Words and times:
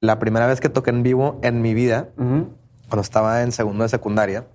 la 0.00 0.18
primera 0.18 0.46
vez 0.46 0.60
que 0.60 0.70
toqué 0.70 0.90
en 0.90 1.02
vivo 1.02 1.38
en 1.42 1.60
mi 1.60 1.74
vida, 1.74 2.08
cuando 2.16 3.02
estaba 3.02 3.42
en 3.42 3.52
segundo 3.52 3.84
de 3.84 3.90
secundaria, 3.90 4.46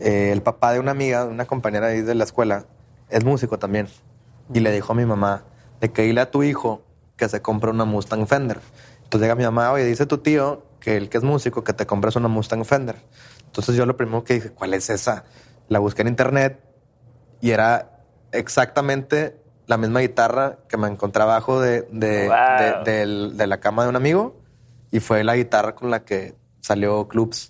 eh, 0.00 0.30
el 0.32 0.42
papá 0.42 0.72
de 0.72 0.80
una 0.80 0.90
amiga, 0.90 1.24
una 1.24 1.44
compañera 1.44 1.88
ahí 1.88 2.02
de 2.02 2.14
la 2.14 2.24
escuela, 2.24 2.66
es 3.08 3.24
músico 3.24 3.58
también. 3.58 3.88
Y 4.52 4.60
le 4.60 4.72
dijo 4.72 4.92
a 4.92 4.96
mi 4.96 5.04
mamá 5.04 5.44
de 5.80 5.92
que 5.92 6.02
dile 6.02 6.20
a 6.20 6.30
tu 6.30 6.42
hijo 6.42 6.82
que 7.16 7.28
se 7.28 7.40
compre 7.40 7.70
una 7.70 7.84
Mustang 7.84 8.26
Fender. 8.26 8.58
Entonces 9.04 9.22
llega 9.22 9.36
mi 9.36 9.44
mamá, 9.44 9.70
oye, 9.70 9.84
dice 9.84 10.06
tu 10.06 10.18
tío 10.18 10.64
que 10.80 10.96
el 10.96 11.08
que 11.08 11.18
es 11.18 11.24
músico 11.24 11.62
que 11.62 11.72
te 11.72 11.86
compres 11.86 12.16
una 12.16 12.28
Mustang 12.28 12.64
Fender. 12.64 12.96
Entonces 13.46 13.76
yo 13.76 13.86
lo 13.86 13.96
primero 13.96 14.24
que 14.24 14.34
dije, 14.34 14.50
¿cuál 14.50 14.74
es 14.74 14.90
esa? 14.90 15.24
La 15.68 15.78
busqué 15.78 16.02
en 16.02 16.08
internet 16.08 16.60
y 17.40 17.50
era 17.52 18.02
exactamente 18.32 19.40
la 19.66 19.76
misma 19.76 20.00
guitarra 20.00 20.58
que 20.68 20.76
me 20.76 20.88
encontraba 20.88 21.36
abajo 21.36 21.60
de, 21.60 21.82
de, 21.92 22.28
de 23.34 23.46
la 23.46 23.60
cama 23.60 23.84
de 23.84 23.88
un 23.90 23.96
amigo 23.96 24.37
y 24.90 25.00
fue 25.00 25.24
la 25.24 25.36
guitarra 25.36 25.74
con 25.74 25.90
la 25.90 26.04
que 26.04 26.34
salió 26.60 27.08
Clubs. 27.08 27.48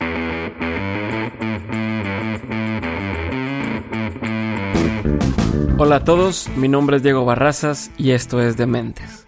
Hola 5.80 5.96
a 5.96 6.04
todos, 6.04 6.48
mi 6.56 6.66
nombre 6.66 6.96
es 6.96 7.02
Diego 7.04 7.24
Barrazas 7.24 7.92
y 7.96 8.10
esto 8.10 8.42
es 8.42 8.56
Dementes. 8.56 9.26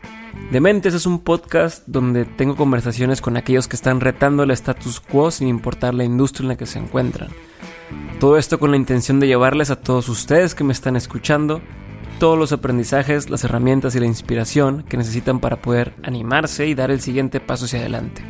Dementes 0.50 0.94
es 0.94 1.06
un 1.06 1.20
podcast 1.20 1.84
donde 1.86 2.24
tengo 2.24 2.56
conversaciones 2.56 3.20
con 3.20 3.36
aquellos 3.36 3.68
que 3.68 3.76
están 3.76 4.00
retando 4.00 4.42
el 4.42 4.50
status 4.50 4.98
quo 4.98 5.30
sin 5.30 5.46
importar 5.46 5.94
la 5.94 6.02
industria 6.02 6.44
en 6.44 6.48
la 6.48 6.56
que 6.56 6.66
se 6.66 6.80
encuentran. 6.80 7.28
Todo 8.18 8.36
esto 8.36 8.58
con 8.58 8.72
la 8.72 8.76
intención 8.76 9.20
de 9.20 9.28
llevarles 9.28 9.70
a 9.70 9.80
todos 9.80 10.08
ustedes 10.08 10.56
que 10.56 10.64
me 10.64 10.72
están 10.72 10.96
escuchando 10.96 11.62
todos 12.20 12.38
los 12.38 12.52
aprendizajes, 12.52 13.30
las 13.30 13.44
herramientas 13.44 13.96
y 13.96 13.98
la 13.98 14.04
inspiración 14.04 14.82
que 14.82 14.98
necesitan 14.98 15.40
para 15.40 15.62
poder 15.62 15.94
animarse 16.02 16.66
y 16.66 16.74
dar 16.74 16.90
el 16.90 17.00
siguiente 17.00 17.40
paso 17.40 17.64
hacia 17.64 17.80
adelante. 17.80 18.22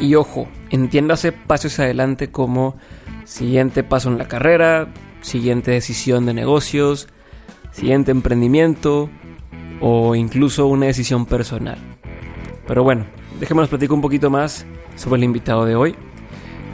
Y 0.00 0.14
ojo, 0.14 0.48
entiéndase 0.70 1.30
paso 1.30 1.68
hacia 1.68 1.84
adelante 1.84 2.32
como 2.32 2.78
siguiente 3.26 3.84
paso 3.84 4.08
en 4.08 4.16
la 4.16 4.28
carrera, 4.28 4.88
siguiente 5.20 5.72
decisión 5.72 6.24
de 6.24 6.32
negocios, 6.32 7.06
siguiente 7.70 8.12
emprendimiento 8.12 9.10
o 9.82 10.14
incluso 10.14 10.66
una 10.66 10.86
decisión 10.86 11.26
personal. 11.26 11.76
Pero 12.66 12.82
bueno, 12.82 13.04
déjenme 13.38 13.66
platicar 13.66 13.92
un 13.92 14.00
poquito 14.00 14.30
más 14.30 14.64
sobre 14.96 15.18
el 15.18 15.24
invitado 15.24 15.66
de 15.66 15.76
hoy. 15.76 15.94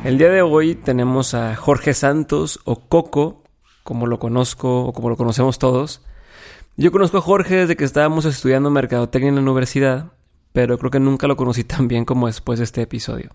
El 0.04 0.18
día 0.18 0.28
de 0.28 0.42
hoy 0.42 0.76
tenemos 0.76 1.34
a 1.34 1.56
Jorge 1.56 1.94
Santos 1.94 2.60
o 2.64 2.88
Coco, 2.88 3.42
como 3.82 4.06
lo 4.06 4.20
conozco 4.20 4.84
o 4.84 4.92
como 4.92 5.08
lo 5.08 5.16
conocemos 5.16 5.58
todos. 5.58 6.04
Yo 6.80 6.92
conozco 6.92 7.18
a 7.18 7.20
Jorge 7.20 7.56
desde 7.56 7.74
que 7.74 7.82
estábamos 7.82 8.24
estudiando 8.24 8.70
mercadotecnia 8.70 9.30
en 9.30 9.34
la 9.34 9.40
universidad, 9.40 10.12
pero 10.52 10.78
creo 10.78 10.92
que 10.92 11.00
nunca 11.00 11.26
lo 11.26 11.34
conocí 11.36 11.64
tan 11.64 11.88
bien 11.88 12.04
como 12.04 12.28
después 12.28 12.60
de 12.60 12.64
este 12.64 12.82
episodio. 12.82 13.32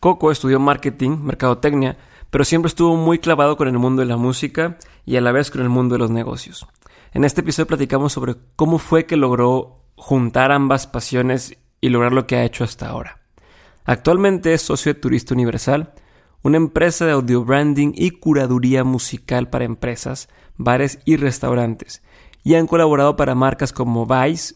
Coco 0.00 0.32
estudió 0.32 0.58
marketing, 0.58 1.18
mercadotecnia, 1.22 1.96
pero 2.30 2.44
siempre 2.44 2.66
estuvo 2.66 2.96
muy 2.96 3.20
clavado 3.20 3.56
con 3.56 3.68
el 3.68 3.78
mundo 3.78 4.00
de 4.00 4.06
la 4.06 4.16
música 4.16 4.76
y 5.06 5.14
a 5.14 5.20
la 5.20 5.30
vez 5.30 5.52
con 5.52 5.62
el 5.62 5.68
mundo 5.68 5.94
de 5.94 6.00
los 6.00 6.10
negocios. 6.10 6.66
En 7.12 7.22
este 7.22 7.42
episodio 7.42 7.68
platicamos 7.68 8.12
sobre 8.12 8.34
cómo 8.56 8.80
fue 8.80 9.06
que 9.06 9.16
logró 9.16 9.84
juntar 9.94 10.50
ambas 10.50 10.88
pasiones 10.88 11.56
y 11.80 11.90
lograr 11.90 12.12
lo 12.12 12.26
que 12.26 12.34
ha 12.34 12.44
hecho 12.44 12.64
hasta 12.64 12.88
ahora. 12.88 13.20
Actualmente 13.84 14.52
es 14.52 14.62
socio 14.62 14.92
de 14.92 14.98
Turista 14.98 15.32
Universal, 15.32 15.92
una 16.42 16.56
empresa 16.56 17.06
de 17.06 17.12
audio 17.12 17.44
branding 17.44 17.92
y 17.94 18.10
curaduría 18.10 18.82
musical 18.82 19.48
para 19.48 19.64
empresas, 19.64 20.28
bares 20.56 20.98
y 21.04 21.16
restaurantes, 21.16 22.02
y 22.48 22.54
han 22.54 22.66
colaborado 22.66 23.14
para 23.14 23.34
marcas 23.34 23.74
como 23.74 24.06
Vice, 24.06 24.54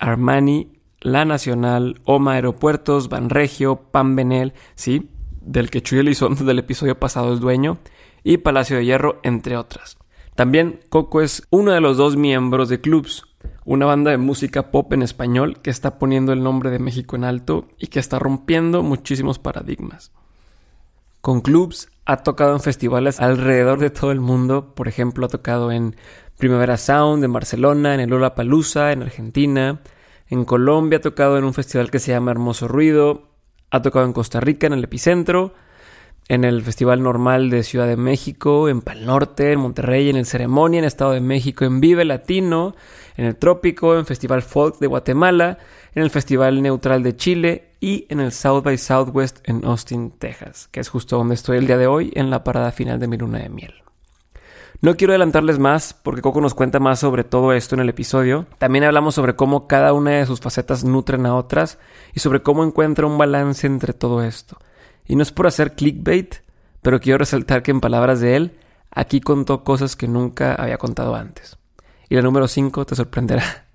Armani, 0.00 0.72
La 0.98 1.24
Nacional, 1.24 2.00
Oma 2.02 2.32
Aeropuertos, 2.32 3.08
Banregio, 3.08 3.76
Pan 3.92 4.16
Benel, 4.16 4.54
sí, 4.74 5.08
del 5.40 5.70
que 5.70 5.80
Chuy 5.80 6.00
Elizondo 6.00 6.42
del 6.44 6.58
episodio 6.58 6.98
pasado 6.98 7.32
es 7.32 7.38
dueño, 7.38 7.78
y 8.24 8.38
Palacio 8.38 8.78
de 8.78 8.86
Hierro, 8.86 9.20
entre 9.22 9.56
otras. 9.56 9.98
También 10.34 10.80
Coco 10.88 11.20
es 11.20 11.46
uno 11.50 11.70
de 11.70 11.80
los 11.80 11.96
dos 11.96 12.16
miembros 12.16 12.68
de 12.68 12.80
Clubs, 12.80 13.22
una 13.64 13.86
banda 13.86 14.10
de 14.10 14.18
música 14.18 14.72
pop 14.72 14.92
en 14.92 15.02
español 15.02 15.60
que 15.62 15.70
está 15.70 16.00
poniendo 16.00 16.32
el 16.32 16.42
nombre 16.42 16.70
de 16.70 16.80
México 16.80 17.14
en 17.14 17.22
alto 17.22 17.68
y 17.78 17.86
que 17.86 18.00
está 18.00 18.18
rompiendo 18.18 18.82
muchísimos 18.82 19.38
paradigmas. 19.38 20.10
Con 21.20 21.40
Clubs 21.40 21.88
ha 22.04 22.16
tocado 22.16 22.54
en 22.54 22.60
festivales 22.60 23.20
alrededor 23.20 23.78
de 23.78 23.90
todo 23.90 24.10
el 24.10 24.18
mundo, 24.18 24.74
por 24.74 24.88
ejemplo 24.88 25.26
ha 25.26 25.28
tocado 25.28 25.70
en 25.70 25.94
Primavera 26.38 26.76
Sound 26.76 27.24
en 27.24 27.32
Barcelona, 27.32 27.94
en 27.94 28.00
el 28.00 28.10
Lola 28.10 28.32
en 28.36 29.02
Argentina, 29.02 29.80
en 30.28 30.44
Colombia 30.44 30.98
ha 30.98 31.00
tocado 31.00 31.36
en 31.36 31.42
un 31.42 31.52
festival 31.52 31.90
que 31.90 31.98
se 31.98 32.12
llama 32.12 32.30
Hermoso 32.30 32.68
Ruido, 32.68 33.32
ha 33.70 33.82
tocado 33.82 34.04
en 34.04 34.12
Costa 34.12 34.38
Rica, 34.38 34.68
en 34.68 34.72
el 34.72 34.84
epicentro, 34.84 35.52
en 36.28 36.44
el 36.44 36.62
Festival 36.62 37.02
Normal 37.02 37.50
de 37.50 37.64
Ciudad 37.64 37.88
de 37.88 37.96
México, 37.96 38.68
en 38.68 38.82
Pal 38.82 39.04
Norte, 39.04 39.50
en 39.50 39.58
Monterrey, 39.58 40.10
en 40.10 40.16
el 40.16 40.26
Ceremonia, 40.26 40.78
en 40.78 40.84
Estado 40.84 41.10
de 41.10 41.20
México, 41.20 41.64
en 41.64 41.80
Vive 41.80 42.04
Latino, 42.04 42.76
en 43.16 43.24
el 43.24 43.34
Trópico, 43.34 43.98
en 43.98 44.06
Festival 44.06 44.42
Folk 44.42 44.78
de 44.78 44.86
Guatemala, 44.86 45.58
en 45.92 46.04
el 46.04 46.10
Festival 46.10 46.62
Neutral 46.62 47.02
de 47.02 47.16
Chile 47.16 47.70
y 47.80 48.06
en 48.10 48.20
el 48.20 48.30
South 48.30 48.62
by 48.62 48.78
Southwest 48.78 49.40
en 49.42 49.64
Austin, 49.64 50.12
Texas, 50.12 50.68
que 50.70 50.78
es 50.78 50.88
justo 50.88 51.16
donde 51.16 51.34
estoy 51.34 51.58
el 51.58 51.66
día 51.66 51.78
de 51.78 51.88
hoy 51.88 52.12
en 52.14 52.30
la 52.30 52.44
parada 52.44 52.70
final 52.70 53.00
de 53.00 53.08
mi 53.08 53.16
luna 53.16 53.40
de 53.40 53.48
miel. 53.48 53.87
No 54.80 54.96
quiero 54.96 55.12
adelantarles 55.12 55.58
más 55.58 55.92
porque 55.92 56.22
Coco 56.22 56.40
nos 56.40 56.54
cuenta 56.54 56.78
más 56.78 57.00
sobre 57.00 57.24
todo 57.24 57.52
esto 57.52 57.74
en 57.74 57.80
el 57.80 57.88
episodio. 57.88 58.46
También 58.58 58.84
hablamos 58.84 59.16
sobre 59.16 59.34
cómo 59.34 59.66
cada 59.66 59.92
una 59.92 60.12
de 60.12 60.26
sus 60.26 60.38
facetas 60.38 60.84
nutren 60.84 61.26
a 61.26 61.34
otras 61.34 61.78
y 62.14 62.20
sobre 62.20 62.42
cómo 62.42 62.62
encuentra 62.62 63.06
un 63.06 63.18
balance 63.18 63.66
entre 63.66 63.92
todo 63.92 64.22
esto. 64.22 64.56
Y 65.04 65.16
no 65.16 65.24
es 65.24 65.32
por 65.32 65.48
hacer 65.48 65.74
clickbait, 65.74 66.36
pero 66.80 67.00
quiero 67.00 67.18
resaltar 67.18 67.64
que 67.64 67.72
en 67.72 67.80
palabras 67.80 68.20
de 68.20 68.36
él, 68.36 68.58
aquí 68.92 69.20
contó 69.20 69.64
cosas 69.64 69.96
que 69.96 70.06
nunca 70.06 70.54
había 70.54 70.78
contado 70.78 71.16
antes. 71.16 71.58
Y 72.08 72.14
la 72.14 72.22
número 72.22 72.46
5 72.46 72.86
te 72.86 72.94
sorprenderá. 72.94 73.66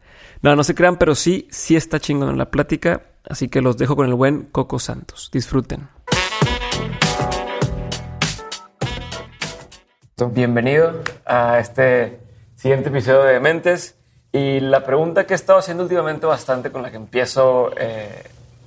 No, 0.41 0.55
no 0.55 0.63
se 0.63 0.75
crean, 0.75 0.97
pero 0.97 1.15
sí, 1.15 1.47
sí 1.51 1.75
está 1.75 1.99
chingón 2.01 2.29
en 2.29 2.37
la 2.37 2.51
plática, 2.51 3.03
así 3.29 3.47
que 3.47 3.61
los 3.61 3.77
dejo 3.77 3.95
con 3.95 4.07
el 4.07 4.13
buen 4.13 4.43
Coco 4.51 4.77
Santos. 4.77 5.29
Disfruten. 5.31 5.87
Bienvenido 10.15 11.01
a 11.25 11.57
este 11.57 12.19
siguiente 12.55 12.89
episodio 12.89 13.23
de 13.23 13.39
Mentes. 13.39 13.95
Y 14.31 14.59
la 14.59 14.83
pregunta 14.83 15.25
que 15.25 15.33
he 15.33 15.35
estado 15.35 15.57
haciendo 15.57 15.81
últimamente 15.81 16.27
bastante 16.27 16.71
con 16.71 16.83
la 16.83 16.91
que 16.91 16.97
empiezo 16.97 17.71
eh, 17.75 18.23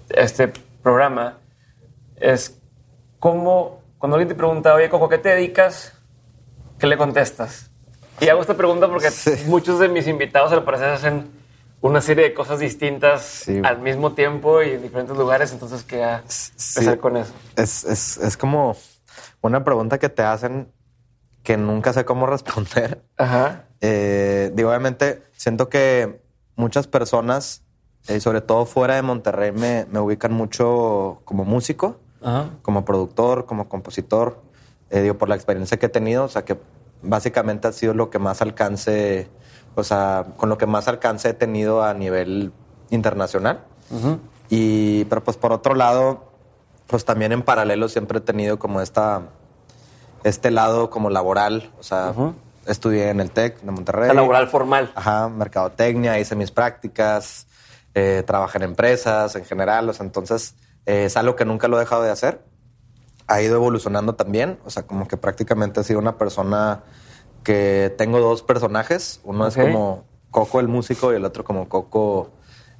este 0.08 0.52
programa 0.82 1.38
es 2.16 2.58
cómo, 3.20 3.80
cuando 3.98 4.16
alguien 4.16 4.28
te 4.28 4.34
pregunta, 4.34 4.74
oye, 4.74 4.90
Coco, 4.90 5.08
¿qué 5.08 5.18
te 5.18 5.28
dedicas? 5.28 5.92
¿Qué 6.80 6.88
le 6.88 6.96
contestas? 6.96 7.70
Y 8.20 8.28
hago 8.28 8.40
esta 8.40 8.54
pregunta 8.54 8.88
porque 8.88 9.08
muchos 9.46 9.78
de 9.78 9.86
mis 9.88 10.08
invitados 10.08 10.50
al 10.50 10.64
parecer 10.64 10.88
hacen 10.88 11.30
una 11.80 12.00
serie 12.00 12.24
de 12.24 12.34
cosas 12.34 12.58
distintas 12.58 13.46
al 13.62 13.78
mismo 13.78 14.14
tiempo 14.14 14.64
y 14.64 14.70
en 14.70 14.82
diferentes 14.82 15.16
lugares, 15.16 15.52
entonces 15.52 15.84
queda 15.84 16.24
empezar 16.24 16.98
con 16.98 17.16
eso. 17.16 17.32
Es, 17.54 17.84
es, 17.84 18.16
es 18.16 18.36
como 18.36 18.76
una 19.42 19.62
pregunta 19.62 19.98
que 19.98 20.08
te 20.08 20.22
hacen 20.22 20.72
que 21.46 21.56
nunca 21.56 21.92
sé 21.92 22.04
cómo 22.04 22.26
responder. 22.36 23.02
Ajá. 23.16 23.66
Eh, 23.80 24.50
digo, 24.54 24.68
obviamente, 24.68 25.22
siento 25.36 25.68
que 25.68 26.20
muchas 26.56 26.88
personas, 26.88 27.62
eh, 28.08 28.18
sobre 28.20 28.40
todo 28.40 28.66
fuera 28.66 28.96
de 28.96 29.02
Monterrey, 29.02 29.52
me, 29.52 29.86
me 29.90 30.00
ubican 30.00 30.32
mucho 30.32 31.20
como 31.24 31.44
músico, 31.44 32.00
como 32.62 32.84
productor, 32.84 33.46
como 33.46 33.68
compositor. 33.68 34.42
Eh, 34.90 35.02
digo, 35.02 35.16
por 35.16 35.28
la 35.28 35.36
experiencia 35.36 35.78
que 35.78 35.86
he 35.86 35.88
tenido, 35.88 36.24
o 36.24 36.28
sea, 36.28 36.44
que 36.44 36.58
básicamente 37.02 37.68
ha 37.68 37.72
sido 37.72 37.94
lo 37.94 38.10
que 38.10 38.18
más 38.18 38.42
alcance, 38.42 39.28
o 39.76 39.84
sea, 39.84 40.26
con 40.36 40.48
lo 40.48 40.58
que 40.58 40.66
más 40.66 40.88
alcance 40.88 41.28
he 41.28 41.34
tenido 41.34 41.84
a 41.84 41.94
nivel 41.94 42.52
internacional. 42.90 43.60
Y, 44.48 45.04
pero 45.04 45.22
pues 45.22 45.37
por 45.37 45.52
otro 45.52 45.76
lado, 45.76 46.32
pues 46.88 47.04
también 47.04 47.31
en 47.31 47.42
paralelo 47.42 47.88
siempre 47.88 48.19
he 48.19 48.20
tenido 48.20 48.58
como 48.58 48.81
esta 48.81 49.22
este 50.26 50.50
lado 50.50 50.90
como 50.90 51.08
laboral, 51.08 51.70
o 51.78 51.84
sea, 51.84 52.12
estudié 52.67 53.11
en 53.11 53.20
el 53.20 53.31
TEC 53.31 53.61
de 53.61 53.70
Monterrey. 53.70 54.12
laboral 54.12 54.49
formal. 54.49 54.90
Ajá, 54.96 55.28
mercadotecnia, 55.28 56.19
hice 56.19 56.34
mis 56.34 56.50
prácticas, 56.50 57.46
eh, 57.94 58.25
trabajé 58.26 58.58
en 58.58 58.64
empresas 58.64 59.37
en 59.37 59.44
general, 59.44 59.88
o 59.88 59.93
sea, 59.93 60.05
entonces 60.05 60.56
eh, 60.84 61.05
es 61.05 61.17
algo 61.17 61.37
que 61.37 61.44
nunca 61.44 61.69
lo 61.69 61.76
he 61.76 61.81
dejado 61.81 62.02
de 62.02 62.11
hacer. 62.11 62.43
Ha 63.28 63.40
ido 63.40 63.55
evolucionando 63.55 64.17
también, 64.17 64.58
o 64.64 64.70
sea, 64.70 64.84
como 64.84 65.06
que 65.06 65.17
prácticamente 65.17 65.81
he 65.81 65.84
sido 65.84 66.00
una 66.00 66.19
persona 66.19 66.82
que 67.44 67.94
tengo 67.96 68.19
dos 68.19 68.43
personajes, 68.43 69.20
uno 69.23 69.46
es 69.46 69.56
como 69.56 70.05
Coco 70.32 70.58
el 70.58 70.67
músico 70.67 71.12
y 71.12 71.17
el 71.17 71.25
otro 71.25 71.44
como 71.44 71.69
Coco 71.69 72.32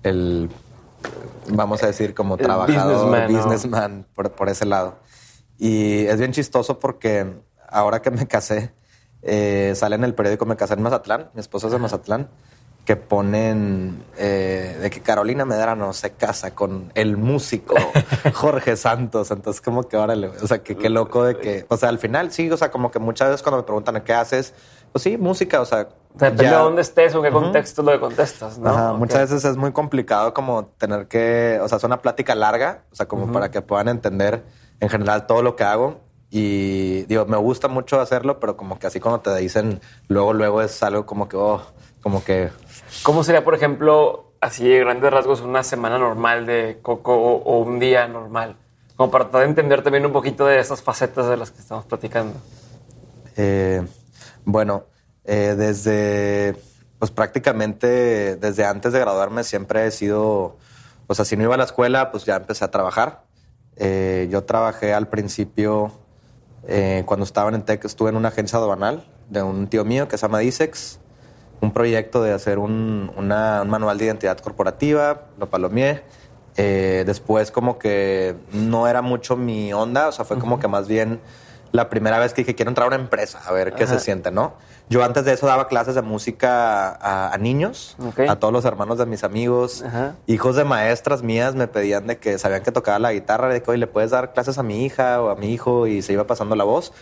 el, 0.03 0.51
vamos 1.49 1.81
a 1.85 1.87
decir, 1.87 2.13
como 2.13 2.37
trabajador, 2.37 3.31
businessman, 3.31 4.05
por, 4.15 4.33
por 4.33 4.49
ese 4.49 4.67
lado. 4.67 4.97
Y 5.59 6.07
es 6.07 6.19
bien 6.19 6.33
chistoso 6.33 6.79
porque 6.79 7.27
ahora 7.69 8.03
que 8.03 8.11
me 8.11 8.27
casé, 8.27 8.73
eh, 9.23 9.73
sale 9.75 9.97
en 9.97 10.05
el 10.05 10.15
periódico, 10.15 10.47
me 10.47 10.57
casé 10.57 10.75
en 10.75 10.83
Mazatlán, 10.83 11.31
mi 11.35 11.41
esposa 11.41 11.67
es 11.67 11.73
de 11.73 11.79
Mazatlán, 11.79 12.29
que 12.87 12.95
ponen 12.95 14.05
eh, 14.17 14.79
de 14.81 14.91
que 14.91 15.01
Carolina 15.01 15.45
Medrano 15.45 15.93
se 15.93 16.13
casa 16.13 16.55
con 16.55 16.93
el 16.95 17.17
músico 17.17 17.75
Jorge 18.35 18.77
Santos. 18.77 19.33
Entonces, 19.33 19.61
como 19.61 19.89
que 19.89 19.97
órale, 19.97 20.29
o 20.29 20.47
sea, 20.47 20.63
que 20.63 20.77
qué 20.77 20.89
loco 20.89 21.25
de 21.25 21.37
que, 21.37 21.67
o 21.69 21.77
sea, 21.77 21.89
al 21.89 21.99
final 21.99 22.31
sí, 22.31 22.49
o 22.49 22.57
sea, 22.57 22.71
como 22.71 22.93
que 22.93 23.01
muchas 23.01 23.29
veces 23.29 23.43
cuando 23.43 23.59
me 23.59 23.65
preguntan 23.65 24.01
qué 24.03 24.15
haces, 24.15 24.55
pues 24.93 25.03
sí, 25.03 25.19
música, 25.19 25.61
o 25.61 25.65
sea. 25.65 25.89
Depende 26.15 26.45
de 26.45 26.51
dónde 26.51 26.81
estés 26.81 27.15
o 27.15 27.21
qué 27.21 27.31
contexto 27.31 27.83
lo 27.83 27.93
que 27.93 28.01
contestas, 28.01 28.57
¿no? 28.57 28.95
Muchas 28.95 29.31
veces 29.31 29.45
es 29.45 29.57
muy 29.59 29.73
complicado 29.73 30.33
como 30.33 30.67
tener 30.79 31.09
que, 31.09 31.59
o 31.61 31.69
sea, 31.69 31.77
es 31.77 31.85
una 31.85 32.01
plática 32.01 32.35
larga, 32.35 32.85
o 32.91 32.95
sea, 32.95 33.07
como 33.07 33.31
para 33.33 33.51
que 33.51 33.61
puedan 33.61 33.89
entender 33.89 34.45
en 34.81 34.89
general 34.89 35.27
todo 35.27 35.43
lo 35.43 35.57
que 35.57 35.65
hago. 35.65 36.01
Y 36.31 37.03
digo, 37.05 37.25
me 37.27 37.37
gusta 37.37 37.69
mucho 37.69 38.01
hacerlo, 38.01 38.41
pero 38.41 38.57
como 38.57 38.79
que 38.79 38.87
así 38.87 39.01
cuando 39.01 39.21
te 39.21 39.35
dicen 39.37 39.81
luego, 40.09 40.33
luego 40.33 40.61
es 40.61 40.83
algo 40.83 41.07
como 41.07 41.29
que, 41.29 41.37
oh, 41.37 41.63
como 42.03 42.25
que 42.25 42.51
¿Cómo 43.03 43.25
sería, 43.25 43.45
por 43.45 43.55
ejemplo, 43.55 44.33
así 44.41 44.69
de 44.69 44.81
grandes 44.81 45.13
rasgos, 45.13 45.41
una 45.41 45.63
semana 45.63 45.99
normal 45.99 46.47
de 46.47 46.79
Coco 46.83 47.15
o, 47.15 47.59
un 47.61 47.79
día 47.79 48.09
normal? 48.09 48.57
Como 48.97 49.11
para 49.11 49.25
tratar 49.25 49.43
de 49.43 49.49
entender 49.49 49.83
también 49.83 50.07
un 50.07 50.13
poquito 50.13 50.47
de 50.47 50.59
esas 50.59 50.83
facetas 50.83 51.29
de 51.29 51.37
las 51.37 51.51
que 51.51 51.61
estamos 51.61 51.85
platicando. 51.85 52.35
Eh, 53.37 53.87
bueno, 54.45 54.85
eh, 55.25 55.55
desde, 55.57 56.57
pues 56.99 57.11
prácticamente 57.11 58.37
desde 58.37 58.65
antes 58.65 58.93
de 58.93 59.01
graduarme 59.01 59.45
siempre 59.45 59.87
he 59.87 59.91
sido, 59.91 60.57
o 61.07 61.15
sea, 61.15 61.25
si 61.25 61.37
no 61.37 61.45
iba 61.45 61.55
a 61.55 61.59
la 61.59 61.65
escuela, 61.65 62.11
pues 62.11 62.25
ya 62.25 62.37
empecé 62.37 62.65
a 62.65 62.71
trabajar. 62.71 63.26
Eh, 63.77 64.29
yo 64.31 64.45
trabajé 64.45 64.95
al 64.95 65.09
principio, 65.09 65.93
cuando 67.05 67.25
estaba 67.25 67.51
en 67.51 67.63
TEC, 67.63 67.85
estuve 67.85 68.11
en 68.11 68.17
una 68.17 68.29
agencia 68.29 68.59
aduanal 68.59 69.07
de 69.31 69.41
un 69.43 69.69
tío 69.69 69.85
mío 69.85 70.09
que 70.09 70.19
se 70.19 70.23
llama 70.23 70.41
Disex 70.41 70.99
un 71.61 71.73
proyecto 71.73 72.23
de 72.23 72.33
hacer 72.33 72.59
un, 72.59 73.11
manual 73.17 73.99
de 73.99 74.05
identidad 74.05 74.39
corporativa, 74.39 75.23
lo 75.39 75.49
palomié. 75.49 76.03
Eh, 76.59 77.05
después 77.07 77.51
como 77.51 77.79
que 77.79 78.35
no 78.53 78.89
era 78.89 79.03
mucho 79.03 79.37
mi 79.37 79.75
onda, 79.75 80.09
o 80.09 80.13
sea, 80.13 80.25
fue 80.25 80.39
como 80.39 80.59
que 80.59 80.69
más 80.69 80.89
bien 80.89 81.21
la 81.73 81.91
primera 81.91 82.19
vez 82.19 82.33
que 82.33 82.43
dije, 82.43 82.55
quiero 82.55 82.71
entrar 82.71 82.87
a 82.87 82.89
una 82.89 82.97
empresa, 82.97 83.43
a 83.45 83.53
ver 83.53 83.75
qué 83.75 83.87
se 83.87 83.99
siente, 83.99 84.31
¿no? 84.31 84.55
Yo 84.89 85.03
antes 85.03 85.25
de 85.25 85.33
eso 85.33 85.47
daba 85.47 85.67
clases 85.67 85.97
de 85.97 86.03
música 86.03 87.33
a, 87.33 87.37
niños, 87.39 87.97
a 88.29 88.37
todos 88.37 88.53
los 88.53 88.65
hermanos 88.65 88.99
de 88.99 89.07
mis 89.07 89.25
amigos, 89.25 89.85
hijos 90.27 90.55
de 90.55 90.65
maestras 90.65 91.23
mías 91.23 91.57
me 91.57 91.67
pedían 91.67 92.07
de 92.07 92.19
que 92.19 92.39
sabían 92.39 92.63
que 92.63 92.71
tocaba 92.71 92.99
la 93.01 93.13
guitarra, 93.13 93.49
de 93.49 93.63
que 93.63 93.71
hoy 93.71 93.79
le 93.79 93.89
puedes 93.89 94.13
dar 94.13 94.33
clases 94.33 94.59
a 94.59 94.63
mi 94.63 94.85
hija 94.85 95.21
o 95.21 95.31
a 95.31 95.35
mi 95.35 95.53
hijo 95.53 95.89
y 95.89 96.03
se 96.03 96.13
iba 96.13 96.27
pasando 96.27 96.55
la 96.55 96.65
voz. 96.65 96.93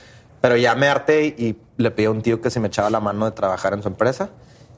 Pero 0.41 0.57
ya 0.57 0.75
me 0.75 0.89
harté 0.89 1.27
y 1.27 1.59
le 1.77 1.91
pedí 1.91 2.07
a 2.07 2.11
un 2.11 2.23
tío 2.23 2.41
que 2.41 2.51
se 2.51 2.61
me 2.61 2.69
echaba 2.69 2.89
la 2.91 3.01
mano 3.01 3.27
de 3.27 3.33
trabajar 3.33 3.75
en 3.75 3.83
su 3.83 3.89
empresa. 3.89 4.31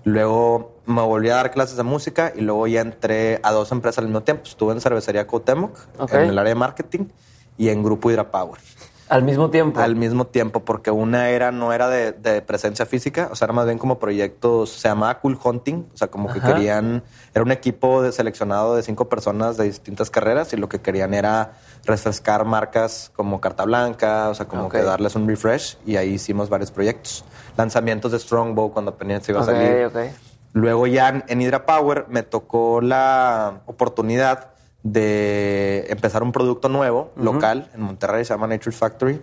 Luego 0.04 0.76
me 0.86 1.02
volví 1.02 1.28
a 1.30 1.36
dar 1.36 1.50
clases 1.50 1.76
de 1.76 1.82
música 1.82 2.32
y 2.34 2.40
luego 2.40 2.66
ya 2.68 2.80
entré 2.80 3.40
a 3.42 3.52
dos 3.52 3.72
empresas 3.72 3.98
al 3.98 4.04
mismo 4.04 4.22
tiempo. 4.22 4.44
Estuve 4.44 4.72
en 4.72 4.80
Cervecería 4.80 5.26
Coutemoc, 5.26 5.76
en 6.12 6.30
el 6.30 6.38
área 6.38 6.50
de 6.50 6.54
marketing, 6.54 7.06
y 7.58 7.68
en 7.70 7.82
Grupo 7.82 8.10
Hidrapower. 8.10 8.60
¿Al 9.08 9.22
mismo 9.22 9.50
tiempo? 9.50 9.80
Al 9.80 9.94
mismo 9.94 10.26
tiempo, 10.26 10.64
porque 10.64 10.90
una 10.90 11.28
era, 11.28 11.52
no 11.52 11.72
era 11.72 11.88
de, 11.88 12.42
presencia 12.42 12.86
física, 12.86 13.28
o 13.30 13.36
sea, 13.36 13.46
era 13.46 13.52
más 13.52 13.66
bien 13.66 13.78
como 13.78 14.00
proyectos, 14.00 14.70
se 14.70 14.88
llamaba 14.88 15.20
Cool 15.20 15.38
Hunting, 15.42 15.86
o 15.94 15.96
sea, 15.96 16.08
como 16.08 16.32
que 16.32 16.40
querían, 16.40 17.04
era 17.32 17.44
un 17.44 17.52
equipo 17.52 18.02
de 18.02 18.10
seleccionado 18.10 18.74
de 18.74 18.82
cinco 18.82 19.08
personas 19.08 19.56
de 19.56 19.64
distintas 19.64 20.10
carreras 20.10 20.52
y 20.52 20.56
lo 20.56 20.68
que 20.68 20.80
querían 20.80 21.14
era 21.14 21.52
refrescar 21.84 22.44
marcas 22.44 23.12
como 23.14 23.40
Carta 23.40 23.64
Blanca, 23.64 24.28
o 24.28 24.34
sea, 24.34 24.46
como 24.46 24.68
que 24.68 24.82
darles 24.82 25.14
un 25.14 25.28
refresh 25.28 25.78
y 25.86 25.96
ahí 25.96 26.14
hicimos 26.14 26.48
varios 26.48 26.72
proyectos. 26.72 27.24
Lanzamientos 27.56 28.10
de 28.10 28.18
Strongbow 28.18 28.72
cuando 28.72 28.90
apenas 28.90 29.24
se 29.24 29.32
iba 29.32 29.40
a 29.40 29.44
salir. 29.44 29.90
Luego 30.52 30.86
ya 30.86 31.24
en 31.28 31.40
Hydra 31.40 31.66
Power 31.66 32.06
me 32.08 32.22
tocó 32.22 32.80
la 32.80 33.60
oportunidad 33.66 34.55
de 34.92 35.86
empezar 35.88 36.22
un 36.22 36.32
producto 36.32 36.68
nuevo, 36.68 37.10
local, 37.16 37.70
en 37.74 37.80
Monterrey, 37.82 38.24
se 38.24 38.34
llama 38.34 38.46
Nature 38.46 38.74
Factory. 38.74 39.20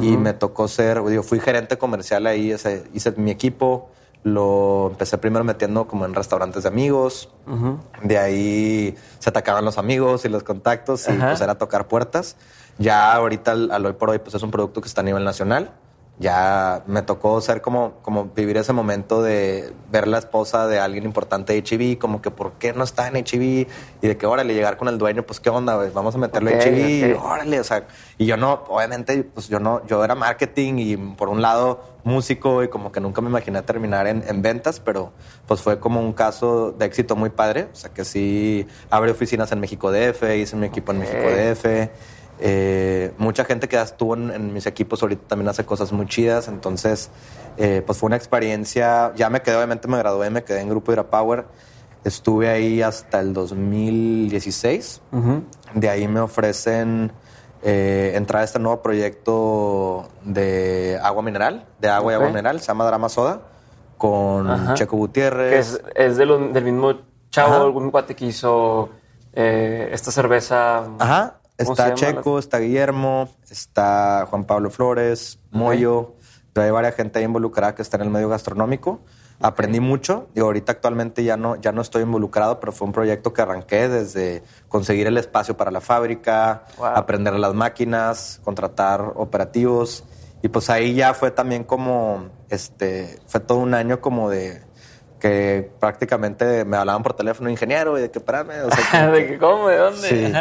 Y 0.00 0.16
me 0.16 0.34
tocó 0.34 0.68
ser, 0.68 1.02
digo, 1.04 1.24
fui 1.24 1.40
gerente 1.40 1.76
comercial 1.76 2.26
ahí, 2.26 2.52
hice 2.52 3.12
mi 3.16 3.32
equipo, 3.32 3.90
lo 4.22 4.88
empecé 4.90 5.18
primero 5.18 5.44
metiendo 5.44 5.88
como 5.88 6.04
en 6.04 6.14
restaurantes 6.14 6.62
de 6.62 6.68
amigos. 6.68 7.28
De 8.02 8.18
ahí 8.18 8.94
se 9.18 9.30
atacaban 9.30 9.64
los 9.64 9.78
amigos 9.78 10.24
y 10.24 10.28
los 10.28 10.44
contactos 10.44 11.08
y 11.08 11.12
pues 11.12 11.40
era 11.40 11.56
tocar 11.56 11.88
puertas. 11.88 12.36
Ya 12.78 13.12
ahorita 13.12 13.52
al, 13.52 13.86
hoy 13.86 13.94
por 13.94 14.10
hoy 14.10 14.20
pues 14.20 14.34
es 14.34 14.42
un 14.42 14.50
producto 14.50 14.80
que 14.80 14.88
está 14.88 15.00
a 15.00 15.04
nivel 15.04 15.24
nacional. 15.24 15.72
Ya 16.20 16.84
me 16.86 17.02
tocó 17.02 17.40
ser 17.40 17.62
como, 17.62 17.94
como 18.02 18.26
vivir 18.26 18.58
ese 18.58 18.72
momento 18.72 19.22
de 19.22 19.72
ver 19.90 20.06
la 20.06 20.18
esposa 20.18 20.68
de 20.68 20.78
alguien 20.78 21.04
importante 21.04 21.54
de 21.54 21.64
HIV, 21.66 21.98
como 21.98 22.22
que 22.22 22.30
por 22.30 22.52
qué 22.52 22.72
no 22.72 22.84
está 22.84 23.08
en 23.08 23.16
HIV 23.16 23.66
y 24.02 24.06
de 24.06 24.16
que 24.16 24.26
órale 24.26 24.54
llegar 24.54 24.76
con 24.76 24.86
el 24.88 24.98
dueño, 24.98 25.24
pues 25.24 25.40
qué 25.40 25.50
onda, 25.50 25.76
vamos 25.94 26.14
a 26.14 26.18
meterlo 26.18 26.50
en 26.50 26.60
HIV, 26.60 27.18
órale, 27.20 27.58
o 27.58 27.64
sea, 27.64 27.86
y 28.18 28.26
yo 28.26 28.36
no, 28.36 28.64
obviamente, 28.68 29.24
pues 29.24 29.48
yo 29.48 29.58
no, 29.58 29.84
yo 29.86 30.04
era 30.04 30.14
marketing 30.14 30.74
y 30.76 30.96
por 30.96 31.30
un 31.30 31.40
lado 31.40 31.80
músico 32.04 32.62
y 32.62 32.68
como 32.68 32.92
que 32.92 33.00
nunca 33.00 33.20
me 33.20 33.28
imaginé 33.28 33.62
terminar 33.62 34.06
en, 34.06 34.42
ventas, 34.42 34.80
pero 34.80 35.12
pues 35.46 35.60
fue 35.60 35.78
como 35.78 36.00
un 36.00 36.12
caso 36.12 36.72
de 36.72 36.86
éxito 36.86 37.16
muy 37.16 37.30
padre. 37.30 37.68
O 37.72 37.76
sea 37.76 37.90
que 37.90 38.04
sí 38.04 38.66
abrí 38.90 39.10
oficinas 39.10 39.52
en 39.52 39.60
México 39.60 39.90
DF, 39.92 40.22
hice 40.36 40.56
mi 40.56 40.66
equipo 40.66 40.92
en 40.92 41.00
México 41.00 41.18
DF. 41.18 41.90
Eh, 42.42 43.12
mucha 43.18 43.44
gente 43.44 43.68
que 43.68 43.80
estuvo 43.80 44.14
en, 44.14 44.52
mis 44.52 44.66
equipos 44.66 45.02
ahorita 45.02 45.28
también 45.28 45.48
hace 45.48 45.64
cosas 45.64 45.92
muy 45.92 46.06
chidas, 46.06 46.48
entonces 46.48 47.10
eh, 47.58 47.82
pues 47.84 47.98
fue 47.98 48.06
una 48.06 48.16
experiencia, 48.16 49.12
ya 49.14 49.28
me 49.28 49.42
quedé, 49.42 49.56
obviamente 49.56 49.88
me 49.88 49.98
gradué, 49.98 50.30
me 50.30 50.42
quedé 50.42 50.60
en 50.60 50.70
Grupo 50.70 50.94
Power 51.04 51.44
estuve 52.04 52.48
ahí 52.48 52.82
hasta 52.82 53.20
el 53.20 53.34
2016, 53.34 55.02
de 55.74 55.88
ahí 55.88 56.08
me 56.08 56.20
ofrecen 56.20 57.12
eh, 57.62 58.12
entrar 58.14 58.42
a 58.42 58.44
este 58.44 58.58
nuevo 58.58 58.80
proyecto 58.80 60.08
de 60.24 60.98
agua 61.02 61.22
mineral, 61.22 61.66
de 61.78 61.88
agua 61.88 62.12
y 62.12 62.14
agua 62.14 62.28
mineral, 62.28 62.60
se 62.60 62.68
llama 62.68 62.86
Drama 62.86 63.08
Soda, 63.08 63.42
con 63.98 64.74
Checo 64.74 64.96
Gutiérrez. 64.96 65.82
es, 65.94 66.16
del 66.16 66.64
mismo 66.64 67.00
chavo, 67.30 67.56
algún 67.56 67.90
cuate 67.90 68.16
que 68.16 68.26
hizo 68.26 68.88
eh, 69.34 69.90
esta 69.92 70.10
cerveza. 70.10 70.84
Ajá, 70.98 71.39
está 71.62 71.94
Checo, 71.94 72.38
está 72.38 72.58
Guillermo, 72.58 73.28
está 73.50 74.26
Juan 74.28 74.44
Pablo 74.44 74.70
Flores, 74.70 75.38
Moyo, 75.50 76.14
hay 76.54 76.70
varias 76.70 76.94
gente 76.94 77.18
ahí 77.18 77.24
involucrada 77.24 77.74
que 77.74 77.82
está 77.82 77.96
en 77.96 78.02
el 78.02 78.10
medio 78.10 78.28
gastronómico 78.28 79.00
aprendí 79.40 79.80
mucho. 79.80 80.28
y 80.34 80.40
ahorita 80.40 80.72
actualmente 80.72 81.24
ya 81.24 81.36
no, 81.36 81.56
ya 81.56 81.72
no 81.72 81.80
estoy 81.80 82.02
involucrado, 82.02 82.60
pero 82.60 82.72
fue 82.72 82.86
un 82.86 82.92
proyecto 82.92 83.32
que 83.32 83.42
arranqué 83.42 83.88
desde 83.88 84.42
conseguir 84.68 85.06
el 85.06 85.16
espacio 85.16 85.56
para 85.56 85.70
la 85.70 85.80
fábrica, 85.80 86.64
aprender 86.78 87.34
las 87.34 87.54
máquinas, 87.54 88.40
contratar 88.44 89.12
operativos. 89.16 90.04
Y 90.42 90.48
pues 90.48 90.70
ahí 90.70 90.94
ya 90.94 91.14
fue 91.14 91.30
también 91.30 91.64
como, 91.64 92.28
este, 92.48 93.18
fue 93.26 93.40
todo 93.40 93.58
un 93.58 93.74
año 93.74 94.00
como 94.00 94.30
de 94.30 94.62
que 95.18 95.70
prácticamente 95.78 96.64
me 96.64 96.78
hablaban 96.78 97.02
por 97.02 97.12
teléfono 97.12 97.50
ingeniero 97.50 97.98
y 97.98 98.02
de 98.02 98.10
que 98.10 98.20
espérame, 98.20 98.64
o 98.64 98.70
sea, 98.70 99.10
de 99.10 99.26
que 99.26 99.38
cómo, 99.38 99.68
de 99.68 99.76
dónde. 99.76 100.08
Sí. 100.08 100.32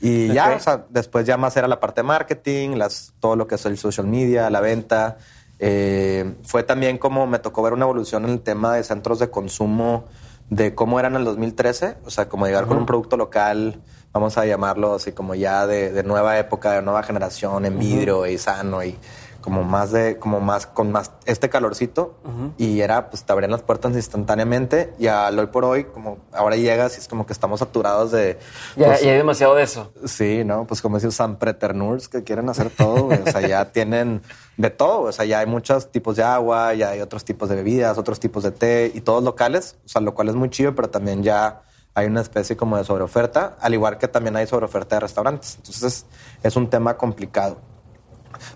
Y 0.00 0.28
ya, 0.28 0.54
o 0.56 0.60
sea, 0.60 0.86
después 0.90 1.26
ya 1.26 1.36
más 1.36 1.56
era 1.56 1.66
la 1.66 1.80
parte 1.80 2.02
de 2.02 2.06
marketing, 2.06 2.76
las, 2.76 3.14
todo 3.20 3.36
lo 3.36 3.48
que 3.48 3.56
es 3.56 3.66
el 3.66 3.76
social 3.78 4.06
media, 4.06 4.48
la 4.50 4.60
venta. 4.60 5.18
Eh, 5.58 6.36
fue 6.44 6.62
también 6.62 6.98
como 6.98 7.26
me 7.26 7.40
tocó 7.40 7.62
ver 7.62 7.72
una 7.72 7.84
evolución 7.84 8.24
en 8.24 8.30
el 8.30 8.40
tema 8.40 8.74
de 8.74 8.84
centros 8.84 9.18
de 9.18 9.28
consumo, 9.30 10.04
de 10.50 10.74
cómo 10.74 11.00
eran 11.00 11.14
en 11.14 11.20
el 11.20 11.24
2013, 11.24 11.96
o 12.04 12.10
sea, 12.10 12.28
como 12.28 12.46
llegar 12.46 12.66
con 12.66 12.76
un 12.78 12.86
producto 12.86 13.16
local, 13.16 13.82
vamos 14.12 14.38
a 14.38 14.46
llamarlo 14.46 14.94
así 14.94 15.12
como 15.12 15.34
ya 15.34 15.66
de, 15.66 16.02
nueva 16.04 16.38
época, 16.38 16.72
de 16.72 16.82
nueva 16.82 17.02
generación, 17.02 17.66
en 17.66 17.78
vidrio 17.78 18.26
y 18.26 18.38
sano 18.38 18.82
y 18.82 18.96
como 19.40 19.62
más 19.62 19.92
de, 19.92 20.18
como 20.18 20.40
más, 20.40 20.66
con 20.66 20.90
más 20.90 21.12
este 21.24 21.48
calorcito 21.48 22.14
y 22.58 22.80
era, 22.80 23.08
pues 23.10 23.24
te 23.24 23.32
abrían 23.32 23.50
las 23.50 23.62
puertas 23.62 23.94
instantáneamente 23.94 24.92
y 24.98 25.06
al 25.06 25.38
hoy 25.38 25.46
por 25.46 25.64
hoy, 25.64 25.84
como 25.84 26.18
ahora 26.32 26.56
llegas 26.56 26.96
y 26.96 27.00
es 27.00 27.08
como 27.08 27.26
que 27.26 27.32
estamos 27.32 27.60
saturados 27.60 28.10
de... 28.10 28.38
Ya, 28.76 28.88
pues, 28.88 29.02
y 29.02 29.08
hay 29.08 29.16
demasiado 29.16 29.54
de 29.54 29.62
eso. 29.62 29.92
Sí, 30.04 30.42
¿no? 30.44 30.66
Pues 30.66 30.82
como 30.82 30.96
decir 30.96 31.12
San 31.12 31.36
Preternurs 31.36 32.08
que 32.08 32.24
quieren 32.24 32.48
hacer 32.48 32.70
todo, 32.70 33.08
o 33.08 33.30
sea, 33.30 33.40
ya 33.40 33.64
tienen 33.72 34.22
de 34.56 34.70
todo, 34.70 35.02
o 35.02 35.12
sea, 35.12 35.24
ya 35.24 35.38
hay 35.38 35.46
muchos 35.46 35.90
tipos 35.90 36.16
de 36.16 36.24
agua, 36.24 36.74
ya 36.74 36.90
hay 36.90 37.00
otros 37.00 37.24
tipos 37.24 37.48
de 37.48 37.56
bebidas, 37.56 37.96
otros 37.96 38.18
tipos 38.20 38.42
de 38.42 38.50
té 38.50 38.90
y 38.92 39.00
todos 39.00 39.22
locales, 39.22 39.76
o 39.84 39.88
sea, 39.88 40.00
lo 40.00 40.14
cual 40.14 40.28
es 40.28 40.34
muy 40.34 40.50
chido, 40.50 40.74
pero 40.74 40.90
también 40.90 41.22
ya 41.22 41.62
hay 41.94 42.06
una 42.06 42.20
especie 42.20 42.56
como 42.56 42.76
de 42.76 42.84
sobreoferta, 42.84 43.56
al 43.60 43.74
igual 43.74 43.98
que 43.98 44.08
también 44.08 44.36
hay 44.36 44.46
sobreoferta 44.46 44.96
de 44.96 45.00
restaurantes. 45.00 45.56
Entonces 45.56 46.06
es 46.42 46.56
un 46.56 46.70
tema 46.70 46.96
complicado. 46.96 47.58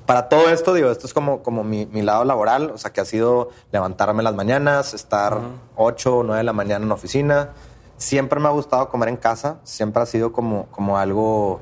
Para 0.06 0.28
todo 0.28 0.48
esto, 0.48 0.74
digo, 0.74 0.90
esto 0.90 1.06
es 1.06 1.14
como, 1.14 1.42
como 1.42 1.64
mi, 1.64 1.86
lado 2.02 2.24
laboral, 2.24 2.70
o 2.70 2.78
sea, 2.78 2.92
que 2.92 3.00
ha 3.00 3.04
sido 3.04 3.50
levantarme 3.70 4.22
las 4.22 4.34
mañanas, 4.34 4.94
estar 4.94 5.38
8 5.76 6.16
o 6.16 6.22
9 6.22 6.38
de 6.38 6.44
la 6.44 6.52
mañana 6.52 6.82
en 6.82 6.88
la 6.88 6.94
oficina. 6.94 7.50
Siempre 7.96 8.40
me 8.40 8.48
ha 8.48 8.50
gustado 8.50 8.88
comer 8.88 9.08
en 9.08 9.16
casa, 9.16 9.58
siempre 9.64 10.02
ha 10.02 10.06
sido 10.06 10.32
como, 10.32 10.66
como 10.66 10.98
algo, 10.98 11.60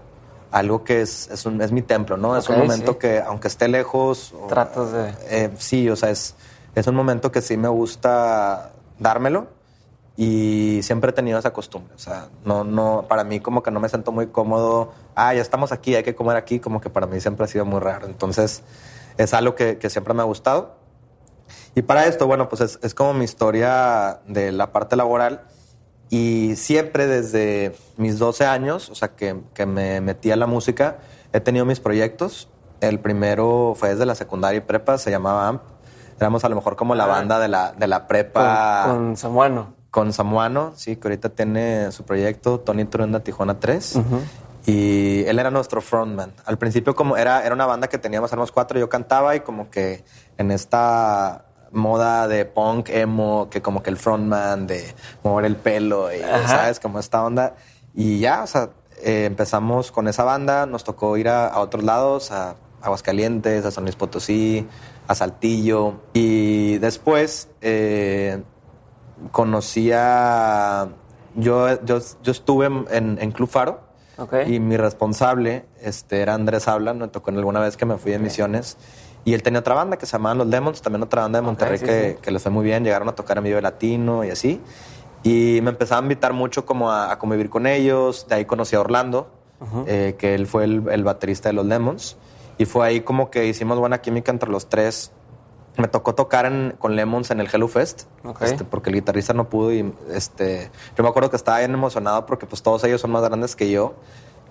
algo 0.50 0.84
que 0.84 1.02
es, 1.02 1.28
es, 1.28 1.44
es 1.44 1.72
mi 1.72 1.82
templo, 1.82 2.16
¿no? 2.16 2.36
es 2.36 2.48
un 2.48 2.58
momento 2.58 2.98
que, 2.98 3.20
aunque 3.20 3.48
esté 3.48 3.68
lejos... 3.68 4.34
Tratas 4.48 4.92
de... 4.92 5.14
Eh, 5.28 5.50
sí, 5.58 5.88
o 5.90 5.96
sea, 5.96 6.10
es, 6.10 6.34
es 6.74 6.86
un 6.86 6.94
momento 6.94 7.30
que 7.30 7.42
sí 7.42 7.56
me 7.56 7.68
gusta 7.68 8.72
dármelo 8.98 9.59
y 10.22 10.82
siempre 10.82 11.08
he 11.08 11.12
tenido 11.14 11.38
esa 11.38 11.50
costumbre. 11.54 11.94
O 11.94 11.98
sea, 11.98 12.28
no, 12.44 12.62
no, 12.62 13.06
para 13.08 13.24
mí 13.24 13.40
como 13.40 13.62
que 13.62 13.70
no 13.70 13.80
me 13.80 13.88
siento 13.88 14.12
muy 14.12 14.26
cómodo. 14.26 14.92
Ah, 15.14 15.32
ya 15.32 15.40
estamos 15.40 15.72
aquí, 15.72 15.94
hay 15.94 16.02
que 16.02 16.14
comer 16.14 16.36
aquí. 16.36 16.60
Como 16.60 16.82
que 16.82 16.90
para 16.90 17.06
mí 17.06 17.18
siempre 17.22 17.44
ha 17.44 17.48
sido 17.48 17.64
muy 17.64 17.80
raro. 17.80 18.04
Entonces, 18.04 18.62
es 19.16 19.32
algo 19.32 19.54
que, 19.54 19.78
que 19.78 19.88
siempre 19.88 20.12
me 20.12 20.20
ha 20.20 20.26
gustado. 20.26 20.76
Y 21.74 21.80
para 21.80 22.04
esto, 22.04 22.26
bueno, 22.26 22.50
pues 22.50 22.60
es, 22.60 22.78
es, 22.82 22.92
como 22.92 23.14
mi 23.14 23.24
historia 23.24 24.20
de 24.26 24.52
la 24.52 24.72
parte 24.74 24.94
laboral. 24.94 25.40
Y 26.10 26.54
siempre 26.56 27.06
desde 27.06 27.74
mis 27.96 28.18
12 28.18 28.44
años, 28.44 28.90
o 28.90 28.94
sea, 28.94 29.16
que, 29.16 29.40
que 29.54 29.64
me 29.64 30.02
metí 30.02 30.30
a 30.30 30.36
la 30.36 30.46
música, 30.46 30.98
he 31.32 31.40
tenido 31.40 31.64
mis 31.64 31.80
proyectos. 31.80 32.50
El 32.82 33.00
primero 33.00 33.72
fue 33.74 33.88
desde 33.88 34.04
la 34.04 34.14
secundaria 34.14 34.58
y 34.58 34.60
prepa, 34.60 34.98
se 34.98 35.10
llamaba 35.10 35.48
AMP. 35.48 35.62
Éramos 36.18 36.44
a 36.44 36.50
lo 36.50 36.56
mejor 36.56 36.76
como 36.76 36.94
la 36.94 37.04
ah. 37.04 37.06
banda 37.06 37.38
de 37.38 37.48
la, 37.48 37.72
de 37.72 37.86
la 37.86 38.06
prepa. 38.06 38.82
Con, 38.84 38.96
con 38.96 39.16
Samuano. 39.16 39.79
Con 39.90 40.12
Samuano, 40.12 40.72
sí, 40.76 40.96
que 40.96 41.08
ahorita 41.08 41.30
tiene 41.30 41.90
su 41.92 42.04
proyecto, 42.04 42.60
Tony 42.60 42.84
Trunda 42.84 43.20
Tijuana 43.20 43.58
3. 43.58 43.98
Y 44.66 45.24
él 45.26 45.38
era 45.38 45.50
nuestro 45.50 45.80
frontman. 45.80 46.32
Al 46.44 46.58
principio 46.58 46.94
como 46.94 47.16
era, 47.16 47.44
era 47.44 47.54
una 47.54 47.66
banda 47.66 47.88
que 47.88 47.98
teníamos, 47.98 48.30
éramos 48.30 48.52
cuatro, 48.52 48.78
yo 48.78 48.88
cantaba 48.88 49.34
y 49.34 49.40
como 49.40 49.70
que 49.70 50.04
en 50.38 50.50
esta 50.50 51.46
moda 51.72 52.28
de 52.28 52.44
punk, 52.44 52.88
emo, 52.90 53.48
que 53.50 53.62
como 53.62 53.82
que 53.82 53.90
el 53.90 53.96
frontman, 53.96 54.66
de 54.66 54.94
mover 55.22 55.44
el 55.44 55.56
pelo, 55.56 56.12
y, 56.12 56.20
¿sabes? 56.20 56.80
Como 56.80 56.98
esta 56.98 57.24
onda. 57.24 57.54
Y 57.94 58.18
ya, 58.18 58.42
o 58.42 58.46
sea, 58.46 58.70
eh, 59.02 59.24
empezamos 59.24 59.92
con 59.92 60.08
esa 60.08 60.24
banda, 60.24 60.66
nos 60.66 60.84
tocó 60.84 61.16
ir 61.16 61.28
a, 61.28 61.58
otros 61.58 61.84
lados, 61.84 62.32
a 62.32 62.56
Aguascalientes, 62.82 63.64
a 63.64 63.70
San 63.70 63.84
Luis 63.84 63.96
Potosí, 63.96 64.66
a 65.06 65.14
Saltillo. 65.14 66.00
Y 66.12 66.78
después 66.78 67.48
eh, 67.60 68.42
conocía, 69.32 70.88
yo, 71.34 71.82
yo, 71.84 71.98
yo 72.22 72.32
estuve 72.32 72.66
en, 72.66 73.18
en 73.20 73.32
Club 73.32 73.48
Faro 73.48 73.90
y 74.46 74.60
mi 74.60 74.76
responsable 74.76 75.64
este, 75.80 76.20
era 76.20 76.34
Andrés 76.34 76.68
Habla, 76.68 76.92
me 76.92 77.08
tocó 77.08 77.30
en 77.30 77.38
alguna 77.38 77.60
vez 77.60 77.76
que 77.76 77.86
me 77.86 77.96
fui 77.96 78.12
de 78.12 78.18
misiones. 78.18 78.76
Y 79.24 79.34
él 79.34 79.42
tenía 79.42 79.60
otra 79.60 79.74
banda 79.74 79.98
que 79.98 80.06
se 80.06 80.12
llamaba 80.12 80.34
Los 80.34 80.46
Lemons, 80.46 80.82
también 80.82 81.02
otra 81.02 81.22
banda 81.22 81.40
de 81.40 81.46
Monterrey 81.46 81.78
que, 81.78 82.18
que 82.20 82.30
les 82.30 82.42
fue 82.42 82.50
muy 82.50 82.64
bien, 82.64 82.84
llegaron 82.84 83.08
a 83.08 83.14
tocar 83.14 83.38
en 83.38 83.44
Vive 83.44 83.60
Latino 83.60 84.24
y 84.24 84.30
así. 84.30 84.60
Y 85.22 85.60
me 85.62 85.70
empezaron 85.70 86.04
a 86.04 86.06
invitar 86.06 86.32
mucho 86.32 86.64
como 86.64 86.90
a, 86.90 87.18
convivir 87.18 87.50
con 87.50 87.66
ellos. 87.66 88.26
De 88.28 88.36
ahí 88.36 88.44
conocí 88.46 88.76
a 88.76 88.80
Orlando, 88.80 89.30
eh, 89.86 90.16
que 90.18 90.34
él 90.34 90.46
fue 90.46 90.64
el, 90.64 90.84
el, 90.90 91.04
baterista 91.04 91.50
de 91.50 91.52
los 91.54 91.66
Lemons. 91.66 92.16
Y 92.56 92.64
fue 92.64 92.86
ahí 92.86 93.00
como 93.02 93.30
que 93.30 93.46
hicimos 93.46 93.78
buena 93.78 94.00
química 94.00 94.32
entre 94.32 94.50
los 94.50 94.68
tres. 94.68 95.12
Me 95.80 95.88
tocó 95.88 96.14
tocar 96.14 96.76
con 96.78 96.96
Lemons 96.96 97.30
en 97.30 97.40
el 97.40 97.48
Hello 97.52 97.68
Fest, 97.68 98.02
este, 98.40 98.64
porque 98.64 98.90
el 98.90 98.96
guitarrista 98.96 99.32
no 99.32 99.48
pudo. 99.48 99.72
Y 99.72 99.92
este, 100.12 100.70
yo 100.96 101.02
me 101.02 101.08
acuerdo 101.08 101.30
que 101.30 101.36
estaba 101.36 101.58
bien 101.58 101.72
emocionado 101.72 102.26
porque 102.26 102.46
pues 102.46 102.62
todos 102.62 102.84
ellos 102.84 103.00
son 103.00 103.10
más 103.10 103.22
grandes 103.22 103.56
que 103.56 103.70
yo. 103.70 103.94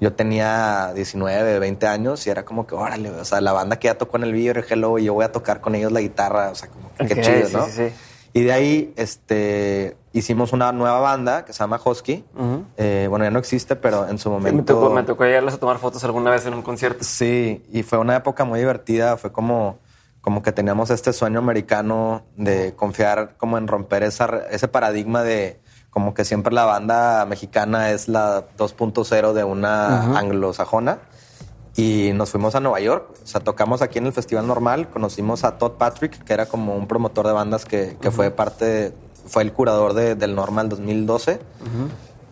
Yo 0.01 0.13
tenía 0.13 0.93
19, 0.93 1.59
20 1.59 1.87
años 1.87 2.25
y 2.25 2.29
era 2.29 2.45
como 2.45 2.65
que, 2.65 2.73
órale, 2.73 3.09
o 3.09 3.25
sea, 3.25 3.41
la 3.41 3.51
banda 3.51 3.77
que 3.79 3.87
ya 3.87 3.97
tocó 3.97 4.17
en 4.17 4.23
el 4.23 4.31
video 4.31 4.53
de 4.53 4.63
Hello 4.67 4.97
y 4.97 5.05
yo 5.05 5.13
voy 5.13 5.25
a 5.25 5.31
tocar 5.31 5.59
con 5.59 5.75
ellos 5.75 5.91
la 5.91 5.99
guitarra, 5.99 6.51
o 6.51 6.55
sea, 6.55 6.69
como 6.69 6.89
que 6.97 7.15
qué 7.15 7.21
chido, 7.21 7.59
¿no? 7.59 7.65
Sí, 7.65 7.71
sí. 7.71 7.93
Y 8.33 8.43
de 8.43 8.51
ahí 8.51 8.93
este, 8.95 9.97
hicimos 10.13 10.53
una 10.53 10.71
nueva 10.71 10.99
banda 10.99 11.45
que 11.45 11.53
se 11.53 11.59
llama 11.59 11.79
Husky. 11.83 12.23
Eh, 12.77 13.07
bueno, 13.09 13.25
ya 13.25 13.31
no 13.31 13.39
existe, 13.39 13.75
pero 13.75 14.07
en 14.07 14.19
su 14.19 14.29
momento... 14.29 14.57
me, 14.57 14.63
tocó, 14.63 14.89
me 14.93 15.03
tocó 15.03 15.25
llegarles 15.25 15.55
a 15.55 15.57
tomar 15.57 15.79
fotos 15.79 16.03
alguna 16.03 16.31
vez 16.31 16.45
en 16.45 16.53
un 16.53 16.61
concierto. 16.61 17.03
Sí, 17.03 17.63
y 17.71 17.83
fue 17.83 17.97
una 17.97 18.15
época 18.15 18.45
muy 18.45 18.59
divertida. 18.59 19.17
Fue 19.17 19.31
como, 19.31 19.79
como 20.29 20.43
que 20.43 20.51
teníamos 20.51 20.91
este 20.91 21.11
sueño 21.11 21.39
americano 21.39 22.21
de 22.37 22.75
confiar 22.75 23.35
como 23.37 23.57
en 23.57 23.67
romper 23.67 24.03
esa, 24.03 24.43
ese 24.51 24.67
paradigma 24.67 25.23
de 25.23 25.59
como 25.89 26.13
que 26.13 26.23
siempre 26.23 26.53
la 26.53 26.65
banda 26.65 27.25
mexicana 27.25 27.89
es 27.89 28.07
la 28.07 28.47
2.0 28.55 29.33
de 29.33 29.43
una 29.43 30.19
anglosajona. 30.19 30.99
Y 31.75 32.11
nos 32.13 32.29
fuimos 32.29 32.53
a 32.53 32.59
Nueva 32.59 32.79
York. 32.79 33.09
O 33.23 33.25
sea, 33.25 33.41
tocamos 33.41 33.81
aquí 33.81 33.97
en 33.97 34.05
el 34.05 34.13
Festival 34.13 34.45
Normal, 34.45 34.91
conocimos 34.91 35.43
a 35.43 35.57
Todd 35.57 35.79
Patrick, 35.79 36.23
que 36.23 36.31
era 36.31 36.45
como 36.45 36.75
un 36.75 36.85
promotor 36.85 37.25
de 37.25 37.33
bandas 37.33 37.65
que, 37.65 37.97
que 37.99 38.11
fue 38.11 38.29
parte, 38.29 38.93
fue 39.25 39.41
el 39.41 39.51
curador 39.51 39.95
de, 39.95 40.13
del 40.13 40.35
Normal 40.35 40.69
2012 40.69 41.39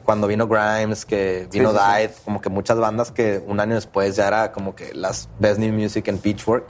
cuando 0.07 0.25
vino 0.25 0.47
Grimes, 0.47 1.05
que 1.05 1.49
vino 1.51 1.73
Dive, 1.73 2.13
como 2.23 2.39
que 2.39 2.47
muchas 2.49 2.79
bandas 2.79 3.11
que 3.11 3.43
un 3.45 3.59
año 3.59 3.75
después 3.75 4.15
ya 4.15 4.29
era 4.29 4.53
como 4.53 4.73
que 4.73 4.93
las 4.93 5.27
Best 5.37 5.59
New 5.59 5.73
Music 5.73 6.07
en 6.07 6.17
Pitchfork. 6.17 6.63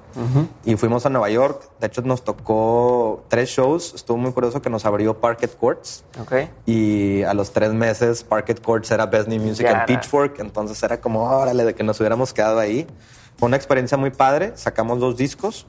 Y 0.66 0.76
fuimos 0.76 1.06
a 1.06 1.12
Nueva 1.12 1.30
York. 1.30 1.70
De 1.80 1.86
hecho, 1.86 2.02
nos 2.02 2.24
tocó 2.24 3.24
tres 3.28 3.50
shows. 3.50 3.94
Estuvo 3.94 4.18
muy 4.18 4.32
curioso 4.32 4.60
que 4.60 4.72
nos 4.72 4.86
abrió 4.86 5.20
Parket 5.20 5.56
Courts. 5.56 6.04
Okay. 6.20 6.50
Y 6.66 7.22
a 7.22 7.36
los 7.36 7.52
tres 7.52 7.74
meses, 7.74 8.24
Parket 8.24 8.60
Courts 8.60 8.90
era 8.90 9.06
Best 9.06 9.28
New 9.28 9.40
Music 9.40 9.68
en 9.68 9.86
Pitchfork. 9.86 10.40
Entonces 10.40 10.82
era 10.82 11.00
como, 11.00 11.22
órale, 11.22 11.64
de 11.64 11.76
que 11.76 11.84
nos 11.84 12.00
hubiéramos 12.00 12.34
quedado 12.34 12.58
ahí. 12.58 12.88
Fue 13.38 13.46
una 13.46 13.56
experiencia 13.56 14.00
muy 14.00 14.10
padre. 14.10 14.54
Sacamos 14.56 15.00
dos 15.00 15.16
discos. 15.16 15.68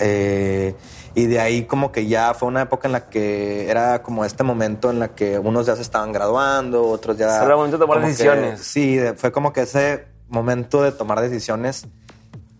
Eh, 0.00 0.74
y 1.14 1.26
de 1.26 1.40
ahí 1.40 1.64
como 1.64 1.92
que 1.92 2.06
ya 2.06 2.32
fue 2.34 2.48
una 2.48 2.62
época 2.62 2.88
en 2.88 2.92
la 2.92 3.08
que 3.08 3.70
era 3.70 4.02
como 4.02 4.24
este 4.24 4.44
momento 4.44 4.90
en 4.90 4.98
la 4.98 5.08
que 5.08 5.38
unos 5.38 5.66
ya 5.66 5.76
se 5.76 5.82
estaban 5.82 6.12
graduando, 6.12 6.88
otros 6.88 7.18
ya... 7.18 7.36
Era 7.36 7.52
el 7.52 7.56
momento 7.56 7.76
de 7.76 7.84
tomar 7.84 8.00
decisiones. 8.00 8.60
sí, 8.60 8.98
fue 9.16 9.30
como 9.30 9.52
que 9.52 9.62
ese 9.62 10.06
momento 10.28 10.82
de 10.82 10.92
tomar 10.92 11.20
decisiones. 11.20 11.86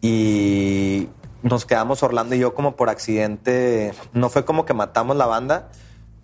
Y 0.03 1.09
nos 1.43 1.65
quedamos 1.65 2.03
Orlando 2.03 2.35
y 2.35 2.41
yo 2.41 2.55
como 2.55 2.77
por 2.77 2.91
accidente, 2.91 3.95
no 4.13 4.29
fue 4.29 4.45
como 4.45 4.67
que 4.67 4.75
matamos 4.75 5.17
la 5.17 5.27
banda, 5.27 5.71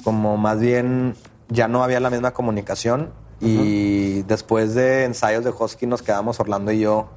como 0.04 0.36
más 0.36 0.60
bien 0.60 1.14
ya 1.48 1.66
no 1.66 1.82
había 1.82 2.00
la 2.00 2.10
misma 2.10 2.32
comunicación. 2.32 3.10
Y 3.40 4.22
después 4.22 4.74
de 4.74 5.04
ensayos 5.04 5.44
de 5.44 5.50
Husky 5.50 5.86
nos 5.86 6.02
quedamos 6.02 6.40
Orlando 6.40 6.72
y 6.72 6.80
yo 6.80 7.08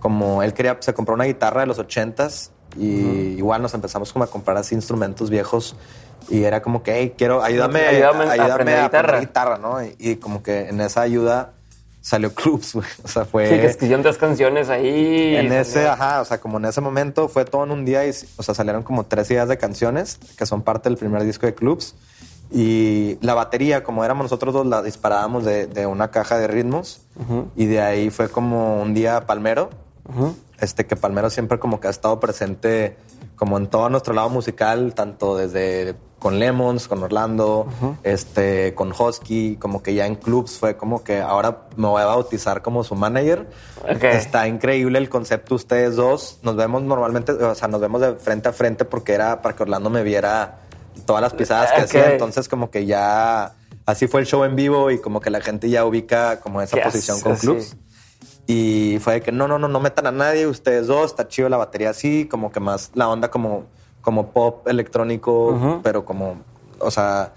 como 0.00 0.42
él 0.42 0.54
quería, 0.54 0.78
se 0.80 0.94
compró 0.94 1.14
una 1.14 1.24
guitarra 1.24 1.60
de 1.60 1.66
los 1.66 1.78
ochentas 1.78 2.52
y 2.76 3.36
igual 3.36 3.62
nos 3.62 3.74
empezamos 3.74 4.12
como 4.12 4.24
a 4.24 4.28
comprar 4.28 4.56
así 4.56 4.74
instrumentos 4.74 5.30
viejos 5.30 5.76
y 6.28 6.44
era 6.44 6.62
como 6.62 6.82
que, 6.82 6.94
hey, 6.94 7.14
quiero, 7.16 7.42
ayúdame, 7.42 7.80
ayúdame, 7.80 8.24
a, 8.24 8.54
aprender 8.54 8.84
guitarra. 8.84 9.20
guitarra, 9.20 9.58
¿no? 9.58 9.78
Y, 9.98 10.16
como 10.16 10.42
que 10.42 10.68
en 10.68 10.80
esa 10.80 11.00
ayuda 11.02 11.52
salió 12.00 12.32
Clubs, 12.34 12.74
güey. 12.74 12.86
O 13.02 13.08
sea, 13.08 13.24
fue... 13.24 13.48
Sí, 13.48 13.56
que 13.56 13.66
escribieron 13.66 14.02
tres 14.02 14.16
canciones 14.16 14.68
ahí. 14.68 15.36
En 15.36 15.52
ese, 15.52 15.88
ajá, 15.88 16.20
o 16.20 16.24
sea, 16.24 16.40
como 16.40 16.58
en 16.58 16.66
ese 16.66 16.80
momento 16.80 17.28
fue 17.28 17.44
todo 17.44 17.64
en 17.64 17.72
un 17.72 17.84
día 17.84 18.06
y, 18.06 18.10
o 18.36 18.42
sea, 18.42 18.54
salieron 18.54 18.82
como 18.82 19.04
tres 19.04 19.30
ideas 19.30 19.48
de 19.48 19.58
canciones 19.58 20.18
que 20.38 20.46
son 20.46 20.62
parte 20.62 20.88
del 20.88 20.98
primer 20.98 21.24
disco 21.24 21.46
de 21.46 21.54
Clubs. 21.54 21.94
Y 22.52 23.16
la 23.20 23.34
batería, 23.34 23.84
como 23.84 24.04
éramos 24.04 24.24
nosotros 24.24 24.52
dos, 24.52 24.66
la 24.66 24.82
disparábamos 24.82 25.44
de, 25.44 25.66
de 25.66 25.86
una 25.86 26.10
caja 26.10 26.36
de 26.38 26.48
ritmos. 26.48 27.00
Y 27.54 27.66
de 27.66 27.80
ahí 27.80 28.10
fue 28.10 28.28
como 28.28 28.82
un 28.82 28.94
día 28.94 29.26
palmero 29.26 29.70
este, 30.60 30.86
que 30.86 30.96
Palmero 30.96 31.30
siempre 31.30 31.58
como 31.58 31.80
que 31.80 31.88
ha 31.88 31.90
estado 31.90 32.20
presente 32.20 32.96
como 33.36 33.56
en 33.56 33.68
todo 33.68 33.88
nuestro 33.88 34.12
lado 34.12 34.28
musical, 34.28 34.92
tanto 34.94 35.36
desde 35.36 35.96
con 36.18 36.38
Lemons, 36.38 36.86
con 36.86 37.02
Orlando, 37.02 37.66
este, 38.02 38.74
con 38.74 38.92
Husky, 38.92 39.56
como 39.56 39.82
que 39.82 39.94
ya 39.94 40.06
en 40.06 40.16
clubs 40.16 40.58
fue 40.58 40.76
como 40.76 41.02
que 41.02 41.22
ahora 41.22 41.62
me 41.76 41.88
voy 41.88 42.02
a 42.02 42.04
bautizar 42.04 42.60
como 42.60 42.84
su 42.84 42.94
manager. 42.94 43.48
Está 44.02 44.46
increíble 44.46 44.98
el 44.98 45.08
concepto 45.08 45.54
ustedes 45.54 45.96
dos. 45.96 46.38
Nos 46.42 46.56
vemos 46.56 46.82
normalmente, 46.82 47.32
o 47.32 47.54
sea, 47.54 47.68
nos 47.68 47.80
vemos 47.80 48.02
de 48.02 48.14
frente 48.16 48.50
a 48.50 48.52
frente 48.52 48.84
porque 48.84 49.14
era 49.14 49.40
para 49.40 49.56
que 49.56 49.62
Orlando 49.62 49.88
me 49.88 50.02
viera 50.02 50.58
todas 51.06 51.22
las 51.22 51.32
pisadas 51.32 51.72
que 51.72 51.80
hacía. 51.80 52.12
Entonces 52.12 52.46
como 52.48 52.70
que 52.70 52.84
ya 52.84 53.54
así 53.86 54.06
fue 54.06 54.20
el 54.20 54.26
show 54.26 54.44
en 54.44 54.56
vivo 54.56 54.90
y 54.90 55.00
como 55.00 55.20
que 55.20 55.30
la 55.30 55.40
gente 55.40 55.70
ya 55.70 55.86
ubica 55.86 56.40
como 56.40 56.60
esa 56.60 56.76
posición 56.82 57.20
con 57.22 57.36
clubs. 57.36 57.76
Y 58.46 58.98
fue 59.00 59.14
de 59.14 59.20
que 59.20 59.32
no, 59.32 59.46
no, 59.46 59.58
no, 59.58 59.68
no 59.68 59.80
metan 59.80 60.06
a 60.06 60.12
nadie, 60.12 60.46
ustedes 60.46 60.86
dos, 60.86 61.06
está 61.06 61.28
chido 61.28 61.48
la 61.48 61.56
batería 61.56 61.90
así, 61.90 62.26
como 62.26 62.50
que 62.50 62.60
más 62.60 62.90
la 62.94 63.08
onda 63.08 63.30
como, 63.30 63.64
como 64.00 64.30
pop 64.30 64.66
electrónico, 64.66 65.80
pero 65.82 66.04
como, 66.04 66.36
o 66.80 66.90
sea, 66.90 67.32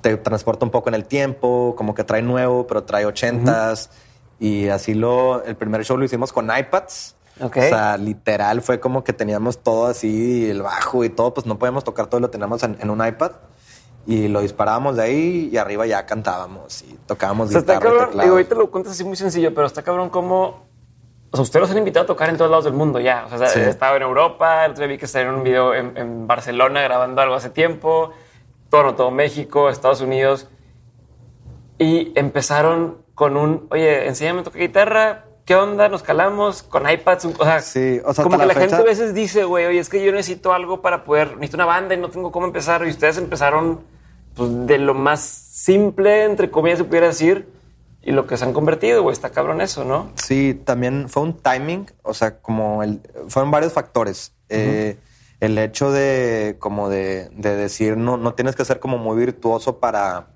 te 0.00 0.16
transporta 0.16 0.64
un 0.64 0.70
poco 0.70 0.88
en 0.88 0.94
el 0.94 1.04
tiempo, 1.04 1.74
como 1.76 1.94
que 1.94 2.04
trae 2.04 2.22
nuevo, 2.22 2.66
pero 2.66 2.82
trae 2.82 3.06
ochentas. 3.06 3.90
Y 4.40 4.68
así 4.68 4.94
lo, 4.94 5.44
el 5.44 5.54
primer 5.54 5.84
show 5.84 5.96
lo 5.96 6.04
hicimos 6.04 6.32
con 6.32 6.46
iPads. 6.46 7.14
O 7.40 7.50
sea, 7.52 7.96
literal 7.96 8.60
fue 8.60 8.80
como 8.80 9.04
que 9.04 9.12
teníamos 9.12 9.58
todo 9.58 9.86
así, 9.86 10.50
el 10.50 10.62
bajo 10.62 11.04
y 11.04 11.10
todo, 11.10 11.32
pues 11.32 11.46
no 11.46 11.58
podíamos 11.58 11.84
tocar 11.84 12.06
todo, 12.08 12.20
lo 12.20 12.30
teníamos 12.30 12.62
en 12.62 12.90
un 12.90 13.06
iPad 13.06 13.32
y 14.06 14.28
lo 14.28 14.40
disparábamos 14.40 14.96
de 14.96 15.02
ahí 15.02 15.50
y 15.52 15.56
arriba 15.56 15.86
ya 15.86 16.06
cantábamos 16.06 16.82
y 16.82 16.98
tocábamos 17.06 17.48
o 17.48 17.52
sea, 17.52 17.60
guitarra, 17.60 17.78
está 17.78 17.88
cabrón, 17.88 18.20
digo, 18.20 18.32
ahorita 18.32 18.54
lo 18.54 18.70
cuentas 18.70 18.92
así 18.94 19.04
muy 19.04 19.16
sencillo, 19.16 19.54
pero 19.54 19.66
está 19.66 19.82
cabrón 19.82 20.10
como... 20.10 20.68
O 21.32 21.36
sea, 21.36 21.42
ustedes 21.42 21.60
los 21.60 21.70
han 21.70 21.78
invitado 21.78 22.04
a 22.04 22.06
tocar 22.08 22.28
en 22.28 22.36
todos 22.36 22.50
lados 22.50 22.64
del 22.64 22.72
mundo 22.74 22.98
ya. 22.98 23.24
O 23.32 23.38
sea, 23.38 23.46
sí. 23.46 23.60
estaba 23.60 23.96
en 23.96 24.02
Europa, 24.02 24.64
el 24.64 24.72
otro 24.72 24.82
día 24.82 24.94
vi 24.94 24.98
que 24.98 25.04
estaban 25.04 25.28
en 25.28 25.34
un 25.34 25.44
video 25.44 25.74
en, 25.74 26.26
Barcelona 26.26 26.82
grabando 26.82 27.22
algo 27.22 27.36
hace 27.36 27.50
tiempo, 27.50 28.10
todo, 28.68 28.96
todo 28.96 29.12
México, 29.12 29.70
Estados 29.70 30.00
Unidos. 30.00 30.48
Y 31.78 32.12
empezaron 32.16 32.98
con 33.14 33.36
un, 33.36 33.68
oye, 33.70 34.08
enséñame 34.08 34.40
a 34.40 34.42
tocar 34.42 34.60
guitarra, 34.60 35.24
¿qué 35.50 35.56
onda? 35.56 35.88
Nos 35.88 36.04
calamos 36.04 36.62
con 36.62 36.88
iPads. 36.88 37.24
O 37.24 37.44
sea, 37.44 37.60
sí, 37.60 38.00
o 38.04 38.14
sea 38.14 38.22
como 38.22 38.38
que 38.38 38.46
la, 38.46 38.54
gente 38.54 38.76
a 38.76 38.82
veces 38.82 39.14
dice, 39.14 39.42
güey, 39.42 39.66
oye, 39.66 39.80
es 39.80 39.88
que 39.88 40.00
yo 40.00 40.12
necesito 40.12 40.52
algo 40.52 40.80
para 40.80 41.02
poder, 41.02 41.30
necesito 41.34 41.56
una 41.56 41.64
banda 41.64 41.92
y 41.92 41.98
no 41.98 42.08
tengo 42.08 42.30
cómo 42.30 42.46
empezar. 42.46 42.86
Y 42.86 42.90
ustedes 42.90 43.18
empezaron 43.18 43.80
pues, 44.36 44.48
de 44.68 44.78
lo 44.78 44.94
más 44.94 45.18
simple, 45.22 46.22
entre 46.22 46.52
comillas, 46.52 46.78
se 46.78 46.84
pudiera 46.84 47.08
decir, 47.08 47.48
y 48.00 48.12
lo 48.12 48.28
que 48.28 48.36
se 48.36 48.44
han 48.44 48.52
convertido, 48.52 49.02
güey. 49.02 49.12
Está 49.12 49.30
cabrón 49.30 49.60
eso, 49.60 49.84
¿no? 49.84 50.12
Sí, 50.14 50.54
también 50.54 51.08
fue 51.08 51.24
un 51.24 51.36
timing, 51.36 51.90
o 52.04 52.14
sea, 52.14 52.38
como 52.38 52.84
el, 52.84 53.00
fueron 53.26 53.50
varios 53.50 53.72
factores. 53.72 54.32
Eh, 54.50 54.98
el 55.40 55.58
hecho 55.58 55.90
de 55.90 56.58
como 56.60 56.88
de, 56.88 57.28
decir 57.30 57.96
no, 57.96 58.16
no 58.16 58.34
tienes 58.34 58.54
que 58.54 58.64
ser 58.64 58.78
como 58.78 58.98
muy 58.98 59.18
virtuoso 59.18 59.80
para, 59.80 60.28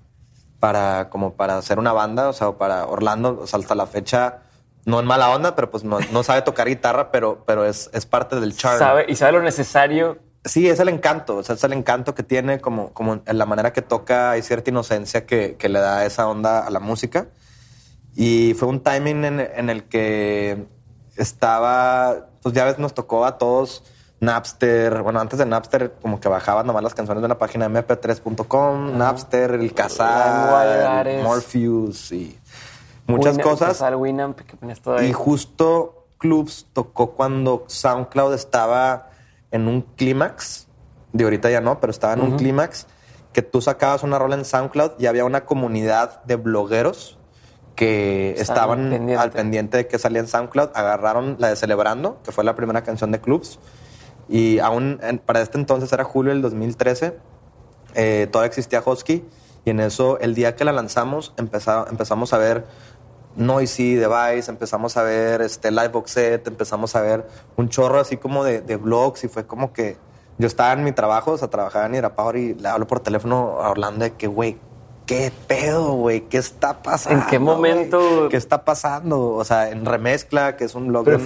para 0.59 1.07
como 1.09 1.35
para 1.35 1.57
hacer 1.57 1.79
una 1.79 1.93
banda, 1.93 2.27
o 2.27 2.33
sea, 2.33 2.51
para 2.57 2.85
Orlando, 2.85 3.39
o 3.43 3.47
sea, 3.47 3.59
hasta 3.59 3.75
la 3.75 3.87
fecha 3.87 4.41
no 4.85 4.99
en 4.99 5.05
mala 5.05 5.29
onda, 5.29 5.55
pero 5.55 5.69
pues 5.69 5.83
no, 5.83 5.99
no 6.11 6.23
sabe 6.23 6.43
tocar 6.43 6.67
guitarra, 6.67 7.11
pero, 7.11 7.43
pero 7.45 7.65
es, 7.65 7.89
es 7.93 8.05
parte 8.05 8.39
del 8.39 8.55
charm. 8.55 8.79
Sabe, 8.79 9.05
y 9.07 9.15
sabe 9.15 9.33
lo 9.33 9.41
necesario. 9.41 10.19
Sí, 10.43 10.69
es 10.69 10.79
el 10.79 10.89
encanto, 10.89 11.37
o 11.37 11.43
sea, 11.43 11.55
es 11.55 11.63
el 11.63 11.73
encanto 11.73 12.13
que 12.13 12.21
tiene, 12.21 12.61
como, 12.61 12.93
como 12.93 13.21
en 13.25 13.37
la 13.37 13.47
manera 13.47 13.73
que 13.73 13.81
toca, 13.81 14.31
hay 14.31 14.43
cierta 14.43 14.69
inocencia 14.69 15.25
que, 15.25 15.55
que 15.57 15.69
le 15.69 15.79
da 15.79 16.05
esa 16.05 16.27
onda 16.27 16.65
a 16.65 16.69
la 16.69 16.79
música. 16.79 17.27
Y 18.15 18.53
fue 18.53 18.67
un 18.67 18.81
timing 18.81 19.25
en, 19.25 19.39
en, 19.39 19.69
el 19.69 19.85
que 19.85 20.67
estaba, 21.17 22.27
pues 22.43 22.53
ya 22.53 22.63
ves, 22.63 22.77
nos 22.77 22.93
tocó 22.93 23.25
a 23.25 23.39
todos 23.39 23.83
Napster. 24.19 25.01
Bueno, 25.01 25.19
antes 25.19 25.39
de 25.39 25.45
Napster, 25.45 25.93
como 26.01 26.19
que 26.19 26.29
bajaban 26.29 26.67
nomás 26.67 26.83
las 26.83 26.93
canciones 26.93 27.21
de 27.21 27.27
la 27.27 27.37
página 27.37 27.67
mp3.com, 27.67 28.97
Napster, 28.97 29.51
el 29.51 29.73
Kazaa, 29.73 31.03
Morpheus 31.23 32.11
y 32.11 32.39
muchas 33.07 33.37
cosas. 33.39 33.77
y 35.03 35.13
justo 35.13 36.05
Clubs 36.17 36.67
tocó 36.73 37.11
cuando 37.11 37.65
SoundCloud 37.67 38.33
estaba 38.33 39.09
en 39.51 39.67
un 39.67 39.81
clímax. 39.81 40.67
De 41.13 41.23
ahorita 41.23 41.49
ya 41.49 41.61
no, 41.61 41.79
pero 41.79 41.91
estaba 41.91 42.13
en 42.13 42.21
un 42.21 42.37
clímax 42.37 42.87
que 43.31 43.41
tú 43.41 43.61
sacabas 43.61 44.03
una 44.03 44.17
rola 44.17 44.35
en 44.35 44.45
SoundCloud 44.45 44.91
y 44.97 45.07
había 45.07 45.25
una 45.25 45.45
comunidad 45.45 46.23
de 46.23 46.35
blogueros 46.35 47.17
que 47.75 48.35
estaban 48.37 49.09
al 49.17 49.31
pendiente. 49.31 49.77
de 49.77 49.87
que 49.87 49.99
salía 49.99 50.21
en 50.21 50.27
SoundCloud, 50.27 50.69
agarraron 50.73 51.35
la 51.39 51.49
de 51.49 51.55
Celebrando, 51.55 52.21
que 52.23 52.31
fue 52.31 52.43
la 52.43 52.55
primera 52.55 52.83
canción 52.83 53.11
de 53.11 53.19
Clubs, 53.19 53.59
y 54.29 54.59
aún 54.59 54.99
para 55.25 55.41
este 55.41 55.57
entonces 55.57 55.91
era 55.91 56.03
julio 56.03 56.31
del 56.31 56.41
2013, 56.41 57.17
eh, 57.95 58.27
todavía 58.31 58.47
existía 58.47 58.81
Husky, 58.85 59.25
y 59.65 59.69
en 59.69 59.79
eso, 59.81 60.19
el 60.19 60.35
día 60.35 60.55
que 60.55 60.63
la 60.63 60.71
lanzamos, 60.71 61.33
empezamos 61.37 62.33
a 62.33 62.37
ver 62.37 62.65
Noisy 63.35 63.95
Device, 63.95 64.49
empezamos 64.49 64.97
a 64.97 65.03
ver 65.03 65.41
este, 65.41 65.71
Livebox 65.71 66.11
Set, 66.11 66.47
empezamos 66.47 66.95
a 66.95 67.01
ver 67.01 67.27
un 67.55 67.69
chorro 67.69 67.99
así 67.99 68.17
como 68.17 68.43
de, 68.43 68.61
de 68.61 68.77
blogs, 68.77 69.23
y 69.23 69.27
fue 69.27 69.45
como 69.45 69.73
que 69.73 69.97
yo 70.37 70.47
estaba 70.47 70.73
en 70.73 70.83
mi 70.83 70.91
trabajo, 70.91 71.31
o 71.31 71.37
sea, 71.37 71.49
trabajaba 71.49 71.85
en 71.85 71.95
Irapaor 71.95 72.37
y 72.37 72.55
le 72.55 72.67
hablo 72.67 72.87
por 72.87 72.99
teléfono 72.99 73.61
a 73.61 73.69
Orlando 73.69 74.03
de 74.03 74.13
que, 74.13 74.27
güey, 74.27 74.57
¿qué 75.05 75.31
pedo, 75.47 75.93
güey? 75.93 76.21
¿Qué 76.21 76.37
está 76.37 76.81
pasando? 76.81 77.21
¿En 77.21 77.27
qué 77.27 77.39
momento? 77.39 78.27
¿Qué 78.29 78.37
está 78.37 78.65
pasando? 78.65 79.31
O 79.31 79.45
sea, 79.45 79.69
en 79.69 79.85
Remezcla, 79.85 80.57
que 80.57 80.65
es 80.65 80.75
un 80.75 80.87
blog 80.87 81.05
de, 81.05 81.17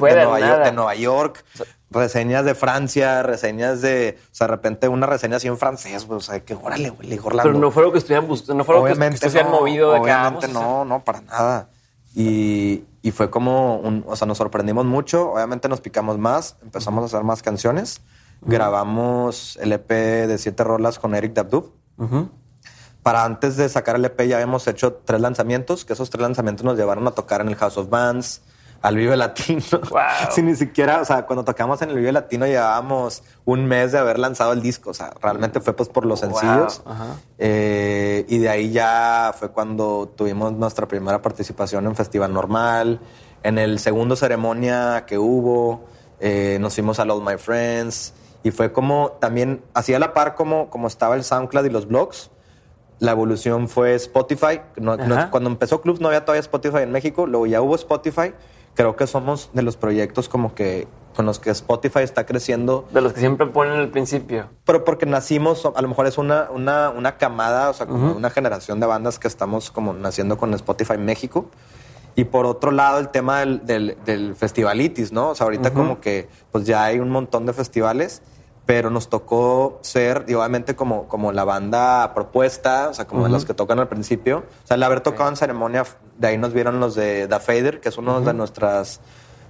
Nueva 0.71 0.95
York, 0.95 1.43
reseñas 1.89 2.45
de 2.45 2.53
Francia, 2.53 3.23
reseñas 3.23 3.81
de, 3.81 4.17
o 4.31 4.35
sea, 4.35 4.47
de 4.47 4.51
repente 4.51 4.87
una 4.87 5.07
reseña 5.07 5.37
así 5.37 5.47
en 5.47 5.57
francés, 5.57 6.05
güey, 6.05 6.17
o 6.17 6.21
sea, 6.21 6.39
que 6.41 6.53
órale, 6.53 6.91
güey, 6.91 7.17
Pero 7.17 7.53
no 7.53 7.71
fue 7.71 7.83
lo 7.83 7.91
que 7.91 7.97
estuvieran 7.97 8.27
buscando, 8.27 8.55
no 8.55 8.63
fue 8.63 8.75
lo 8.75 8.83
que, 8.83 8.93
que 8.93 9.43
movido 9.43 9.91
de 9.91 9.97
acá. 9.99 10.27
Obviamente 10.29 10.47
no, 10.49 10.85
no, 10.85 11.03
para 11.03 11.21
nada. 11.21 11.69
Y, 12.15 12.83
y, 13.01 13.11
fue 13.11 13.29
como, 13.29 13.77
un, 13.77 14.03
o 14.07 14.15
sea, 14.15 14.27
nos 14.27 14.37
sorprendimos 14.37 14.85
mucho, 14.85 15.31
obviamente 15.31 15.69
nos 15.69 15.81
picamos 15.81 16.17
más, 16.17 16.57
empezamos 16.61 17.03
a 17.03 17.05
hacer 17.05 17.23
más 17.23 17.41
canciones, 17.43 18.01
grabamos 18.41 19.57
el 19.61 19.73
EP 19.73 19.89
de 19.89 20.37
siete 20.37 20.63
rolas 20.63 20.99
con 20.99 21.15
Eric 21.15 21.33
Dabdub. 21.33 21.73
Para 23.03 23.23
antes 23.23 23.57
de 23.57 23.69
sacar 23.69 23.95
el 23.95 24.05
EP 24.05 24.21
ya 24.27 24.35
habíamos 24.35 24.67
hecho 24.67 24.93
tres 25.05 25.21
lanzamientos, 25.21 25.85
que 25.85 25.93
esos 25.93 26.09
tres 26.09 26.21
lanzamientos 26.21 26.65
nos 26.65 26.77
llevaron 26.77 27.07
a 27.07 27.11
tocar 27.11 27.41
en 27.41 27.49
el 27.49 27.55
House 27.55 27.77
of 27.77 27.89
Bands, 27.89 28.41
al 28.81 28.95
Vive 28.95 29.15
Latino. 29.15 29.61
Wow. 29.89 30.01
Sin 30.31 30.45
ni 30.45 30.55
siquiera, 30.55 31.01
o 31.01 31.05
sea, 31.05 31.25
cuando 31.25 31.43
tocamos 31.43 31.81
en 31.81 31.89
el 31.89 31.95
Vive 31.95 32.11
Latino 32.11 32.45
llevábamos 32.45 33.23
un 33.45 33.65
mes 33.65 33.91
de 33.91 33.97
haber 33.97 34.19
lanzado 34.19 34.53
el 34.53 34.61
disco. 34.61 34.91
O 34.91 34.93
sea, 34.93 35.13
realmente 35.21 35.59
fue 35.59 35.73
pues 35.73 35.89
por 35.89 36.05
los 36.05 36.19
sencillos. 36.19 36.81
Eh, 37.37 38.25
y 38.27 38.37
de 38.39 38.49
ahí 38.49 38.71
ya 38.71 39.33
fue 39.37 39.49
cuando 39.49 40.11
tuvimos 40.15 40.53
nuestra 40.53 40.87
primera 40.87 41.21
participación 41.21 41.85
en 41.87 41.95
Festival 41.95 42.33
Normal. 42.33 42.99
En 43.43 43.57
el 43.57 43.79
segundo 43.79 44.15
ceremonia 44.15 45.05
que 45.07 45.17
hubo, 45.17 45.85
eh, 46.19 46.57
nos 46.59 46.75
fuimos 46.75 46.99
a 46.99 47.03
All 47.03 47.23
My 47.23 47.37
Friends. 47.37 48.13
Y 48.43 48.51
fue 48.51 48.71
como 48.71 49.17
también, 49.19 49.61
hacía 49.73 49.99
la 49.99 50.13
par 50.13 50.35
como, 50.35 50.69
como 50.69 50.87
estaba 50.87 51.15
el 51.15 51.23
SoundCloud 51.23 51.65
y 51.65 51.69
los 51.69 51.87
blogs 51.87 52.31
la 52.99 53.11
evolución 53.11 53.67
fue 53.67 53.95
Spotify. 53.95 54.61
cuando 55.31 55.49
empezó 55.49 55.81
Club 55.81 55.99
no 55.99 56.09
había 56.09 56.25
todavía 56.25 56.41
Spotify 56.41 56.79
en 56.79 56.91
México, 56.91 57.25
luego 57.25 57.47
ya 57.47 57.61
hubo 57.61 57.75
Spotify. 57.75 58.33
Creo 58.79 58.95
que 58.95 59.07
somos 59.07 59.49
de 59.51 59.61
los 59.61 59.75
proyectos 59.75 60.29
como 60.29 60.55
que 60.55 60.87
con 61.13 61.25
los 61.25 61.37
que 61.37 61.49
Spotify 61.49 61.99
está 61.99 62.25
creciendo. 62.25 62.87
De 62.93 63.01
los 63.01 63.11
que 63.11 63.19
siempre 63.19 63.45
ponen 63.47 63.73
al 63.73 63.89
principio. 63.89 64.47
Pero 64.63 64.85
porque 64.85 65.05
nacimos, 65.05 65.65
a 65.65 65.81
lo 65.81 65.89
mejor 65.89 66.07
es 66.07 66.17
una, 66.17 66.47
una, 66.49 66.89
una 66.89 67.17
camada, 67.17 67.71
o 67.71 67.73
sea, 67.73 67.87
como 67.87 68.13
una 68.13 68.29
generación 68.29 68.79
de 68.79 68.85
bandas 68.85 69.19
que 69.19 69.27
estamos 69.27 69.69
como 69.69 69.91
naciendo 69.91 70.37
con 70.37 70.53
Spotify 70.53 70.97
México. 70.97 71.47
Y 72.15 72.23
por 72.23 72.45
otro 72.45 72.71
lado, 72.71 72.99
el 72.99 73.09
tema 73.09 73.41
del, 73.41 73.65
del, 74.05 74.33
festivalitis, 74.37 75.11
¿no? 75.11 75.31
O 75.31 75.35
sea, 75.35 75.43
ahorita 75.43 75.73
como 75.73 75.99
que 75.99 76.29
pues 76.53 76.63
ya 76.63 76.85
hay 76.85 76.99
un 76.99 77.09
montón 77.09 77.45
de 77.45 77.51
festivales 77.51 78.21
pero 78.69 78.91
nos 78.91 79.09
tocó 79.09 79.79
ser, 79.81 80.25
obviamente, 80.27 80.75
como, 80.75 81.07
como 81.07 81.31
la 81.31 81.43
banda 81.43 82.13
propuesta, 82.13 82.89
o 82.89 82.93
sea, 82.93 83.07
como 83.07 83.23
de 83.23 83.31
los 83.31 83.43
que 83.43 83.55
tocan 83.55 83.79
al 83.79 83.87
principio. 83.87 84.43
O 84.63 84.67
sea, 84.67 84.75
el 84.75 84.83
haber 84.83 85.01
tocado 85.01 85.27
en 85.27 85.37
ceremonia, 85.37 85.85
de 86.19 86.27
ahí 86.27 86.37
nos 86.37 86.53
vieron 86.53 86.79
los 86.79 86.93
de 86.93 87.27
The 87.27 87.39
Fader, 87.39 87.79
que 87.79 87.89
es 87.89 87.97
uno 87.97 88.21
de 88.21 88.33
nuestras, 88.33 88.99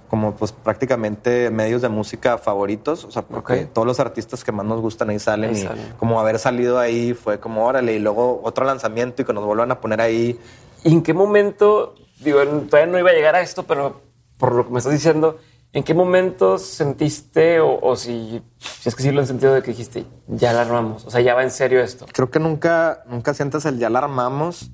como 0.08 0.34
pues 0.34 0.52
prácticamente 0.52 1.50
medios 1.50 1.82
de 1.82 1.88
música 1.88 2.38
favoritos, 2.38 3.04
o 3.04 3.10
sea, 3.10 3.22
porque 3.22 3.66
todos 3.66 3.86
los 3.86 4.00
artistas 4.00 4.44
que 4.44 4.52
más 4.52 4.64
nos 4.64 4.80
gustan 4.80 5.10
ahí 5.10 5.18
salen 5.18 5.56
y 5.56 5.68
como 5.98 6.18
haber 6.20 6.38
salido 6.38 6.78
ahí 6.78 7.12
fue 7.12 7.38
como, 7.40 7.66
órale, 7.66 7.94
y 7.94 7.98
luego 7.98 8.40
otro 8.44 8.64
lanzamiento 8.64 9.22
y 9.22 9.24
que 9.24 9.32
nos 9.32 9.44
vuelvan 9.44 9.70
a 9.72 9.80
poner 9.80 10.00
ahí. 10.00 10.38
¿Y 10.84 10.92
en 10.92 11.02
qué 11.02 11.12
momento, 11.12 11.94
digo, 12.20 12.40
todavía 12.42 12.90
no 12.90 12.98
iba 12.98 13.10
a 13.10 13.14
llegar 13.14 13.34
a 13.34 13.40
esto, 13.40 13.64
pero 13.64 14.00
por 14.38 14.54
lo 14.54 14.64
que 14.64 14.72
me 14.72 14.78
estás 14.78 14.92
diciendo, 14.92 15.38
¿En 15.72 15.84
qué 15.84 15.94
momento 15.94 16.58
sentiste, 16.58 17.60
o, 17.60 17.94
si, 17.94 18.42
es 18.84 18.94
que 18.96 19.04
sí 19.04 19.12
lo 19.12 19.22
he 19.22 19.26
sentido 19.26 19.54
de 19.54 19.62
que 19.62 19.70
dijiste, 19.70 20.04
ya 20.26 20.52
la 20.52 20.62
armamos? 20.62 21.06
O 21.06 21.12
sea, 21.12 21.20
ya 21.20 21.34
va 21.34 21.44
en 21.44 21.52
serio 21.52 21.80
esto. 21.80 22.06
Creo 22.12 22.28
que 22.28 22.40
nunca, 22.40 23.04
nunca 23.06 23.34
sientes 23.34 23.64
el 23.66 23.78
ya 23.78 23.88
la 23.88 24.00
armamos. 24.00 24.72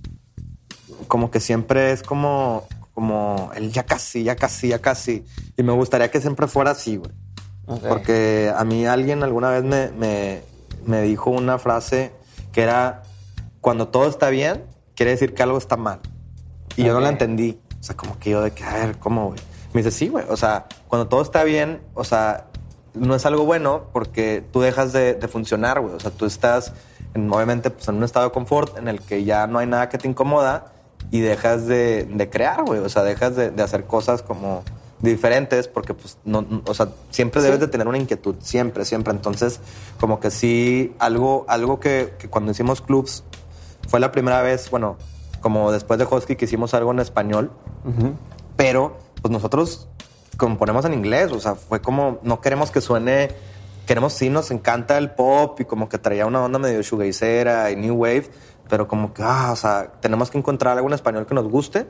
Como 1.08 1.30
que 1.30 1.40
siempre 1.40 1.92
es 1.92 2.02
como, 2.02 2.64
como 2.94 3.50
el 3.54 3.72
ya 3.72 3.84
casi, 3.84 4.22
ya 4.22 4.36
casi, 4.36 4.68
ya 4.68 4.80
casi. 4.80 5.24
Y 5.56 5.62
me 5.62 5.72
gustaría 5.72 6.10
que 6.10 6.20
siempre 6.20 6.46
fuera 6.46 6.72
así, 6.72 6.96
güey. 6.96 7.12
Porque 7.88 8.52
a 8.56 8.64
mí 8.64 8.86
alguien 8.86 9.24
alguna 9.24 9.50
vez 9.50 9.64
me, 9.64 10.40
me, 10.86 11.02
dijo 11.02 11.30
una 11.30 11.58
frase 11.58 12.12
que 12.52 12.62
era, 12.62 13.02
cuando 13.60 13.88
todo 13.88 14.08
está 14.08 14.30
bien, 14.30 14.64
quiere 14.94 15.10
decir 15.10 15.34
que 15.34 15.42
algo 15.42 15.58
está 15.58 15.76
mal. 15.76 16.00
Y 16.76 16.84
yo 16.84 16.94
no 16.94 17.00
la 17.00 17.08
entendí. 17.08 17.58
O 17.80 17.82
sea, 17.82 17.96
como 17.96 18.18
que 18.18 18.30
yo 18.30 18.40
de 18.40 18.52
que, 18.52 18.62
a 18.62 18.74
ver, 18.74 18.98
¿cómo, 18.98 19.28
güey? 19.28 19.40
Me 19.72 19.82
dice, 19.82 19.90
sí, 19.90 20.08
güey. 20.08 20.24
O 20.28 20.36
sea, 20.36 20.66
cuando 20.86 21.08
todo 21.08 21.22
está 21.22 21.42
bien, 21.42 21.80
o 21.94 22.04
sea, 22.04 22.46
no 22.94 23.14
es 23.14 23.26
algo 23.26 23.44
bueno 23.44 23.88
porque 23.92 24.44
tú 24.52 24.60
dejas 24.60 24.92
de, 24.92 25.18
funcionar, 25.28 25.80
güey. 25.80 25.94
O 25.94 26.00
sea, 26.00 26.12
tú 26.12 26.24
estás, 26.24 26.72
en, 27.14 27.30
obviamente, 27.32 27.70
pues, 27.70 27.88
en 27.88 27.96
un 27.96 28.04
estado 28.04 28.26
de 28.26 28.32
confort 28.32 28.78
en 28.78 28.88
el 28.88 29.00
que 29.00 29.24
ya 29.24 29.46
no 29.46 29.58
hay 29.58 29.66
nada 29.66 29.88
que 29.88 29.98
te 29.98 30.08
incomoda 30.08 30.72
y 31.10 31.20
dejas 31.20 31.66
de, 31.66 32.28
crear, 32.30 32.64
güey. 32.64 32.80
O 32.80 32.88
sea, 32.88 33.02
dejas 33.02 33.36
de, 33.36 33.62
hacer 33.62 33.84
cosas 33.84 34.22
como 34.22 34.62
diferentes 35.00 35.68
porque, 35.68 35.94
pues, 35.94 36.18
no, 36.24 36.46
o 36.66 36.74
sea, 36.74 36.88
siempre 37.10 37.42
debes 37.42 37.60
de 37.60 37.68
tener 37.68 37.86
una 37.86 37.98
inquietud, 37.98 38.36
siempre, 38.40 38.84
siempre. 38.84 39.12
Entonces, 39.12 39.60
como 40.00 40.20
que 40.20 40.30
sí, 40.30 40.94
algo, 40.98 41.44
algo 41.48 41.80
que, 41.80 42.14
cuando 42.30 42.52
hicimos 42.52 42.80
clubs 42.80 43.24
fue 43.88 44.00
la 44.00 44.12
primera 44.12 44.42
vez, 44.42 44.70
bueno, 44.70 44.96
como 45.40 45.70
después 45.70 45.98
de 45.98 46.06
Hosky 46.10 46.36
que 46.36 46.46
hicimos 46.46 46.74
algo 46.74 46.90
en 46.90 47.00
español, 47.00 47.50
pero 48.56 48.96
pues 49.22 49.30
nosotros 49.30 49.88
componemos 50.36 50.84
en 50.84 50.94
inglés, 50.94 51.32
o 51.32 51.40
sea, 51.40 51.54
fue 51.54 51.80
como, 51.80 52.18
no 52.22 52.40
queremos 52.40 52.70
que 52.70 52.80
suene, 52.80 53.30
queremos, 53.86 54.12
sí, 54.12 54.28
nos 54.28 54.50
encanta 54.50 54.98
el 54.98 55.10
pop 55.10 55.60
y 55.60 55.64
como 55.64 55.88
que 55.88 55.98
traía 55.98 56.26
una 56.26 56.42
onda 56.42 56.58
medio 56.58 56.82
shoegazera 56.82 57.70
y 57.70 57.76
new 57.76 57.94
wave, 57.94 58.28
pero 58.68 58.88
como 58.88 59.12
que, 59.12 59.22
ah, 59.22 59.50
o 59.52 59.56
sea, 59.56 59.92
tenemos 60.00 60.30
que 60.30 60.38
encontrar 60.38 60.76
algo 60.76 60.88
en 60.88 60.94
español 60.94 61.26
que 61.26 61.34
nos 61.34 61.48
guste. 61.48 61.86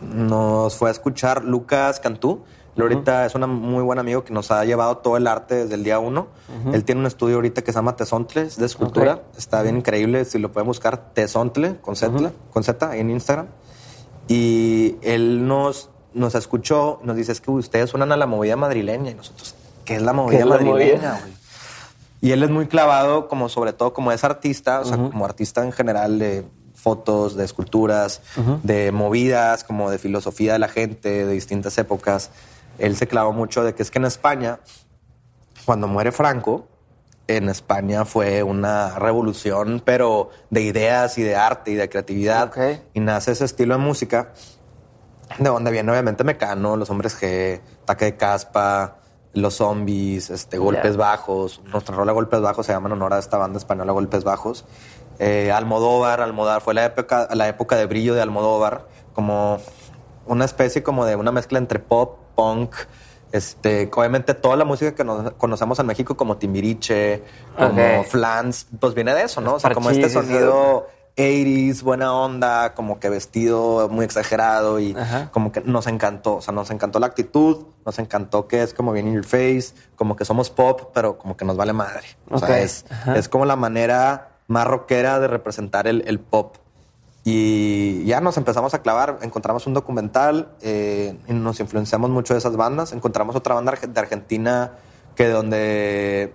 Nos 0.00 0.76
fue 0.76 0.90
a 0.90 0.92
escuchar 0.92 1.44
Lucas 1.44 2.00
Cantú, 2.00 2.44
él 2.76 2.82
ahorita 2.82 3.24
es 3.24 3.34
un 3.34 3.48
muy 3.48 3.82
buen 3.82 3.98
amigo 3.98 4.22
que 4.22 4.34
nos 4.34 4.50
ha 4.50 4.62
llevado 4.66 4.98
todo 4.98 5.16
el 5.16 5.26
arte 5.26 5.54
desde 5.54 5.74
el 5.74 5.82
día 5.82 5.98
uno. 5.98 6.26
Él 6.72 6.84
tiene 6.84 7.00
un 7.00 7.06
estudio 7.06 7.36
ahorita 7.36 7.62
que 7.62 7.72
se 7.72 7.78
llama 7.78 7.96
Tesontle, 7.96 8.42
es 8.42 8.58
de 8.58 8.66
escultura. 8.66 9.22
Está 9.36 9.62
bien 9.62 9.78
increíble. 9.78 10.26
Si 10.26 10.38
lo 10.38 10.52
pueden 10.52 10.66
buscar, 10.66 11.14
Tesontle, 11.14 11.78
con 11.80 11.96
Z, 11.96 12.32
con 12.52 12.64
Z 12.64 12.96
en 12.96 13.10
Instagram. 13.10 13.46
Y 14.28 14.96
él 15.00 15.46
nos 15.48 15.88
nos 16.12 16.34
escuchó, 16.34 16.98
nos 17.02 17.14
dice, 17.14 17.32
es 17.32 17.40
que 17.42 17.50
ustedes 17.50 17.90
suenan 17.90 18.10
a 18.12 18.16
la 18.16 18.26
movida 18.26 18.56
madrileña. 18.56 19.10
Y 19.10 19.14
nosotros, 19.14 19.54
¿qué 19.84 19.96
es 19.96 20.02
la 20.02 20.12
movida 20.12 20.44
madrileña, 20.44 21.20
Y 22.26 22.32
él 22.32 22.42
es 22.42 22.50
muy 22.50 22.66
clavado, 22.66 23.28
como 23.28 23.48
sobre 23.48 23.72
todo 23.72 23.92
como 23.92 24.10
es 24.10 24.24
artista, 24.24 24.80
o 24.80 24.84
sea, 24.84 24.96
como 24.96 25.24
artista 25.24 25.62
en 25.62 25.70
general 25.70 26.18
de 26.18 26.44
fotos, 26.74 27.36
de 27.36 27.44
esculturas, 27.44 28.20
de 28.64 28.90
movidas, 28.90 29.62
como 29.62 29.92
de 29.92 29.98
filosofía 29.98 30.54
de 30.54 30.58
la 30.58 30.66
gente, 30.66 31.24
de 31.24 31.32
distintas 31.32 31.78
épocas. 31.78 32.32
Él 32.78 32.96
se 32.96 33.06
clavó 33.06 33.32
mucho 33.32 33.62
de 33.62 33.76
que 33.76 33.84
es 33.84 33.92
que 33.92 34.00
en 34.00 34.06
España, 34.06 34.58
cuando 35.64 35.86
muere 35.86 36.10
Franco, 36.10 36.66
en 37.28 37.48
España 37.48 38.04
fue 38.04 38.42
una 38.42 38.98
revolución, 38.98 39.80
pero 39.84 40.30
de 40.50 40.62
ideas 40.62 41.18
y 41.18 41.22
de 41.22 41.36
arte 41.36 41.70
y 41.70 41.74
de 41.76 41.88
creatividad. 41.88 42.52
Y 42.92 42.98
nace 42.98 43.30
ese 43.30 43.44
estilo 43.44 43.76
de 43.76 43.80
música, 43.84 44.32
de 45.38 45.48
donde 45.48 45.70
viene 45.70 45.92
obviamente 45.92 46.24
Mecano, 46.24 46.76
Los 46.76 46.90
Hombres 46.90 47.16
G, 47.22 47.60
Taque 47.84 48.06
de 48.06 48.16
Caspa, 48.16 48.96
Los 49.36 49.54
Zombies, 49.56 50.30
este, 50.30 50.58
Golpes 50.58 50.96
Bajos. 50.96 51.60
Nuestra 51.66 51.94
rola 51.94 52.12
Golpes 52.12 52.40
Bajos 52.40 52.66
se 52.66 52.72
llama 52.72 52.88
en 52.88 52.94
honor 52.94 53.12
a 53.12 53.18
esta 53.18 53.36
banda 53.36 53.58
española 53.58 53.92
Golpes 53.92 54.24
Bajos. 54.24 54.64
Eh, 55.18 55.52
Almodóvar, 55.52 56.20
Almodóvar, 56.20 56.62
fue 56.62 56.74
la 56.74 56.86
época, 56.86 57.28
la 57.34 57.46
época 57.46 57.76
de 57.76 57.86
brillo 57.86 58.14
de 58.14 58.22
Almodóvar, 58.22 58.86
como 59.14 59.58
una 60.26 60.44
especie 60.44 60.82
como 60.82 61.04
de 61.04 61.16
una 61.16 61.32
mezcla 61.32 61.58
entre 61.58 61.78
pop, 61.78 62.18
punk, 62.34 62.74
este, 63.32 63.90
obviamente 63.94 64.34
toda 64.34 64.56
la 64.56 64.64
música 64.64 64.94
que 64.94 65.04
nos 65.04 65.32
conocemos 65.32 65.78
en 65.78 65.86
México 65.86 66.16
como 66.16 66.38
Timbiriche, 66.38 67.22
como 67.58 68.04
Flans, 68.04 68.68
pues 68.80 68.94
viene 68.94 69.14
de 69.14 69.24
eso, 69.24 69.40
¿no? 69.40 69.54
O 69.54 69.60
sea, 69.60 69.72
como 69.72 69.90
este 69.90 70.08
sonido 70.08 70.86
80s, 71.16 71.82
buena 71.82 72.12
onda, 72.12 72.74
como 72.74 73.00
que 73.00 73.08
vestido 73.08 73.88
muy 73.88 74.04
exagerado 74.04 74.78
y 74.78 74.94
como 75.32 75.50
que 75.50 75.62
nos 75.62 75.86
encantó, 75.86 76.36
o 76.36 76.40
sea, 76.42 76.52
nos 76.52 76.70
encantó 76.70 76.98
la 76.98 77.06
actitud, 77.06 77.66
nos 77.84 77.98
encantó 77.98 78.46
que 78.46 78.62
es 78.62 78.74
como 78.74 78.92
bien 78.92 79.08
in 79.08 79.14
your 79.14 79.24
face, 79.24 79.72
como 79.96 80.14
que 80.16 80.24
somos 80.24 80.50
pop, 80.50 80.90
pero 80.92 81.18
como 81.18 81.36
que 81.36 81.44
nos 81.44 81.56
vale 81.56 81.72
madre. 81.72 82.06
O 82.30 82.38
sea, 82.38 82.60
es, 82.60 82.84
es, 83.14 83.28
como 83.28 83.46
la 83.46 83.56
manera 83.56 84.36
más 84.46 84.66
rockera 84.66 85.18
de 85.18 85.28
representar 85.28 85.86
el, 85.86 86.04
el 86.06 86.20
pop. 86.20 86.56
Y 87.24 88.04
ya 88.04 88.20
nos 88.20 88.36
empezamos 88.36 88.72
a 88.74 88.82
clavar, 88.82 89.18
encontramos 89.22 89.66
un 89.66 89.74
documental 89.74 90.50
eh, 90.60 91.18
y 91.26 91.32
nos 91.32 91.58
influenciamos 91.58 92.10
mucho 92.10 92.34
de 92.34 92.38
esas 92.38 92.56
bandas. 92.56 92.92
Encontramos 92.92 93.34
otra 93.34 93.54
banda 93.56 93.72
de 93.72 94.00
Argentina 94.00 94.74
que 95.16 95.26
de 95.26 95.32
donde 95.32 96.34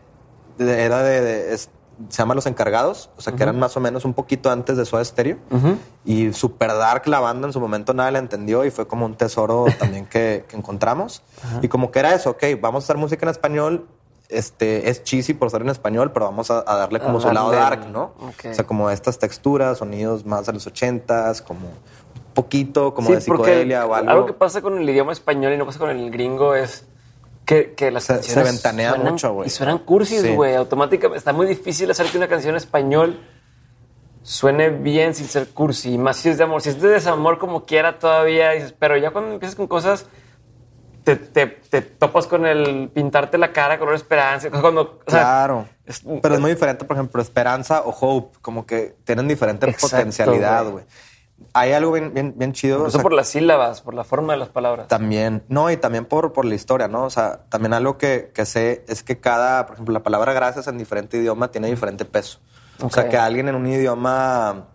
era 0.59 1.01
de, 1.01 1.57
se 2.09 2.17
llama 2.17 2.35
Los 2.35 2.45
Encargados, 2.45 3.09
o 3.17 3.21
sea, 3.21 3.33
que 3.33 3.43
eran 3.43 3.59
más 3.59 3.75
o 3.77 3.79
menos 3.79 4.05
un 4.05 4.13
poquito 4.13 4.51
antes 4.51 4.77
de 4.77 4.85
Soda 4.85 5.03
Stereo. 5.03 5.37
Y 6.05 6.33
super 6.33 6.69
dark 6.69 7.07
la 7.07 7.19
banda 7.19 7.47
en 7.47 7.53
su 7.53 7.59
momento 7.59 7.93
nadie 7.93 8.13
la 8.13 8.19
entendió 8.19 8.65
y 8.65 8.71
fue 8.71 8.87
como 8.87 9.05
un 9.05 9.15
tesoro 9.15 9.65
también 9.79 10.05
que, 10.05 10.45
que 10.47 10.57
encontramos. 10.57 11.21
Y 11.61 11.67
como 11.67 11.91
que 11.91 11.99
era 11.99 12.13
eso, 12.13 12.31
ok, 12.31 12.43
vamos 12.59 12.83
a 12.83 12.85
hacer 12.85 12.97
música 12.97 13.25
en 13.25 13.29
español 13.29 13.87
este, 14.31 14.89
es 14.89 15.03
cheesy 15.03 15.33
por 15.33 15.49
ser 15.51 15.61
en 15.61 15.69
español, 15.69 16.11
pero 16.13 16.25
vamos 16.25 16.49
a, 16.49 16.63
darle 16.63 16.99
como 16.99 17.19
su 17.19 17.31
lado 17.31 17.51
dark, 17.51 17.87
¿no? 17.89 18.13
O 18.19 18.53
sea, 18.53 18.65
como 18.65 18.89
estas 18.89 19.19
texturas, 19.19 19.79
sonidos 19.79 20.25
más 20.25 20.45
de 20.45 20.53
los 20.53 20.65
ochentas, 20.65 21.41
como 21.41 21.67
un 21.67 22.33
poquito 22.33 22.93
como 22.93 23.09
de 23.09 23.21
psicodelia 23.21 23.85
o 23.85 23.93
algo. 23.93 24.09
Algo 24.09 24.25
que 24.25 24.33
pasa 24.33 24.61
con 24.61 24.77
el 24.77 24.89
idioma 24.89 25.11
español 25.11 25.53
y 25.53 25.57
no 25.57 25.65
pasa 25.65 25.79
con 25.79 25.89
el 25.89 26.09
gringo 26.11 26.55
es 26.55 26.85
que, 27.51 27.73
que 27.73 27.91
las 27.91 28.05
se, 28.05 28.23
se 28.23 28.43
ventanea 28.43 28.95
mucho, 28.95 29.33
güey. 29.33 29.47
Y 29.47 29.49
suenan 29.49 29.79
cursis, 29.79 30.33
güey. 30.33 30.55
Automáticamente 30.55 31.17
está 31.17 31.33
muy 31.33 31.45
difícil 31.45 31.91
hacer 31.91 32.05
que 32.05 32.17
una 32.17 32.29
canción 32.29 32.51
en 32.51 32.57
español 32.57 33.19
suene 34.23 34.69
bien 34.69 35.13
sin 35.13 35.27
ser 35.27 35.49
cursi. 35.49 35.97
Más 35.97 36.15
si 36.15 36.29
es 36.29 36.37
de 36.37 36.45
amor. 36.45 36.61
Si 36.61 36.69
es 36.69 36.81
de 36.81 36.87
desamor 36.87 37.39
como 37.39 37.65
quiera 37.65 37.99
todavía, 37.99 38.51
dices, 38.51 38.73
pero 38.79 38.95
ya 38.95 39.11
cuando 39.11 39.33
empiezas 39.33 39.57
con 39.57 39.67
cosas 39.67 40.05
te, 41.03 41.17
te, 41.17 41.81
topas 41.81 42.25
con 42.27 42.45
el 42.45 42.89
pintarte 42.93 43.37
la 43.37 43.51
cara 43.51 43.77
color 43.77 43.95
esperanza. 43.95 44.49
Cuando, 44.49 44.99
claro. 44.99 45.67
pero 46.21 46.35
es 46.35 46.39
muy 46.39 46.51
diferente, 46.51 46.85
por 46.85 46.95
ejemplo, 46.95 47.21
esperanza 47.21 47.81
o 47.81 47.89
hope, 47.89 48.37
como 48.41 48.65
que 48.65 48.95
tienen 49.03 49.27
diferente 49.27 49.67
potencialidad, 49.73 50.69
güey. 50.69 50.85
Hay 51.53 51.73
algo 51.73 51.91
bien, 51.91 52.13
bien, 52.13 52.33
bien 52.37 52.53
chido. 52.53 52.87
Eso 52.87 52.99
por 53.01 53.13
las 53.13 53.29
sílabas, 53.29 53.81
por 53.81 53.93
la 53.93 54.03
forma 54.03 54.33
de 54.33 54.39
las 54.39 54.49
palabras. 54.49 54.87
También, 54.87 55.43
no, 55.47 55.69
y 55.71 55.77
también 55.77 56.05
por, 56.05 56.33
por 56.33 56.45
la 56.45 56.55
historia, 56.55 56.87
¿no? 56.87 57.03
O 57.03 57.09
sea, 57.09 57.41
también 57.49 57.73
algo 57.73 57.97
que, 57.97 58.31
que 58.33 58.45
sé 58.45 58.83
es 58.87 59.03
que 59.03 59.19
cada, 59.19 59.65
por 59.65 59.75
ejemplo, 59.75 59.93
la 59.93 60.03
palabra 60.03 60.33
gracias 60.33 60.67
en 60.67 60.77
diferente 60.77 61.17
idioma 61.17 61.51
tiene 61.51 61.69
diferente 61.69 62.05
peso. 62.05 62.39
O 62.81 62.89
sea, 62.89 63.09
que 63.09 63.17
alguien 63.17 63.47
en 63.47 63.55
un 63.55 63.67
idioma, 63.67 64.65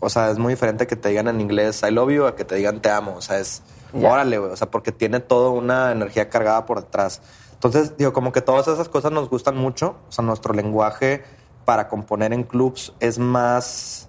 o 0.00 0.08
sea, 0.08 0.30
es 0.30 0.38
muy 0.38 0.54
diferente 0.54 0.86
que 0.86 0.96
te 0.96 1.10
digan 1.10 1.28
en 1.28 1.40
inglés 1.40 1.82
I 1.88 1.92
love 1.92 2.10
you 2.10 2.26
a 2.26 2.34
que 2.34 2.44
te 2.44 2.56
digan 2.56 2.80
te 2.80 2.90
amo. 2.90 3.14
O 3.16 3.20
sea, 3.20 3.38
es 3.38 3.62
Órale, 3.92 4.38
güey. 4.38 4.52
O 4.52 4.56
sea, 4.56 4.70
porque 4.70 4.92
tiene 4.92 5.20
toda 5.20 5.50
una 5.50 5.92
energía 5.92 6.28
cargada 6.28 6.66
por 6.66 6.82
detrás. 6.82 7.22
Entonces, 7.54 7.96
digo, 7.96 8.12
como 8.12 8.32
que 8.32 8.40
todas 8.40 8.68
esas 8.68 8.88
cosas 8.88 9.12
nos 9.12 9.28
gustan 9.28 9.56
mucho. 9.56 9.96
O 10.08 10.12
sea, 10.12 10.24
nuestro 10.24 10.54
lenguaje 10.54 11.24
para 11.64 11.88
componer 11.88 12.32
en 12.32 12.44
clubs 12.44 12.92
es 13.00 13.18
más 13.18 14.07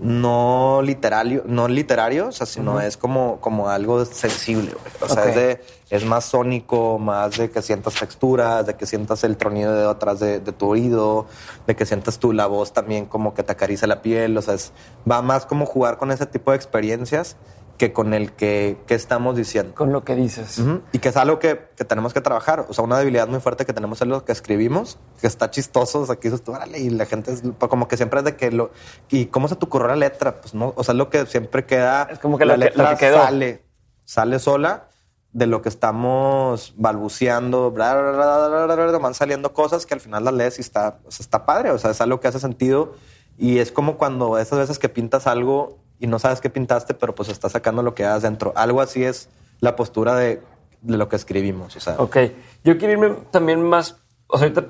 no 0.00 0.80
literario, 0.82 1.42
no 1.46 1.68
literario, 1.68 2.28
o 2.28 2.32
sea, 2.32 2.46
sino 2.46 2.80
es 2.80 2.96
como, 2.96 3.40
como 3.40 3.68
algo 3.68 4.04
sensible, 4.04 4.72
güey. 4.72 4.92
O 5.00 5.12
sea, 5.12 5.24
es, 5.24 5.58
es 5.90 6.04
más 6.04 6.24
sónico, 6.24 6.98
más 6.98 7.36
de 7.36 7.50
que 7.50 7.62
sientas 7.62 7.94
texturas, 7.94 8.66
de 8.66 8.74
que 8.74 8.86
sientas 8.86 9.24
el 9.24 9.36
tronido 9.36 9.74
de 9.74 9.88
atrás 9.88 10.20
de, 10.20 10.40
de, 10.40 10.52
tu 10.52 10.68
oído, 10.68 11.26
de 11.66 11.74
que 11.74 11.84
sientas 11.86 12.18
tú 12.18 12.32
la 12.32 12.46
voz 12.46 12.72
también 12.72 13.06
como 13.06 13.34
que 13.34 13.42
te 13.42 13.52
acaricia 13.52 13.88
la 13.88 14.02
piel, 14.02 14.36
o 14.36 14.42
sea, 14.42 14.54
es, 14.54 14.72
va 15.10 15.22
más 15.22 15.46
como 15.46 15.66
jugar 15.66 15.98
con 15.98 16.12
ese 16.12 16.26
tipo 16.26 16.52
de 16.52 16.56
experiencias 16.56 17.36
que 17.78 17.92
con 17.92 18.12
el 18.12 18.32
que, 18.32 18.76
estamos 18.88 19.36
diciendo. 19.36 19.74
Con 19.74 19.92
lo 19.92 20.04
que 20.04 20.16
dices. 20.16 20.60
Y 20.92 20.98
que 20.98 21.08
es 21.08 21.16
algo 21.16 21.38
que, 21.38 21.54
tenemos 21.54 22.12
que 22.12 22.20
trabajar. 22.20 22.66
O 22.68 22.74
sea, 22.74 22.84
una 22.84 22.98
debilidad 22.98 23.28
muy 23.28 23.40
fuerte 23.40 23.64
que 23.64 23.72
tenemos 23.72 24.02
es 24.02 24.08
lo 24.08 24.24
que 24.24 24.32
escribimos, 24.32 24.98
que 25.20 25.28
está 25.28 25.50
chistoso. 25.50 26.00
O 26.00 26.06
sea, 26.06 26.16
que 26.16 26.28
dices 26.28 26.44
tú, 26.44 26.52
y 26.76 26.90
la 26.90 27.06
gente 27.06 27.32
es 27.32 27.42
pues, 27.56 27.70
como 27.70 27.88
que 27.88 27.96
siempre 27.96 28.18
es 28.18 28.24
de 28.24 28.36
que 28.36 28.50
lo. 28.50 28.72
¿Y 29.08 29.26
cómo 29.26 29.48
se 29.48 29.56
te 29.56 29.64
ocurrió 29.64 29.88
la 29.88 29.96
letra? 29.96 30.40
Pues 30.40 30.54
no. 30.54 30.74
O 30.76 30.84
sea, 30.84 30.92
es 30.92 30.98
lo 30.98 31.08
que 31.08 31.24
siempre 31.26 31.64
queda. 31.64 32.08
Es 32.10 32.18
como 32.18 32.36
que 32.36 32.44
la, 32.44 32.56
letra 32.56 32.96
sale, 32.96 33.64
sale 34.04 34.38
sola 34.40 34.88
de 35.32 35.46
lo 35.46 35.62
que 35.62 35.68
estamos 35.68 36.74
balbuceando, 36.76 37.70
van 37.70 39.14
saliendo 39.14 39.52
cosas 39.52 39.86
que 39.86 39.94
al 39.94 40.00
final 40.00 40.24
las 40.24 40.34
lees 40.34 40.58
y 40.58 40.62
está, 40.62 40.98
está 41.08 41.46
padre. 41.46 41.70
O 41.70 41.78
sea, 41.78 41.92
es 41.92 42.00
algo 42.00 42.18
que 42.18 42.26
hace 42.26 42.40
sentido. 42.40 42.94
Y 43.36 43.60
es 43.60 43.70
como 43.70 43.98
cuando 43.98 44.36
esas 44.36 44.58
veces 44.58 44.80
que 44.80 44.88
pintas 44.88 45.28
algo 45.28 45.78
y 45.98 46.06
no 46.06 46.18
sabes 46.18 46.40
qué 46.40 46.50
pintaste, 46.50 46.94
pero 46.94 47.14
pues 47.14 47.28
estás 47.28 47.52
sacando 47.52 47.82
lo 47.82 47.94
que 47.94 48.06
hay 48.06 48.20
dentro. 48.20 48.52
Algo 48.56 48.80
así 48.80 49.04
es 49.04 49.28
la 49.60 49.76
postura 49.76 50.14
de, 50.16 50.42
lo 50.84 51.08
que 51.08 51.16
escribimos. 51.16 51.76
O 51.76 51.80
sea. 51.80 51.96
Ok. 51.98 52.16
Yo 52.64 52.78
quiero 52.78 52.92
irme 52.92 53.10
también 53.30 53.62
más. 53.62 53.96
O 54.28 54.38
sea, 54.38 54.48
ahorita 54.48 54.66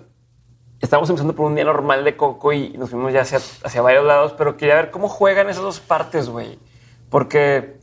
estamos 0.81 1.09
empezando 1.11 1.35
por 1.35 1.47
un 1.47 1.55
día 1.55 1.64
normal 1.64 2.05
de 2.05 2.17
Coco 2.17 2.53
y 2.53 2.71
nos 2.79 2.91
fuimos 2.91 3.12
ya 3.12 3.23
hacia, 3.23 3.38
hacia 3.64 3.83
varios 3.83 4.05
lados, 4.05 4.35
pero 4.38 4.57
quería 4.57 4.77
ver 4.77 4.91
cómo 4.91 5.09
juegan 5.09 5.49
esas 5.51 5.62
dos 5.62 5.81
partes, 5.81 6.29
güey. 6.29 6.59
Porque 7.11 7.79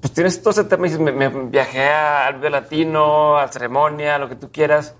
pues 0.00 0.12
tienes 0.12 0.40
todo 0.40 0.50
ese 0.50 0.64
tema 0.64 0.86
y 0.86 0.90
dices, 0.90 1.14
me, 1.14 1.28
viajé 1.28 1.88
al 1.88 2.40
latino, 2.50 3.36
a 3.36 3.48
ceremonia, 3.48 4.18
lo 4.18 4.28
que 4.28 4.36
tú 4.36 4.50
quieras, 4.50 4.94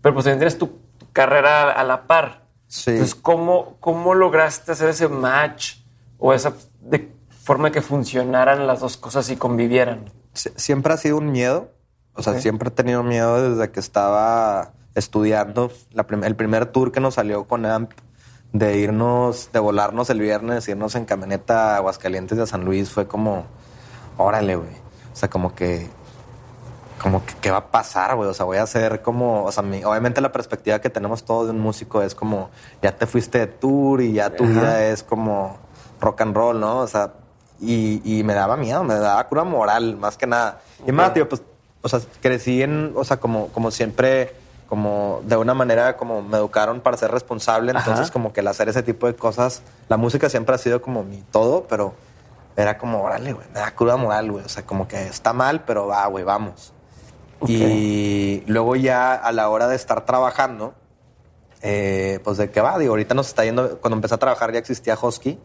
pero 0.00 0.14
pues 0.14 0.24
también 0.24 0.38
tienes 0.38 0.58
tu, 0.58 0.80
carrera 1.12 1.72
a 1.72 1.82
la 1.84 2.06
par. 2.06 2.42
Sí. 2.66 2.90
Entonces, 2.90 3.14
¿cómo, 3.14 3.76
¿cómo 3.80 4.14
lograste 4.14 4.72
hacer 4.72 4.90
ese 4.90 5.08
match 5.08 5.76
o 6.18 6.32
esa 6.32 6.54
de 6.80 7.12
forma 7.46 7.70
que 7.70 7.80
funcionaran 7.82 8.66
las 8.66 8.80
dos 8.80 8.96
cosas 8.96 9.30
y 9.30 9.36
convivieran? 9.36 10.10
Siempre 10.34 10.92
ha 10.92 10.96
sido 10.96 11.18
un 11.18 11.30
miedo. 11.30 11.70
O 12.14 12.22
sea, 12.22 12.40
siempre 12.40 12.70
he 12.70 12.72
tenido 12.72 13.02
miedo 13.02 13.50
desde 13.50 13.70
que 13.70 13.78
estaba 13.78 14.72
estudiando. 14.94 15.70
el 16.22 16.36
primer 16.36 16.66
tour 16.66 16.90
que 16.90 16.98
nos 16.98 17.14
salió 17.14 17.44
con 17.44 17.66
AMP, 17.66 17.92
de 18.52 18.78
irnos, 18.78 19.50
de 19.52 19.60
volarnos 19.60 20.08
el 20.10 20.20
viernes, 20.20 20.66
irnos 20.68 20.94
en 20.94 21.04
camioneta 21.04 21.74
a 21.74 21.76
Aguascalientes 21.76 22.38
de 22.38 22.46
San 22.46 22.64
Luis, 22.64 22.90
fue 22.90 23.06
como, 23.06 23.44
órale, 24.16 24.56
güey. 24.56 24.74
O 25.12 25.16
sea, 25.16 25.28
como 25.28 25.54
que, 25.54 25.88
como 27.02 27.24
que, 27.24 27.34
¿qué 27.40 27.50
va 27.50 27.58
a 27.58 27.70
pasar, 27.70 28.16
güey? 28.16 28.28
O 28.28 28.34
sea, 28.34 28.46
voy 28.46 28.56
a 28.56 28.62
hacer 28.62 29.02
como, 29.02 29.44
o 29.44 29.52
sea, 29.52 29.62
obviamente 29.62 30.20
la 30.20 30.32
perspectiva 30.32 30.80
que 30.80 30.90
tenemos 30.90 31.24
todos 31.24 31.46
de 31.46 31.52
un 31.52 31.60
músico 31.60 32.02
es 32.02 32.14
como, 32.14 32.50
ya 32.82 32.96
te 32.96 33.06
fuiste 33.06 33.38
de 33.38 33.46
tour 33.46 34.00
y 34.00 34.14
ya 34.14 34.34
tu 34.34 34.44
vida 34.44 34.86
es 34.86 35.02
como 35.02 35.58
rock 36.00 36.20
and 36.22 36.36
roll, 36.36 36.60
¿no? 36.60 36.80
O 36.80 36.86
sea, 36.86 37.12
y, 37.60 38.22
me 38.24 38.34
daba 38.34 38.56
miedo, 38.56 38.84
me 38.84 38.94
daba 38.94 39.26
cura 39.28 39.44
moral, 39.44 39.96
más 39.96 40.16
que 40.16 40.26
nada. 40.26 40.60
Y 40.86 40.92
más, 40.92 41.14
tío, 41.14 41.28
pues, 41.28 41.42
o 41.82 41.88
sea, 41.88 42.00
crecí 42.20 42.62
en, 42.62 42.92
o 42.94 43.04
sea, 43.04 43.18
como, 43.18 43.48
como 43.48 43.70
siempre, 43.70 44.34
como 44.68 45.20
de 45.24 45.36
una 45.36 45.54
manera 45.54 45.96
como 45.96 46.22
me 46.22 46.36
educaron 46.36 46.80
para 46.80 46.96
ser 46.96 47.10
responsable, 47.10 47.72
entonces 47.72 48.10
como 48.10 48.32
que 48.32 48.40
el 48.40 48.48
hacer 48.48 48.68
ese 48.68 48.82
tipo 48.82 49.06
de 49.06 49.14
cosas, 49.14 49.62
la 49.88 49.96
música 49.96 50.28
siempre 50.28 50.54
ha 50.54 50.58
sido 50.58 50.82
como 50.82 51.04
mi 51.04 51.22
todo, 51.30 51.66
pero 51.68 51.94
era 52.56 52.78
como, 52.78 53.02
órale, 53.02 53.32
güey, 53.32 53.46
me 53.54 53.60
da 53.60 53.74
cura 53.74 53.96
moral, 53.96 54.32
güey, 54.32 54.44
o 54.44 54.48
sea, 54.48 54.64
como 54.64 54.88
que 54.88 55.06
está 55.06 55.32
mal, 55.32 55.64
pero 55.64 55.86
va, 55.86 56.06
güey, 56.06 56.24
vamos. 56.24 56.72
Y 57.46 58.42
luego 58.46 58.76
ya 58.76 59.14
a 59.14 59.30
la 59.30 59.48
hora 59.50 59.68
de 59.68 59.76
estar 59.76 60.06
trabajando, 60.06 60.74
eh, 61.62 62.18
pues 62.24 62.38
de 62.38 62.50
qué 62.50 62.60
va, 62.60 62.78
digo, 62.78 62.92
ahorita 62.92 63.14
nos 63.14 63.28
está 63.28 63.44
yendo, 63.44 63.78
cuando 63.78 63.96
empecé 63.96 64.14
a 64.14 64.18
trabajar 64.18 64.52
ya 64.52 64.58
existía 64.58 64.98
Husky, 65.00 65.38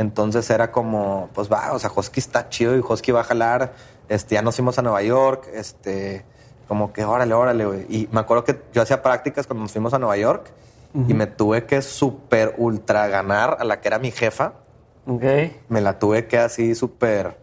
entonces 0.00 0.48
era 0.48 0.72
como, 0.72 1.28
pues 1.34 1.52
va, 1.52 1.74
o 1.74 1.78
sea, 1.78 1.90
Hosky 1.94 2.20
está 2.20 2.48
chido 2.48 2.74
y 2.74 2.80
Hosky 2.82 3.12
va 3.12 3.20
a 3.20 3.24
jalar. 3.24 3.74
Este, 4.08 4.34
ya 4.34 4.40
nos 4.40 4.56
fuimos 4.56 4.78
a 4.78 4.82
Nueva 4.82 5.02
York, 5.02 5.46
este, 5.52 6.24
como 6.66 6.90
que 6.90 7.04
órale, 7.04 7.34
órale, 7.34 7.66
güey. 7.66 7.86
Y 7.90 8.08
me 8.10 8.20
acuerdo 8.20 8.42
que 8.44 8.62
yo 8.72 8.80
hacía 8.80 9.02
prácticas 9.02 9.46
cuando 9.46 9.60
nos 9.60 9.72
fuimos 9.72 9.92
a 9.92 9.98
Nueva 9.98 10.16
York 10.16 10.52
y 11.06 11.12
me 11.12 11.26
tuve 11.26 11.66
que 11.66 11.82
súper 11.82 12.54
ultra 12.56 13.08
ganar 13.08 13.58
a 13.60 13.64
la 13.64 13.82
que 13.82 13.88
era 13.88 13.98
mi 13.98 14.10
jefa. 14.10 14.54
Ok. 15.06 15.22
Me 15.68 15.82
la 15.82 15.98
tuve 15.98 16.26
que 16.26 16.38
así 16.38 16.74
súper, 16.74 17.36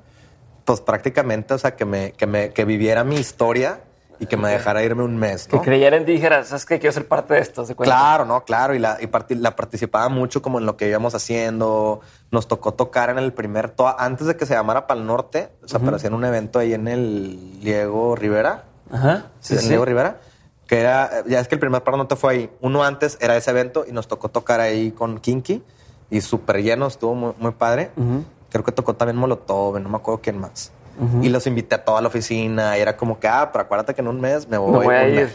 pues 0.66 0.82
prácticamente, 0.82 1.54
o 1.54 1.60
sea, 1.60 1.76
que 1.76 1.86
me, 1.86 2.14
que 2.14 2.26
me, 2.26 2.50
que 2.50 2.66
viviera 2.66 3.04
mi 3.04 3.18
historia 3.18 3.82
y 4.20 4.26
que 4.26 4.38
me 4.38 4.50
dejara 4.50 4.84
irme 4.84 5.04
un 5.04 5.18
mes. 5.18 5.48
¿no? 5.52 5.60
Que 5.60 5.66
creyera 5.66 5.98
en 5.98 6.06
ti 6.06 6.14
y 6.14 6.16
dijera, 6.16 6.44
¿sabes 6.44 6.66
qué? 6.66 6.80
Quiero 6.80 6.94
ser 6.94 7.08
parte 7.08 7.36
de 7.36 7.40
esto. 7.40 7.66
¿se 7.66 7.76
claro, 7.76 8.26
no, 8.26 8.44
claro. 8.44 8.74
Y, 8.74 8.80
la, 8.80 8.98
y 9.00 9.36
la 9.36 9.56
participaba 9.56 10.10
mucho 10.10 10.42
como 10.42 10.60
en 10.60 10.66
lo 10.66 10.78
que 10.78 10.88
íbamos 10.88 11.14
haciendo. 11.14 12.02
Nos 12.32 12.48
tocó 12.48 12.74
tocar 12.74 13.10
en 13.10 13.20
el 13.20 13.34
primer 13.34 13.74
antes 13.98 14.28
de 14.28 14.36
que 14.36 14.46
se 14.46 14.54
llamara 14.54 14.88
Pal 14.88 15.06
Norte. 15.06 15.50
O 15.64 15.68
sea, 15.68 15.80
pero 15.80 15.96
hacían 15.96 16.14
un 16.14 16.26
evento 16.26 16.60
ahí 16.60 16.74
en 16.74 16.88
el 16.88 17.60
Diego 17.62 18.16
Rivera. 18.16 18.66
Ajá. 18.92 19.28
Sí, 19.40 19.56
en 19.56 19.68
Diego 19.68 19.86
Rivera. 19.86 20.20
Que 20.66 20.80
era, 20.80 21.24
ya 21.28 21.40
es 21.40 21.48
que 21.48 21.56
el 21.56 21.60
primer 21.60 21.84
Pal 21.84 21.98
Norte 21.98 22.16
fue 22.16 22.34
ahí. 22.34 22.50
Uno 22.62 22.84
antes 22.84 23.18
era 23.22 23.38
ese 23.38 23.52
evento 23.52 23.86
y 23.88 23.92
nos 23.92 24.08
tocó 24.08 24.30
tocar 24.30 24.60
ahí 24.60 24.92
con 24.92 25.20
Kinky. 25.20 25.64
Y 26.10 26.22
súper 26.22 26.64
lleno, 26.64 26.88
estuvo 26.88 27.14
muy, 27.14 27.34
muy 27.38 27.52
padre. 27.52 27.92
Creo 28.50 28.64
que 28.64 28.72
tocó 28.72 28.96
también 28.96 29.18
Molotov, 29.18 29.80
no 29.80 29.90
me 29.90 29.98
acuerdo 29.98 30.22
quién 30.22 30.40
más. 30.40 30.72
Y 31.22 31.30
los 31.30 31.46
invité 31.46 31.76
a 31.76 31.86
toda 31.86 32.02
la 32.02 32.08
oficina 32.08 32.78
y 32.78 32.82
era 32.82 32.98
como 32.98 33.20
que, 33.20 33.28
ah, 33.28 33.52
pero 33.52 33.64
acuérdate 33.64 33.94
que 33.94 34.02
en 34.02 34.08
un 34.08 34.20
mes 34.20 34.48
me 34.48 34.58
voy, 34.58 34.88
a 34.88 35.08
ir. 35.08 35.30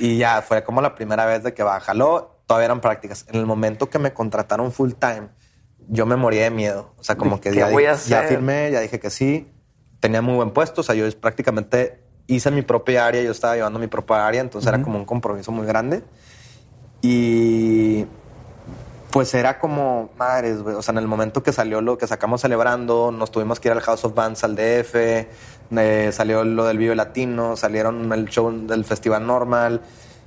Y, 0.00 0.16
ya 0.16 0.40
fue 0.40 0.64
como 0.64 0.80
la 0.80 0.94
primera 0.94 1.26
vez 1.26 1.42
de 1.42 1.52
que 1.52 1.62
bájalo. 1.62 2.40
Todavía 2.46 2.66
eran 2.66 2.80
prácticas. 2.80 3.26
En 3.28 3.36
el 3.36 3.46
momento 3.46 3.90
que 3.90 3.98
me 3.98 4.14
contrataron 4.14 4.72
full 4.72 4.92
time, 4.92 5.28
yo 5.88 6.06
me 6.06 6.16
moría 6.16 6.44
de 6.44 6.50
miedo. 6.50 6.94
O 6.96 7.04
sea, 7.04 7.16
como 7.16 7.40
que 7.40 7.54
ya, 7.54 7.70
ya 8.06 8.22
firmé, 8.22 8.70
ya 8.70 8.80
dije 8.80 8.98
que 8.98 9.10
sí. 9.10 9.52
Tenía 10.00 10.22
muy 10.22 10.36
buen 10.36 10.52
puesto. 10.52 10.80
O 10.80 10.84
sea, 10.84 10.94
yo 10.94 11.04
prácticamente 11.20 12.02
hice 12.28 12.50
mi 12.50 12.62
propia 12.62 13.06
área. 13.06 13.20
Yo 13.22 13.32
estaba 13.32 13.56
llevando 13.56 13.78
mi 13.78 13.88
propia 13.88 14.26
área. 14.26 14.40
Entonces 14.40 14.68
era 14.68 14.80
como 14.80 14.98
un 14.98 15.04
compromiso 15.04 15.52
muy 15.52 15.66
grande. 15.66 16.02
Y 17.02 18.06
pues 19.10 19.32
era 19.34 19.58
como, 19.58 20.10
madres, 20.18 20.62
güey. 20.62 20.74
O 20.76 20.82
sea, 20.82 20.92
en 20.92 20.98
el 20.98 21.06
momento 21.06 21.42
que 21.42 21.52
salió 21.52 21.80
lo 21.80 21.98
que 21.98 22.06
sacamos 22.06 22.40
celebrando, 22.40 23.10
nos 23.10 23.30
tuvimos 23.30 23.60
que 23.60 23.68
ir 23.68 23.72
al 23.72 23.80
House 23.80 24.04
of 24.04 24.14
Bands 24.14 24.44
al 24.44 24.56
DF, 24.56 24.94
eh, 24.94 26.10
salió 26.12 26.44
lo 26.44 26.64
del 26.66 26.78
Vive 26.78 26.94
Latino, 26.94 27.56
salieron 27.56 28.12
el 28.12 28.26
show 28.28 28.50
del 28.50 28.84
Festival 28.84 29.26
Normal, 29.26 29.80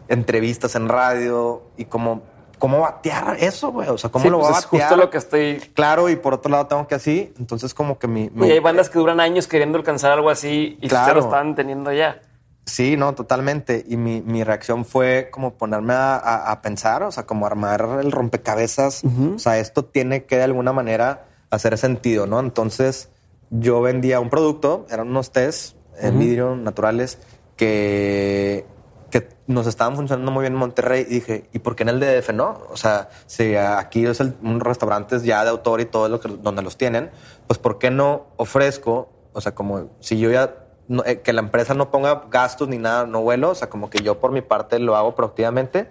entrevistas 0.08 0.76
en 0.76 0.90
radio 0.90 1.64
y 1.78 1.86
como, 1.86 2.24
¿cómo 2.58 2.82
batear 2.82 3.38
eso, 3.40 3.72
güey? 3.72 3.90
O 3.90 3.98
sea, 3.98 4.10
¿cómo 4.10 4.30
lo 4.30 4.40
pues 4.40 4.52
va 4.52 4.58
a 4.58 4.62
batear? 4.62 4.82
Es 4.82 4.88
justo 4.88 4.96
lo 4.98 5.10
que 5.10 5.18
estoy. 5.18 5.72
Claro, 5.74 6.10
y 6.10 6.16
por 6.16 6.34
otro 6.34 6.52
lado 6.52 6.68
tengo 6.68 6.88
que 6.88 6.96
así. 6.96 7.34
Entonces, 7.38 7.74
como 7.74 8.00
que 8.00 8.08
mi. 8.08 8.30
Y 8.36 8.52
hay 8.52 8.60
bandas 8.60 8.90
que 8.90 9.00
duran 9.00 9.20
años 9.20 9.48
queriendo 9.48 9.78
alcanzar 9.78 10.12
algo 10.12 10.30
así 10.30 10.78
y 10.82 10.88
claro. 10.88 11.08
se 11.08 11.14
lo 11.16 11.20
están 11.22 11.56
teniendo 11.56 11.92
ya. 11.92 12.22
Sí, 12.70 12.98
no, 12.98 13.16
totalmente. 13.16 13.84
Y 13.88 13.98
mi, 13.98 14.22
mi 14.22 14.44
reacción 14.44 14.86
fue 14.86 15.30
como 15.32 15.56
ponerme 15.56 15.94
a, 15.94 16.16
a, 16.16 16.62
pensar, 16.62 17.02
o 17.02 17.12
sea, 17.12 17.26
como 17.26 17.48
armar 17.48 18.00
el 18.00 18.12
rompecabezas. 18.12 19.02
O 19.36 19.40
sea, 19.40 19.58
esto 19.58 19.86
tiene 19.86 20.26
que 20.26 20.38
de 20.38 20.44
alguna 20.44 20.72
manera 20.72 21.26
hacer 21.50 21.78
sentido, 21.80 22.28
¿no? 22.28 22.40
Entonces 22.40 23.10
yo 23.50 23.82
vendía 23.82 24.20
un 24.20 24.30
producto, 24.30 24.86
eran 24.92 25.10
unos 25.10 25.32
test 25.32 25.76
en 26.00 26.20
vidrio 26.20 26.56
naturales 26.56 27.18
que, 27.58 28.66
que 29.10 29.30
nos 29.48 29.66
estaban 29.66 29.96
funcionando 29.96 30.32
muy 30.32 30.44
bien 30.44 30.54
en 30.54 30.60
Monterrey 30.60 31.06
y 31.10 31.16
dije, 31.16 31.50
¿y 31.52 31.60
por 31.60 31.76
qué 31.76 31.84
en 31.84 31.90
el 31.90 32.00
DF 32.00 32.34
no? 32.34 32.62
O 32.70 32.78
sea, 32.78 33.10
si 33.26 33.56
aquí 33.56 34.06
es 34.06 34.20
el, 34.20 34.36
un 34.44 34.60
restaurante 34.60 35.20
ya 35.22 35.44
de 35.44 35.50
autor 35.50 35.82
y 35.82 35.86
todo 35.86 36.08
lo 36.08 36.20
que, 36.20 36.30
donde 36.30 36.62
los 36.62 36.78
tienen, 36.78 37.10
pues 37.48 37.58
¿por 37.58 37.80
qué 37.80 37.90
no 37.90 38.28
ofrezco? 38.38 39.10
O 39.34 39.42
sea, 39.42 39.56
como 39.56 39.90
si 40.00 40.20
yo 40.20 40.30
ya 40.30 40.69
eh, 41.06 41.22
que 41.22 41.34
la 41.34 41.42
empresa 41.42 41.74
no 41.74 41.92
ponga 41.92 42.24
gastos 42.30 42.68
ni 42.68 42.78
nada, 42.78 43.06
no 43.06 43.22
vuelo, 43.22 43.50
o 43.52 43.56
sea, 43.56 43.70
como 43.70 43.90
que 43.90 44.02
yo 44.02 44.20
por 44.20 44.32
mi 44.32 44.42
parte 44.42 44.80
lo 44.80 44.96
hago 44.96 45.16
proactivamente. 45.16 45.88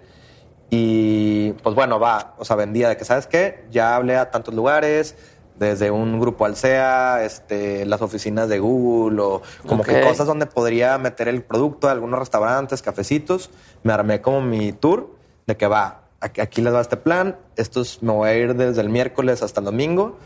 Y 0.69 1.53
pues 1.63 1.73
bueno, 1.73 1.99
va, 1.99 2.35
o 2.37 2.45
sea, 2.45 2.55
vendía 2.55 2.89
de 2.89 2.97
que, 2.97 3.05
¿sabes 3.05 3.25
qué? 3.25 3.65
Ya 3.71 3.95
hablé 3.95 4.17
a 4.17 4.29
tantos 4.29 4.53
lugares, 4.53 5.15
desde 5.59 5.91
un 5.91 6.19
grupo 6.19 6.45
Alsea, 6.45 7.23
este, 7.23 7.85
las 7.85 8.01
oficinas 8.01 8.47
de 8.47 8.59
Google 8.59 9.21
o 9.21 9.41
como 9.67 9.83
que 9.83 10.01
cosas 10.01 10.25
donde 10.25 10.45
podría 10.45 10.97
meter 10.97 11.27
el 11.27 11.43
producto, 11.43 11.89
algunos 11.89 12.17
restaurantes, 12.17 12.81
cafecitos. 12.81 13.49
Me 13.83 13.91
armé 13.91 14.21
como 14.21 14.41
mi 14.41 14.71
tour 14.71 15.15
de 15.47 15.57
que 15.57 15.67
va, 15.67 16.03
aquí, 16.21 16.61
les 16.61 16.73
va 16.73 16.81
este 16.81 16.97
plan, 16.97 17.37
estos 17.57 18.01
me 18.01 18.13
voy 18.13 18.29
a 18.29 18.35
ir 18.35 18.55
desde 18.55 18.81
el 18.81 18.89
miércoles 18.89 19.43
hasta 19.43 19.59
el 19.59 19.65
domingo. 19.65 20.17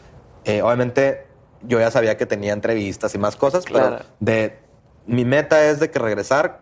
Eh, 0.45 0.62
obviamente 0.62 1.25
yo 1.63 1.79
ya 1.79 1.89
sabía 1.89 2.15
que 2.15 2.25
tenía 2.25 2.53
entrevistas 2.53 3.15
y 3.15 3.17
más 3.17 3.36
cosas, 3.36 3.65
pero 3.65 3.99
de 4.19 4.59
mi 5.05 5.25
meta 5.25 5.69
es 5.69 5.79
de 5.79 5.89
que 5.91 5.99
regresar 5.99 6.61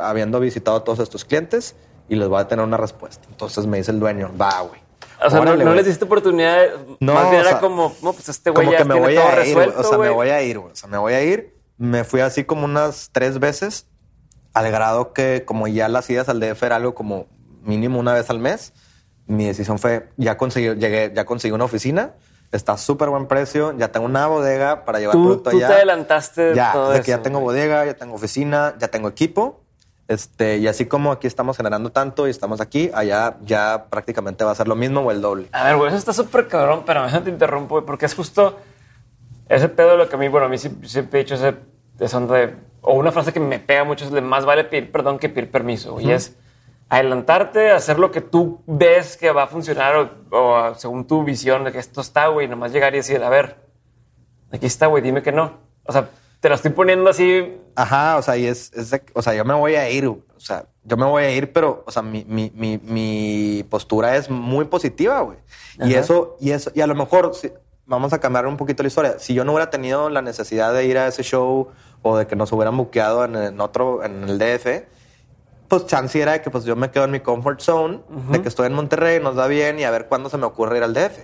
habiendo 0.00 0.40
visitado 0.40 0.78
a 0.78 0.84
todos 0.84 0.98
estos 0.98 1.24
clientes 1.24 1.76
y 2.08 2.16
les 2.16 2.28
voy 2.28 2.40
a 2.40 2.48
tener 2.48 2.64
una 2.64 2.76
respuesta. 2.76 3.26
Entonces 3.30 3.66
me 3.66 3.78
dice 3.78 3.90
el 3.90 4.00
dueño, 4.00 4.32
va, 4.40 4.60
güey. 4.62 4.80
O 5.24 5.30
sea, 5.30 5.40
no, 5.44 5.74
les 5.74 5.86
diste 5.86 6.04
oportunidad. 6.04 6.66
No, 6.98 7.14
más 7.14 7.30
bien 7.30 7.42
era 7.42 7.60
como, 7.60 7.94
no, 8.02 8.12
pues 8.12 8.28
este 8.28 8.50
güey 8.50 8.70
ya 8.70 8.78
que 8.78 8.84
me 8.84 8.98
voy 8.98 9.14
todo 9.14 9.28
a 9.28 9.34
resuelto, 9.34 9.80
O 9.80 9.84
sea, 9.84 9.98
me 9.98 10.10
voy 10.10 10.30
a 10.30 10.42
ir, 10.42 10.58
güey. 10.58 10.72
O 10.72 10.76
sea, 10.76 10.88
me 10.88 10.98
voy 10.98 11.12
a 11.12 11.22
ir. 11.22 11.54
Me 11.76 12.04
fui 12.04 12.20
así 12.20 12.44
como 12.44 12.64
unas 12.64 13.10
tres 13.12 13.38
veces, 13.38 13.86
al 14.54 14.70
grado 14.70 15.12
que 15.12 15.44
como 15.46 15.68
ya 15.68 15.88
las 15.88 16.08
idas 16.10 16.28
al 16.28 16.40
DF 16.40 16.62
era 16.62 16.76
algo 16.76 16.94
como 16.94 17.26
mínimo 17.62 17.98
una 18.00 18.12
vez 18.14 18.30
al 18.30 18.38
mes. 18.38 18.72
Mi 19.26 19.46
decisión 19.46 19.78
fue, 19.78 20.08
ya 20.16 20.36
conseguí, 20.36 20.74
llegué, 20.74 21.12
ya 21.14 21.24
conseguí 21.24 21.52
una 21.52 21.64
oficina 21.64 22.14
Está 22.52 22.76
súper 22.76 23.08
buen 23.10 23.26
precio. 23.26 23.74
Ya 23.78 23.92
tengo 23.92 24.06
una 24.06 24.26
bodega 24.26 24.84
para 24.84 24.98
llevar 24.98 25.14
producto 25.14 25.50
allá. 25.50 25.66
Tú 25.66 25.72
te 25.72 25.74
adelantaste 25.74 26.54
ya, 26.54 26.72
todo 26.72 26.92
eso, 26.94 27.04
ya 27.04 27.22
tengo 27.22 27.40
bodega, 27.40 27.86
ya 27.86 27.94
tengo 27.94 28.14
oficina, 28.14 28.74
ya 28.78 28.88
tengo 28.88 29.08
equipo. 29.08 29.60
Este, 30.08 30.58
y 30.58 30.66
así 30.66 30.86
como 30.86 31.12
aquí 31.12 31.28
estamos 31.28 31.56
generando 31.56 31.92
tanto 31.92 32.26
y 32.26 32.30
estamos 32.30 32.60
aquí, 32.60 32.90
allá 32.92 33.36
ya 33.42 33.86
prácticamente 33.88 34.42
va 34.42 34.50
a 34.50 34.54
ser 34.56 34.66
lo 34.66 34.74
mismo 34.74 35.02
o 35.02 35.12
el 35.12 35.20
doble. 35.20 35.48
A 35.52 35.62
ver, 35.62 35.76
güey, 35.76 35.86
eso 35.86 35.98
está 35.98 36.12
súper 36.12 36.48
cabrón, 36.48 36.82
pero 36.84 37.04
me 37.12 37.20
te 37.20 37.30
interrumpo, 37.30 37.86
porque 37.86 38.06
es 38.06 38.14
justo 38.14 38.58
ese 39.48 39.68
pedo 39.68 39.96
lo 39.96 40.08
que 40.08 40.16
a 40.16 40.18
mí, 40.18 40.26
bueno, 40.26 40.46
a 40.46 40.48
mí 40.48 40.58
siempre 40.58 41.20
he 41.20 41.22
dicho 41.22 41.36
ese, 41.36 41.54
de, 41.96 42.54
o 42.82 42.94
una 42.94 43.12
frase 43.12 43.32
que 43.32 43.38
me 43.38 43.60
pega 43.60 43.84
mucho 43.84 44.04
es 44.04 44.10
de 44.10 44.20
más 44.20 44.44
vale 44.44 44.64
pedir 44.64 44.90
perdón 44.90 45.20
que 45.20 45.28
pedir 45.28 45.48
permiso. 45.48 46.00
Y 46.00 46.10
es, 46.10 46.36
adelantarte, 46.90 47.70
hacer 47.70 47.98
lo 48.00 48.10
que 48.10 48.20
tú 48.20 48.62
ves 48.66 49.16
que 49.16 49.30
va 49.30 49.44
a 49.44 49.46
funcionar 49.46 50.10
o, 50.30 50.74
según 50.74 51.06
tu 51.06 51.22
visión 51.22 51.62
de 51.64 51.72
que 51.72 51.78
esto 51.78 52.00
está, 52.00 52.26
güey, 52.26 52.48
nomás 52.48 52.72
llegar 52.72 52.92
y 52.94 52.98
decir, 52.98 53.22
a 53.22 53.30
ver, 53.30 53.56
aquí 54.52 54.66
está, 54.66 54.88
güey, 54.88 55.02
dime 55.02 55.22
que 55.22 55.30
no. 55.30 55.52
O 55.84 55.92
sea, 55.92 56.10
te 56.40 56.48
lo 56.48 56.56
estoy 56.56 56.72
poniendo 56.72 57.08
así. 57.08 57.56
Ajá, 57.76 58.16
o 58.16 58.22
sea, 58.22 58.36
y 58.36 58.46
es, 58.46 58.72
o 59.14 59.22
sea, 59.22 59.34
yo 59.34 59.44
me 59.44 59.54
voy 59.54 59.76
a 59.76 59.88
ir, 59.88 60.08
o 60.08 60.20
sea, 60.36 60.66
yo 60.82 60.96
me 60.96 61.06
voy 61.06 61.22
a 61.22 61.30
ir, 61.30 61.52
pero, 61.52 61.84
o 61.86 61.90
sea, 61.92 62.02
mi, 62.02 62.24
mi, 62.26 62.50
mi, 62.56 62.78
mi 62.78 63.64
postura 63.70 64.16
es 64.16 64.28
muy 64.28 64.64
positiva, 64.64 65.20
güey. 65.20 65.38
Y 65.78 65.94
eso, 65.94 66.36
y 66.40 66.50
eso, 66.50 66.72
y 66.74 66.80
a 66.80 66.88
lo 66.88 66.96
mejor, 66.96 67.30
vamos 67.86 68.12
a 68.12 68.18
cambiar 68.18 68.48
un 68.48 68.56
poquito 68.56 68.82
la 68.82 68.88
historia. 68.88 69.18
Si 69.20 69.32
yo 69.32 69.44
no 69.44 69.52
hubiera 69.52 69.70
tenido 69.70 70.10
la 70.10 70.22
necesidad 70.22 70.74
de 70.74 70.86
ir 70.86 70.98
a 70.98 71.06
ese 71.06 71.22
show 71.22 71.68
o 72.02 72.16
de 72.16 72.26
que 72.26 72.34
nos 72.34 72.50
hubieran 72.50 72.76
buqueado 72.76 73.24
en, 73.24 73.36
en 73.36 73.60
otro, 73.60 74.02
en 74.02 74.24
el 74.24 74.38
DF, 74.40 74.86
pues 75.70 75.86
chance 75.86 76.20
era 76.20 76.32
de 76.32 76.42
que 76.42 76.50
pues 76.50 76.64
yo 76.64 76.74
me 76.74 76.90
quedo 76.90 77.04
en 77.04 77.12
mi 77.12 77.20
comfort 77.20 77.60
zone, 77.60 78.00
de 78.30 78.42
que 78.42 78.48
estoy 78.48 78.66
en 78.66 78.74
Monterrey, 78.74 79.20
nos 79.20 79.36
da 79.36 79.46
bien 79.46 79.78
y 79.78 79.84
a 79.84 79.90
ver 79.90 80.08
cuándo 80.08 80.28
se 80.28 80.36
me 80.36 80.44
ocurre 80.44 80.78
ir 80.78 80.82
al 80.82 80.92
DF. 80.92 81.20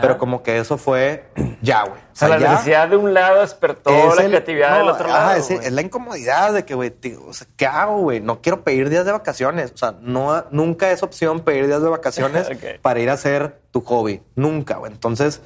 Pero 0.00 0.16
como 0.16 0.42
que 0.42 0.58
eso 0.58 0.78
fue 0.78 1.24
ya, 1.62 1.82
güey. 1.82 2.00
O 2.00 2.14
sea, 2.14 2.28
la 2.28 2.38
necesidad 2.38 2.88
de 2.88 2.96
un 2.96 3.12
lado 3.12 3.40
despertó 3.40 3.90
la 4.14 4.24
creatividad 4.24 4.78
del 4.78 4.88
otro 4.88 5.08
lado. 5.08 5.32
Es, 5.32 5.50
es, 5.50 5.72
la 5.72 5.82
incomodidad 5.82 6.54
de 6.54 6.64
que, 6.64 6.74
güey, 6.74 6.94
o 7.26 7.32
sea, 7.34 7.46
¿qué 7.56 7.66
hago, 7.66 7.98
güey? 7.98 8.20
No 8.20 8.40
quiero 8.40 8.62
pedir 8.62 8.88
días 8.88 9.04
de 9.04 9.12
vacaciones. 9.12 9.72
O 9.72 9.76
sea, 9.76 9.94
no, 10.00 10.44
nunca 10.52 10.90
es 10.90 11.02
opción 11.02 11.40
pedir 11.40 11.66
días 11.66 11.82
de 11.82 11.88
vacaciones 11.88 12.48
para 12.82 13.00
ir 13.00 13.10
a 13.10 13.14
hacer 13.14 13.60
tu 13.72 13.82
hobby. 13.82 14.22
Nunca, 14.36 14.76
güey. 14.76 14.92
Entonces, 14.92 15.42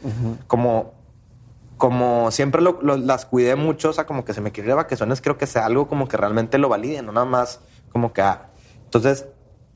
como, 0.46 0.92
como 1.78 2.30
siempre 2.30 2.62
las 2.62 3.24
cuidé 3.24 3.56
mucho, 3.56 3.90
o 3.90 3.92
sea, 3.94 4.06
como 4.06 4.24
que 4.24 4.34
se 4.34 4.40
me 4.40 4.52
quiere 4.52 4.66
ir 4.66 4.72
de 4.72 4.76
vacaciones, 4.76 5.20
creo 5.20 5.38
que 5.38 5.46
sea 5.46 5.64
algo 5.64 5.88
como 5.88 6.06
que 6.06 6.16
realmente 6.16 6.58
lo 6.58 6.68
valide, 6.68 7.02
no 7.02 7.10
nada 7.10 7.26
más 7.26 7.60
como 7.92 8.12
que, 8.12 8.22
ah. 8.22 8.48
Entonces, 8.84 9.26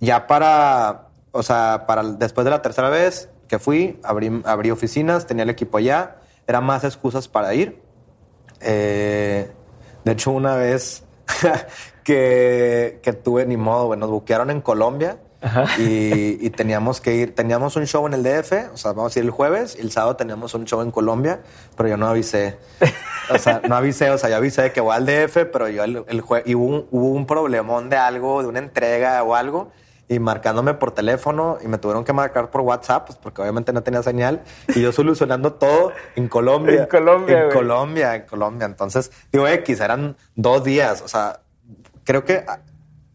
ya 0.01 0.27
para, 0.27 1.09
o 1.33 1.42
sea, 1.42 1.85
para 1.87 2.03
después 2.03 2.44
de 2.44 2.51
la 2.51 2.62
tercera 2.62 2.90
vez 2.90 3.29
que 3.49 3.59
fui, 3.59 3.99
abrí, 4.03 4.42
abrí 4.44 4.70
oficinas, 4.70 5.27
tenía 5.27 5.42
el 5.44 5.51
equipo 5.51 5.79
allá, 5.79 6.18
eran 6.46 6.64
más 6.64 6.85
excusas 6.85 7.29
para 7.29 7.55
ir. 7.55 7.83
Eh, 8.61 9.51
de 10.05 10.12
hecho, 10.12 10.31
una 10.31 10.55
vez 10.55 11.05
que, 12.05 13.01
que 13.03 13.12
tuve 13.12 13.46
ni 13.46 13.57
modo, 13.57 13.94
nos 13.96 14.11
buquearon 14.11 14.51
en 14.51 14.61
Colombia 14.61 15.18
y, 15.79 16.50
teníamos 16.50 17.00
que 17.00 17.14
ir, 17.14 17.35
teníamos 17.35 17.76
un 17.76 17.87
show 17.87 18.07
en 18.07 18.14
el 18.14 18.22
DF, 18.22 18.72
o 18.74 18.76
sea, 18.76 18.92
vamos 18.92 19.16
a 19.16 19.18
ir 19.18 19.24
el 19.24 19.31
jueves, 19.31 19.76
y 19.79 19.83
el 19.83 19.90
sábado 19.90 20.16
teníamos 20.16 20.55
un 20.55 20.64
show 20.64 20.83
en 20.83 20.90
Colombia, 20.90 21.40
pero 21.76 21.88
yo 21.88 21.96
no 21.96 22.09
avisé. 22.09 22.59
O 23.33 23.38
sea, 23.38 23.62
no 23.66 23.76
avisé, 23.76 24.11
o 24.11 24.18
sea, 24.18 24.29
yo 24.29 24.37
avisé 24.37 24.72
que 24.72 24.81
voy 24.81 24.94
al 24.94 25.07
DF, 25.07 25.46
pero 25.53 25.68
yo 25.68 25.85
el, 25.85 26.05
el 26.09 26.20
jueves, 26.20 26.48
y 26.48 26.55
hubo 26.55 26.66
un, 26.66 26.87
hubo 26.90 27.11
un 27.11 27.26
problemón 27.26 27.88
de 27.88 27.96
algo, 27.96 28.42
de 28.42 28.48
una 28.48 28.59
entrega 28.59 29.22
o 29.22 29.35
algo, 29.35 29.70
y 30.11 30.18
marcándome 30.18 30.74
por 30.74 30.90
teléfono 30.90 31.59
y 31.62 31.68
me 31.68 31.79
tuvieron 31.79 32.03
que 32.03 32.12
marcar 32.12 32.50
por 32.50 32.62
WhatsApp, 32.62 33.07
pues 33.07 33.16
porque 33.16 33.42
obviamente 33.42 33.72
no 33.72 33.85
tenía 33.85 34.03
señal 34.03 34.42
y 34.74 34.83
yo 34.83 34.90
solucionando 34.90 35.53
todo 35.53 35.92
en 36.16 36.26
Colombia. 36.26 36.83
en 36.83 36.87
Colombia. 36.88 37.44
En 37.44 37.50
Colombia, 37.53 38.14
en 38.16 38.22
Colombia. 38.22 38.66
Entonces, 38.66 39.12
digo, 39.31 39.46
X, 39.46 39.79
eran 39.79 40.16
dos 40.35 40.64
días. 40.64 41.00
O 41.03 41.09
sea, 41.09 41.42
creo 42.03 42.24
que. 42.24 42.44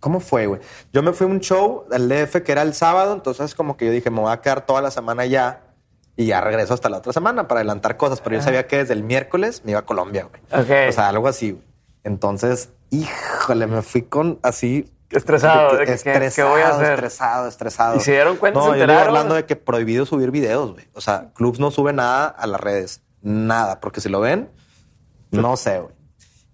¿Cómo 0.05 0.19
fue, 0.19 0.45
güey? 0.45 0.61
Yo 0.93 1.01
me 1.01 1.13
fui 1.13 1.25
a 1.25 1.29
un 1.31 1.39
show 1.39 1.83
del 1.89 2.07
DF 2.07 2.43
que 2.43 2.51
era 2.51 2.61
el 2.61 2.75
sábado, 2.75 3.11
entonces 3.11 3.55
como 3.55 3.75
que 3.75 3.87
yo 3.87 3.91
dije, 3.91 4.11
me 4.11 4.19
voy 4.19 4.31
a 4.31 4.39
quedar 4.39 4.63
toda 4.63 4.79
la 4.79 4.91
semana 4.91 5.25
ya 5.25 5.63
y 6.15 6.27
ya 6.27 6.41
regreso 6.41 6.75
hasta 6.75 6.89
la 6.89 6.97
otra 6.97 7.11
semana 7.11 7.47
para 7.47 7.61
adelantar 7.61 7.97
cosas, 7.97 8.21
pero 8.21 8.35
yo 8.35 8.43
sabía 8.43 8.67
que 8.67 8.77
desde 8.77 8.93
el 8.93 9.01
miércoles 9.01 9.63
me 9.65 9.71
iba 9.71 9.79
a 9.79 9.85
Colombia, 9.87 10.29
güey. 10.29 10.43
O 10.89 10.91
sea, 10.91 11.09
algo 11.09 11.27
así. 11.27 11.59
Entonces, 12.03 12.69
híjole, 12.91 13.65
me 13.65 13.81
fui 13.81 14.03
con 14.03 14.37
así 14.43 14.93
Estresado. 15.09 15.75
De 15.75 15.85
que, 15.87 15.93
estresado, 15.93 16.51
voy 16.51 16.61
a 16.61 16.69
hacer? 16.69 16.93
estresado, 16.93 17.47
estresado. 17.47 17.95
¿Y 17.95 17.99
se 18.01 18.11
dieron 18.11 18.37
cuenta? 18.37 18.59
No, 18.59 18.75
yo 18.75 18.83
hablando 18.83 19.33
de 19.33 19.45
que 19.47 19.55
prohibido 19.55 20.05
subir 20.05 20.29
videos, 20.29 20.73
güey. 20.73 20.85
O 20.93 21.01
sea, 21.01 21.31
Clubs 21.33 21.59
no 21.59 21.71
sube 21.71 21.93
nada 21.93 22.27
a 22.27 22.45
las 22.45 22.61
redes. 22.61 23.01
Nada. 23.23 23.79
Porque 23.79 24.01
si 24.01 24.09
lo 24.09 24.19
ven, 24.19 24.51
no 25.31 25.57
sé, 25.57 25.79
güey. 25.79 25.95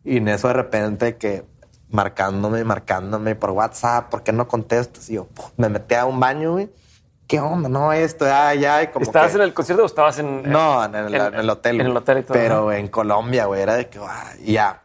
Y 0.06 0.18
en 0.18 0.30
eso 0.30 0.48
de 0.48 0.54
repente 0.54 1.18
que 1.18 1.51
marcándome, 1.92 2.64
marcándome 2.64 3.36
por 3.36 3.52
WhatsApp, 3.52 4.10
¿por 4.10 4.24
qué 4.24 4.32
no 4.32 4.48
contestas? 4.48 5.10
Y 5.10 5.16
yo 5.16 5.28
me 5.58 5.70
metí 5.70 5.96
a 5.96 6.06
un 6.06 6.20
baño, 6.20 6.54
güey 6.54 6.70
¿qué 7.32 7.40
onda? 7.40 7.70
No, 7.70 7.94
esto, 7.94 8.26
ya, 8.26 8.54
ya. 8.56 8.92
como 8.92 9.04
¿Estabas 9.04 9.34
en 9.36 9.42
el 9.42 9.54
concierto 9.54 9.84
o 9.84 9.86
estabas 9.86 10.20
en. 10.20 10.44
No, 10.52 10.84
en 10.84 10.94
el, 10.94 11.06
hotel. 11.50 11.80
En 11.80 11.88
el 11.88 11.96
hotel 11.96 12.18
y 12.18 12.24
todo. 12.24 12.34
Pero 12.34 12.74
en 12.74 12.90
Colombia, 12.90 13.46
güey, 13.46 13.62
era 13.62 13.76
de 13.76 13.88
que, 13.88 14.02
ya. 14.44 14.82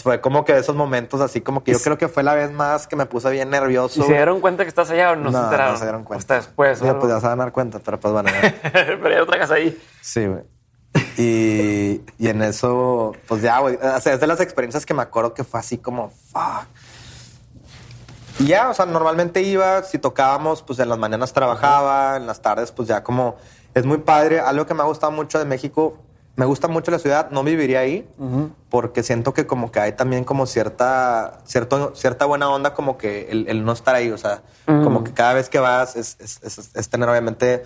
Fue 0.00 0.20
como 0.20 0.44
que 0.44 0.56
esos 0.56 0.76
momentos 0.76 1.20
así, 1.20 1.40
como 1.40 1.64
que 1.64 1.72
yo 1.72 1.80
creo 1.80 1.98
que 1.98 2.06
fue 2.06 2.22
la 2.22 2.34
vez 2.34 2.52
más 2.52 2.86
que 2.86 2.94
me 2.94 3.06
puse 3.06 3.28
bien 3.30 3.50
nervioso. 3.50 4.00
¿Y 4.00 4.04
se 4.04 4.12
dieron 4.12 4.40
cuenta 4.40 4.62
que 4.62 4.68
estás 4.68 4.88
allá 4.90 5.10
o 5.10 5.16
no, 5.16 5.32
se 5.32 5.38
enteraron? 5.38 5.72
No 5.72 5.78
se 5.78 5.84
dieron 5.84 6.04
cuenta. 6.04 6.20
Hasta 6.20 6.34
después. 6.36 6.80
Ya, 6.80 6.96
pues 6.96 7.12
ya 7.12 7.20
se 7.20 7.26
van 7.26 7.40
a 7.40 7.44
dar 7.44 7.52
cuenta, 7.52 7.80
pero 7.80 7.98
pues 7.98 8.12
bueno. 8.14 8.30
pero 8.72 9.10
ya 9.10 9.22
otra 9.24 9.38
casa 9.40 9.54
ahí. 9.54 9.76
Sí, 10.00 10.24
güey. 10.24 10.44
Y, 11.18 12.00
y 12.18 12.28
en 12.28 12.42
eso, 12.42 13.12
pues 13.26 13.42
ya, 13.42 13.58
güey. 13.58 13.76
O 13.76 14.00
sea, 14.00 14.14
es 14.14 14.20
de 14.20 14.26
las 14.26 14.40
experiencias 14.40 14.86
que 14.86 14.94
me 14.94 15.02
acuerdo 15.02 15.34
que 15.34 15.44
fue 15.44 15.60
así 15.60 15.76
como, 15.76 16.10
fuck 16.10 16.66
y 18.40 18.46
ya, 18.46 18.70
o 18.70 18.74
sea, 18.74 18.86
normalmente 18.86 19.42
iba, 19.42 19.82
si 19.82 19.98
tocábamos, 19.98 20.62
pues 20.62 20.78
en 20.78 20.88
las 20.88 20.98
mañanas 20.98 21.32
trabajaba, 21.32 22.16
en 22.16 22.26
las 22.26 22.40
tardes, 22.40 22.70
pues 22.70 22.86
ya 22.86 23.02
como 23.02 23.36
es 23.74 23.84
muy 23.84 23.98
padre. 23.98 24.38
Algo 24.38 24.64
que 24.64 24.74
me 24.74 24.82
ha 24.82 24.86
gustado 24.86 25.10
mucho 25.10 25.40
de 25.40 25.44
México, 25.44 25.96
me 26.36 26.44
gusta 26.44 26.68
mucho 26.68 26.92
la 26.92 27.00
ciudad, 27.00 27.30
no 27.30 27.42
viviría 27.42 27.80
ahí, 27.80 28.08
porque 28.70 29.02
siento 29.02 29.34
que 29.34 29.48
como 29.48 29.72
que 29.72 29.80
hay 29.80 29.92
también 29.92 30.22
como 30.22 30.46
cierta, 30.46 31.40
cierto, 31.44 31.96
cierta 31.96 32.26
buena 32.26 32.48
onda, 32.48 32.74
como 32.74 32.96
que 32.96 33.28
el, 33.28 33.64
no 33.64 33.72
estar 33.72 33.96
ahí, 33.96 34.10
o 34.12 34.18
sea, 34.18 34.42
como 34.66 35.02
que 35.02 35.12
cada 35.12 35.34
vez 35.34 35.48
que 35.48 35.58
vas 35.58 35.96
es, 35.96 36.16
es, 36.20 36.88
tener 36.88 37.08
obviamente 37.08 37.64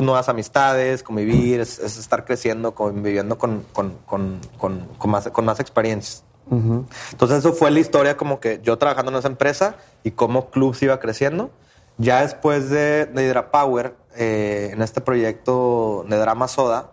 pues, 0.00 0.06
nuevas 0.06 0.28
amistades, 0.30 1.02
convivir, 1.02 1.60
es, 1.60 1.78
estar 1.78 2.24
creciendo, 2.24 2.74
conviviendo 2.74 3.36
con, 3.36 3.66
con, 3.74 3.98
con, 4.06 4.40
con, 4.56 5.10
más, 5.10 5.28
con 5.28 5.44
más 5.44 5.60
experiencias. 5.60 6.24
Entonces 6.50 7.38
eso 7.38 7.52
fue 7.52 7.70
la 7.70 7.78
historia 7.78 8.16
como 8.16 8.40
que 8.40 8.60
yo 8.62 8.76
trabajando 8.76 9.12
en 9.12 9.18
esa 9.18 9.28
empresa 9.28 9.76
y 10.02 10.12
cómo 10.12 10.50
Club 10.50 10.74
se 10.74 10.86
iba 10.86 10.98
creciendo. 10.98 11.50
Ya 11.98 12.22
después 12.22 12.70
de, 12.70 13.06
de 13.06 13.26
Hydra 13.26 13.50
Power, 13.50 13.94
eh, 14.16 14.70
en 14.72 14.80
este 14.80 15.02
proyecto 15.02 16.06
de 16.08 16.16
Drama 16.16 16.48
Soda, 16.48 16.90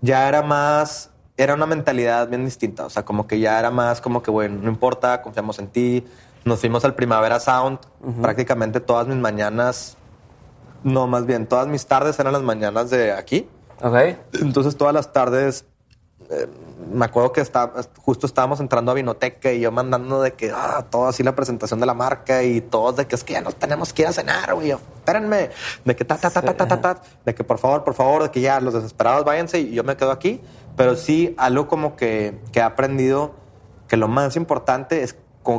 ya 0.00 0.28
era 0.28 0.42
más, 0.42 1.10
era 1.36 1.54
una 1.54 1.66
mentalidad 1.66 2.28
bien 2.28 2.44
distinta. 2.44 2.84
O 2.84 2.90
sea, 2.90 3.04
como 3.04 3.26
que 3.28 3.38
ya 3.38 3.58
era 3.58 3.70
más 3.70 4.00
como 4.00 4.22
que, 4.22 4.30
bueno, 4.30 4.58
no 4.60 4.68
importa, 4.68 5.22
confiamos 5.22 5.60
en 5.60 5.68
ti. 5.68 6.04
Nos 6.44 6.58
fuimos 6.58 6.84
al 6.84 6.94
Primavera 6.94 7.38
Sound. 7.38 7.78
Prácticamente 8.20 8.80
todas 8.80 9.06
mis 9.06 9.18
mañanas, 9.18 9.96
no, 10.82 11.06
más 11.06 11.26
bien, 11.26 11.46
todas 11.46 11.66
mis 11.66 11.86
tardes 11.86 12.18
eran 12.18 12.32
las 12.32 12.42
mañanas 12.42 12.90
de 12.90 13.12
aquí. 13.12 13.48
Ok. 13.82 13.96
Entonces 14.40 14.76
todas 14.76 14.94
las 14.94 15.12
tardes 15.12 15.64
eh, 16.30 16.46
me 16.92 17.04
acuerdo 17.04 17.32
que 17.32 17.40
está, 17.40 17.72
justo 17.98 18.26
estábamos 18.26 18.60
entrando 18.60 18.92
a 18.92 18.94
Vinoteca 18.94 19.52
y 19.52 19.60
yo 19.60 19.72
mandando 19.72 20.22
de 20.22 20.32
que 20.32 20.52
ah, 20.54 20.86
todo 20.88 21.08
así 21.08 21.22
la 21.22 21.34
presentación 21.34 21.80
de 21.80 21.86
la 21.86 21.94
marca 21.94 22.44
y 22.44 22.60
todos 22.60 22.96
de 22.96 23.06
que 23.06 23.16
es 23.16 23.24
que 23.24 23.32
ya 23.32 23.40
nos 23.40 23.56
tenemos 23.56 23.92
que 23.92 24.02
ir 24.02 24.08
a 24.08 24.12
cenar, 24.12 24.54
güey. 24.54 24.70
Espérenme, 24.70 25.50
de 25.84 25.96
que 25.96 26.04
ta, 26.04 26.18
ta, 26.18 26.30
ta, 26.30 26.40
ta, 26.40 26.54
ta, 26.54 26.68
ta, 26.68 26.80
ta, 26.80 27.02
de 27.24 27.34
que 27.34 27.42
por 27.42 27.58
favor, 27.58 27.82
por 27.82 27.94
favor, 27.94 28.22
de 28.22 28.30
que 28.30 28.40
ya 28.40 28.60
los 28.60 28.74
desesperados 28.74 29.24
váyanse 29.24 29.60
y 29.60 29.72
yo 29.72 29.82
me 29.82 29.96
quedo 29.96 30.12
aquí. 30.12 30.40
Pero 30.76 30.94
sí, 30.94 31.34
algo 31.36 31.66
como 31.66 31.96
que, 31.96 32.40
que 32.52 32.60
he 32.60 32.62
aprendido 32.62 33.34
que 33.88 33.96
lo 33.96 34.06
más 34.06 34.36
importante 34.36 35.02
es 35.02 35.16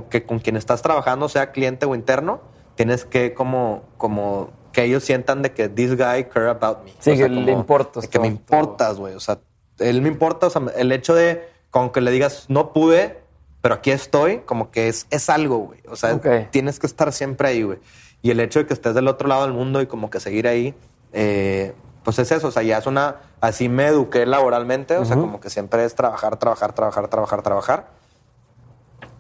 que 0.09 0.25
con 0.25 0.39
quien 0.39 0.55
estás 0.55 0.81
trabajando, 0.81 1.27
sea 1.27 1.51
cliente 1.51 1.85
o 1.85 1.95
interno, 1.95 2.39
tienes 2.75 3.03
que 3.03 3.33
como, 3.33 3.83
como 3.97 4.51
que 4.71 4.83
ellos 4.83 5.03
sientan 5.03 5.41
de 5.41 5.51
que 5.51 5.69
this 5.69 5.91
guy 5.97 6.25
care 6.25 6.49
about 6.49 6.83
me. 6.83 6.91
Sí, 6.99 7.17
que 7.17 7.29
le 7.29 7.51
importas. 7.51 8.07
Que 8.07 8.19
me 8.19 8.27
importas, 8.27 8.97
güey. 8.97 9.15
O 9.15 9.19
sea, 9.19 9.39
él 9.79 10.01
me 10.01 10.09
importa, 10.09 10.47
o 10.47 10.49
sea, 10.49 10.61
el 10.75 10.91
hecho 10.91 11.13
de, 11.13 11.47
con 11.69 11.91
que 11.91 12.01
le 12.01 12.11
digas, 12.11 12.45
no 12.47 12.73
pude, 12.73 13.21
pero 13.61 13.75
aquí 13.75 13.91
estoy, 13.91 14.39
como 14.39 14.71
que 14.71 14.87
es, 14.87 15.07
es 15.09 15.29
algo, 15.29 15.57
güey. 15.57 15.79
O 15.89 15.95
sea, 15.95 16.19
tienes 16.51 16.79
que 16.79 16.87
estar 16.87 17.11
siempre 17.11 17.49
ahí, 17.49 17.63
güey. 17.63 17.79
Y 18.21 18.31
el 18.31 18.39
hecho 18.39 18.59
de 18.59 18.67
que 18.67 18.73
estés 18.73 18.93
del 18.93 19.07
otro 19.07 19.27
lado 19.27 19.43
del 19.43 19.53
mundo 19.53 19.81
y 19.81 19.87
como 19.87 20.09
que 20.09 20.19
seguir 20.19 20.47
ahí, 20.47 20.75
eh, 21.13 21.73
pues 22.03 22.19
es 22.19 22.31
eso, 22.31 22.47
o 22.47 22.51
sea, 22.51 22.63
ya 22.63 22.77
es 22.77 22.87
una, 22.87 23.17
así 23.41 23.69
me 23.69 23.87
eduqué 23.87 24.25
laboralmente, 24.25 24.97
o 24.97 25.05
sea, 25.05 25.17
como 25.17 25.39
que 25.39 25.49
siempre 25.49 25.85
es 25.85 25.95
trabajar, 25.95 26.37
trabajar, 26.37 26.73
trabajar, 26.73 27.07
trabajar, 27.07 27.41
trabajar. 27.41 27.87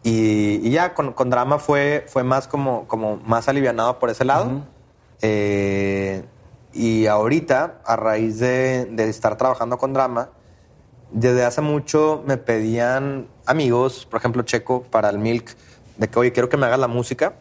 Y, 0.03 0.69
ya 0.71 0.93
con, 0.95 1.13
con, 1.13 1.29
drama 1.29 1.59
fue, 1.59 2.05
fue 2.07 2.23
más 2.23 2.47
como, 2.47 2.87
como 2.87 3.17
más 3.17 3.47
alivianado 3.47 3.99
por 3.99 4.09
ese 4.09 4.25
lado. 4.25 4.63
Eh, 5.21 6.23
y 6.73 7.05
ahorita, 7.07 7.81
a 7.85 7.95
raíz 7.95 8.39
de, 8.39 8.85
de, 8.85 9.09
estar 9.09 9.37
trabajando 9.37 9.77
con 9.77 9.93
drama, 9.93 10.29
desde 11.11 11.43
hace 11.43 11.61
mucho 11.61 12.23
me 12.25 12.37
pedían 12.37 13.27
amigos, 13.45 14.05
por 14.05 14.19
ejemplo, 14.19 14.43
Checo, 14.43 14.83
para 14.83 15.09
el 15.09 15.19
Milk, 15.19 15.55
de 15.97 16.09
que, 16.09 16.19
oye, 16.19 16.31
quiero 16.31 16.49
que 16.49 16.57
me 16.57 16.65
hagas 16.65 16.79
la 16.79 16.87
música. 16.87 17.33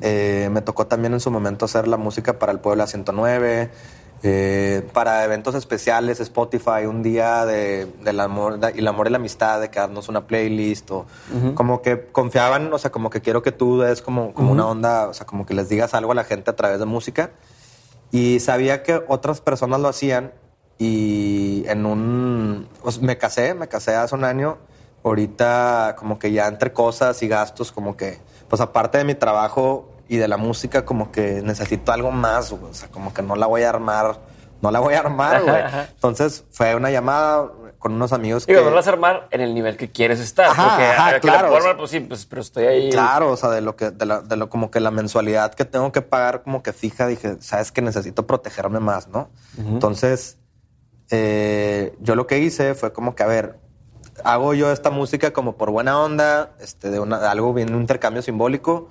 Eh, 0.00 0.48
me 0.50 0.62
tocó 0.62 0.86
también 0.86 1.12
en 1.12 1.20
su 1.20 1.30
momento 1.30 1.66
hacer 1.66 1.88
la 1.88 1.98
música 1.98 2.38
para 2.38 2.52
el 2.52 2.58
Puebla 2.58 2.86
109, 2.86 3.70
eh, 4.22 4.88
para 4.92 5.24
eventos 5.24 5.54
especiales, 5.54 6.18
Spotify, 6.20 6.86
un 6.88 7.02
día 7.02 7.46
de, 7.46 7.86
del 8.02 8.18
amor 8.18 8.58
y 8.74 8.78
el 8.78 8.88
amor 8.88 9.06
y 9.06 9.10
la 9.10 9.18
amistad, 9.18 9.60
de 9.60 9.70
que 9.70 9.78
darnos 9.78 10.08
una 10.08 10.26
playlist, 10.26 10.90
o 10.90 11.06
como 11.54 11.82
que 11.82 12.06
confiaban, 12.06 12.72
o 12.72 12.78
sea, 12.78 12.90
como 12.90 13.10
que 13.10 13.20
quiero 13.20 13.42
que 13.42 13.52
tú 13.52 13.80
des 13.80 14.02
como, 14.02 14.34
como 14.34 14.50
una 14.50 14.66
onda, 14.66 15.08
o 15.08 15.14
sea, 15.14 15.24
como 15.26 15.46
que 15.46 15.54
les 15.54 15.68
digas 15.68 15.94
algo 15.94 16.12
a 16.12 16.14
la 16.14 16.24
gente 16.24 16.50
a 16.50 16.56
través 16.56 16.80
de 16.80 16.84
música. 16.86 17.30
Y 18.10 18.40
sabía 18.40 18.82
que 18.82 19.02
otras 19.06 19.40
personas 19.40 19.80
lo 19.80 19.88
hacían 19.88 20.32
y 20.78 21.64
en 21.66 21.84
un... 21.86 22.68
Pues 22.82 23.00
me 23.00 23.18
casé, 23.18 23.54
me 23.54 23.68
casé 23.68 23.94
hace 23.94 24.14
un 24.14 24.24
año. 24.24 24.58
Ahorita 25.04 25.94
como 25.98 26.18
que 26.18 26.32
ya 26.32 26.48
entre 26.48 26.72
cosas 26.72 27.22
y 27.22 27.28
gastos, 27.28 27.70
como 27.70 27.96
que, 27.96 28.18
pues 28.48 28.60
aparte 28.60 28.98
de 28.98 29.04
mi 29.04 29.14
trabajo 29.14 29.88
y 30.08 30.16
de 30.16 30.28
la 30.28 30.36
música, 30.36 30.84
como 30.84 31.12
que 31.12 31.42
necesito 31.42 31.92
algo 31.92 32.10
más, 32.10 32.52
o 32.52 32.72
sea, 32.72 32.88
como 32.88 33.12
que 33.12 33.22
no 33.22 33.36
la 33.36 33.46
voy 33.46 33.62
a 33.62 33.70
armar, 33.70 34.18
no 34.60 34.70
la 34.70 34.80
voy 34.80 34.94
a 34.94 35.00
armar, 35.00 35.42
güey. 35.42 35.62
Entonces 35.94 36.44
fue 36.50 36.74
una 36.74 36.90
llamada 36.90 37.50
con 37.78 37.92
unos 37.92 38.12
amigos 38.12 38.44
que... 38.44 38.54
no 38.54 38.64
la 38.64 38.70
vas 38.70 38.86
a 38.88 38.90
armar 38.90 39.28
en 39.30 39.40
el 39.40 39.54
nivel 39.54 39.76
que 39.76 39.90
quieres 39.90 40.18
estar. 40.18 40.48
porque 40.48 41.20
claro. 41.20 41.76
pues 41.76 41.90
sí, 41.90 42.00
pues, 42.00 42.26
pero 42.26 42.42
estoy 42.42 42.64
ahí. 42.64 42.90
Claro, 42.90 43.30
o 43.30 43.36
sea, 43.36 43.50
de 43.50 43.60
lo 43.60 43.76
que, 43.76 43.90
de, 43.90 44.22
de 44.24 44.36
lo 44.36 44.48
como 44.48 44.70
que 44.70 44.80
la 44.80 44.90
mensualidad 44.90 45.54
que 45.54 45.64
tengo 45.64 45.92
que 45.92 46.02
pagar 46.02 46.42
como 46.42 46.62
que 46.62 46.72
fija, 46.72 47.06
dije, 47.06 47.36
sabes 47.40 47.70
que 47.70 47.82
necesito 47.82 48.26
protegerme 48.26 48.80
más, 48.80 49.08
¿no? 49.08 49.30
Entonces 49.58 50.38
eh, 51.10 51.96
yo 52.00 52.14
lo 52.14 52.26
que 52.26 52.38
hice 52.38 52.74
fue 52.74 52.92
como 52.92 53.14
que, 53.14 53.22
a 53.22 53.26
ver, 53.26 53.58
hago 54.24 54.54
yo 54.54 54.72
esta 54.72 54.90
música 54.90 55.32
como 55.32 55.56
por 55.56 55.70
buena 55.70 56.00
onda, 56.00 56.50
este, 56.60 56.90
de, 56.90 57.00
una, 57.00 57.30
algo 57.30 57.54
bien, 57.54 57.74
un 57.74 57.80
intercambio 57.80 58.22
simbólico. 58.22 58.88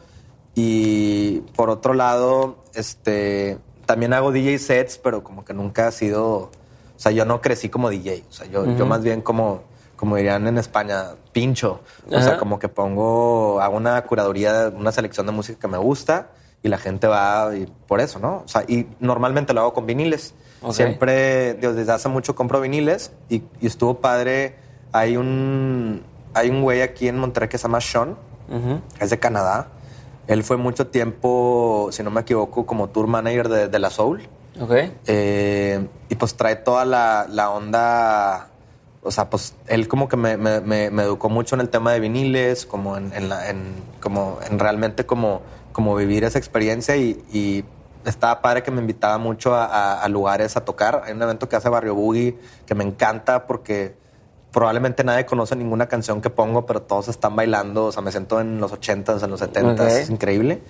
Y 0.59 1.41
por 1.55 1.69
otro 1.69 1.93
lado, 1.93 2.55
este, 2.73 3.59
también 3.85 4.11
hago 4.13 4.31
DJ 4.31 4.57
sets, 4.57 4.97
pero 4.97 5.23
como 5.23 5.45
que 5.45 5.53
nunca 5.53 5.87
ha 5.87 5.91
sido, 5.91 6.35
o 6.35 6.49
sea, 6.95 7.11
yo 7.11 7.25
no 7.25 7.41
crecí 7.41 7.69
como 7.69 7.91
DJ, 7.91 8.23
o 8.27 8.33
sea, 8.33 8.47
yo, 8.47 8.65
yo 8.75 8.87
más 8.87 9.03
bien 9.03 9.21
como, 9.21 9.61
como 9.95 10.15
dirían 10.15 10.47
en 10.47 10.57
España, 10.57 11.11
pincho, 11.31 11.81
o 12.09 12.19
sea, 12.19 12.39
como 12.39 12.57
que 12.57 12.69
pongo, 12.69 13.61
hago 13.61 13.77
una 13.77 14.01
curaduría, 14.01 14.73
una 14.75 14.91
selección 14.91 15.27
de 15.27 15.31
música 15.31 15.59
que 15.59 15.67
me 15.67 15.77
gusta 15.77 16.31
y 16.63 16.69
la 16.69 16.79
gente 16.79 17.05
va 17.05 17.55
y 17.55 17.71
por 17.87 18.01
eso, 18.01 18.17
¿no? 18.17 18.37
O 18.43 18.47
sea, 18.47 18.63
y 18.67 18.87
normalmente 18.99 19.53
lo 19.53 19.61
hago 19.61 19.73
con 19.75 19.85
viniles. 19.85 20.33
Siempre, 20.71 21.53
desde 21.53 21.91
hace 21.91 22.09
mucho 22.09 22.33
compro 22.33 22.59
viniles 22.59 23.11
y, 23.29 23.43
estuvo 23.61 23.99
padre. 23.99 24.55
Hay 24.91 25.17
un, 25.17 26.01
hay 26.33 26.49
un 26.49 26.63
güey 26.63 26.81
aquí 26.81 27.07
en 27.07 27.19
Monterrey 27.19 27.47
que 27.47 27.59
se 27.59 27.63
llama 27.63 27.79
Sean, 27.79 28.17
es 28.99 29.11
de 29.11 29.19
Canadá. 29.19 29.69
Él 30.27 30.43
fue 30.43 30.57
mucho 30.57 30.87
tiempo, 30.87 31.89
si 31.91 32.03
no 32.03 32.11
me 32.11 32.21
equivoco, 32.21 32.65
como 32.65 32.89
tour 32.89 33.07
manager 33.07 33.47
de, 33.69 33.79
la 33.79 33.89
Soul. 33.89 34.27
Ok. 34.59 34.73
Eh, 35.05 35.87
y 36.09 36.15
pues 36.15 36.35
trae 36.35 36.55
toda 36.57 36.85
la, 36.85 37.27
la, 37.29 37.49
onda. 37.49 38.49
O 39.03 39.11
sea, 39.11 39.29
pues 39.29 39.55
él 39.67 39.87
como 39.87 40.09
que 40.09 40.17
me, 40.17 40.35
me, 40.35 40.59
me, 40.59 41.03
educó 41.03 41.29
mucho 41.29 41.55
en 41.55 41.61
el 41.61 41.69
tema 41.69 41.93
de 41.93 41.99
viniles, 41.99 42.65
como 42.65 42.97
en, 42.97 43.13
en, 43.13 43.29
la, 43.29 43.49
en 43.49 43.75
como 44.01 44.39
en 44.49 44.59
realmente 44.59 45.05
como 45.05 45.41
como 45.77 45.95
vivir 45.95 46.23
esa 46.23 46.39
experiencia 46.39 46.97
y, 46.97 47.63
estaba 48.03 48.41
padre 48.41 48.63
que 48.63 48.71
me 48.71 48.81
invitaba 48.81 49.19
mucho 49.19 49.53
a, 49.53 50.07
lugares 50.07 50.57
a 50.57 50.65
tocar. 50.65 51.03
Hay 51.05 51.13
un 51.13 51.21
evento 51.21 51.47
que 51.49 51.55
hace 51.55 51.69
Barrio 51.69 51.93
Boogie 51.93 52.35
que 52.65 52.73
me 52.73 52.83
encanta 52.85 53.45
porque 53.45 53.95
probablemente 54.57 55.03
nadie 55.03 55.23
conoce 55.27 55.55
ninguna 55.55 55.85
canción 55.85 56.19
que 56.19 56.31
pongo, 56.31 56.65
pero 56.65 56.81
todos 56.81 57.09
están 57.09 57.35
bailando. 57.35 57.85
O 57.85 57.91
sea, 57.91 58.01
me 58.01 58.09
siento 58.09 58.41
en 58.41 58.59
los 58.59 58.71
80s, 58.73 59.23
en 59.23 59.29
los 59.29 59.39
70s. 59.39 59.87
Es 59.87 60.09
increíble. 60.09 60.63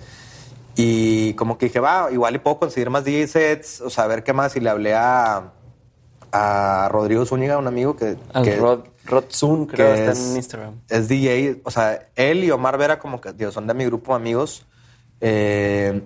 Y 0.76 1.32
como 1.32 1.56
que 1.56 1.66
dije, 1.66 1.80
va, 1.80 2.08
igual 2.12 2.34
y 2.34 2.38
puedo 2.38 2.58
conseguir 2.58 2.90
más 2.90 3.04
DJ 3.06 3.26
sets, 3.28 3.80
o 3.80 3.88
sea, 3.88 4.04
a 4.04 4.06
ver 4.06 4.24
qué 4.24 4.34
más. 4.34 4.54
Y 4.56 4.60
le 4.60 4.68
hablé 4.68 4.94
a, 4.94 5.52
a 6.32 6.88
Rodrigo 6.92 7.24
Zúñiga, 7.24 7.56
un 7.56 7.66
amigo 7.66 7.96
que... 7.96 8.18
Rod, 8.58 8.80
Rod 9.06 9.24
Zun, 9.30 9.64
creo 9.64 9.94
que 9.94 10.04
está 10.04 10.20
en 10.20 10.36
Instagram. 10.36 10.74
Es 10.90 11.08
DJ, 11.08 11.62
o 11.64 11.70
sea, 11.70 12.10
él 12.14 12.44
y 12.44 12.50
Omar 12.50 12.76
Vera 12.76 12.98
como 12.98 13.22
que, 13.22 13.32
Dios, 13.32 13.54
son 13.54 13.66
de 13.66 13.72
mi 13.72 13.86
grupo 13.86 14.12
de 14.12 14.16
amigos. 14.16 14.66
Eh, 15.22 16.02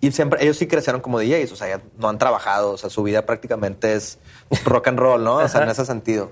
y 0.00 0.12
siempre, 0.12 0.40
ellos 0.40 0.56
sí 0.56 0.68
crecieron 0.68 1.00
como 1.00 1.18
DJs, 1.18 1.50
o 1.50 1.56
sea, 1.56 1.66
ya 1.66 1.82
no 1.98 2.08
han 2.08 2.18
trabajado, 2.18 2.70
o 2.70 2.78
sea, 2.78 2.90
su 2.90 3.02
vida 3.02 3.26
prácticamente 3.26 3.94
es 3.94 4.20
rock 4.64 4.86
and 4.86 5.00
roll, 5.00 5.24
¿no? 5.24 5.38
O 5.38 5.48
sea, 5.48 5.64
en 5.64 5.70
ese 5.70 5.84
sentido. 5.84 6.30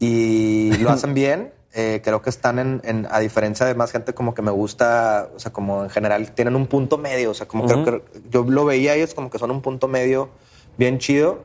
Y 0.00 0.76
lo 0.78 0.90
hacen 0.90 1.14
bien. 1.14 1.52
Eh, 1.72 2.00
creo 2.02 2.20
que 2.20 2.30
están 2.30 2.58
en, 2.58 3.06
a 3.12 3.20
diferencia 3.20 3.64
de 3.64 3.76
más 3.76 3.92
gente 3.92 4.12
como 4.12 4.34
que 4.34 4.42
me 4.42 4.50
gusta, 4.50 5.30
o 5.36 5.38
sea, 5.38 5.52
como 5.52 5.84
en 5.84 5.90
general 5.90 6.32
tienen 6.32 6.56
un 6.56 6.66
punto 6.66 6.98
medio, 6.98 7.30
o 7.30 7.34
sea, 7.34 7.46
como 7.46 7.64
creo 7.64 7.84
que 7.84 8.02
yo 8.28 8.42
lo 8.42 8.64
veía 8.64 8.96
ellos 8.96 9.14
como 9.14 9.30
que 9.30 9.38
son 9.38 9.52
un 9.52 9.62
punto 9.62 9.86
medio 9.86 10.30
bien 10.78 10.98
chido, 10.98 11.44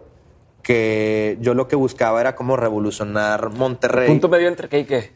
que 0.64 1.38
yo 1.42 1.54
lo 1.54 1.68
que 1.68 1.76
buscaba 1.76 2.20
era 2.22 2.36
como 2.36 2.58
revolucionar 2.58 3.52
Monterrey. 3.52 4.08
¿Punto 4.08 4.28
medio 4.28 4.48
entre 4.48 4.68
qué 4.68 4.80
y 4.80 4.86
qué? 4.86 5.12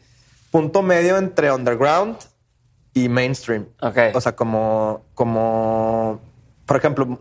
Punto 0.52 0.82
medio 0.82 1.18
entre 1.18 1.50
underground 1.50 2.16
y 2.94 3.08
mainstream. 3.08 3.66
Ok. 3.80 3.98
O 4.14 4.20
sea, 4.20 4.36
como, 4.36 5.06
como, 5.14 6.20
por 6.70 6.76
ejemplo, 6.76 7.18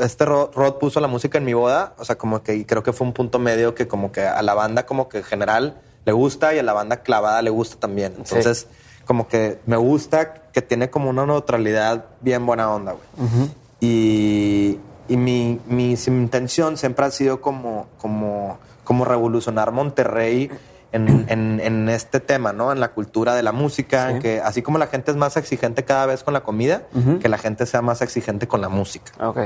este 0.00 0.26
Rod, 0.26 0.74
puso 0.78 1.00
la 1.00 1.08
música 1.08 1.38
en 1.38 1.46
mi 1.46 1.54
boda, 1.54 1.94
o 1.96 2.04
sea, 2.04 2.18
como 2.18 2.42
que 2.42 2.66
creo 2.66 2.82
que 2.82 2.92
fue 2.92 3.06
un 3.06 3.14
punto 3.14 3.38
medio 3.38 3.74
que 3.74 3.88
como 3.88 4.12
que 4.12 4.20
a 4.20 4.42
la 4.42 4.52
banda 4.52 4.84
como 4.84 5.08
que 5.08 5.16
en 5.16 5.24
general 5.24 5.80
le 6.04 6.12
gusta 6.12 6.52
y 6.52 6.58
a 6.58 6.62
la 6.62 6.74
banda 6.74 6.98
clavada 6.98 7.40
le 7.40 7.48
gusta 7.48 7.80
también. 7.80 8.12
Entonces, 8.18 8.66
como 9.06 9.28
que 9.28 9.60
me 9.64 9.78
gusta 9.78 10.34
que 10.52 10.60
tiene 10.60 10.90
como 10.90 11.08
una 11.08 11.24
neutralidad 11.24 12.04
bien 12.20 12.44
buena 12.44 12.70
onda, 12.70 12.92
güey. 12.92 13.48
Y, 13.80 14.78
y 15.08 15.16
mi, 15.16 15.58
mi, 15.66 15.94
intención 16.06 16.76
siempre 16.76 17.06
ha 17.06 17.10
sido 17.12 17.40
como, 17.40 17.86
como, 17.96 18.58
como 18.84 19.06
revolucionar 19.06 19.72
Monterrey 19.72 20.50
en, 20.92 21.60
en, 21.60 21.88
este 21.88 22.20
tema, 22.20 22.52
¿no? 22.52 22.70
En 22.70 22.80
la 22.80 22.88
cultura 22.88 23.34
de 23.34 23.42
la 23.42 23.52
música, 23.52 24.18
que 24.18 24.40
así 24.40 24.62
como 24.62 24.78
la 24.78 24.86
gente 24.86 25.10
es 25.10 25.16
más 25.16 25.36
exigente 25.36 25.84
cada 25.84 26.06
vez 26.06 26.22
con 26.22 26.34
la 26.34 26.42
comida, 26.42 26.82
que 27.20 27.28
la 27.28 27.38
gente 27.38 27.66
sea 27.66 27.82
más 27.82 28.02
exigente 28.02 28.46
con 28.46 28.60
la 28.60 28.68
música. 28.68 29.12
Ok 29.26 29.38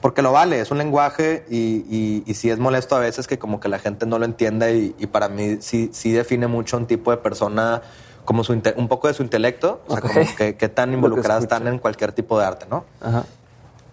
porque 0.00 0.22
lo 0.22 0.32
vale, 0.32 0.60
es 0.60 0.70
un 0.70 0.78
lenguaje 0.78 1.44
y, 1.48 2.22
y, 2.26 2.34
sí 2.34 2.50
es 2.50 2.58
molesto 2.58 2.96
a 2.96 2.98
veces 2.98 3.26
que 3.26 3.38
como 3.38 3.60
que 3.60 3.68
la 3.68 3.78
gente 3.78 4.06
no 4.06 4.18
lo 4.18 4.24
entienda 4.24 4.70
y, 4.70 4.90
para 5.10 5.28
mí 5.28 5.58
sí, 5.60 5.90
sí 5.92 6.12
define 6.12 6.46
mucho 6.46 6.76
un 6.76 6.86
tipo 6.86 7.10
de 7.10 7.16
persona 7.16 7.82
como 8.24 8.42
su 8.42 8.60
un 8.76 8.88
poco 8.88 9.08
de 9.08 9.14
su 9.14 9.22
intelecto, 9.22 9.82
o 9.86 9.92
sea, 9.92 10.00
como 10.00 10.20
que, 10.36 10.68
tan 10.68 10.92
involucradas 10.94 11.44
están 11.44 11.66
en 11.68 11.78
cualquier 11.78 12.12
tipo 12.12 12.38
de 12.38 12.44
arte, 12.44 12.66
¿no? 12.68 12.84
Ajá. 13.00 13.24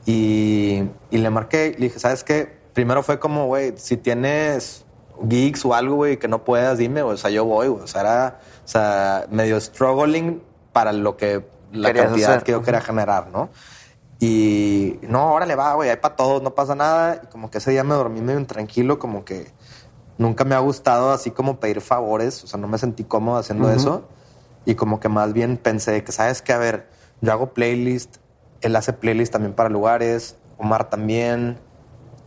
Y, 0.05 0.83
y 1.11 1.17
le 1.17 1.29
marqué, 1.29 1.75
le 1.77 1.85
dije, 1.85 1.99
¿sabes 1.99 2.23
qué? 2.23 2.51
Primero 2.73 3.03
fue 3.03 3.19
como, 3.19 3.45
güey, 3.45 3.73
si 3.77 3.95
tienes 3.95 4.85
gigs 5.29 5.65
o 5.65 5.73
algo, 5.73 5.95
güey, 5.95 6.17
que 6.17 6.27
no 6.27 6.43
puedas, 6.43 6.77
dime, 6.77 7.01
o 7.01 7.15
sea, 7.17 7.29
yo 7.29 7.45
voy, 7.45 7.67
güey. 7.67 7.83
O 7.83 7.87
sea, 7.87 8.01
era, 8.01 8.39
o 8.63 8.67
sea, 8.67 9.25
medio 9.29 9.59
struggling 9.59 10.41
para 10.71 10.93
lo 10.93 11.17
que, 11.17 11.45
la 11.71 11.93
cantidad 11.93 12.41
que 12.43 12.51
yo 12.51 12.61
quería 12.61 12.81
generar, 12.81 13.29
¿no? 13.31 13.49
Y 14.19 14.99
no, 15.01 15.19
ahora 15.19 15.45
le 15.45 15.55
va, 15.55 15.73
güey, 15.73 15.89
hay 15.89 15.97
para 15.97 16.15
todos, 16.15 16.41
no 16.41 16.55
pasa 16.55 16.75
nada. 16.75 17.21
Y 17.23 17.27
como 17.27 17.51
que 17.51 17.57
ese 17.57 17.71
día 17.71 17.83
me 17.83 17.93
dormí 17.93 18.21
medio 18.21 18.39
intranquilo, 18.39 18.97
como 18.97 19.25
que 19.25 19.51
nunca 20.17 20.45
me 20.45 20.55
ha 20.55 20.59
gustado 20.59 21.11
así 21.11 21.31
como 21.31 21.59
pedir 21.59 21.81
favores, 21.81 22.43
o 22.43 22.47
sea, 22.47 22.59
no 22.59 22.67
me 22.67 22.77
sentí 22.77 23.03
cómodo 23.03 23.37
haciendo 23.37 23.69
eso. 23.69 24.07
Y 24.65 24.75
como 24.75 24.99
que 24.99 25.09
más 25.09 25.33
bien 25.33 25.57
pensé 25.57 26.03
que, 26.03 26.11
¿sabes 26.11 26.41
qué? 26.41 26.53
A 26.53 26.57
ver, 26.57 26.87
yo 27.21 27.33
hago 27.33 27.53
playlist, 27.53 28.17
él 28.61 28.75
hace 28.75 28.93
playlist 28.93 29.33
también 29.33 29.53
para 29.53 29.69
lugares, 29.69 30.37
Omar 30.57 30.89
también. 30.89 31.59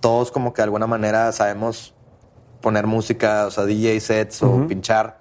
Todos 0.00 0.30
como 0.30 0.52
que 0.52 0.60
de 0.60 0.64
alguna 0.64 0.86
manera 0.86 1.32
sabemos 1.32 1.94
poner 2.60 2.86
música, 2.86 3.46
o 3.46 3.50
sea, 3.50 3.64
DJ 3.64 4.00
sets 4.00 4.42
o 4.42 4.66
pinchar. 4.66 5.20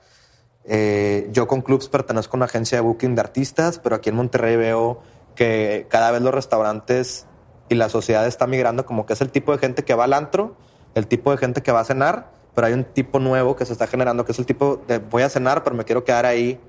Eh, 0.66 1.30
yo 1.32 1.48
con 1.48 1.62
clubs 1.62 1.90
pertenezco 1.90 2.36
a 2.36 2.38
una 2.38 2.46
agencia 2.46 2.78
de 2.78 2.82
booking 2.82 3.16
de 3.16 3.22
artistas, 3.22 3.80
pero 3.80 3.96
aquí 3.96 4.10
en 4.10 4.16
Monterrey 4.16 4.56
veo 4.56 5.02
que 5.36 5.86
cada 5.90 6.12
vez 6.12 6.22
los 6.22 6.34
restaurantes 6.34 7.28
y 7.70 7.76
la 7.76 7.90
sociedad 7.90 8.26
está 8.26 8.48
migrando 8.48 8.86
como 8.86 9.06
que 9.06 9.14
es 9.14 9.22
el 9.22 9.30
tipo 9.30 9.52
de 9.52 9.58
gente 9.58 9.84
que 9.84 9.94
va 9.94 10.06
al 10.06 10.14
antro, 10.14 10.56
el 10.96 11.08
tipo 11.08 11.32
de 11.32 11.38
gente 11.38 11.62
que 11.62 11.72
va 11.72 11.82
a 11.82 11.86
cenar, 11.86 12.32
pero 12.56 12.68
hay 12.68 12.74
un 12.74 12.86
tipo 12.86 13.20
nuevo 13.20 13.56
que 13.56 13.66
se 13.66 13.74
está 13.74 13.86
generando, 13.86 14.26
que 14.26 14.32
es 14.32 14.40
el 14.40 14.46
tipo 14.46 14.82
de 14.88 15.00
voy 15.00 15.24
a 15.24 15.30
cenar, 15.30 15.64
pero 15.64 15.76
me 15.76 15.84
quiero 15.84 16.04
quedar 16.04 16.26
ahí 16.26 16.60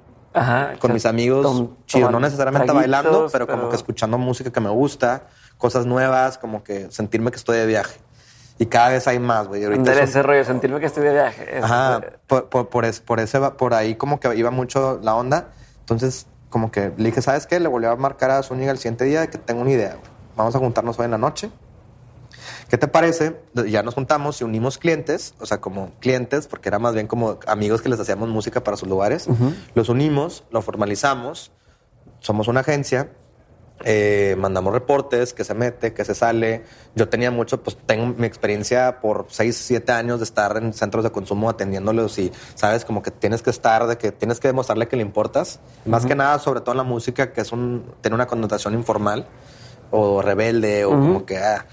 con 0.80 0.92
mis 0.92 1.06
amigos, 1.06 1.70
chido, 1.86 2.10
no 2.10 2.20
necesariamente 2.20 2.70
bailando, 2.72 3.28
pero, 3.32 3.46
como 3.46 3.70
que 3.70 3.76
escuchando 3.76 4.18
música 4.18 4.50
que 4.50 4.60
me 4.60 4.68
gusta, 4.68 5.28
cosas 5.56 5.86
nuevas, 5.86 6.36
como 6.36 6.62
que 6.62 6.90
sentirme 6.90 7.30
que 7.30 7.38
estoy 7.38 7.56
de 7.58 7.66
viaje. 7.66 8.00
Y 8.58 8.66
cada 8.66 8.90
vez 8.90 9.06
hay 9.06 9.18
más, 9.18 9.48
güey. 9.48 9.64
Ahorita 9.64 10.00
ese 10.02 10.22
rollo, 10.22 10.44
sentirme 10.44 10.80
que 10.80 10.86
estoy 10.86 11.04
de 11.04 11.12
viaje. 11.12 11.60
Ajá, 11.62 12.00
por, 12.26 12.48
por, 12.48 12.68
por, 12.68 13.00
por, 13.02 13.20
ese, 13.20 13.40
por 13.50 13.74
ahí 13.74 13.96
como 13.96 14.18
que 14.18 14.34
iba 14.34 14.50
mucho 14.50 14.98
la 15.02 15.14
onda. 15.14 15.48
Entonces, 15.80 16.26
como 16.48 16.70
que 16.70 16.92
le 16.96 17.04
dije, 17.04 17.20
¿sabes 17.20 17.46
qué? 17.46 17.60
Le 17.60 17.68
volví 17.68 17.86
a 17.86 17.96
marcar 17.96 18.30
a 18.30 18.42
Zúñiga 18.42 18.70
el 18.70 18.78
siguiente 18.78 19.04
día 19.04 19.26
que 19.26 19.38
tengo 19.38 19.60
una 19.60 19.72
idea. 19.72 19.98
Vamos 20.36 20.54
a 20.54 20.58
juntarnos 20.58 20.98
hoy 20.98 21.04
en 21.04 21.10
la 21.10 21.18
noche. 21.18 21.50
¿Qué 22.68 22.78
te 22.78 22.88
parece? 22.88 23.40
Ya 23.68 23.82
nos 23.82 23.94
juntamos 23.94 24.40
y 24.40 24.44
unimos 24.44 24.78
clientes, 24.78 25.34
o 25.38 25.46
sea, 25.46 25.60
como 25.60 25.92
clientes, 26.00 26.46
porque 26.48 26.68
era 26.68 26.78
más 26.78 26.94
bien 26.94 27.06
como 27.06 27.38
amigos 27.46 27.80
que 27.80 27.88
les 27.88 28.00
hacíamos 28.00 28.28
música 28.28 28.64
para 28.64 28.76
sus 28.76 28.88
lugares. 28.88 29.28
Los 29.74 29.88
unimos, 29.88 30.44
lo 30.50 30.62
formalizamos, 30.62 31.52
somos 32.20 32.48
una 32.48 32.60
agencia 32.60 33.10
eh, 33.84 34.36
mandamos 34.38 34.72
reportes, 34.72 35.34
que 35.34 35.44
se 35.44 35.54
mete, 35.54 35.92
que 35.92 36.04
se 36.04 36.14
sale. 36.14 36.64
Yo 36.94 37.08
tenía 37.08 37.30
mucho, 37.30 37.62
pues 37.62 37.76
tengo 37.76 38.06
mi 38.16 38.26
experiencia 38.26 39.00
por 39.00 39.26
6, 39.28 39.56
7 39.56 39.92
años 39.92 40.18
de 40.18 40.24
estar 40.24 40.56
en 40.56 40.72
centros 40.72 41.04
de 41.04 41.10
consumo 41.10 41.50
atendiéndolos 41.50 42.18
y 42.18 42.32
sabes 42.54 42.84
como 42.84 43.02
que 43.02 43.10
tienes 43.10 43.42
que 43.42 43.50
estar, 43.50 43.86
de 43.86 43.98
que 43.98 44.12
tienes 44.12 44.40
que 44.40 44.48
demostrarle 44.48 44.88
que 44.88 44.96
le 44.96 45.02
importas. 45.02 45.60
Más 45.84 46.06
que 46.06 46.14
nada, 46.14 46.38
sobre 46.38 46.60
todo 46.60 46.72
en 46.72 46.78
la 46.78 46.84
música, 46.84 47.32
que 47.32 47.42
es 47.42 47.52
un, 47.52 47.84
tiene 48.00 48.14
una 48.14 48.26
connotación 48.26 48.74
informal 48.74 49.26
o 49.90 50.22
rebelde 50.22 50.84
o 50.84 50.90
como 50.90 51.26
que... 51.26 51.38
Ah. 51.38 51.66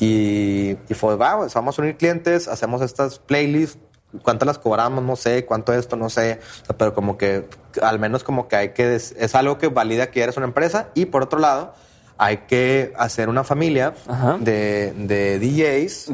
Y, 0.00 0.76
y 0.88 0.94
fue, 0.94 1.16
va, 1.16 1.36
pues, 1.36 1.54
vamos 1.54 1.78
a 1.78 1.82
unir 1.82 1.96
clientes, 1.96 2.48
hacemos 2.48 2.82
estas 2.82 3.20
playlists, 3.20 3.78
cuánto 4.22 4.44
las 4.44 4.58
cobramos, 4.58 5.02
no 5.02 5.16
sé, 5.16 5.44
cuánto 5.44 5.72
esto, 5.72 5.96
no 5.96 6.10
sé, 6.10 6.40
pero 6.76 6.94
como 6.94 7.16
que 7.16 7.48
al 7.80 7.98
menos 7.98 8.24
como 8.24 8.48
que 8.48 8.56
hay 8.56 8.68
que, 8.70 8.94
es 8.94 9.34
algo 9.34 9.58
que 9.58 9.68
valida 9.68 10.10
que 10.10 10.22
eres 10.22 10.36
una 10.36 10.46
empresa. 10.46 10.88
Y 10.94 11.06
por 11.06 11.22
otro 11.22 11.38
lado 11.38 11.74
hay 12.18 12.38
que 12.38 12.92
hacer 12.96 13.28
una 13.28 13.44
familia 13.44 13.94
de, 14.40 14.92
de, 14.92 15.38
DJs 15.38 16.12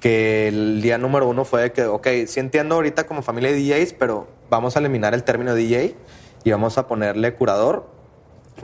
que 0.00 0.48
el 0.48 0.80
día 0.80 0.96
número 0.96 1.28
uno 1.28 1.44
fue 1.44 1.72
que, 1.72 1.84
ok, 1.84 2.06
sí 2.26 2.40
entiendo 2.40 2.76
ahorita 2.76 3.06
como 3.06 3.22
familia 3.22 3.52
de 3.52 3.58
DJs, 3.58 3.94
pero 3.94 4.28
vamos 4.48 4.76
a 4.76 4.78
eliminar 4.78 5.14
el 5.14 5.24
término 5.24 5.54
DJ 5.54 5.96
y 6.44 6.50
vamos 6.50 6.78
a 6.78 6.86
ponerle 6.86 7.34
curador 7.34 7.98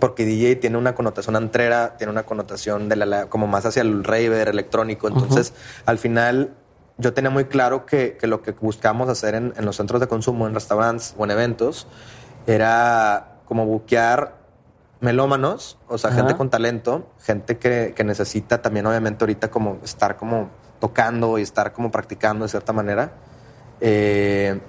porque 0.01 0.25
DJ 0.25 0.57
tiene 0.57 0.77
una 0.79 0.95
connotación 0.95 1.37
antrera, 1.37 1.97
tiene 1.97 2.11
una 2.13 2.25
connotación 2.25 2.89
de 2.89 2.97
la, 2.97 3.27
como 3.27 3.47
más 3.47 3.65
hacia 3.67 3.83
el 3.83 4.03
raver 4.05 4.49
electrónico. 4.49 5.09
Entonces, 5.09 5.53
al 5.87 5.99
final, 5.99 6.55
yo 6.97 7.13
tenía 7.13 7.31
muy 7.31 7.47
claro 7.47 7.87
que, 7.87 8.17
lo 8.23 8.43
que 8.43 8.53
buscamos 8.53 9.09
hacer 9.09 9.35
en, 9.35 9.53
los 9.65 9.77
centros 9.77 10.01
de 10.01 10.07
consumo, 10.07 10.47
en 10.47 10.55
restaurantes 10.55 11.15
o 11.19 11.25
en 11.25 11.31
eventos, 11.33 11.87
era 12.47 13.39
como 13.47 13.67
buquear 13.67 14.37
melómanos, 15.01 15.77
o 15.89 15.99
sea, 15.99 16.13
gente 16.13 16.37
con 16.37 16.51
talento, 16.51 17.11
gente 17.21 17.59
que, 17.59 17.95
necesita 18.05 18.63
también, 18.63 18.87
obviamente, 18.87 19.25
ahorita 19.25 19.51
como 19.51 19.79
estar 19.83 20.17
como 20.17 20.51
tocando 20.79 21.39
y 21.39 21.43
estar 21.43 21.73
como 21.73 21.91
practicando 21.91 22.45
de 22.45 22.49
cierta 22.49 22.73
manera. 22.73 23.13
Eh, 23.81 24.61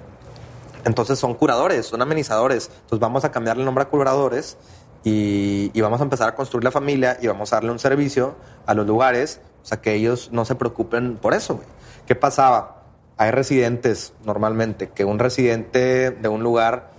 entonces 0.84 1.18
son 1.18 1.34
curadores, 1.34 1.86
son 1.86 2.02
amenizadores. 2.02 2.70
Entonces 2.82 2.98
vamos 2.98 3.24
a 3.24 3.30
cambiarle 3.30 3.62
el 3.62 3.66
nombre 3.66 3.82
a 3.82 3.88
curadores 3.88 4.56
y, 5.04 5.70
y, 5.72 5.80
vamos 5.80 6.00
a 6.00 6.04
empezar 6.04 6.28
a 6.28 6.34
construir 6.34 6.64
la 6.64 6.70
familia 6.70 7.16
y 7.20 7.28
vamos 7.28 7.52
a 7.52 7.56
darle 7.56 7.70
un 7.70 7.78
servicio 7.78 8.34
a 8.66 8.74
los 8.74 8.86
lugares, 8.86 9.40
o 9.62 9.66
sea, 9.66 9.80
que 9.80 9.94
ellos 9.94 10.30
no 10.32 10.44
se 10.44 10.54
preocupen 10.54 11.16
por 11.16 11.32
eso, 11.34 11.56
güey. 11.56 11.75
¿Qué 12.06 12.14
pasaba? 12.14 12.82
Hay 13.16 13.30
residentes 13.30 14.12
normalmente, 14.24 14.88
que 14.88 15.04
un 15.04 15.18
residente 15.18 16.10
de 16.10 16.28
un 16.28 16.42
lugar 16.42 16.90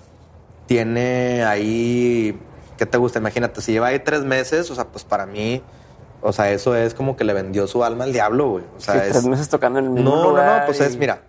tiene 0.65 1.43
ahí, 1.43 2.39
¿qué 2.77 2.85
te 2.85 2.97
gusta? 2.97 3.19
Imagínate, 3.19 3.61
si 3.61 3.71
lleva 3.71 3.87
ahí 3.87 3.99
tres 3.99 4.23
meses, 4.23 4.69
o 4.71 4.75
sea, 4.75 4.85
pues 4.87 5.03
para 5.03 5.25
mí, 5.25 5.61
o 6.21 6.33
sea, 6.33 6.51
eso 6.51 6.75
es 6.75 6.93
como 6.93 7.15
que 7.15 7.23
le 7.23 7.33
vendió 7.33 7.67
su 7.67 7.83
alma 7.83 8.03
al 8.03 8.13
diablo, 8.13 8.49
güey. 8.49 8.63
O 8.75 8.79
sea, 8.79 9.01
tres 9.01 9.25
meses 9.25 9.49
tocando 9.49 9.79
en 9.79 9.85
el 9.85 9.91
mismo 9.91 10.15
no, 10.15 10.29
lugar. 10.29 10.45
No, 10.45 10.59
no, 10.59 10.65
pues 10.65 10.81
es, 10.81 10.97
mira, 10.97 11.23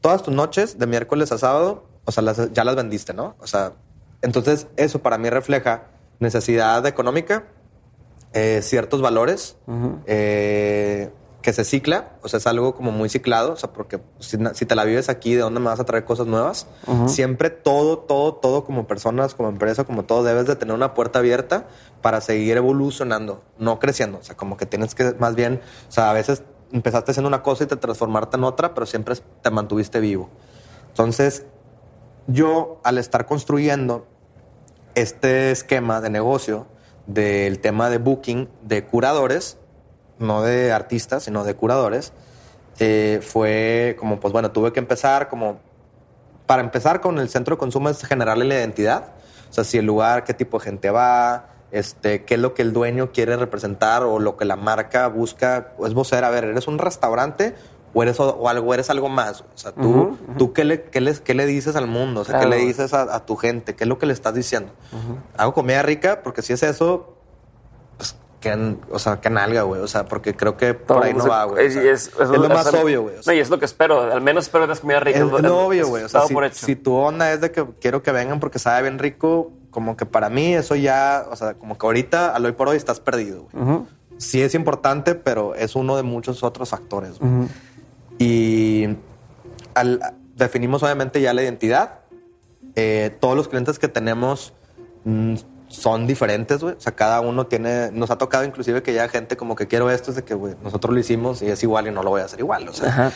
todas 0.00 0.22
tus 0.22 0.34
noches 0.34 0.78
de 0.78 0.86
miércoles 0.86 1.32
a 1.32 1.38
sábado, 1.38 1.86
o 2.04 2.12
sea, 2.12 2.24
ya 2.52 2.64
las 2.64 2.76
vendiste, 2.76 3.14
¿no? 3.14 3.36
O 3.40 3.46
sea, 3.46 3.72
entonces 4.22 4.66
eso 4.76 5.00
para 5.00 5.18
mí 5.18 5.30
refleja 5.30 5.84
necesidad 6.18 6.84
económica, 6.86 7.44
eh, 8.32 8.60
ciertos 8.62 9.00
valores, 9.00 9.56
eh, 10.06 11.10
que 11.42 11.52
se 11.52 11.64
cicla, 11.64 12.12
o 12.22 12.28
sea, 12.28 12.38
es 12.38 12.46
algo 12.46 12.74
como 12.74 12.90
muy 12.90 13.08
ciclado, 13.08 13.52
o 13.52 13.56
sea, 13.56 13.72
porque 13.72 14.00
si, 14.18 14.36
te 14.38 14.74
la 14.74 14.84
vives 14.84 15.08
aquí, 15.08 15.34
¿de 15.34 15.42
dónde 15.42 15.60
me 15.60 15.66
vas 15.66 15.78
a 15.78 15.84
traer 15.84 16.04
cosas 16.04 16.26
nuevas? 16.26 16.66
Siempre 17.06 17.50
todo, 17.50 17.98
todo, 17.98 18.34
todo 18.34 18.64
como 18.64 18.86
personas, 18.88 19.34
como 19.34 19.48
empresa, 19.48 19.84
como 19.84 20.04
todo, 20.04 20.24
debes 20.24 20.46
de 20.46 20.56
tener 20.56 20.74
una 20.74 20.94
puerta 20.94 21.20
abierta 21.20 21.68
para 22.02 22.20
seguir 22.20 22.56
evolucionando, 22.56 23.42
no 23.56 23.78
creciendo, 23.78 24.18
o 24.18 24.22
sea, 24.22 24.36
como 24.36 24.56
que 24.56 24.66
tienes 24.66 24.94
que 24.96 25.14
más 25.18 25.36
bien, 25.36 25.60
o 25.88 25.92
sea, 25.92 26.10
a 26.10 26.12
veces 26.12 26.42
empezaste 26.72 27.12
haciendo 27.12 27.28
una 27.28 27.42
cosa 27.42 27.64
y 27.64 27.66
te 27.66 27.76
transformarte 27.76 28.36
en 28.36 28.44
otra, 28.44 28.74
pero 28.74 28.84
siempre 28.86 29.14
te 29.40 29.50
mantuviste 29.50 30.00
vivo. 30.00 30.28
Entonces, 30.88 31.46
yo 32.26 32.80
al 32.82 32.98
estar 32.98 33.26
construyendo 33.26 34.06
este 34.94 35.52
esquema 35.52 36.00
de 36.00 36.10
negocio 36.10 36.66
del 37.06 37.60
tema 37.60 37.88
de 37.88 37.98
booking 37.98 38.48
de 38.62 38.84
curadores, 38.84 39.56
no 40.18 40.42
de 40.42 40.72
artistas, 40.72 41.24
sino 41.24 41.44
de 41.44 41.54
curadores, 41.54 42.12
eh, 42.78 43.20
fue 43.22 43.96
como, 43.98 44.20
pues 44.20 44.32
bueno, 44.32 44.50
tuve 44.52 44.72
que 44.72 44.80
empezar 44.80 45.28
como, 45.28 45.58
para 46.46 46.62
empezar 46.62 47.00
con 47.00 47.18
el 47.18 47.28
centro 47.28 47.56
de 47.56 47.58
consumo 47.58 47.88
es 47.88 48.04
generarle 48.04 48.44
la 48.44 48.54
identidad, 48.54 49.12
o 49.50 49.52
sea, 49.52 49.64
si 49.64 49.78
el 49.78 49.86
lugar, 49.86 50.24
qué 50.24 50.34
tipo 50.34 50.58
de 50.58 50.64
gente 50.64 50.90
va, 50.90 51.48
este, 51.70 52.24
qué 52.24 52.34
es 52.34 52.40
lo 52.40 52.54
que 52.54 52.62
el 52.62 52.72
dueño 52.72 53.12
quiere 53.12 53.36
representar 53.36 54.02
o 54.02 54.18
lo 54.18 54.36
que 54.36 54.44
la 54.44 54.56
marca 54.56 55.08
busca, 55.08 55.74
es 55.84 55.94
vocera, 55.94 56.28
a 56.28 56.30
ver, 56.30 56.44
eres 56.44 56.68
un 56.68 56.78
restaurante 56.78 57.54
o 57.94 58.02
eres 58.02 58.20
o 58.20 58.48
algo, 58.48 58.74
eres 58.74 58.90
algo 58.90 59.08
más. 59.08 59.40
O 59.40 59.46
sea, 59.56 59.72
tú, 59.72 60.16
tú 60.36 60.52
¿qué, 60.52 60.64
le, 60.64 60.82
qué, 60.84 61.14
qué 61.24 61.34
le 61.34 61.46
dices 61.46 61.76
al 61.76 61.86
mundo, 61.86 62.20
o 62.20 62.24
sea, 62.24 62.38
qué 62.38 62.46
le 62.46 62.56
dices 62.56 62.92
a, 62.94 63.26
tu 63.26 63.36
gente, 63.36 63.74
qué 63.74 63.84
es 63.84 63.88
lo 63.88 63.98
que 63.98 64.06
le 64.06 64.12
estás 64.12 64.34
diciendo. 64.34 64.72
Hago 65.36 65.52
comida 65.52 65.82
rica 65.82 66.22
porque 66.22 66.42
si 66.42 66.52
es 66.52 66.62
eso, 66.62 67.17
que, 68.40 68.76
o 68.90 68.98
sea, 68.98 69.20
que 69.20 69.30
nalga, 69.30 69.62
güey. 69.62 69.80
O 69.80 69.88
sea, 69.88 70.06
porque 70.06 70.34
creo 70.34 70.56
que 70.56 70.74
por 70.74 71.04
ahí 71.04 71.14
no 71.14 71.26
va, 71.26 71.44
güey. 71.44 71.66
es, 71.66 72.12
lo 72.18 72.48
más 72.48 72.72
obvio, 72.72 73.02
güey. 73.02 73.16
no, 73.26 73.32
y 73.32 73.40
es 73.40 73.50
lo 73.50 73.58
que 73.58 73.64
espero. 73.64 74.02
Al 74.12 74.20
menos 74.20 74.44
espero 74.44 74.66
que 74.66 74.78
comida 74.78 75.00
rica. 75.00 75.18
Es, 75.18 75.24
lo 75.24 75.66
obvio, 75.66 75.88
güey. 75.88 76.04
O 76.04 76.08
sea, 76.08 76.22
si, 76.52 76.76
tu 76.76 76.94
onda 76.94 77.32
es 77.32 77.40
de 77.40 77.50
que 77.50 77.64
quiero 77.80 78.02
que 78.02 78.12
vengan 78.12 78.40
porque 78.40 78.58
sabe 78.58 78.82
bien 78.82 78.98
rico, 78.98 79.50
como 79.70 79.96
que 79.96 80.06
para 80.06 80.30
mí 80.30 80.54
eso 80.54 80.76
ya, 80.76 81.26
o 81.30 81.36
sea, 81.36 81.54
como 81.54 81.76
que 81.78 81.86
ahorita, 81.86 82.34
al 82.34 82.44
hoy 82.44 82.52
por 82.52 82.68
hoy, 82.68 82.76
estás 82.76 83.00
perdido, 83.00 83.48
güey. 83.52 83.84
Sí 84.18 84.42
es 84.42 84.54
importante, 84.54 85.14
pero 85.14 85.54
es 85.54 85.76
uno 85.76 85.96
de 85.96 86.02
muchos 86.02 86.42
otros 86.42 86.70
factores. 86.70 87.18
Y 88.18 88.88
al, 89.74 90.00
definimos 90.36 90.82
obviamente 90.82 91.20
ya 91.20 91.32
la 91.32 91.42
identidad. 91.42 92.00
Eh, 92.74 93.16
todos 93.20 93.36
los 93.36 93.48
clientes 93.48 93.78
que 93.78 93.88
tenemos 93.88 94.54
mm, 95.04 95.34
son 95.68 96.06
diferentes, 96.06 96.62
güey. 96.62 96.74
O 96.74 96.80
sea, 96.80 96.94
cada 96.94 97.20
uno 97.20 97.46
tiene. 97.46 97.90
Nos 97.92 98.10
ha 98.10 98.18
tocado 98.18 98.44
inclusive 98.44 98.82
que 98.82 98.94
ya 98.94 99.08
gente 99.08 99.36
como 99.36 99.54
que 99.54 99.68
quiero 99.68 99.90
esto, 99.90 100.10
es 100.10 100.16
de 100.16 100.24
que, 100.24 100.34
güey, 100.34 100.54
nosotros 100.62 100.92
lo 100.92 100.98
hicimos 100.98 101.42
y 101.42 101.46
es 101.46 101.62
igual 101.62 101.86
y 101.86 101.90
no 101.90 102.02
lo 102.02 102.10
voy 102.10 102.22
a 102.22 102.24
hacer 102.24 102.40
igual. 102.40 102.68
O 102.68 102.72
sea, 102.72 103.12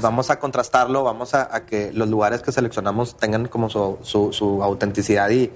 vamos 0.00 0.30
a 0.30 0.38
contrastarlo, 0.38 1.02
vamos 1.02 1.34
a, 1.34 1.64
que 1.64 1.92
los 1.92 2.08
lugares 2.08 2.42
que 2.42 2.52
seleccionamos 2.52 3.16
tengan 3.16 3.48
como 3.48 3.70
su, 3.70 3.98
su, 4.02 4.62
autenticidad 4.62 5.30
y, 5.30 5.50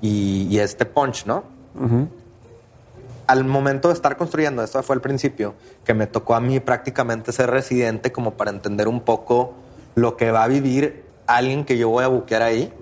y, 0.00 0.58
este 0.58 0.84
punch, 0.84 1.26
¿no? 1.26 1.44
Al 3.26 3.44
momento 3.44 3.88
de 3.88 3.94
estar 3.94 4.16
construyendo, 4.16 4.62
esto 4.62 4.82
fue 4.82 4.96
el 4.96 5.02
principio, 5.02 5.54
que 5.84 5.92
me 5.92 6.06
tocó 6.06 6.34
a 6.34 6.40
mí 6.40 6.60
prácticamente 6.60 7.30
ser 7.32 7.50
residente 7.50 8.10
como 8.10 8.34
para 8.34 8.50
entender 8.50 8.88
un 8.88 9.00
poco 9.00 9.52
lo 9.94 10.16
que 10.16 10.30
va 10.30 10.44
a 10.44 10.48
vivir 10.48 11.07
alguien 11.28 11.66
que 11.66 11.76
yo 11.76 11.90
voy 11.90 12.04
a 12.04 12.08
buquear 12.08 12.42
ahí. 12.42 12.72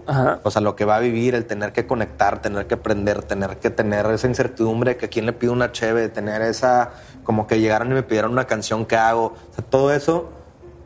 O 0.45 0.51
sea, 0.51 0.63
lo 0.63 0.77
que 0.77 0.85
va 0.85 0.97
a 0.97 1.01
vivir, 1.01 1.35
el 1.35 1.47
tener 1.47 1.73
que 1.73 1.87
conectar, 1.87 2.41
tener 2.41 2.67
que 2.67 2.75
aprender, 2.75 3.23
tener 3.25 3.59
que 3.59 3.71
tener 3.71 4.07
esa 4.07 4.29
incertidumbre 4.29 4.97
que 4.97 5.07
a 5.07 5.09
quién 5.09 5.27
le 5.27 5.33
pido 5.33 5.53
una 5.53 5.73
cheve, 5.73 6.09
tener 6.09 6.43
esa, 6.43 6.93
como 7.25 7.49
que 7.49 7.59
llegaron 7.59 7.91
y 7.91 7.95
me 7.95 8.05
pidieron 8.05 8.31
una 8.31 8.47
canción 8.47 8.87
que 8.87 8.97
hago. 8.97 9.35
O 9.51 9.55
sea, 9.55 9.65
todo 9.65 9.93
eso, 9.93 10.31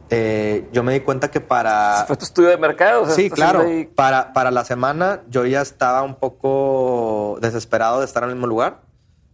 eh, 0.09 0.67
yo 0.73 0.83
me 0.83 0.95
di 0.95 1.01
cuenta 1.01 1.31
que 1.31 1.41
para... 1.41 2.05
¿Fue 2.07 2.17
tu 2.17 2.25
estudio 2.25 2.49
de 2.49 2.57
mercado? 2.57 3.09
sí, 3.11 3.29
claro. 3.29 3.67
Para, 3.95 4.33
para 4.33 4.51
la 4.51 4.65
semana 4.65 5.21
yo 5.29 5.45
ya 5.45 5.61
estaba 5.61 6.03
un 6.03 6.15
poco 6.15 7.39
desesperado 7.43 8.01
de 8.01 8.07
estar 8.07 8.23
en 8.23 8.31
el 8.31 8.37
mismo 8.37 8.47
lugar. 8.47 8.81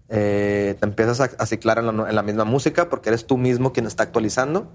Eh, 0.09 0.77
te 0.81 0.87
empiezas 0.87 1.21
a, 1.21 1.47
ciclar 1.47 1.79
en 1.79 2.15
la, 2.15 2.23
misma 2.23 2.45
música 2.45 2.89
porque 2.89 3.09
eres 3.11 3.27
tú 3.27 3.39
mismo 3.39 3.73
quien 3.73 3.87
está 3.87 4.03
actualizando. 4.03 4.67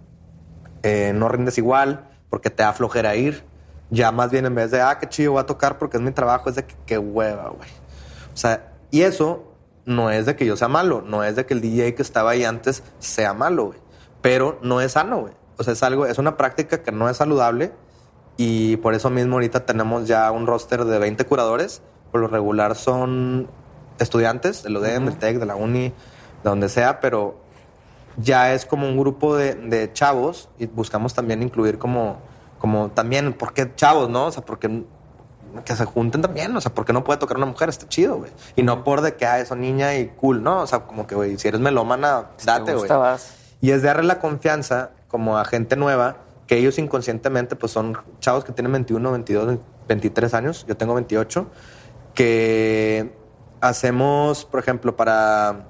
Eh, 0.83 1.11
no 1.13 1.27
rindes 1.27 1.57
igual 1.57 2.10
porque 2.31 2.49
te 2.49 2.63
da 2.63 2.73
flojera 2.73 3.15
ir. 3.15 3.43
Ya 3.91 4.11
más 4.11 4.31
bien 4.31 4.45
en 4.45 4.55
vez 4.55 4.71
de, 4.71 4.81
ah, 4.81 4.97
qué 4.97 5.07
chido, 5.07 5.33
voy 5.33 5.41
a 5.41 5.45
tocar 5.45 5.77
porque 5.77 5.97
es 5.97 6.03
mi 6.03 6.11
trabajo, 6.11 6.49
es 6.49 6.55
de 6.55 6.65
que 6.65 6.75
qué 6.87 6.97
hueva, 6.97 7.49
güey. 7.49 7.69
O 8.33 8.37
sea, 8.37 8.71
y 8.89 9.01
eso 9.01 9.53
no 9.85 10.09
es 10.09 10.25
de 10.25 10.35
que 10.35 10.45
yo 10.45 10.55
sea 10.55 10.69
malo, 10.69 11.03
no 11.05 11.23
es 11.23 11.35
de 11.35 11.45
que 11.45 11.53
el 11.53 11.61
DJ 11.61 11.93
que 11.93 12.01
estaba 12.01 12.31
ahí 12.31 12.45
antes 12.45 12.83
sea 12.99 13.33
malo, 13.33 13.65
güey. 13.65 13.79
Pero 14.21 14.57
no 14.63 14.79
es 14.79 14.93
sano, 14.93 15.19
güey. 15.19 15.33
O 15.57 15.63
sea, 15.63 15.73
es 15.73 15.83
algo, 15.83 16.05
es 16.05 16.17
una 16.17 16.37
práctica 16.37 16.81
que 16.81 16.91
no 16.91 17.09
es 17.09 17.17
saludable 17.17 17.73
y 18.37 18.77
por 18.77 18.93
eso 18.93 19.09
mismo 19.09 19.35
ahorita 19.35 19.65
tenemos 19.65 20.07
ya 20.07 20.31
un 20.31 20.47
roster 20.47 20.85
de 20.85 20.97
20 20.97 21.25
curadores. 21.25 21.81
Por 22.11 22.21
lo 22.21 22.27
regular 22.27 22.75
son 22.75 23.49
estudiantes 23.99 24.63
del 24.63 24.77
ODM, 24.77 25.05
del 25.05 25.17
TEC, 25.17 25.37
de 25.37 25.45
la 25.45 25.55
uni, 25.55 25.89
de 25.89 25.93
donde 26.43 26.69
sea, 26.69 27.01
pero 27.01 27.40
ya 28.17 28.53
es 28.53 28.65
como 28.65 28.87
un 28.87 28.97
grupo 28.97 29.35
de, 29.35 29.89
chavos 29.93 30.49
y 30.57 30.65
buscamos 30.65 31.13
también 31.13 31.41
incluir 31.43 31.77
como, 31.77 32.17
como 32.59 32.89
también, 32.89 33.33
¿por 33.33 33.53
qué 33.53 33.73
chavos, 33.75 34.09
no? 34.09 34.25
O 34.25 34.31
sea, 34.31 34.43
porque 34.43 34.83
que 35.65 35.75
se 35.75 35.85
junten 35.85 36.21
también, 36.21 36.55
o 36.55 36.61
sea, 36.61 36.73
porque 36.73 36.93
no 36.93 37.03
puede 37.03 37.19
tocar 37.19 37.37
una 37.37 37.45
mujer, 37.45 37.69
está 37.69 37.87
chido, 37.87 38.17
güey. 38.17 38.31
Y 38.55 38.63
no 38.63 38.83
por 38.83 39.01
de 39.01 39.15
que, 39.15 39.25
ah, 39.25 39.39
eso 39.39 39.55
niña 39.55 39.95
y 39.95 40.07
cool, 40.07 40.43
¿no? 40.43 40.61
O 40.61 40.67
sea, 40.67 40.81
como 40.81 41.07
que, 41.07 41.15
güey, 41.15 41.37
si 41.37 41.47
eres 41.47 41.59
melómana, 41.59 42.29
date, 42.45 42.73
güey. 42.73 42.89
Y 43.59 43.71
es 43.71 43.83
darle 43.83 44.03
la 44.03 44.19
confianza 44.19 44.91
como 45.07 45.37
a 45.37 45.45
gente 45.45 45.75
nueva, 45.75 46.17
que 46.47 46.57
ellos 46.57 46.77
inconscientemente, 46.79 47.55
pues 47.55 47.71
son 47.71 47.97
chavos 48.19 48.43
que 48.43 48.53
tienen 48.53 48.71
21, 48.71 49.11
22, 49.11 49.59
23 49.87 50.33
años, 50.33 50.65
yo 50.67 50.77
tengo 50.77 50.93
28, 50.93 51.47
que 52.13 53.13
hacemos, 53.61 54.45
por 54.45 54.59
ejemplo, 54.59 54.95
para 54.95 55.65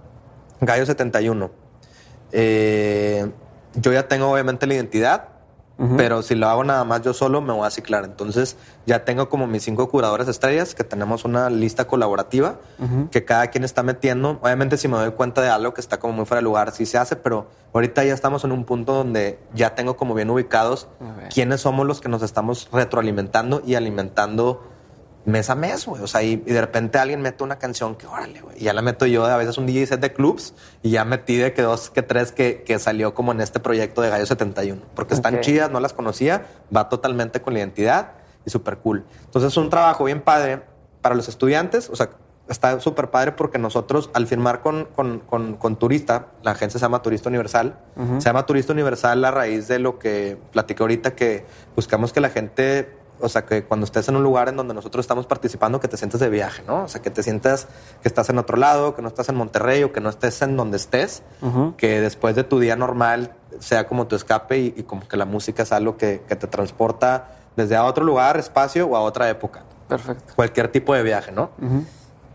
Gallo 0.61 0.85
71, 0.85 1.51
eh, 2.31 3.29
yo 3.75 3.91
ya 3.91 4.07
tengo 4.07 4.31
obviamente 4.31 4.67
la 4.67 4.75
identidad, 4.75 5.29
pero 5.97 6.21
si 6.21 6.35
lo 6.35 6.47
hago 6.47 6.63
nada 6.63 6.83
más 6.83 7.01
yo 7.01 7.11
solo 7.11 7.41
me 7.41 7.53
voy 7.53 7.65
a 7.65 7.71
ciclar. 7.71 8.05
Entonces 8.05 8.55
ya 8.85 9.03
tengo 9.03 9.29
como 9.29 9.47
mis 9.47 9.63
cinco 9.63 9.89
curadores 9.89 10.27
estrellas, 10.27 10.75
que 10.75 10.83
tenemos 10.83 11.25
una 11.25 11.49
lista 11.49 11.87
colaborativa 11.87 12.59
que 13.09 13.25
cada 13.25 13.47
quien 13.47 13.63
está 13.63 13.81
metiendo. 13.81 14.39
Obviamente 14.43 14.77
si 14.77 14.87
me 14.87 14.97
doy 14.97 15.11
cuenta 15.11 15.41
de 15.41 15.49
algo 15.49 15.73
que 15.73 15.81
está 15.81 15.97
como 15.99 16.13
muy 16.13 16.25
fuera 16.25 16.39
de 16.39 16.43
lugar, 16.43 16.71
sí 16.71 16.85
se 16.85 16.99
hace, 16.99 17.15
pero 17.15 17.47
ahorita 17.73 18.03
ya 18.03 18.13
estamos 18.13 18.43
en 18.43 18.51
un 18.51 18.63
punto 18.63 18.93
donde 18.93 19.39
ya 19.55 19.73
tengo 19.73 19.97
como 19.97 20.13
bien 20.13 20.29
ubicados 20.29 20.87
quiénes 21.33 21.61
somos 21.61 21.87
los 21.87 21.99
que 21.99 22.09
nos 22.09 22.21
estamos 22.21 22.69
retroalimentando 22.71 23.63
y 23.65 23.73
alimentando 23.73 24.70
mes 25.25 25.49
a 25.49 25.55
mes, 25.55 25.85
güey. 25.85 26.01
O 26.01 26.07
sea, 26.07 26.23
y, 26.23 26.37
de 26.37 26.59
repente 26.59 26.97
alguien 26.97 27.21
mete 27.21 27.43
una 27.43 27.57
canción 27.57 27.95
que, 27.95 28.07
órale, 28.07 28.41
güey. 28.41 28.57
Y 28.59 28.63
ya 28.65 28.73
la 28.73 28.81
meto 28.81 29.05
yo 29.05 29.25
a 29.25 29.37
veces 29.37 29.57
un 29.57 29.65
DJ 29.65 29.85
set 29.85 29.99
de 29.99 30.13
clubs 30.13 30.53
y 30.81 30.91
ya 30.91 31.05
metí 31.05 31.37
de 31.37 31.53
que 31.53 31.61
dos, 31.61 31.89
que 31.89 32.01
tres 32.01 32.31
que, 32.31 32.63
que 32.63 32.79
salió 32.79 33.13
como 33.13 33.31
en 33.31 33.41
este 33.41 33.59
proyecto 33.59 34.01
de 34.01 34.09
Gallo 34.09 34.25
71. 34.25 34.81
Porque 34.95 35.13
están 35.13 35.41
chidas, 35.41 35.71
no 35.71 35.79
las 35.79 35.93
conocía, 35.93 36.45
va 36.75 36.89
totalmente 36.89 37.41
con 37.41 37.53
la 37.53 37.59
identidad 37.59 38.13
y 38.45 38.49
súper 38.49 38.77
cool. 38.77 39.05
Entonces 39.25 39.51
es 39.51 39.57
un 39.57 39.69
trabajo 39.69 40.05
bien 40.05 40.21
padre 40.21 40.61
para 41.01 41.15
los 41.15 41.27
estudiantes. 41.27 41.89
O 41.89 41.95
sea, 41.95 42.09
está 42.51 42.79
súper 42.79 43.09
padre 43.09 43.31
porque 43.31 43.57
nosotros 43.57 44.09
al 44.13 44.27
firmar 44.27 44.61
con, 44.61 44.85
con, 44.95 45.19
con, 45.19 45.75
Turista, 45.77 46.27
la 46.43 46.51
agencia 46.51 46.79
se 46.79 46.85
llama 46.85 47.01
Turista 47.01 47.29
Universal, 47.29 47.77
se 48.17 48.25
llama 48.25 48.45
Turista 48.45 48.73
Universal 48.73 49.23
a 49.23 49.31
raíz 49.31 49.67
de 49.67 49.79
lo 49.79 49.99
que 49.99 50.37
platiqué 50.51 50.83
ahorita, 50.83 51.15
que 51.15 51.45
buscamos 51.75 52.11
que 52.11 52.19
la 52.19 52.29
gente 52.29 53.00
o 53.21 53.29
sea, 53.29 53.45
que 53.45 53.63
cuando 53.63 53.85
estés 53.85 54.07
en 54.07 54.15
un 54.15 54.23
lugar 54.23 54.49
en 54.49 54.57
donde 54.57 54.73
nosotros 54.73 55.03
estamos 55.03 55.25
participando, 55.25 55.79
que 55.79 55.87
te 55.87 55.97
sientas 55.97 56.19
de 56.19 56.29
viaje, 56.29 56.63
¿no? 56.65 56.83
O 56.83 56.87
sea, 56.87 57.01
que 57.01 57.09
te 57.09 57.23
sientas 57.23 57.67
que 58.01 58.07
estás 58.07 58.29
en 58.29 58.37
otro 58.37 58.57
lado, 58.57 58.95
que 58.95 59.01
no 59.01 59.07
estás 59.07 59.29
en 59.29 59.35
Monterrey 59.35 59.83
o 59.83 59.93
que 59.93 60.01
no 60.01 60.09
estés 60.09 60.41
en 60.41 60.57
donde 60.57 60.77
estés, 60.77 61.23
que 61.77 62.01
después 62.01 62.35
de 62.35 62.43
tu 62.43 62.59
día 62.59 62.75
normal 62.75 63.33
sea 63.59 63.87
como 63.87 64.07
tu 64.07 64.15
escape 64.15 64.59
y, 64.59 64.83
como 64.83 65.07
que 65.07 65.17
la 65.17 65.25
música 65.25 65.63
es 65.63 65.71
algo 65.71 65.97
que, 65.97 66.19
te 66.27 66.47
transporta 66.47 67.37
desde 67.55 67.75
a 67.75 67.85
otro 67.85 68.03
lugar, 68.03 68.37
espacio 68.37 68.87
o 68.87 68.95
a 68.95 69.01
otra 69.01 69.29
época. 69.29 69.63
Perfecto. 69.87 70.33
Cualquier 70.35 70.69
tipo 70.69 70.93
de 70.93 71.03
viaje, 71.03 71.31
¿no? 71.31 71.51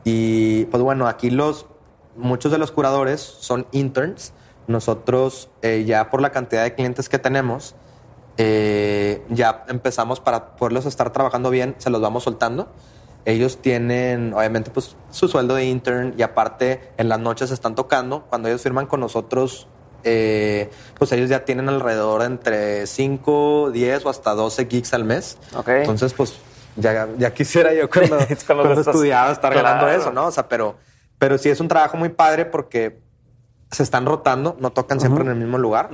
Y 0.05 0.67
pues 0.67 0.83
bueno, 0.83 1.09
aquí 1.09 1.31
los, 1.31 1.67
muchos 2.17 2.53
de 2.53 2.59
los 2.59 2.71
curadores 2.71 3.21
son 3.21 3.67
interns. 3.73 4.33
Nosotros 4.67 5.49
eh, 5.63 5.85
ya 5.87 6.11
por 6.11 6.21
la 6.21 6.31
cantidad 6.31 6.63
de 6.63 6.75
clientes 6.75 7.09
que 7.09 7.19
tenemos, 7.19 7.75
eh, 8.39 9.25
ya 9.31 9.65
empezamos 9.69 10.21
para 10.21 10.57
poderlos 10.57 10.87
estar 10.87 11.13
trabajando 11.13 11.51
bien, 11.51 11.75
se 11.79 11.91
los 11.91 12.01
vamos 12.01 12.25
soltando. 12.25 12.69
Ellos 13.25 13.59
tienen, 13.59 14.33
obviamente, 14.35 14.71
pues 14.71 14.97
su 15.11 15.27
sueldo 15.27 15.55
de 15.55 15.65
intern 15.65 16.15
y 16.17 16.23
aparte 16.23 16.93
en 16.97 17.09
las 17.09 17.19
noches 17.19 17.51
están 17.51 17.75
tocando. 17.75 18.25
Cuando 18.29 18.49
ellos 18.49 18.63
firman 18.63 18.87
con 18.87 19.01
nosotros, 19.01 19.67
eh, 20.05 20.71
pues 20.97 21.11
ellos 21.11 21.29
ya 21.29 21.45
tienen 21.45 21.69
alrededor 21.69 22.23
entre 22.23 22.87
5, 22.87 23.71
10 23.73 24.07
o 24.07 24.11
hasta 24.11 24.33
12 24.35 24.67
gigs 24.67 24.95
al 24.95 25.05
mes. 25.05 25.39
Entonces, 25.67 26.15
pues 26.15 26.35
ya, 26.77 27.09
ya 27.19 27.35
quisiera 27.35 27.75
yo 27.75 27.91
cuando, 27.91 28.19
cuando, 28.47 28.81
estudiaba 28.81 29.33
estar 29.33 29.53
ganando 29.53 29.89
eso, 29.89 30.13
¿no? 30.13 30.27
O 30.27 30.31
sea, 30.31 30.49
pero, 30.49 30.77
pero 31.19 31.37
sí 31.39 31.49
es 31.49 31.59
un 31.59 31.67
trabajo 31.67 31.97
muy 31.97 32.11
padre 32.11 32.45
porque 32.45 33.01
se 33.71 33.83
están 33.83 34.07
rotando, 34.07 34.57
no 34.61 34.71
tocan 34.71 35.01
siempre 35.01 35.25
en 35.25 35.31
el 35.31 35.37
mismo 35.37 35.59
lugar. 35.59 35.91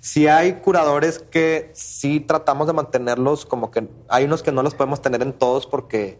Si 0.00 0.28
hay 0.28 0.54
curadores 0.54 1.18
que 1.18 1.70
sí 1.74 2.20
tratamos 2.20 2.66
de 2.66 2.74
mantenerlos 2.74 3.46
como 3.46 3.70
que 3.70 3.88
hay 4.08 4.24
unos 4.24 4.42
que 4.42 4.52
no 4.52 4.62
los 4.62 4.74
podemos 4.74 5.00
tener 5.00 5.22
en 5.22 5.32
todos 5.32 5.66
porque 5.66 6.18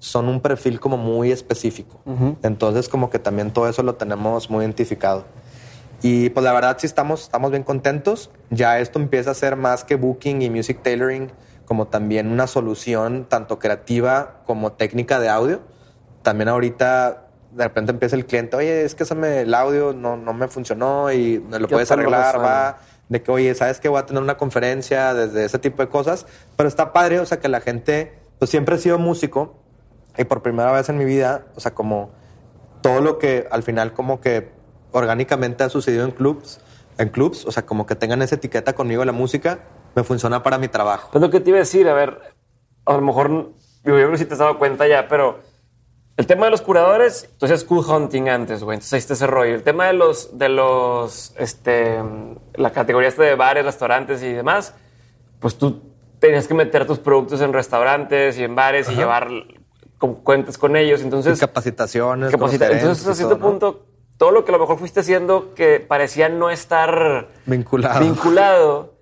son 0.00 0.28
un 0.28 0.40
perfil 0.40 0.80
como 0.80 0.96
muy 0.96 1.30
específico. 1.30 2.00
Entonces 2.42 2.88
como 2.88 3.10
que 3.10 3.18
también 3.18 3.52
todo 3.52 3.68
eso 3.68 3.82
lo 3.82 3.94
tenemos 3.94 4.50
muy 4.50 4.64
identificado. 4.64 5.24
Y 6.02 6.30
pues 6.30 6.44
la 6.44 6.52
verdad 6.52 6.76
sí 6.80 6.86
estamos, 6.86 7.22
estamos 7.22 7.50
bien 7.50 7.62
contentos. 7.62 8.30
Ya 8.48 8.80
esto 8.80 8.98
empieza 8.98 9.30
a 9.30 9.34
ser 9.34 9.56
más 9.56 9.84
que 9.84 9.96
booking 9.96 10.42
y 10.42 10.50
music 10.50 10.82
tailoring, 10.82 11.30
como 11.66 11.86
también 11.88 12.28
una 12.28 12.46
solución 12.46 13.26
tanto 13.28 13.58
creativa 13.58 14.42
como 14.46 14.72
técnica 14.72 15.20
de 15.20 15.28
audio. 15.28 15.60
También 16.22 16.48
ahorita 16.48 17.29
de 17.52 17.64
repente 17.64 17.92
empieza 17.92 18.16
el 18.16 18.26
cliente, 18.26 18.56
oye, 18.56 18.84
es 18.84 18.94
que 18.94 19.02
ese 19.02 19.42
el 19.42 19.54
audio 19.54 19.92
no, 19.92 20.16
no 20.16 20.32
me 20.32 20.48
funcionó 20.48 21.12
y 21.12 21.40
me 21.40 21.58
lo 21.58 21.68
puedes 21.68 21.90
arreglar, 21.90 22.40
va. 22.40 22.78
De 23.08 23.22
que, 23.22 23.30
oye, 23.32 23.52
¿sabes 23.56 23.80
que 23.80 23.88
voy 23.88 23.98
a 23.98 24.06
tener 24.06 24.22
una 24.22 24.36
conferencia 24.36 25.14
desde 25.14 25.44
ese 25.44 25.58
tipo 25.58 25.82
de 25.82 25.88
cosas? 25.88 26.26
Pero 26.56 26.68
está 26.68 26.92
padre, 26.92 27.18
o 27.18 27.26
sea, 27.26 27.40
que 27.40 27.48
la 27.48 27.60
gente, 27.60 28.16
pues 28.38 28.50
siempre 28.50 28.76
he 28.76 28.78
sido 28.78 28.98
músico 28.98 29.56
y 30.16 30.24
por 30.24 30.42
primera 30.42 30.70
vez 30.70 30.88
en 30.88 30.96
mi 30.96 31.04
vida, 31.04 31.46
o 31.56 31.60
sea, 31.60 31.74
como 31.74 32.12
todo 32.82 33.00
lo 33.00 33.18
que 33.18 33.48
al 33.50 33.64
final 33.64 33.92
como 33.92 34.20
que 34.20 34.50
orgánicamente 34.92 35.64
ha 35.64 35.68
sucedido 35.68 36.04
en 36.04 36.12
clubs, 36.12 36.60
en 36.98 37.08
clubs, 37.08 37.44
o 37.46 37.52
sea, 37.52 37.66
como 37.66 37.84
que 37.84 37.96
tengan 37.96 38.22
esa 38.22 38.36
etiqueta 38.36 38.74
conmigo 38.74 39.04
la 39.04 39.12
música, 39.12 39.60
me 39.94 40.04
funciona 40.04 40.42
para 40.42 40.58
mi 40.58 40.68
trabajo. 40.68 41.08
Pues 41.10 41.20
lo 41.20 41.30
que 41.30 41.40
te 41.40 41.50
iba 41.50 41.58
a 41.58 41.60
decir, 41.60 41.88
a 41.88 41.94
ver, 41.94 42.20
a 42.84 42.92
lo 42.92 43.00
mejor, 43.00 43.30
yo 43.30 43.94
creo 43.94 44.10
que 44.12 44.18
si 44.18 44.24
te 44.24 44.34
has 44.34 44.38
dado 44.38 44.58
cuenta 44.58 44.86
ya, 44.86 45.08
pero 45.08 45.40
el 46.16 46.26
tema 46.26 46.44
de 46.44 46.50
los 46.50 46.60
curadores, 46.60 47.30
tú 47.38 47.46
hacías 47.46 47.64
cool 47.64 47.84
hunting 47.84 48.28
antes, 48.28 48.62
güey. 48.62 48.74
Entonces 48.74 48.92
ahí 48.92 48.98
está 48.98 49.14
ese 49.14 49.26
rollo. 49.26 49.54
El 49.54 49.62
tema 49.62 49.86
de 49.86 49.94
los, 49.94 50.36
de 50.36 50.50
los, 50.50 51.34
este, 51.38 51.98
la 52.54 52.72
categoría 52.72 53.08
esta 53.08 53.22
de 53.22 53.34
bares, 53.34 53.64
restaurantes 53.64 54.22
y 54.22 54.30
demás, 54.32 54.74
pues 55.38 55.56
tú 55.56 55.80
tenías 56.18 56.46
que 56.46 56.52
meter 56.52 56.86
tus 56.86 56.98
productos 56.98 57.40
en 57.40 57.52
restaurantes 57.52 58.38
y 58.38 58.44
en 58.44 58.54
bares 58.54 58.90
y 58.90 58.96
llevar 58.96 59.30
cuentas 60.22 60.58
con 60.58 60.76
ellos. 60.76 61.00
Entonces, 61.00 61.38
y 61.38 61.40
capacitaciones. 61.40 62.80
entonces, 62.82 63.06
a 63.06 63.14
cierto 63.14 63.38
punto, 63.38 63.86
todo 64.18 64.30
lo 64.30 64.44
que 64.44 64.50
a 64.50 64.52
lo 64.52 64.58
mejor 64.58 64.78
fuiste 64.78 65.00
haciendo 65.00 65.54
que 65.54 65.80
parecía 65.80 66.28
no 66.28 66.50
estar 66.50 67.28
vinculado. 67.46 68.00
vinculado 68.00 68.94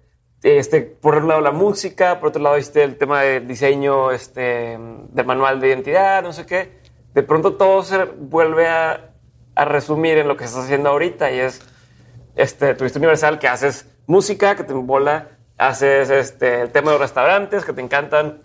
este, 0.44 0.82
por 0.82 1.16
un 1.16 1.26
lado 1.26 1.40
la 1.40 1.50
música, 1.50 2.20
por 2.20 2.28
otro 2.28 2.40
lado 2.40 2.54
este, 2.54 2.84
el 2.84 2.96
tema 2.96 3.22
del 3.22 3.48
diseño 3.48 4.12
este, 4.12 4.78
del 5.10 5.26
manual 5.26 5.60
de 5.60 5.66
identidad, 5.66 6.22
no 6.22 6.32
sé 6.32 6.46
qué 6.46 6.78
de 7.18 7.24
pronto 7.24 7.54
todo 7.54 7.82
se 7.82 8.04
vuelve 8.04 8.68
a, 8.68 9.04
resumir 9.56 10.18
en 10.18 10.28
lo 10.28 10.36
que 10.36 10.44
estás 10.44 10.66
haciendo 10.66 10.90
ahorita 10.90 11.32
y 11.32 11.40
es, 11.40 11.60
este, 12.36 12.76
Turista 12.76 13.00
Universal, 13.00 13.40
que 13.40 13.48
haces 13.48 13.86
música, 14.06 14.54
que 14.54 14.62
te 14.62 14.70
embola, 14.72 15.30
haces 15.56 16.10
este, 16.10 16.60
el 16.60 16.70
tema 16.70 16.92
de 16.92 16.98
los 16.98 17.00
restaurantes, 17.00 17.64
que 17.64 17.72
te 17.72 17.80
encantan, 17.80 18.38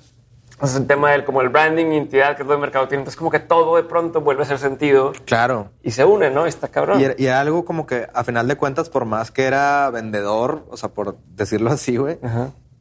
haces 0.57 0.77
el 0.77 0.87
tema 0.87 1.11
del 1.11 1.23
como 1.23 1.41
el 1.41 1.49
branding, 1.49 1.85
identidad, 1.85 2.35
que 2.35 2.43
todo 2.43 2.55
el 2.55 2.61
mercado 2.61 2.87
tiene. 2.87 3.01
Entonces 3.01 3.15
como 3.15 3.29
que 3.29 3.39
todo 3.39 3.75
de 3.75 3.83
pronto 3.83 4.21
vuelve 4.21 4.41
a 4.41 4.45
hacer 4.45 4.57
sentido. 4.57 5.13
Claro. 5.25 5.69
Y 5.83 5.91
se 5.91 6.03
une, 6.03 6.31
¿no? 6.31 6.47
Está 6.47 6.69
cabrón. 6.69 6.99
Y, 6.99 7.23
y 7.23 7.27
algo 7.27 7.63
como 7.63 7.85
que 7.85 8.07
a 8.11 8.23
final 8.23 8.47
de 8.47 8.55
cuentas, 8.55 8.89
por 8.89 9.05
más 9.05 9.29
que 9.29 9.43
era 9.43 9.91
vendedor, 9.91 10.65
o 10.71 10.77
sea, 10.77 10.89
por 10.89 11.17
decirlo 11.27 11.69
así, 11.69 11.97
güey, 11.97 12.17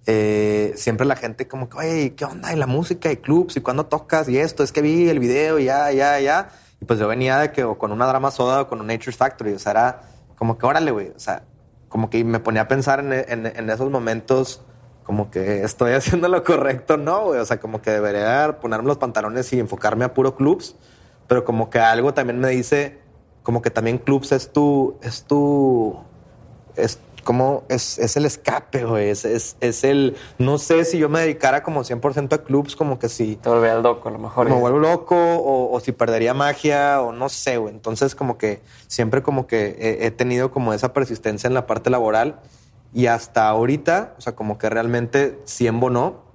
eh, 0.06 0.72
siempre 0.76 1.06
la 1.06 1.16
gente 1.16 1.46
como 1.46 1.68
que, 1.68 1.78
oye, 1.78 2.14
¿qué 2.14 2.24
onda? 2.24 2.52
Y 2.52 2.56
la 2.56 2.66
música 2.66 3.12
y 3.12 3.18
clubs 3.18 3.56
y 3.56 3.60
cuando 3.60 3.86
tocas 3.86 4.28
y 4.28 4.38
esto, 4.38 4.62
es 4.62 4.72
que 4.72 4.82
vi 4.82 5.08
el 5.08 5.20
video 5.20 5.58
y 5.58 5.64
ya, 5.66 5.92
ya, 5.92 6.18
ya. 6.18 6.48
Y 6.80 6.84
pues 6.84 6.98
yo 6.98 7.06
venía 7.06 7.38
de 7.38 7.52
que 7.52 7.62
o 7.62 7.78
con 7.78 7.92
una 7.92 8.06
drama 8.06 8.30
soda 8.30 8.62
o 8.62 8.68
con 8.68 8.80
un 8.80 8.88
Nature's 8.88 9.16
Factory, 9.16 9.52
o 9.52 9.58
sea, 9.58 9.72
era 9.72 10.02
como 10.36 10.58
que 10.58 10.66
órale, 10.66 10.90
güey, 10.90 11.08
o 11.10 11.20
sea, 11.20 11.44
como 11.88 12.10
que 12.10 12.24
me 12.24 12.40
ponía 12.40 12.62
a 12.62 12.68
pensar 12.68 12.98
en, 13.00 13.12
en, 13.46 13.70
esos 13.70 13.90
momentos 13.90 14.64
como 15.04 15.30
que 15.30 15.62
estoy 15.62 15.92
haciendo 15.94 16.26
lo 16.28 16.42
correcto, 16.42 16.96
no, 16.96 17.26
o 17.26 17.44
sea, 17.44 17.60
como 17.60 17.80
que 17.80 17.92
debería 17.92 18.58
ponerme 18.60 18.88
los 18.88 18.98
pantalones 18.98 19.52
y 19.52 19.60
enfocarme 19.60 20.04
a 20.04 20.14
puro 20.14 20.34
clubs, 20.34 20.74
pero 21.28 21.44
como 21.44 21.70
que 21.70 21.78
algo 21.78 22.12
también 22.14 22.40
me 22.40 22.48
dice, 22.48 22.98
como 23.44 23.62
que 23.62 23.70
también 23.70 23.98
clubs 23.98 24.32
es 24.32 24.52
tu, 24.52 24.98
es 25.02 25.22
tu, 25.24 25.96
es 26.74 26.98
como 27.22 27.64
es, 27.68 27.98
es 27.98 28.16
el 28.16 28.24
escape, 28.24 28.84
güey. 28.84 29.10
Es, 29.10 29.24
es, 29.24 29.84
el. 29.84 30.16
No 30.38 30.58
sé 30.58 30.84
si 30.84 30.98
yo 30.98 31.08
me 31.08 31.20
dedicara 31.20 31.62
como 31.62 31.82
100% 31.82 32.32
a 32.32 32.38
clubs, 32.38 32.76
como 32.76 32.98
que 32.98 33.08
si. 33.08 33.36
Te 33.36 33.48
volvería 33.48 33.76
loco, 33.76 34.08
a 34.08 34.12
lo 34.12 34.18
mejor. 34.18 34.48
Me 34.48 34.54
vuelvo 34.54 34.78
loco, 34.78 35.16
o, 35.16 35.78
si 35.80 35.92
perdería 35.92 36.34
magia, 36.34 37.00
o 37.00 37.12
no 37.12 37.28
sé, 37.28 37.56
güey. 37.56 37.72
Entonces, 37.72 38.14
como 38.14 38.38
que 38.38 38.60
siempre, 38.86 39.22
como 39.22 39.46
que 39.46 39.98
he, 40.00 40.10
tenido 40.10 40.50
como 40.50 40.74
esa 40.74 40.92
persistencia 40.92 41.48
en 41.48 41.54
la 41.54 41.66
parte 41.66 41.90
laboral. 41.90 42.40
Y 42.94 43.06
hasta 43.06 43.48
ahorita, 43.48 44.14
o 44.18 44.20
sea, 44.20 44.34
como 44.34 44.58
que 44.58 44.68
realmente 44.68 45.38
sí 45.44 45.66
embonó. 45.66 46.30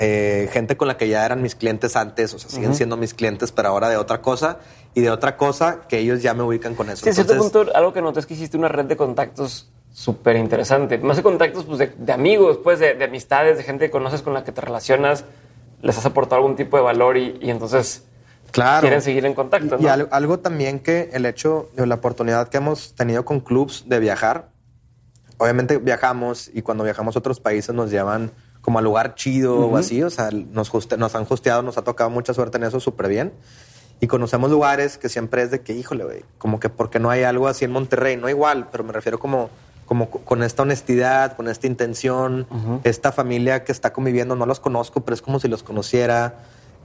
Eh, 0.00 0.48
gente 0.52 0.76
con 0.76 0.88
la 0.88 0.96
que 0.96 1.06
ya 1.06 1.24
eran 1.24 1.40
mis 1.40 1.54
clientes 1.54 1.94
antes, 1.94 2.34
o 2.34 2.38
sea, 2.40 2.50
siguen 2.50 2.74
siendo 2.74 2.96
mis 2.96 3.14
clientes, 3.14 3.52
pero 3.52 3.68
ahora 3.68 3.88
de 3.88 3.96
otra 3.96 4.22
cosa. 4.22 4.58
Y 4.92 5.02
de 5.02 5.10
otra 5.10 5.36
cosa 5.36 5.82
que 5.88 5.98
ellos 5.98 6.22
ya 6.22 6.34
me 6.34 6.42
ubican 6.42 6.74
con 6.74 6.90
eso. 6.90 7.04
Sí, 7.04 7.12
cierto 7.12 7.36
punto, 7.36 7.66
algo 7.74 7.92
que 7.92 8.02
noté 8.02 8.20
es 8.20 8.26
que 8.26 8.34
hiciste 8.34 8.56
una 8.56 8.68
red 8.68 8.86
de 8.86 8.96
contactos 8.96 9.70
súper 9.94 10.36
interesante. 10.36 10.98
Más 10.98 11.16
de 11.16 11.22
contactos 11.22 11.64
pues, 11.64 11.78
de, 11.96 12.12
amigos, 12.12 12.58
pues, 12.62 12.80
de, 12.80 13.02
amistades, 13.02 13.56
de 13.56 13.62
gente 13.62 13.86
que 13.86 13.90
conoces 13.90 14.20
con 14.20 14.34
la 14.34 14.44
que 14.44 14.52
te 14.52 14.60
relacionas, 14.60 15.24
les 15.80 15.96
has 15.96 16.04
aportado 16.04 16.42
algún 16.42 16.56
tipo 16.56 16.76
de 16.76 16.82
valor 16.82 17.16
y, 17.16 17.38
entonces 17.42 18.04
claro. 18.50 18.80
quieren 18.80 19.00
seguir 19.00 19.24
en 19.24 19.34
contacto. 19.34 19.76
Y, 19.78 19.86
algo, 19.86 20.40
también 20.40 20.80
que 20.80 21.10
el 21.12 21.24
hecho 21.24 21.70
de 21.76 21.86
la 21.86 21.94
oportunidad 21.94 22.48
que 22.48 22.56
hemos 22.56 22.94
tenido 22.94 23.24
con 23.24 23.38
clubs 23.38 23.84
de 23.86 24.00
viajar, 24.00 24.48
obviamente 25.38 25.78
viajamos 25.78 26.50
y 26.52 26.62
cuando 26.62 26.82
viajamos 26.82 27.14
a 27.14 27.20
otros 27.20 27.38
países 27.38 27.72
nos 27.72 27.90
llevan 27.90 28.32
como 28.62 28.80
a 28.80 28.82
lugar 28.82 29.14
chido 29.14 29.60
o 29.60 29.76
así, 29.76 30.02
o 30.02 30.10
sea, 30.10 30.30
nos, 30.32 30.72
nos 30.98 31.14
han 31.14 31.26
hosteado, 31.28 31.62
nos 31.62 31.78
ha 31.78 31.82
tocado 31.82 32.10
mucha 32.10 32.34
suerte 32.34 32.56
en 32.56 32.64
eso, 32.64 32.80
súper 32.80 33.08
bien. 33.08 33.32
Y 34.00 34.08
conocemos 34.08 34.50
lugares 34.50 34.98
que 34.98 35.08
siempre 35.08 35.42
es 35.42 35.52
de 35.52 35.60
que, 35.60 35.72
híjole, 35.72 36.24
como 36.38 36.58
que 36.58 36.68
porque 36.68 36.98
no 36.98 37.10
hay 37.10 37.22
algo 37.22 37.46
así 37.46 37.64
en 37.64 37.70
Monterrey, 37.70 38.16
no 38.16 38.28
igual, 38.28 38.68
pero 38.72 38.82
me 38.82 38.92
refiero 38.92 39.20
como 39.20 39.50
como 39.86 40.08
con 40.10 40.42
esta 40.42 40.62
honestidad, 40.62 41.36
con 41.36 41.48
esta 41.48 41.66
intención, 41.66 42.46
esta 42.84 43.12
familia 43.12 43.64
que 43.64 43.72
está 43.72 43.92
conviviendo, 43.92 44.36
no 44.36 44.46
los 44.46 44.60
conozco, 44.60 45.00
pero 45.00 45.14
es 45.14 45.22
como 45.22 45.40
si 45.40 45.48
los 45.48 45.62
conociera, 45.62 46.34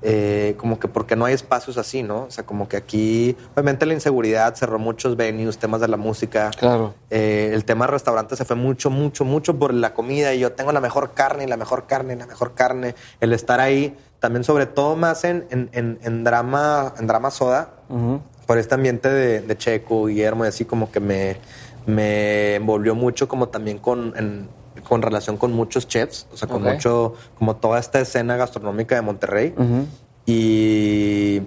eh, 0.01 0.55
como 0.57 0.79
que 0.79 0.87
porque 0.87 1.17
no 1.17 1.25
hay 1.25 1.33
espacios 1.33 1.77
así, 1.77 2.03
¿no? 2.03 2.23
O 2.23 2.31
sea, 2.31 2.45
como 2.45 2.69
que 2.69 2.77
aquí, 2.77 3.35
obviamente 3.53 3.85
la 3.85 3.93
inseguridad 3.93 4.55
cerró 4.55 4.79
muchos 4.79 5.17
venues, 5.17 5.57
temas 5.57 5.81
de 5.81 5.89
la 5.89 5.97
música. 5.97 6.51
Claro. 6.57 6.93
Eh, 7.09 7.51
el 7.53 7.65
tema 7.65 7.85
restaurante 7.85 8.35
se 8.35 8.45
fue 8.45 8.55
mucho, 8.55 8.89
mucho, 8.89 9.25
mucho 9.25 9.57
por 9.59 9.73
la 9.73 9.93
comida 9.93 10.33
y 10.33 10.39
yo 10.39 10.53
tengo 10.53 10.71
la 10.71 10.79
mejor 10.79 11.13
carne 11.13 11.43
y 11.43 11.47
la 11.47 11.57
mejor 11.57 11.85
carne 11.85 12.13
y 12.13 12.17
la 12.17 12.27
mejor 12.27 12.53
carne. 12.53 12.95
El 13.19 13.33
estar 13.33 13.59
ahí, 13.59 13.95
también 14.19 14.45
sobre 14.45 14.65
todo 14.67 14.95
más 14.95 15.25
en, 15.25 15.45
en, 15.51 16.23
drama, 16.23 16.93
en 16.97 17.07
drama 17.07 17.29
soda, 17.29 17.71
por 18.45 18.57
este 18.57 18.75
ambiente 18.75 19.09
de, 19.09 19.41
de 19.41 19.57
Checo, 19.57 20.05
Guillermo 20.05 20.45
y 20.45 20.47
así 20.47 20.63
como 20.63 20.91
que 20.91 20.99
me 20.99 21.37
me 21.89 22.55
envolvió 22.55 22.95
mucho 22.95 23.27
como 23.27 23.49
también 23.49 23.79
con, 23.79 24.13
con 24.87 25.01
relación 25.01 25.37
con 25.37 25.53
muchos 25.53 25.87
chefs, 25.87 26.27
o 26.31 26.37
sea, 26.37 26.47
con 26.47 26.63
mucho, 26.63 27.15
como 27.37 27.55
toda 27.57 27.79
esta 27.79 27.99
escena 27.99 28.37
gastronómica 28.37 28.95
de 28.95 29.01
Monterrey. 29.01 29.53
Y 30.25 31.41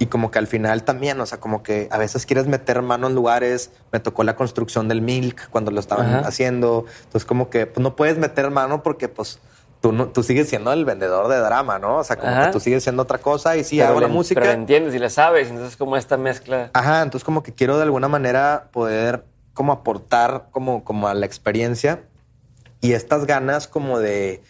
y 0.00 0.06
como 0.06 0.30
que 0.30 0.38
al 0.38 0.46
final 0.46 0.84
también, 0.84 1.20
o 1.20 1.26
sea, 1.26 1.40
como 1.40 1.62
que 1.62 1.88
a 1.90 1.98
veces 1.98 2.24
quieres 2.24 2.46
meter 2.46 2.82
mano 2.82 3.08
en 3.08 3.14
lugares. 3.14 3.72
Me 3.90 3.98
tocó 3.98 4.22
la 4.22 4.36
construcción 4.36 4.86
del 4.86 5.02
Milk 5.02 5.48
cuando 5.50 5.70
lo 5.72 5.80
estaban 5.80 6.24
haciendo. 6.24 6.84
Entonces, 7.04 7.24
como 7.24 7.50
que 7.50 7.66
pues, 7.66 7.82
no 7.82 7.96
puedes 7.96 8.16
meter 8.16 8.50
mano 8.50 8.84
porque, 8.84 9.08
pues, 9.08 9.40
tú, 9.80 9.90
no, 9.90 10.08
tú 10.08 10.22
sigues 10.22 10.48
siendo 10.48 10.72
el 10.72 10.84
vendedor 10.84 11.26
de 11.26 11.38
drama, 11.38 11.80
¿no? 11.80 11.96
O 11.96 12.04
sea, 12.04 12.16
como 12.16 12.44
que 12.44 12.52
tú 12.52 12.60
sigues 12.60 12.84
siendo 12.84 13.02
otra 13.02 13.18
cosa 13.18 13.56
y 13.56 13.64
sí 13.64 13.80
hago 13.80 14.00
la 14.00 14.06
música. 14.06 14.40
Pero 14.40 14.52
entiendes 14.52 14.94
y 14.94 15.00
le 15.00 15.10
sabes. 15.10 15.48
Entonces, 15.48 15.76
como 15.76 15.96
esta 15.96 16.16
mezcla. 16.16 16.70
Ajá, 16.74 17.02
entonces, 17.02 17.24
como 17.24 17.42
que 17.42 17.52
quiero 17.52 17.76
de 17.76 17.82
alguna 17.82 18.06
manera 18.06 18.68
poder 18.72 19.24
como 19.58 19.72
aportar 19.72 20.50
como, 20.52 20.84
como 20.84 21.08
a 21.08 21.14
la 21.14 21.26
experiencia 21.26 22.04
y 22.80 22.92
estas 22.92 23.26
ganas 23.26 23.66
como 23.66 23.98
de, 23.98 24.40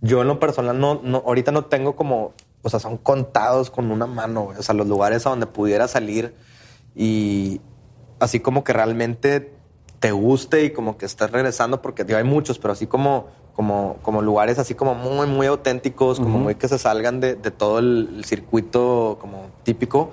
yo 0.00 0.22
en 0.22 0.28
lo 0.28 0.38
personal 0.38 0.78
no, 0.78 1.00
no, 1.02 1.24
ahorita 1.26 1.50
no 1.50 1.64
tengo 1.64 1.96
como, 1.96 2.34
o 2.62 2.70
sea, 2.70 2.78
son 2.78 2.96
contados 2.96 3.68
con 3.68 3.90
una 3.90 4.06
mano, 4.06 4.52
o 4.56 4.62
sea, 4.62 4.72
los 4.76 4.86
lugares 4.86 5.26
a 5.26 5.30
donde 5.30 5.46
pudiera 5.46 5.88
salir 5.88 6.36
y 6.94 7.60
así 8.20 8.38
como 8.38 8.62
que 8.62 8.72
realmente 8.72 9.52
te 9.98 10.12
guste 10.12 10.66
y 10.66 10.70
como 10.70 10.98
que 10.98 11.06
estés 11.06 11.32
regresando, 11.32 11.82
porque 11.82 12.06
hay 12.14 12.22
muchos, 12.22 12.60
pero 12.60 12.74
así 12.74 12.86
como, 12.86 13.26
como, 13.54 13.96
como 14.02 14.22
lugares 14.22 14.60
así 14.60 14.76
como 14.76 14.94
muy, 14.94 15.26
muy 15.26 15.48
auténticos, 15.48 16.20
como 16.20 16.38
muy 16.38 16.54
que 16.54 16.68
se 16.68 16.78
salgan 16.78 17.18
de, 17.18 17.34
de 17.34 17.50
todo 17.50 17.80
el, 17.80 18.24
circuito 18.24 19.18
como 19.20 19.48
típico 19.64 20.12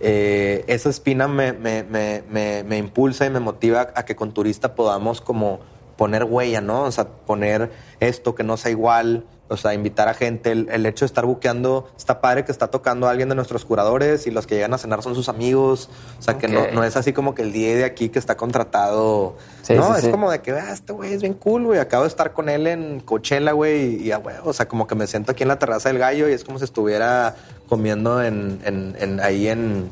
eh, 0.00 0.64
esa 0.68 0.90
espina 0.90 1.28
me, 1.28 1.52
me, 1.52 1.82
me, 1.82 2.22
me, 2.64 2.78
impulsa 2.78 3.26
y 3.26 3.30
me 3.30 3.40
motiva 3.40 3.92
a 3.94 4.04
que 4.04 4.14
con 4.14 4.32
turista 4.32 4.74
podamos 4.74 5.20
como 5.20 5.60
poner 5.96 6.24
huella, 6.24 6.60
¿no? 6.60 6.84
O 6.84 6.92
sea, 6.92 7.08
poner 7.08 7.70
esto 8.00 8.34
que 8.34 8.44
no 8.44 8.56
sea 8.56 8.70
igual, 8.70 9.24
o 9.48 9.56
sea, 9.56 9.72
invitar 9.72 10.08
a 10.08 10.14
gente, 10.14 10.52
el, 10.52 10.86
hecho 10.86 11.04
de 11.04 11.06
estar 11.06 11.24
buqueando, 11.24 11.88
está 11.96 12.20
padre 12.20 12.44
que 12.44 12.52
está 12.52 12.68
tocando 12.68 13.06
a 13.06 13.10
alguien 13.10 13.30
de 13.30 13.34
nuestros 13.34 13.64
curadores 13.64 14.26
y 14.26 14.30
los 14.30 14.46
que 14.46 14.56
llegan 14.56 14.74
a 14.74 14.78
cenar 14.78 15.02
son 15.02 15.14
sus 15.14 15.28
amigos, 15.28 15.88
o 16.18 16.22
sea, 16.22 16.36
que 16.36 16.48
no, 16.48 16.84
es 16.84 16.96
así 16.96 17.12
como 17.14 17.34
que 17.34 17.42
el 17.42 17.52
día 17.52 17.74
de 17.76 17.84
aquí 17.84 18.10
que 18.10 18.18
está 18.18 18.36
contratado, 18.36 19.36
no, 19.70 19.96
es 19.96 20.08
como 20.08 20.30
de 20.30 20.40
que, 20.40 20.52
ah, 20.52 20.72
este 20.72 20.92
güey 20.92 21.14
es 21.14 21.22
bien 21.22 21.34
cool, 21.34 21.64
güey, 21.64 21.80
acabo 21.80 22.02
de 22.02 22.08
estar 22.08 22.32
con 22.32 22.48
él 22.50 22.66
en 22.66 23.00
Coachella, 23.00 23.52
güey, 23.52 24.06
y, 24.06 24.12
güey, 24.12 24.36
o 24.44 24.52
sea, 24.52 24.68
como 24.68 24.86
que 24.86 24.94
me 24.94 25.06
siento 25.06 25.32
aquí 25.32 25.44
en 25.44 25.48
la 25.48 25.58
terraza 25.58 25.88
del 25.88 25.98
gallo 25.98 26.28
y 26.28 26.32
es 26.32 26.44
como 26.44 26.58
si 26.58 26.64
estuviera 26.64 27.34
comiendo 27.68 28.22
en, 28.22 28.60
en, 28.64 29.20
ahí 29.20 29.48
en 29.48 29.88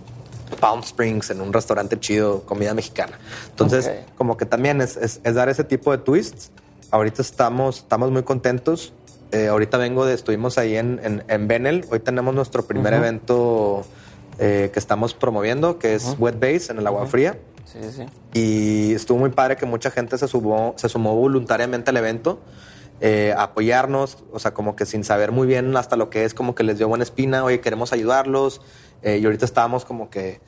Palm 0.60 0.80
Springs, 0.80 1.30
en 1.30 1.40
un 1.40 1.52
restaurante 1.52 1.98
chido, 1.98 2.42
comida 2.42 2.74
mexicana. 2.74 3.18
Entonces, 3.48 3.90
como 4.16 4.36
que 4.36 4.44
también 4.44 4.82
es, 4.82 4.96
es, 4.96 5.20
es 5.24 5.34
dar 5.34 5.48
ese 5.48 5.64
tipo 5.64 5.92
de 5.92 5.98
twists. 5.98 6.50
Ahorita 6.90 7.20
estamos, 7.20 7.78
estamos 7.78 8.10
muy 8.10 8.22
contentos 8.22 8.92
eh, 9.32 9.48
ahorita 9.48 9.78
vengo 9.78 10.06
de, 10.06 10.14
estuvimos 10.14 10.58
ahí 10.58 10.76
en, 10.76 11.00
en, 11.02 11.24
en 11.28 11.48
Benel. 11.48 11.84
Hoy 11.90 12.00
tenemos 12.00 12.34
nuestro 12.34 12.66
primer 12.66 12.94
evento 12.94 13.84
eh, 14.38 14.70
que 14.72 14.78
estamos 14.78 15.14
promoviendo, 15.14 15.78
que 15.78 15.94
es 15.94 16.16
Wet 16.18 16.38
Base 16.38 16.72
en 16.72 16.78
el 16.78 16.86
agua 16.86 17.06
fría. 17.06 17.38
Sí, 17.64 17.78
sí. 17.90 18.06
Y 18.32 18.94
estuvo 18.94 19.18
muy 19.18 19.30
padre 19.30 19.56
que 19.56 19.66
mucha 19.66 19.90
gente 19.90 20.16
se, 20.18 20.28
sumó, 20.28 20.74
se 20.76 20.88
sumó 20.88 21.14
voluntariamente 21.14 21.90
al 21.90 21.96
evento. 21.96 22.40
Eh, 23.02 23.34
a 23.36 23.42
apoyarnos, 23.42 24.24
o 24.32 24.38
sea, 24.38 24.54
como 24.54 24.74
que 24.74 24.86
sin 24.86 25.04
saber 25.04 25.30
muy 25.30 25.46
bien 25.46 25.76
hasta 25.76 25.96
lo 25.96 26.08
que 26.08 26.24
es, 26.24 26.32
como 26.32 26.54
que 26.54 26.62
les 26.62 26.78
dio 26.78 26.88
buena 26.88 27.04
espina, 27.04 27.44
oye, 27.44 27.60
queremos 27.60 27.92
ayudarlos. 27.92 28.62
y 29.04 29.22
ahorita 29.22 29.44
estábamos 29.44 29.84
como 29.84 30.08
que 30.08 30.40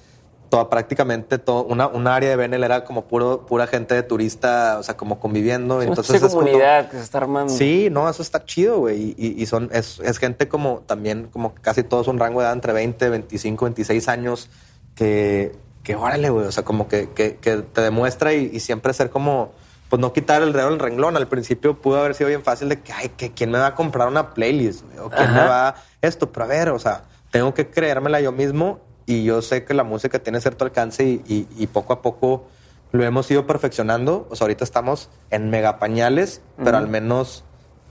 toda, 0.49 0.71
prácticamente 0.71 1.39
todo, 1.39 1.65
una, 1.65 1.87
un 1.87 2.07
área 2.07 2.31
de 2.31 2.37
Benel 2.37 2.65
era 2.65 2.85
como 2.85 3.07
puro, 3.07 3.47
pura 3.47 3.67
gente 3.67 3.95
de 3.95 4.03
turista, 4.03 4.79
o 4.79 4.83
sea, 4.83 4.97
como 4.97 5.21
conviviendo. 5.21 5.83
Entonces 5.83 6.23
es 6.23 6.33
comunidad 6.33 6.91
que 6.91 6.97
se 6.97 7.03
está 7.03 7.19
armando. 7.19 7.53
Sí, 7.53 7.89
no, 7.91 8.09
eso 8.09 8.23
está 8.23 8.45
chido, 8.45 8.79
güey. 8.81 9.15
Y, 9.17 9.41
y, 9.41 9.47
son, 9.47 9.71
es, 9.73 10.01
es, 10.01 10.19
gente 10.19 10.49
como 10.49 10.83
también, 10.87 11.29
como 11.33 11.55
casi 11.55 11.83
todos 11.83 12.09
un 12.09 12.19
rango 12.19 12.41
de 12.41 12.47
edad 12.47 12.55
entre 12.55 12.73
20, 12.73 13.09
25, 13.09 13.65
26 13.67 14.09
años, 14.09 14.51
que, 14.95 15.55
que 15.83 15.97
órale, 15.97 16.31
güey. 16.31 16.47
O 16.47 16.53
sea, 16.53 16.65
como 16.65 16.89
que, 16.89 17.11
que, 17.11 17.37
que 17.37 17.59
te 17.59 17.81
demuestra 17.81 18.33
y, 18.33 18.59
siempre 18.61 18.93
ser 18.93 19.11
como, 19.11 19.53
pues 19.89 20.01
no 20.01 20.13
quitar 20.13 20.43
el 20.43 20.53
dedo 20.53 20.71
del 20.71 20.79
renglón. 20.79 21.17
Al 21.17 21.29
principio 21.29 21.81
pudo 21.81 22.01
haber 22.01 22.15
sido 22.15 22.29
bien 22.29 22.43
fácil 22.43 22.69
de 22.69 22.81
que, 22.81 22.93
ay, 22.93 23.11
que 23.11 23.33
quién 23.33 23.51
me 23.51 23.59
va 23.59 23.69
a 23.69 23.75
comprar 23.75 24.09
una 24.09 24.35
playlist, 24.35 24.85
o 25.01 25.11
quién 25.11 25.33
me 25.33 25.45
va 25.45 25.75
esto, 26.01 26.33
pero 26.33 26.45
a 26.45 26.49
ver, 26.49 26.69
o 26.71 26.79
sea, 26.79 27.05
tengo 27.31 27.53
que 27.55 27.69
creérmela 27.69 28.21
yo 28.21 28.33
mismo 28.33 28.81
y 29.09 29.25
yo 29.25 29.41
sé 29.41 29.65
que 29.65 29.73
la 29.73 29.85
música 29.85 30.19
tiene 30.19 30.39
cierto 30.43 30.67
alcance 30.67 31.03
y, 31.03 31.67
poco 31.73 31.95
a 31.95 32.03
poco 32.03 32.47
lo 32.93 33.05
hemos 33.05 33.31
ido 33.31 33.47
perfeccionando. 33.47 34.29
O 34.29 34.37
sea, 34.37 34.45
ahorita 34.45 34.65
estamos 34.65 35.09
en 35.31 35.49
mega 35.49 35.79
pañales, 35.79 36.43
pero 36.63 36.77
al 36.77 36.89
menos 36.89 37.43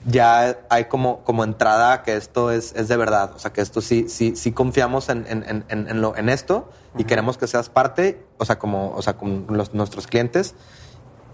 ya 0.06 0.60
hay 0.70 0.86
como, 0.86 1.24
como 1.24 1.44
entrada 1.44 1.92
a 1.94 2.04
que 2.04 2.16
esto 2.16 2.52
es, 2.52 2.72
es, 2.76 2.88
de 2.88 2.98
verdad. 2.98 3.32
O 3.36 3.40
sea, 3.40 3.52
que 3.52 3.62
esto 3.62 3.82
sí, 3.82 4.06
sí, 4.10 4.36
sí 4.36 4.52
confiamos 4.52 5.10
en, 5.10 5.26
en, 5.28 5.66
en, 5.68 6.02
lo, 6.02 6.16
en 6.16 6.30
esto 6.30 6.70
y 7.00 7.06
queremos 7.06 7.40
que 7.40 7.48
seas 7.48 7.70
parte, 7.70 8.24
o 8.38 8.46
sea, 8.46 8.60
como, 8.60 8.92
o 8.92 9.02
sea, 9.02 9.18
con 9.18 9.48
los, 9.50 9.74
nuestros 9.74 10.06
clientes. 10.06 10.54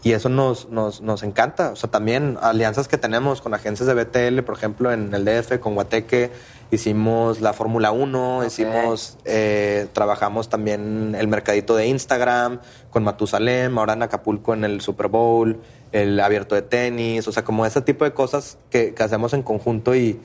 Y 0.02 0.14
eso 0.14 0.30
nos, 0.30 0.70
nos, 0.70 1.02
nos, 1.02 1.24
encanta. 1.24 1.72
O 1.72 1.76
sea, 1.76 1.92
también 1.92 2.38
alianzas 2.42 2.88
que 2.88 2.98
tenemos 2.98 3.42
con 3.42 3.54
agencias 3.54 3.88
de 3.88 3.94
BTL, 3.94 4.44
por 4.44 4.56
ejemplo, 4.56 4.94
en 4.94 5.14
el 5.14 5.26
DF, 5.26 5.60
con 5.60 5.76
Guateque, 5.76 6.32
hicimos 6.74 7.42
la 7.42 7.54
Fórmula 7.54 7.92
1, 7.92 8.46
hicimos, 8.46 9.18
eh, 9.26 9.88
trabajamos 9.94 10.50
también 10.50 11.16
el 11.18 11.28
mercadito 11.28 11.76
de 11.76 11.88
Instagram 11.88 12.60
con 12.90 13.04
Matusalem, 13.04 13.78
ahora 13.78 13.94
en 13.94 14.04
Acapulco 14.04 14.54
en 14.54 14.64
el 14.64 14.82
Super 14.82 15.08
Bowl, 15.08 15.62
el 15.92 16.20
abierto 16.20 16.56
de 16.56 16.64
tenis, 16.64 17.28
o 17.28 17.32
sea, 17.32 17.44
como 17.44 17.66
ese 17.66 17.82
tipo 17.82 18.06
de 18.06 18.14
cosas 18.14 18.58
que, 18.70 18.94
que 18.94 19.04
hacemos 19.04 19.34
en 19.34 19.44
conjunto 19.44 19.96
y, 19.96 20.20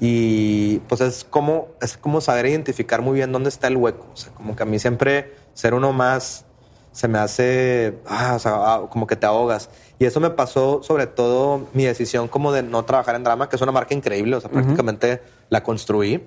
y 0.00 0.78
pues 0.88 1.00
es 1.00 1.24
como, 1.24 1.68
es 1.80 1.96
como 1.96 2.20
saber 2.20 2.46
identificar 2.46 3.02
muy 3.02 3.14
bien 3.14 3.32
dónde 3.32 3.48
está 3.48 3.66
el 3.66 3.76
hueco. 3.76 4.06
O 4.12 4.16
sea, 4.16 4.32
como 4.32 4.54
que 4.54 4.62
a 4.62 4.66
mí 4.66 4.78
siempre 4.78 5.34
ser 5.54 5.74
uno 5.74 5.92
más 5.92 6.44
se 6.92 7.08
me 7.08 7.18
hace, 7.18 7.98
ah, 8.06 8.34
o 8.34 8.38
sea, 8.38 8.52
ah, 8.54 8.86
como 8.90 9.06
que 9.06 9.16
te 9.16 9.26
ahogas. 9.26 9.70
Y 9.98 10.04
eso 10.04 10.20
me 10.20 10.30
pasó 10.30 10.82
sobre 10.82 11.06
todo 11.06 11.68
mi 11.72 11.84
decisión 11.84 12.28
como 12.28 12.52
de 12.52 12.62
no 12.62 12.84
trabajar 12.84 13.14
en 13.16 13.24
drama, 13.24 13.48
que 13.48 13.56
es 13.56 13.62
una 13.62 13.72
marca 13.72 13.94
increíble, 13.94 14.36
o 14.36 14.40
sea, 14.40 14.50
prácticamente 14.50 15.20
la 15.50 15.62
construí 15.62 16.26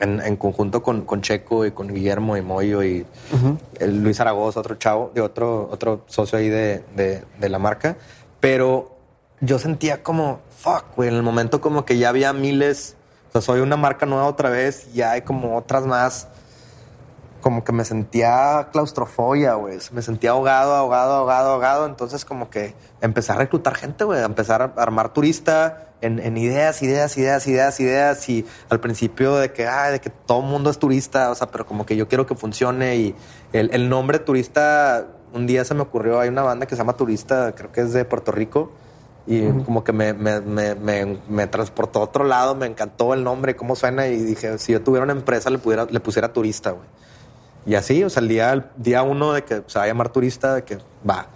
en, 0.00 0.36
conjunto 0.36 0.82
con, 0.82 1.02
con, 1.02 1.20
Checo 1.20 1.66
y 1.66 1.72
con 1.72 1.88
Guillermo 1.88 2.36
y 2.36 2.42
Moyo 2.42 2.82
y 2.82 3.06
el 3.78 4.02
Luis 4.02 4.16
Zaragoza, 4.16 4.60
otro 4.60 4.76
chavo, 4.76 5.10
de 5.14 5.20
otro, 5.20 5.68
otro 5.70 6.04
socio 6.06 6.38
ahí 6.38 6.48
de, 6.48 6.82
de, 6.94 7.22
de 7.38 7.48
la 7.48 7.58
marca. 7.58 7.96
Pero 8.40 8.96
yo 9.40 9.58
sentía 9.58 10.02
como, 10.02 10.40
fuck, 10.50 10.96
güey, 10.96 11.08
en 11.08 11.16
el 11.16 11.22
momento 11.22 11.60
como 11.60 11.84
que 11.84 11.98
ya 11.98 12.08
había 12.08 12.32
miles, 12.32 12.96
o 13.28 13.32
sea, 13.32 13.40
soy 13.40 13.60
una 13.60 13.76
marca 13.76 14.06
nueva 14.06 14.26
otra 14.26 14.48
vez, 14.48 14.88
y 14.92 14.98
ya 14.98 15.12
hay 15.12 15.22
como 15.22 15.56
otras 15.56 15.84
más 15.86 16.28
como 17.40 17.64
que 17.64 17.72
me 17.72 17.84
sentía 17.84 18.68
claustrofobia, 18.72 19.54
güey. 19.54 19.78
Me 19.92 20.02
sentía 20.02 20.30
ahogado, 20.30 20.74
ahogado, 20.74 21.14
ahogado, 21.14 21.50
ahogado. 21.50 21.86
Entonces, 21.86 22.24
como 22.24 22.50
que 22.50 22.74
empecé 23.00 23.32
a 23.32 23.36
reclutar 23.36 23.74
gente, 23.74 24.04
güey. 24.04 24.20
A 24.20 24.24
empezar 24.24 24.62
a 24.62 24.82
armar 24.82 25.12
turista 25.12 25.86
en, 26.00 26.36
ideas, 26.36 26.82
ideas, 26.82 27.16
ideas, 27.16 27.46
ideas, 27.46 27.80
ideas. 27.80 28.28
Y 28.28 28.46
al 28.68 28.80
principio 28.80 29.36
de 29.36 29.52
que, 29.52 29.66
ah, 29.66 29.90
de 29.90 30.00
que 30.00 30.10
todo 30.10 30.40
el 30.40 30.46
mundo 30.46 30.70
es 30.70 30.78
turista, 30.78 31.30
o 31.30 31.34
sea, 31.34 31.48
pero 31.48 31.66
como 31.66 31.86
que 31.86 31.96
yo 31.96 32.08
quiero 32.08 32.26
que 32.26 32.34
funcione. 32.34 32.96
Y 32.96 33.14
el, 33.52 33.88
nombre 33.88 34.18
turista, 34.18 35.06
un 35.32 35.46
día 35.46 35.64
se 35.64 35.74
me 35.74 35.82
ocurrió, 35.82 36.20
hay 36.20 36.28
una 36.28 36.42
banda 36.42 36.66
que 36.66 36.74
se 36.74 36.80
llama 36.80 36.96
Turista, 36.96 37.54
creo 37.54 37.72
que 37.72 37.82
es 37.82 37.92
de 37.92 38.04
Puerto 38.04 38.32
Rico. 38.32 38.72
Y 39.28 39.48
como 39.64 39.82
que 39.82 39.92
me, 39.92 40.12
me, 40.12 40.40
me, 40.40 41.18
me, 41.28 41.46
transportó 41.48 41.98
a 41.98 42.02
otro 42.02 42.22
lado, 42.22 42.54
me 42.54 42.66
encantó 42.66 43.12
el 43.12 43.24
nombre, 43.24 43.56
cómo 43.56 43.74
suena. 43.74 44.06
Y 44.06 44.22
dije, 44.22 44.56
si 44.58 44.70
yo 44.72 44.82
tuviera 44.82 45.02
una 45.02 45.14
empresa, 45.14 45.50
le, 45.50 45.58
pudiera, 45.58 45.84
le 45.84 45.98
pusiera 45.98 46.32
turista, 46.32 46.70
güey. 46.70 46.86
Y 47.66 47.74
así, 47.74 48.04
o 48.04 48.10
sea, 48.10 48.22
el 48.22 48.28
día, 48.28 48.70
día 48.76 49.02
uno 49.02 49.32
de 49.32 49.42
que 49.42 49.62
se 49.66 49.78
va 49.78 49.84
a 49.84 49.88
llamar 49.88 50.10
turista, 50.10 50.54
de 50.54 50.64
que 50.64 50.78
va. 51.08 51.26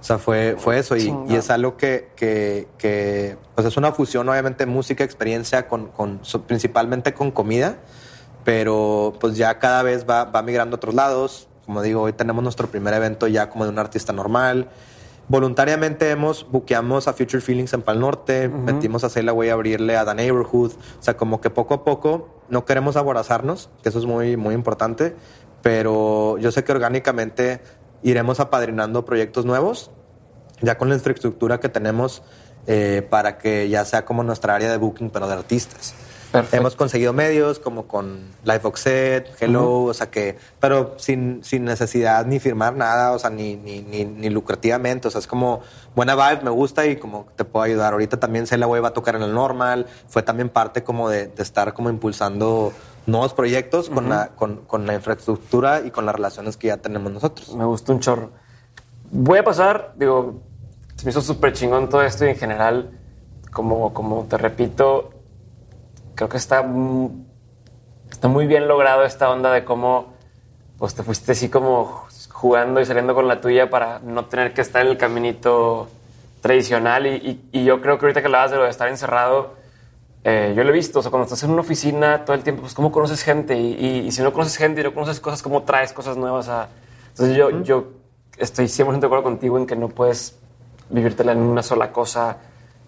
O 0.00 0.04
sea, 0.04 0.18
fue, 0.18 0.56
fue 0.58 0.78
eso. 0.78 0.96
Y, 0.96 1.14
y, 1.28 1.36
es 1.36 1.48
algo 1.50 1.76
que, 1.76 2.10
que, 2.16 2.68
que, 2.76 3.36
pues 3.54 3.66
es 3.66 3.76
una 3.76 3.92
fusión, 3.92 4.28
obviamente, 4.28 4.66
música, 4.66 5.04
experiencia, 5.04 5.68
con, 5.68 5.86
con, 5.88 6.20
principalmente 6.46 7.14
con 7.14 7.30
comida. 7.30 7.78
Pero 8.44 9.14
pues 9.20 9.36
ya 9.36 9.58
cada 9.58 9.82
vez 9.82 10.06
va, 10.08 10.24
va 10.24 10.42
migrando 10.42 10.74
a 10.74 10.78
otros 10.78 10.94
lados. 10.94 11.48
Como 11.64 11.82
digo, 11.82 12.02
hoy 12.02 12.12
tenemos 12.12 12.42
nuestro 12.42 12.68
primer 12.68 12.94
evento 12.94 13.26
ya 13.26 13.48
como 13.48 13.64
de 13.64 13.70
un 13.70 13.78
artista 13.78 14.12
normal. 14.12 14.68
Voluntariamente 15.28 16.08
hemos, 16.10 16.48
buqueamos 16.48 17.08
a 17.08 17.12
Future 17.12 17.40
Feelings 17.40 17.72
en 17.72 17.82
Pal 17.82 17.98
Norte, 17.98 18.48
metimos 18.48 19.02
a 19.02 19.08
Sail 19.08 19.28
Away 19.28 19.48
a 19.48 19.54
abrirle 19.54 19.96
a 19.96 20.04
The 20.04 20.14
Neighborhood. 20.14 20.72
O 20.74 21.02
sea, 21.02 21.16
como 21.16 21.40
que 21.40 21.50
poco 21.50 21.74
a 21.74 21.84
poco 21.84 22.28
no 22.48 22.64
queremos 22.64 22.94
aborazarnos, 22.94 23.68
que 23.82 23.88
eso 23.88 23.98
es 23.98 24.04
muy, 24.04 24.36
muy 24.36 24.54
importante, 24.54 25.16
pero 25.62 26.38
yo 26.38 26.52
sé 26.52 26.64
que 26.64 26.72
orgánicamente 26.72 27.60
iremos 28.02 28.40
apadrinando 28.40 29.04
proyectos 29.04 29.44
nuevos, 29.44 29.90
ya 30.60 30.78
con 30.78 30.88
la 30.88 30.94
infraestructura 30.94 31.60
que 31.60 31.68
tenemos 31.68 32.22
eh, 32.66 33.06
para 33.08 33.38
que 33.38 33.68
ya 33.68 33.84
sea 33.84 34.04
como 34.04 34.22
nuestra 34.22 34.54
área 34.54 34.70
de 34.70 34.76
booking, 34.76 35.10
pero 35.10 35.28
de 35.28 35.34
artistas. 35.34 35.94
Hemos 36.52 36.76
conseguido 36.76 37.12
medios 37.12 37.58
como 37.58 37.86
con 37.86 38.28
Life 38.44 38.70
Set, 38.74 39.30
Hello, 39.40 39.84
o 39.84 39.94
sea 39.94 40.10
que, 40.10 40.36
pero 40.60 40.94
sin, 40.98 41.42
sin 41.42 41.64
necesidad 41.64 42.26
ni 42.26 42.40
firmar 42.40 42.74
nada, 42.74 43.12
o 43.12 43.18
sea, 43.18 43.30
ni, 43.30 43.56
ni, 43.56 43.80
ni, 43.80 44.28
lucrativamente, 44.28 45.08
o 45.08 45.10
sea, 45.10 45.20
es 45.20 45.26
como 45.26 45.62
buena 45.94 46.14
vibe, 46.14 46.42
me 46.42 46.50
gusta 46.50 46.84
y 46.86 46.96
como 46.96 47.26
te 47.36 47.44
puedo 47.44 47.64
ayudar. 47.64 47.92
Ahorita 47.94 48.18
también 48.18 48.44
la 48.50 48.66
Web 48.66 48.84
va 48.84 48.88
a 48.88 48.92
tocar 48.92 49.16
en 49.16 49.22
el 49.22 49.32
normal, 49.32 49.86
fue 50.08 50.22
también 50.22 50.48
parte 50.48 50.82
como 50.82 51.08
de, 51.08 51.28
de 51.28 51.42
estar 51.42 51.72
como 51.72 51.88
impulsando 51.88 52.72
nuevos 53.06 53.34
proyectos 53.34 53.88
con, 53.88 54.08
la, 54.08 54.28
con, 54.28 54.64
con, 54.66 54.86
la 54.86 54.94
infraestructura 54.94 55.80
y 55.80 55.90
con 55.90 56.06
las 56.06 56.14
relaciones 56.14 56.56
que 56.56 56.68
ya 56.68 56.76
tenemos 56.78 57.12
nosotros. 57.12 57.54
Me 57.54 57.64
gustó 57.64 57.92
un 57.92 58.00
chorro. 58.00 58.30
Voy 59.10 59.38
a 59.38 59.44
pasar, 59.44 59.94
digo, 59.96 60.42
se 60.96 61.04
me 61.04 61.10
hizo 61.10 61.22
súper 61.22 61.52
chingón 61.52 61.88
todo 61.88 62.02
esto 62.02 62.26
y 62.26 62.30
en 62.30 62.36
general, 62.36 62.90
como, 63.52 63.94
como 63.94 64.24
te 64.24 64.36
repito, 64.36 65.10
creo 66.14 66.28
que 66.28 66.36
está, 66.36 66.64
está 68.10 68.28
muy 68.28 68.46
bien 68.46 68.66
logrado 68.66 69.04
esta 69.04 69.30
onda 69.30 69.52
de 69.52 69.64
cómo 69.64 70.14
pues 70.78 70.94
te 70.94 71.02
fuiste 71.02 71.32
así 71.32 71.48
como 71.48 72.06
jugando 72.30 72.80
y 72.80 72.84
saliendo 72.84 73.14
con 73.14 73.28
la 73.28 73.40
tuya 73.40 73.70
para 73.70 74.00
no 74.00 74.26
tener 74.26 74.52
que 74.52 74.60
estar 74.60 74.82
en 74.82 74.88
el 74.88 74.98
caminito 74.98 75.88
tradicional 76.42 77.06
y, 77.06 77.48
y 77.50 77.64
yo 77.64 77.80
creo 77.80 77.98
que 77.98 78.04
ahorita 78.04 78.20
que 78.20 78.26
hablabas 78.26 78.50
de 78.50 78.58
lo 78.58 78.64
de 78.64 78.70
estar 78.70 78.88
encerrado, 78.88 79.54
eh, 80.28 80.54
yo 80.56 80.64
lo 80.64 80.70
he 80.70 80.72
visto, 80.72 80.98
o 80.98 81.02
sea, 81.02 81.12
cuando 81.12 81.22
estás 81.22 81.44
en 81.44 81.52
una 81.52 81.60
oficina 81.60 82.24
todo 82.24 82.34
el 82.34 82.42
tiempo, 82.42 82.62
pues 82.62 82.74
cómo 82.74 82.90
conoces 82.90 83.22
gente 83.22 83.56
y, 83.56 84.10
si 84.10 84.22
no 84.22 84.32
conoces 84.32 84.56
gente 84.56 84.80
y 84.80 84.84
no 84.84 84.92
conoces 84.92 85.20
cosas, 85.20 85.40
cómo 85.40 85.62
traes 85.62 85.92
cosas 85.92 86.16
nuevas 86.16 86.48
a... 86.48 86.68
Entonces 87.10 87.36
yo, 87.36 87.62
yo 87.62 87.92
estoy 88.36 88.64
100% 88.64 88.98
de 88.98 89.06
acuerdo 89.06 89.22
contigo 89.22 89.56
en 89.56 89.68
que 89.68 89.76
no 89.76 89.88
puedes 89.88 90.36
vivírtela 90.90 91.30
en 91.30 91.38
una 91.38 91.62
sola 91.62 91.92
cosa, 91.92 92.38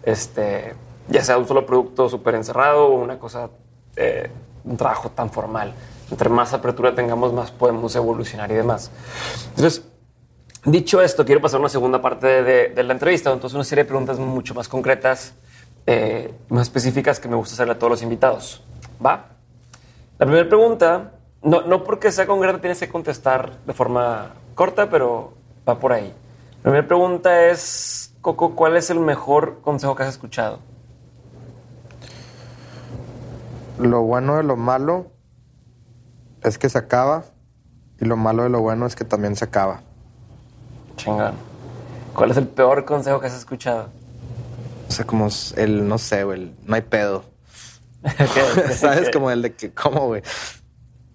este, 0.03 0.75
ya 1.07 1.23
sea 1.23 1.37
un 1.37 1.47
solo 1.47 1.65
producto 1.65 2.09
súper 2.09 2.35
encerrado 2.35 2.87
o 2.87 2.99
una 2.99 3.17
cosa, 3.17 3.49
eh, 3.95 4.29
un 4.65 4.75
trabajo 4.75 5.09
tan 5.11 5.29
formal. 5.29 5.73
Entre 6.11 6.27
más 6.27 6.51
apertura 6.51 6.93
tengamos, 6.93 7.31
más 7.31 7.51
podemos 7.51 7.95
evolucionar 7.95 8.51
y 8.51 8.55
demás. 8.55 8.91
Entonces, 9.51 9.85
dicho 10.65 11.01
esto, 11.01 11.23
quiero 11.23 11.39
pasar 11.39 11.59
a 11.59 11.61
una 11.61 11.69
segunda 11.69 12.01
parte 12.01 12.43
de, 12.43 12.67
de 12.67 12.83
la 12.83 12.91
entrevista, 12.91 13.31
entonces 13.31 13.55
una 13.55 13.63
serie 13.63 13.85
de 13.85 13.87
preguntas 13.87 14.19
mucho 14.19 14.53
más 14.53 14.67
concretas 14.67 15.35
eh, 15.91 16.31
más 16.49 16.67
específicas 16.67 17.19
que 17.19 17.27
me 17.27 17.35
gusta 17.35 17.55
hacerle 17.55 17.73
a 17.73 17.79
todos 17.79 17.89
los 17.89 18.03
invitados. 18.03 18.61
¿Va? 19.03 19.25
La 20.19 20.25
primera 20.27 20.47
pregunta, 20.47 21.13
no, 21.41 21.63
no 21.63 21.83
porque 21.83 22.11
sea 22.11 22.27
con 22.27 22.39
grande 22.39 22.61
tienes 22.61 22.79
que 22.79 22.87
contestar 22.87 23.57
de 23.65 23.73
forma 23.73 24.35
corta, 24.53 24.87
pero 24.87 25.33
va 25.67 25.79
por 25.79 25.91
ahí. 25.91 26.13
La 26.57 26.61
primera 26.61 26.87
pregunta 26.87 27.47
es, 27.47 28.13
Coco, 28.21 28.55
¿cuál 28.55 28.77
es 28.77 28.91
el 28.91 28.99
mejor 28.99 29.61
consejo 29.61 29.95
que 29.95 30.03
has 30.03 30.09
escuchado? 30.09 30.59
Lo 33.79 34.03
bueno 34.03 34.37
de 34.37 34.43
lo 34.43 34.57
malo 34.57 35.07
es 36.43 36.59
que 36.59 36.69
se 36.69 36.77
acaba 36.77 37.23
y 37.99 38.05
lo 38.05 38.15
malo 38.15 38.43
de 38.43 38.49
lo 38.49 38.61
bueno 38.61 38.85
es 38.85 38.95
que 38.95 39.05
también 39.05 39.35
se 39.35 39.45
acaba. 39.45 39.81
Chingón. 40.97 41.33
¿Cuál 42.13 42.29
es 42.29 42.37
el 42.37 42.47
peor 42.47 42.85
consejo 42.85 43.19
que 43.19 43.25
has 43.25 43.35
escuchado? 43.35 43.98
O 44.89 44.91
sea, 44.91 45.05
como 45.05 45.27
el, 45.55 45.87
no 45.87 45.99
sé, 45.99 46.23
güey, 46.23 46.51
no 46.65 46.75
hay 46.75 46.81
pedo. 46.81 47.23
¿Sabes? 48.75 49.11
Como 49.11 49.29
el 49.29 49.43
de 49.43 49.53
que, 49.53 49.71
¿cómo, 49.71 50.07
güey? 50.07 50.23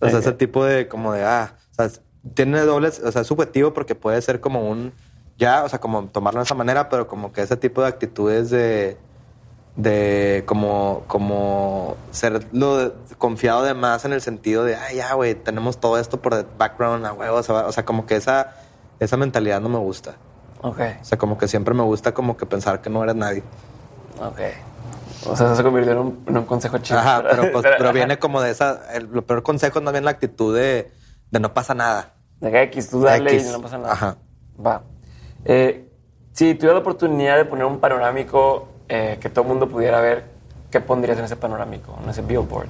O 0.01 0.09
sea, 0.09 0.21
ese 0.21 0.33
tipo 0.33 0.65
de, 0.65 0.87
como 0.87 1.13
de, 1.13 1.25
ah, 1.25 1.57
o 1.73 1.75
sea, 1.75 1.91
tiene 2.35 2.61
dobles, 2.61 3.01
o 3.05 3.11
sea, 3.11 3.23
es 3.23 3.27
subjetivo 3.27 3.73
porque 3.73 3.95
puede 3.95 4.23
ser 4.23 4.41
como 4.41 4.69
un, 4.71 4.93
ya, 5.37 5.65
o 5.65 5.69
sea, 5.69 5.81
como 5.81 6.07
tomarlo 6.07 6.41
de 6.41 6.45
esa 6.45 6.55
manera, 6.55 6.89
pero 6.89 7.09
como 7.09 7.33
que 7.33 7.43
ese 7.43 7.57
tipo 7.57 7.83
de 7.83 7.89
actitudes 7.89 8.51
de, 8.51 8.97
de 9.77 10.45
como, 10.47 11.05
como 11.09 11.97
ser 12.13 12.47
lo 12.53 12.95
confiado 13.19 13.65
de 13.65 13.75
más 13.75 14.05
en 14.05 14.13
el 14.13 14.21
sentido 14.21 14.65
de, 14.65 14.77
ah, 14.77 14.93
ya, 14.93 15.15
güey, 15.15 15.35
tenemos 15.35 15.81
todo 15.81 15.99
esto 15.99 16.23
por 16.23 16.35
el 16.35 16.47
background, 16.59 17.05
a 17.07 17.13
huevos, 17.13 17.49
o 17.51 17.73
sea, 17.73 17.85
como 17.85 18.07
que 18.07 18.17
esa, 18.17 18.55
esa 19.01 19.17
mentalidad 19.17 19.61
no 19.61 19.69
me 19.69 19.79
gusta. 19.79 20.17
Ok. 20.65 20.81
O 21.03 21.05
sea, 21.05 21.19
como 21.19 21.37
que 21.37 21.47
siempre 21.47 21.75
me 21.75 21.83
gusta 21.83 22.15
como 22.15 22.39
que 22.39 22.47
pensar 22.47 22.81
que 22.81 22.89
no 22.89 23.05
eres 23.05 23.15
nadie. 23.15 23.43
Ok. 24.19 24.41
O 25.27 25.37
sea, 25.37 25.47
eso 25.47 25.57
se 25.57 25.63
convirtió 25.63 25.93
en 25.93 26.37
un, 26.37 26.45
consejo 26.47 26.79
chido. 26.79 26.99
Ajá, 26.99 27.23
pero, 27.23 27.53
pues, 27.53 27.67
pero 27.79 27.93
viene 27.93 28.19
como 28.19 28.41
de 28.41 28.51
esa. 28.51 28.81
El, 28.95 29.11
lo 29.13 29.23
peor 29.27 29.43
consejo 29.43 29.79
es 29.79 29.85
más 29.85 29.93
bien 29.93 30.07
la 30.07 30.13
actitud 30.13 30.57
de, 30.57 30.91
de 31.31 31.41
no 31.41 31.53
pasa 31.53 31.75
nada. 31.75 32.15
De 32.41 32.51
que 32.51 32.63
X, 32.63 32.89
tú 32.89 33.03
dale 33.03 33.37
y 33.37 33.43
no 33.45 33.61
pasa 33.61 33.77
nada. 33.77 33.93
Ajá. 33.93 34.17
Va. 34.65 34.83
Eh, 35.45 35.87
si 36.33 36.55
tuvieras 36.55 36.77
la 36.77 36.81
oportunidad 36.81 37.37
de 37.37 37.45
poner 37.45 37.67
un 37.67 37.79
panorámico 37.79 38.69
eh, 38.89 39.19
que 39.21 39.29
todo 39.29 39.43
el 39.43 39.49
mundo 39.49 39.69
pudiera 39.69 40.01
ver, 40.01 40.25
¿qué 40.71 40.81
pondrías 40.81 41.19
en 41.19 41.27
ese 41.27 41.37
panorámico, 41.37 41.99
en 42.03 42.09
ese 42.09 42.23
billboard? 42.23 42.69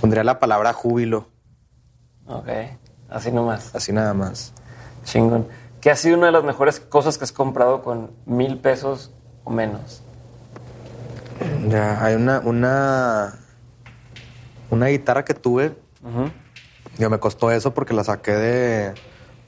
Pondría 0.00 0.24
la 0.24 0.40
palabra 0.40 0.72
júbilo. 0.72 1.28
Ok, 2.26 2.48
así 3.08 3.30
nomás. 3.30 3.72
Así 3.76 3.92
nada 3.92 4.12
más. 4.12 4.52
Chingón. 5.04 5.46
¿Qué 5.84 5.90
ha 5.90 5.96
sido 5.96 6.16
una 6.16 6.24
de 6.28 6.32
las 6.32 6.44
mejores 6.44 6.80
cosas 6.80 7.18
que 7.18 7.24
has 7.24 7.32
comprado 7.32 7.82
con 7.82 8.10
mil 8.24 8.56
pesos 8.56 9.12
o 9.44 9.50
menos? 9.50 10.02
Ya, 11.68 12.02
hay 12.02 12.14
una, 12.14 12.40
una, 12.40 13.38
una 14.70 14.86
guitarra 14.86 15.26
que 15.26 15.34
tuve. 15.34 15.76
Yo 16.96 17.10
me 17.10 17.18
costó 17.18 17.50
eso 17.50 17.74
porque 17.74 17.92
la 17.92 18.02
saqué 18.02 18.32
de, 18.32 18.94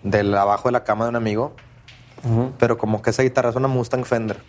del 0.03 0.35
abajo 0.35 0.69
de 0.69 0.73
la 0.73 0.85
cama 0.85 1.07
de 1.07 1.09
un 1.09 1.17
amigo. 1.17 1.55
Pero 2.59 2.77
como 2.77 3.01
que 3.01 3.09
esa 3.09 3.23
guitarra 3.23 3.49
es 3.49 3.57
una 3.57 3.69
Mustang 3.69 4.05
Fender. 4.05 4.43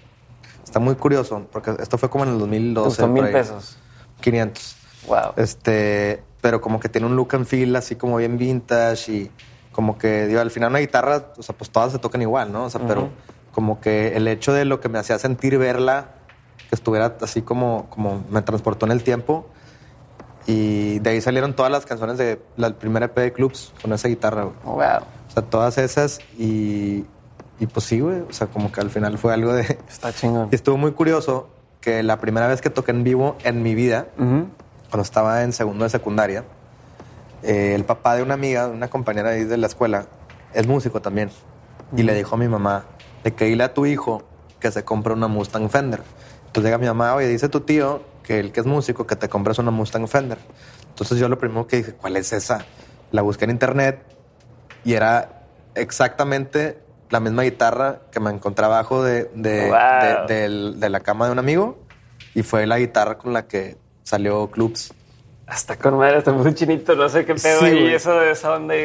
Está 0.66 0.80
muy 0.80 0.96
curioso 0.96 1.48
porque 1.54 1.74
esto 1.80 1.98
fue 1.98 2.10
como 2.10 2.26
en 2.26 2.32
el 2.32 2.40
2012. 2.40 2.86
Costó 2.86 3.08
mil 3.08 3.30
pesos. 3.30 3.78
500. 4.20 4.76
Wow. 5.08 5.18
Este, 5.38 6.22
pero 6.42 6.60
como 6.60 6.82
que 6.82 6.90
tiene 6.90 7.08
un 7.08 7.16
look 7.16 7.34
and 7.34 7.46
feel 7.46 7.74
así 7.78 7.96
como 7.96 8.18
bien 8.18 8.38
vintage 8.38 9.10
y 9.10 9.32
como 9.78 10.00
que, 10.00 10.26
digo, 10.26 10.42
al 10.42 10.50
final 10.50 10.72
una 10.72 10.80
guitarra, 10.80 11.28
o 11.38 11.44
sea, 11.44 11.56
pues 11.56 11.70
todas 11.70 11.92
se 11.92 12.00
tocan 12.00 12.20
igual, 12.24 12.52
¿no? 12.52 12.64
O 12.64 12.70
sea, 12.72 12.82
pero 12.88 13.10
como 13.52 13.80
que 13.80 14.18
el 14.18 14.28
hecho 14.28 14.52
de 14.52 14.66
lo 14.66 14.80
que 14.80 14.90
me 14.90 14.98
hacía 14.98 15.20
sentir 15.20 15.60
verla, 15.60 16.16
que 16.68 16.74
estuviera 16.74 17.16
así 17.22 17.44
como, 17.44 17.86
como 17.92 18.24
me 18.32 18.42
transportó 18.42 18.88
en 18.88 18.92
el 18.92 19.04
tiempo. 19.04 19.48
Y 20.48 20.98
de 20.98 21.12
ahí 21.12 21.22
salieron 21.22 21.56
todas 21.56 21.72
las 21.72 21.86
canciones 21.86 22.18
de 22.18 22.42
la 22.56 22.74
primera 22.74 23.06
EP 23.06 23.16
de 23.18 23.34
Clubs 23.34 23.72
con 23.80 23.94
esa 23.94 24.08
guitarra, 24.08 24.46
güey. 24.46 24.56
Oh, 24.66 24.72
wow. 24.72 25.04
O 25.28 25.32
sea, 25.32 25.44
todas 25.44 25.78
esas 25.78 26.22
y, 26.40 27.06
y 27.60 27.68
pues 27.72 27.86
sí, 27.86 28.00
güey. 28.00 28.22
O 28.22 28.34
sea, 28.34 28.48
como 28.48 28.72
que 28.72 28.82
al 28.82 28.90
final 28.90 29.20
fue 29.20 29.32
algo 29.32 29.54
de... 29.54 29.62
Está 29.88 30.12
chingón. 30.12 30.50
Y 30.52 30.56
estuvo 30.56 30.78
muy 30.78 30.94
curioso 30.94 31.50
que 31.82 32.02
la 32.02 32.20
primera 32.20 32.48
vez 32.48 32.62
que 32.62 32.72
toqué 32.72 32.90
en 32.90 33.04
vivo 33.04 33.38
en 33.44 33.62
mi 33.62 33.76
vida, 33.76 34.08
cuando 34.16 35.04
estaba 35.04 35.44
en 35.44 35.54
segundo 35.54 35.84
de 35.84 35.92
secundaria, 35.92 36.46
eh, 37.44 37.74
el 37.76 37.86
papá 37.86 38.16
de 38.16 38.24
una 38.24 38.34
amiga, 38.34 38.68
una 38.68 38.88
compañera 38.88 39.32
ahí 39.32 39.44
de 39.44 39.58
la 39.58 39.68
escuela, 39.68 40.06
es 40.54 40.68
músico 40.68 41.02
también. 41.02 41.30
Y 41.96 42.04
le 42.04 42.14
dijo 42.14 42.36
a 42.36 42.38
mi 42.38 42.48
mamá 42.48 42.86
de 43.24 43.34
que 43.34 43.46
dile 43.46 43.64
a 43.64 43.74
tu 43.74 43.86
hijo 43.86 44.24
que 44.60 44.72
se 44.72 44.84
compre 44.84 45.14
una 45.14 45.28
Mustang 45.28 45.70
Fender. 45.70 46.02
Entonces 46.48 46.64
llega 46.64 46.78
mi 46.78 46.88
mamá, 46.88 47.14
oye, 47.16 47.28
dice 47.28 47.50
tu 47.50 47.62
tío 47.62 48.02
que 48.24 48.40
el 48.40 48.52
que 48.52 48.60
es 48.60 48.66
músico 48.66 49.08
que 49.08 49.16
te 49.16 49.30
compres 49.30 49.60
una 49.60 49.72
Mustang 49.72 50.08
Fender. 50.08 50.38
Entonces 50.90 51.18
yo 51.20 51.30
lo 51.30 51.38
primero 51.38 51.68
que 51.68 51.78
dije, 51.78 51.94
¿cuál 51.94 52.18
es 52.18 52.34
esa? 52.34 52.66
La 53.12 53.22
busqué 53.22 53.46
en 53.46 53.52
internet 53.52 54.02
y 54.84 54.94
era 54.94 55.44
exactamente 55.76 56.80
la 57.10 57.20
misma 57.20 57.44
guitarra 57.44 58.02
que 58.12 58.20
me 58.20 58.32
encontré 58.32 58.66
abajo 58.66 59.04
de, 59.04 59.26
de, 59.36 60.74
de 60.76 60.90
la 60.90 61.00
cama 61.00 61.28
de 61.28 61.32
un 61.32 61.40
amigo 61.40 61.78
y 62.34 62.44
fue 62.44 62.66
la 62.68 62.80
guitarra 62.80 63.18
con 63.18 63.34
la 63.34 63.48
que 63.48 63.78
salió 64.04 64.50
Clubs. 64.52 64.94
Hasta 65.48 65.78
con 65.78 65.98
madre, 65.98 66.18
está 66.18 66.34
muy 66.34 66.54
chinito, 66.54 66.96
no 66.96 67.08
sé 67.08 67.26
qué 67.26 67.34
pedo 67.36 67.68
y 67.68 67.94
eso 67.94 68.20
de 68.20 68.32
esa 68.32 68.54
onda 68.54 68.76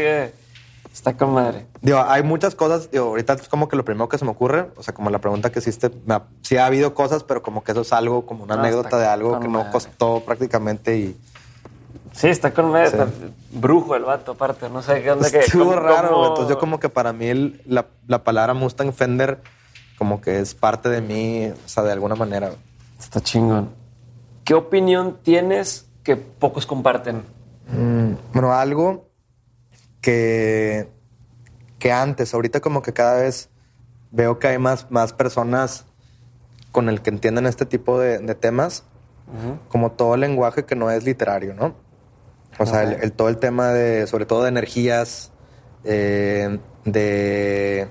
está 0.93 1.17
con 1.17 1.33
madre. 1.33 1.67
Digo, 1.81 2.03
hay 2.07 2.23
muchas 2.23 2.55
cosas, 2.55 2.91
digo, 2.91 3.07
ahorita 3.07 3.33
es 3.35 3.49
como 3.49 3.69
que 3.69 3.75
lo 3.77 3.85
primero 3.85 4.09
que 4.09 4.17
se 4.17 4.25
me 4.25 4.31
ocurre, 4.31 4.69
o 4.77 4.83
sea, 4.83 4.95
como 4.95 5.11
la 5.11 5.19
pregunta 5.19 5.51
que 5.51 5.59
hiciste, 5.59 5.91
sí 6.43 6.57
ha 6.57 6.67
habido 6.67 6.95
cosas, 6.95 7.25
pero 7.25 7.43
como 7.43 7.65
que 7.65 7.73
eso 7.73 7.81
es 7.81 7.93
algo, 7.93 8.27
como 8.27 8.45
una 8.45 8.55
anécdota 8.55 8.97
de 8.99 9.07
algo 9.07 9.41
que 9.41 9.49
no 9.49 9.71
costó 9.71 10.21
prácticamente 10.25 10.97
y... 10.97 11.17
Sí, 12.13 12.29
está 12.29 12.53
con 12.53 12.71
madre, 12.71 12.87
está 12.87 13.09
brujo 13.51 13.97
el 13.97 14.05
vato 14.05 14.33
aparte, 14.33 14.69
no 14.69 14.83
sé 14.83 15.03
qué 15.03 15.11
onda 15.11 15.31
que... 15.31 15.41
Estuvo 15.41 15.75
raro, 15.75 16.29
entonces 16.29 16.55
yo 16.55 16.59
como 16.59 16.79
que 16.79 16.89
para 16.89 17.13
mí 17.13 17.59
la, 17.67 17.87
la 18.07 18.23
palabra 18.23 18.55
Mustang 18.55 18.93
Fender 18.93 19.41
como 19.99 20.21
que 20.21 20.41
es 20.41 20.55
parte 20.55 20.89
de 20.89 21.01
mí, 21.01 21.49
o 21.49 21.69
sea, 21.69 21.83
de 21.85 21.93
alguna 21.93 22.17
manera. 22.17 22.51
Está 22.99 23.21
chingón. 23.21 23.71
¿Qué 24.45 24.53
opinión 24.55 25.19
tienes 25.23 25.87
que 26.03 26.17
pocos 26.17 26.67
comparten? 26.67 27.23
Mm, 27.69 28.15
bueno, 28.33 28.53
algo 28.53 29.09
que, 30.01 30.89
que 31.79 31.93
antes, 31.93 32.35
ahorita 32.35 32.61
como 32.61 32.83
que 32.83 32.93
cada 32.93 33.21
vez 33.21 33.51
veo 34.11 34.39
que 34.39 34.49
hay 34.49 34.59
más, 34.59 34.91
más 34.91 35.13
personas 35.13 35.87
con 36.71 36.89
el 36.89 37.03
que 37.03 37.11
entienden 37.11 37.47
este 37.47 37.67
tipo 37.67 37.99
de, 37.99 38.19
temas, 38.35 38.85
como 39.69 39.93
todo 39.93 40.17
lenguaje 40.17 40.65
que 40.65 40.75
no 40.75 40.91
es 40.91 41.05
literario, 41.05 41.55
¿no? 41.55 41.75
O 42.59 42.67
sea, 42.67 42.83
el, 42.83 43.13
todo 43.13 43.29
el 43.29 43.39
tema 43.39 43.73
de, 43.73 44.07
sobre 44.07 44.27
todo 44.27 44.43
de 44.43 44.49
energías, 44.49 45.33
eh, 45.85 46.59
de, 46.85 47.89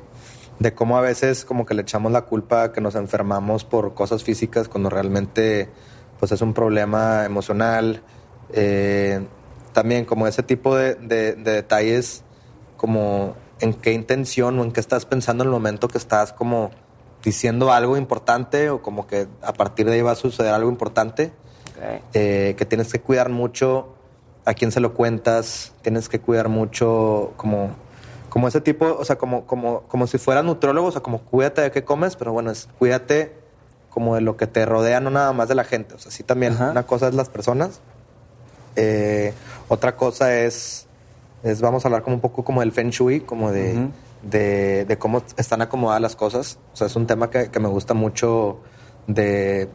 de 0.60 0.74
cómo 0.74 0.98
a 0.98 1.02
veces 1.02 1.46
como 1.46 1.66
que 1.66 1.74
le 1.74 1.82
echamos 1.82 2.12
la 2.12 2.24
culpa 2.24 2.72
que 2.72 2.82
nos 2.82 2.96
enfermamos 2.96 3.64
por 3.64 3.94
cosas 3.94 4.24
físicas 4.24 4.68
cuando 4.68 4.90
realmente 4.90 5.70
pues 6.22 6.32
es 6.32 6.42
un 6.44 6.54
problema 6.54 7.26
emocional. 7.26 8.04
Eh, 8.54 9.26
también 9.74 10.06
como 10.06 10.28
ese 10.28 10.44
tipo 10.44 10.76
de, 10.76 10.94
detalles, 10.94 12.24
como 12.78 13.36
en 13.60 13.74
qué 13.74 13.94
intención 13.94 14.60
o 14.60 14.64
en 14.64 14.72
qué 14.72 14.80
estás 14.80 15.06
pensando 15.06 15.44
en 15.44 15.48
el 15.48 15.52
momento 15.52 15.88
que 15.88 15.98
estás 15.98 16.32
como 16.32 16.70
diciendo 17.24 17.72
algo 17.72 17.98
importante 17.98 18.70
o 18.70 18.84
como 18.84 19.08
que 19.08 19.28
a 19.42 19.54
partir 19.54 19.88
de 19.88 19.94
ahí 19.94 20.02
va 20.04 20.12
a 20.12 20.16
suceder 20.16 20.54
algo 20.54 20.70
importante. 20.70 21.34
Eh, 22.14 22.54
que 22.56 22.66
tienes 22.66 22.92
que 22.92 23.02
cuidar 23.02 23.30
mucho 23.30 23.96
a 24.46 24.54
quién 24.54 24.72
se 24.72 24.80
lo 24.80 24.94
cuentas, 24.94 25.74
tienes 25.82 26.08
que 26.08 26.20
cuidar 26.20 26.50
mucho 26.50 27.34
como, 27.36 27.72
como 28.30 28.48
ese 28.48 28.62
tipo, 28.62 28.86
o 28.86 29.04
sea, 29.06 29.18
como, 29.18 29.48
como, 29.48 29.82
como 29.88 30.06
si 30.06 30.20
fuera 30.20 30.44
nutrólogo, 30.44 30.90
o 30.90 30.92
sea, 30.92 31.02
como 31.02 31.22
cuídate 31.22 31.62
de 31.62 31.72
qué 31.72 31.84
comes, 31.84 32.16
pero 32.16 32.32
bueno, 32.32 32.52
es 32.52 32.70
cuídate 32.78 33.41
como 33.92 34.16
de 34.16 34.22
lo 34.22 34.38
que 34.38 34.48
te 34.48 34.66
rodea, 34.66 35.00
no 35.00 35.12
nada 35.12 35.34
más 35.34 35.48
de 35.48 35.56
la 35.56 35.64
gente. 35.64 35.94
O 35.96 36.00
sea, 36.00 36.12
sí 36.12 36.24
también 36.24 36.58
una 36.60 36.84
cosa 36.84 37.10
es 37.10 37.14
las 37.14 37.30
personas. 37.30 37.82
Eh, 38.76 39.34
otra 39.68 39.96
cosa 39.96 40.34
es, 40.34 40.88
es, 41.44 41.62
vamos 41.62 41.86
a 41.86 41.90
hablar 41.90 42.02
como 42.02 42.16
un 42.16 42.22
poco 42.22 42.44
como 42.44 42.62
del 42.62 42.72
Feng 42.72 42.90
Shui, 42.90 43.20
como 43.20 43.52
de, 43.52 43.90
de, 44.24 44.98
cómo 44.98 45.22
están 45.38 45.62
acomodadas 45.62 46.02
las 46.02 46.16
cosas. 46.16 46.58
O 46.74 46.78
sea, 46.78 46.88
es 46.88 46.96
un 46.96 47.06
tema 47.06 47.30
que, 47.30 47.52
que 47.52 47.60
me 47.60 47.68
gusta 47.68 47.94
mucho 47.94 48.62
de 49.08 49.70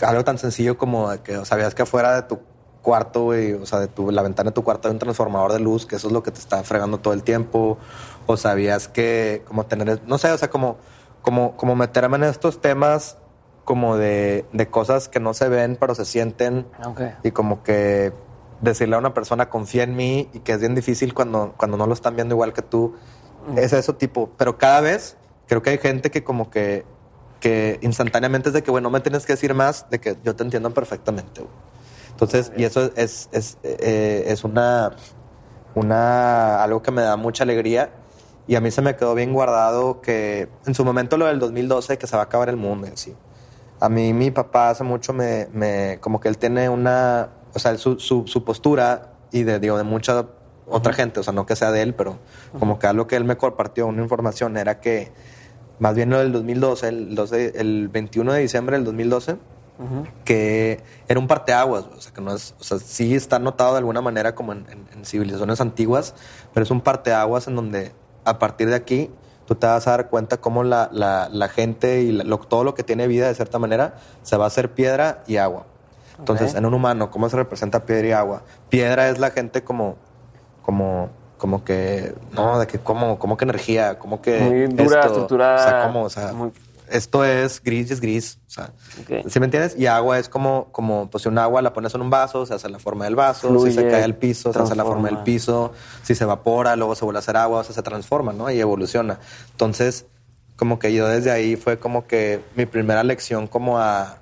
algo 0.00 0.24
tan 0.24 0.38
sencillo 0.38 0.78
como 0.78 1.10
que 1.22 1.44
sabías 1.44 1.74
que 1.74 1.82
afuera 1.82 2.14
de 2.14 2.22
tu 2.22 2.40
cuarto, 2.82 3.26
o 3.26 3.66
sea, 3.66 3.80
de 3.80 3.88
tu, 3.88 4.10
la 4.10 4.22
ventana 4.22 4.50
de 4.50 4.54
tu 4.54 4.64
cuarto 4.64 4.88
hay 4.88 4.92
un 4.92 4.98
transformador 4.98 5.52
de 5.52 5.60
luz, 5.60 5.86
que 5.86 5.96
eso 5.96 6.08
es 6.08 6.12
lo 6.12 6.22
que 6.22 6.30
te 6.30 6.40
está 6.40 6.62
fregando 6.62 6.98
todo 6.98 7.14
el 7.14 7.22
tiempo. 7.22 7.78
O 8.26 8.36
sabías 8.36 8.88
que 8.88 9.42
como 9.48 9.66
tener, 9.66 10.00
no 10.06 10.18
sé, 10.18 10.30
o 10.30 10.38
sea, 10.38 10.50
como, 10.50 10.76
como, 11.22 11.56
como 11.56 11.74
meterme 11.74 12.16
en 12.18 12.24
estos 12.24 12.60
temas 12.60 13.16
como 13.64 13.96
de, 13.96 14.46
cosas 14.70 15.08
que 15.08 15.20
no 15.20 15.34
se 15.34 15.48
ven, 15.48 15.76
pero 15.78 15.94
se 15.94 16.04
sienten. 16.04 16.66
Y 17.22 17.30
como 17.30 17.62
que 17.62 18.12
decirle 18.60 18.96
a 18.96 18.98
una 18.98 19.14
persona 19.14 19.48
confía 19.48 19.82
en 19.82 19.96
mí 19.96 20.28
y 20.32 20.40
que 20.40 20.52
es 20.52 20.60
bien 20.60 20.74
difícil 20.74 21.14
cuando, 21.14 21.54
cuando 21.56 21.76
no 21.76 21.86
lo 21.86 21.94
están 21.94 22.14
viendo 22.14 22.34
igual 22.34 22.52
que 22.52 22.62
tú. 22.62 22.94
Mm. 23.48 23.58
Es 23.58 23.72
eso 23.72 23.94
tipo. 23.94 24.30
Pero 24.36 24.58
cada 24.58 24.80
vez 24.80 25.16
creo 25.46 25.62
que 25.62 25.70
hay 25.70 25.78
gente 25.78 26.10
que 26.10 26.24
como 26.24 26.50
que 26.50 26.84
que 27.42 27.80
instantáneamente 27.82 28.50
es 28.50 28.52
de 28.54 28.62
que, 28.62 28.70
bueno, 28.70 28.88
no 28.88 28.92
me 28.92 29.00
tienes 29.00 29.26
que 29.26 29.32
decir 29.32 29.52
más, 29.52 29.90
de 29.90 29.98
que 30.00 30.16
yo 30.22 30.36
te 30.36 30.44
entiendo 30.44 30.72
perfectamente. 30.72 31.44
Entonces, 32.12 32.52
y 32.56 32.62
eso 32.62 32.92
es, 32.94 33.28
es, 33.32 33.58
eh, 33.64 34.24
es 34.28 34.44
una, 34.44 34.92
una, 35.74 36.62
algo 36.62 36.82
que 36.82 36.92
me 36.92 37.02
da 37.02 37.16
mucha 37.16 37.42
alegría. 37.42 37.90
Y 38.46 38.54
a 38.54 38.60
mí 38.60 38.70
se 38.70 38.80
me 38.80 38.94
quedó 38.94 39.14
bien 39.16 39.32
guardado 39.32 40.00
que 40.00 40.48
en 40.66 40.74
su 40.74 40.84
momento 40.84 41.16
lo 41.16 41.26
del 41.26 41.40
2012, 41.40 41.98
que 41.98 42.06
se 42.06 42.14
va 42.14 42.22
a 42.22 42.26
acabar 42.26 42.48
el 42.48 42.56
mundo 42.56 42.86
y 42.86 42.90
así. 42.90 43.16
A 43.82 43.88
mí 43.88 44.12
mi 44.12 44.30
papá 44.30 44.70
hace 44.70 44.84
mucho 44.84 45.12
me, 45.12 45.48
me 45.52 45.98
como 46.00 46.20
que 46.20 46.28
él 46.28 46.38
tiene 46.38 46.68
una, 46.68 47.30
o 47.52 47.58
sea, 47.58 47.76
su, 47.76 47.98
su, 47.98 48.26
su 48.26 48.44
postura 48.44 49.14
y 49.32 49.42
de, 49.42 49.58
digo, 49.58 49.76
de 49.76 49.82
mucha 49.82 50.26
otra 50.68 50.92
gente, 50.92 51.20
o 51.20 51.22
sea, 51.22 51.32
no 51.32 51.46
que 51.46 51.56
sea 51.56 51.72
de 51.72 51.82
él, 51.82 51.94
pero 51.94 52.18
como 52.58 52.78
que 52.78 52.86
algo 52.86 53.06
que 53.06 53.16
él 53.16 53.24
me 53.24 53.36
compartió, 53.36 53.86
una 53.86 54.02
información, 54.02 54.56
era 54.56 54.80
que 54.80 55.10
más 55.78 55.96
bien 55.96 56.10
lo 56.10 56.18
del 56.18 56.30
2012, 56.30 56.88
el, 56.88 57.14
12, 57.14 57.60
el 57.60 57.88
21 57.88 58.32
de 58.34 58.40
diciembre 58.40 58.76
del 58.76 58.84
2012, 58.84 59.36
que 60.24 60.80
era 61.08 61.18
un 61.18 61.26
parteaguas, 61.26 61.86
o 61.96 62.00
sea, 62.00 62.12
que 62.12 62.20
no 62.20 62.32
es, 62.32 62.54
o 62.60 62.62
sea, 62.62 62.78
sí 62.78 63.16
está 63.16 63.40
notado 63.40 63.72
de 63.72 63.78
alguna 63.78 64.00
manera 64.00 64.36
como 64.36 64.52
en, 64.52 64.64
civilizaciones 65.02 65.60
antiguas, 65.60 66.14
pero 66.54 66.62
es 66.62 66.70
un 66.70 66.80
parteaguas 66.80 67.48
en 67.48 67.56
donde 67.56 67.92
a 68.24 68.38
partir 68.38 68.68
de 68.68 68.76
aquí 68.76 69.10
tú 69.54 69.60
te 69.60 69.66
vas 69.66 69.86
a 69.86 69.90
dar 69.92 70.08
cuenta 70.08 70.38
cómo 70.38 70.64
la, 70.64 70.88
la, 70.92 71.48
gente 71.48 72.02
y 72.02 72.18
todo 72.48 72.64
lo 72.64 72.74
que 72.74 72.82
tiene 72.82 73.06
vida 73.06 73.28
de 73.28 73.34
cierta 73.34 73.58
manera 73.58 73.94
se 74.22 74.36
va 74.36 74.44
a 74.44 74.46
hacer 74.46 74.72
piedra 74.72 75.22
y 75.26 75.36
agua. 75.36 75.66
Entonces, 76.18 76.54
en 76.54 76.64
un 76.64 76.74
humano, 76.74 77.10
¿cómo 77.10 77.28
se 77.28 77.36
representa 77.36 77.84
piedra 77.84 78.06
y 78.06 78.12
agua? 78.12 78.42
Piedra 78.68 79.08
es 79.08 79.18
la 79.18 79.30
gente 79.30 79.62
como, 79.64 79.96
como 80.62 81.10
como 81.36 81.64
que, 81.64 82.14
no, 82.30 82.60
de 82.60 82.68
que 82.68 82.78
como, 82.78 83.18
como 83.18 83.36
que 83.36 83.44
energía, 83.44 83.98
como 83.98 84.22
que... 84.22 84.38
Muy 84.38 84.66
dura, 84.68 85.00
esto, 85.00 85.06
estructurada. 85.08 85.56
O 85.56 85.68
sea, 85.68 85.82
como, 85.82 86.02
o 86.04 86.08
sea, 86.08 86.32
esto 86.92 87.24
es 87.24 87.62
gris 87.62 87.90
y 87.90 87.92
es 87.94 88.00
gris, 88.00 88.38
o 88.46 88.50
sea, 88.50 88.72
¿sí 89.26 89.40
me 89.40 89.46
entiendes? 89.46 89.74
Y 89.76 89.86
agua 89.86 90.18
es 90.18 90.28
como, 90.28 90.68
como, 90.72 91.10
pues 91.10 91.22
si 91.22 91.28
un 91.28 91.38
agua 91.38 91.62
la 91.62 91.72
pones 91.72 91.94
en 91.94 92.00
un 92.00 92.10
vaso, 92.10 92.46
se 92.46 92.54
hace 92.54 92.68
la 92.68 92.78
forma 92.78 93.04
del 93.04 93.16
vaso, 93.16 93.58
si 93.64 93.72
se 93.72 93.88
cae 93.88 94.02
al 94.02 94.16
piso, 94.16 94.52
se 94.52 94.58
hace 94.58 94.76
la 94.76 94.84
forma 94.84 95.08
del 95.08 95.18
piso, 95.18 95.72
si 96.02 96.14
se 96.14 96.24
evapora, 96.24 96.76
luego 96.76 96.94
se 96.94 97.04
vuelve 97.04 97.18
a 97.18 97.20
hacer 97.20 97.36
agua, 97.36 97.60
o 97.60 97.64
sea, 97.64 97.74
se 97.74 97.82
transforma, 97.82 98.32
¿no? 98.32 98.50
Y 98.50 98.60
evoluciona. 98.60 99.18
Entonces, 99.50 100.06
como 100.56 100.78
que 100.78 100.92
yo 100.92 101.08
desde 101.08 101.30
ahí 101.30 101.56
fue 101.56 101.78
como 101.78 102.06
que 102.06 102.40
mi 102.54 102.66
primera 102.66 103.02
lección 103.02 103.46
como 103.46 103.78
a, 103.78 104.18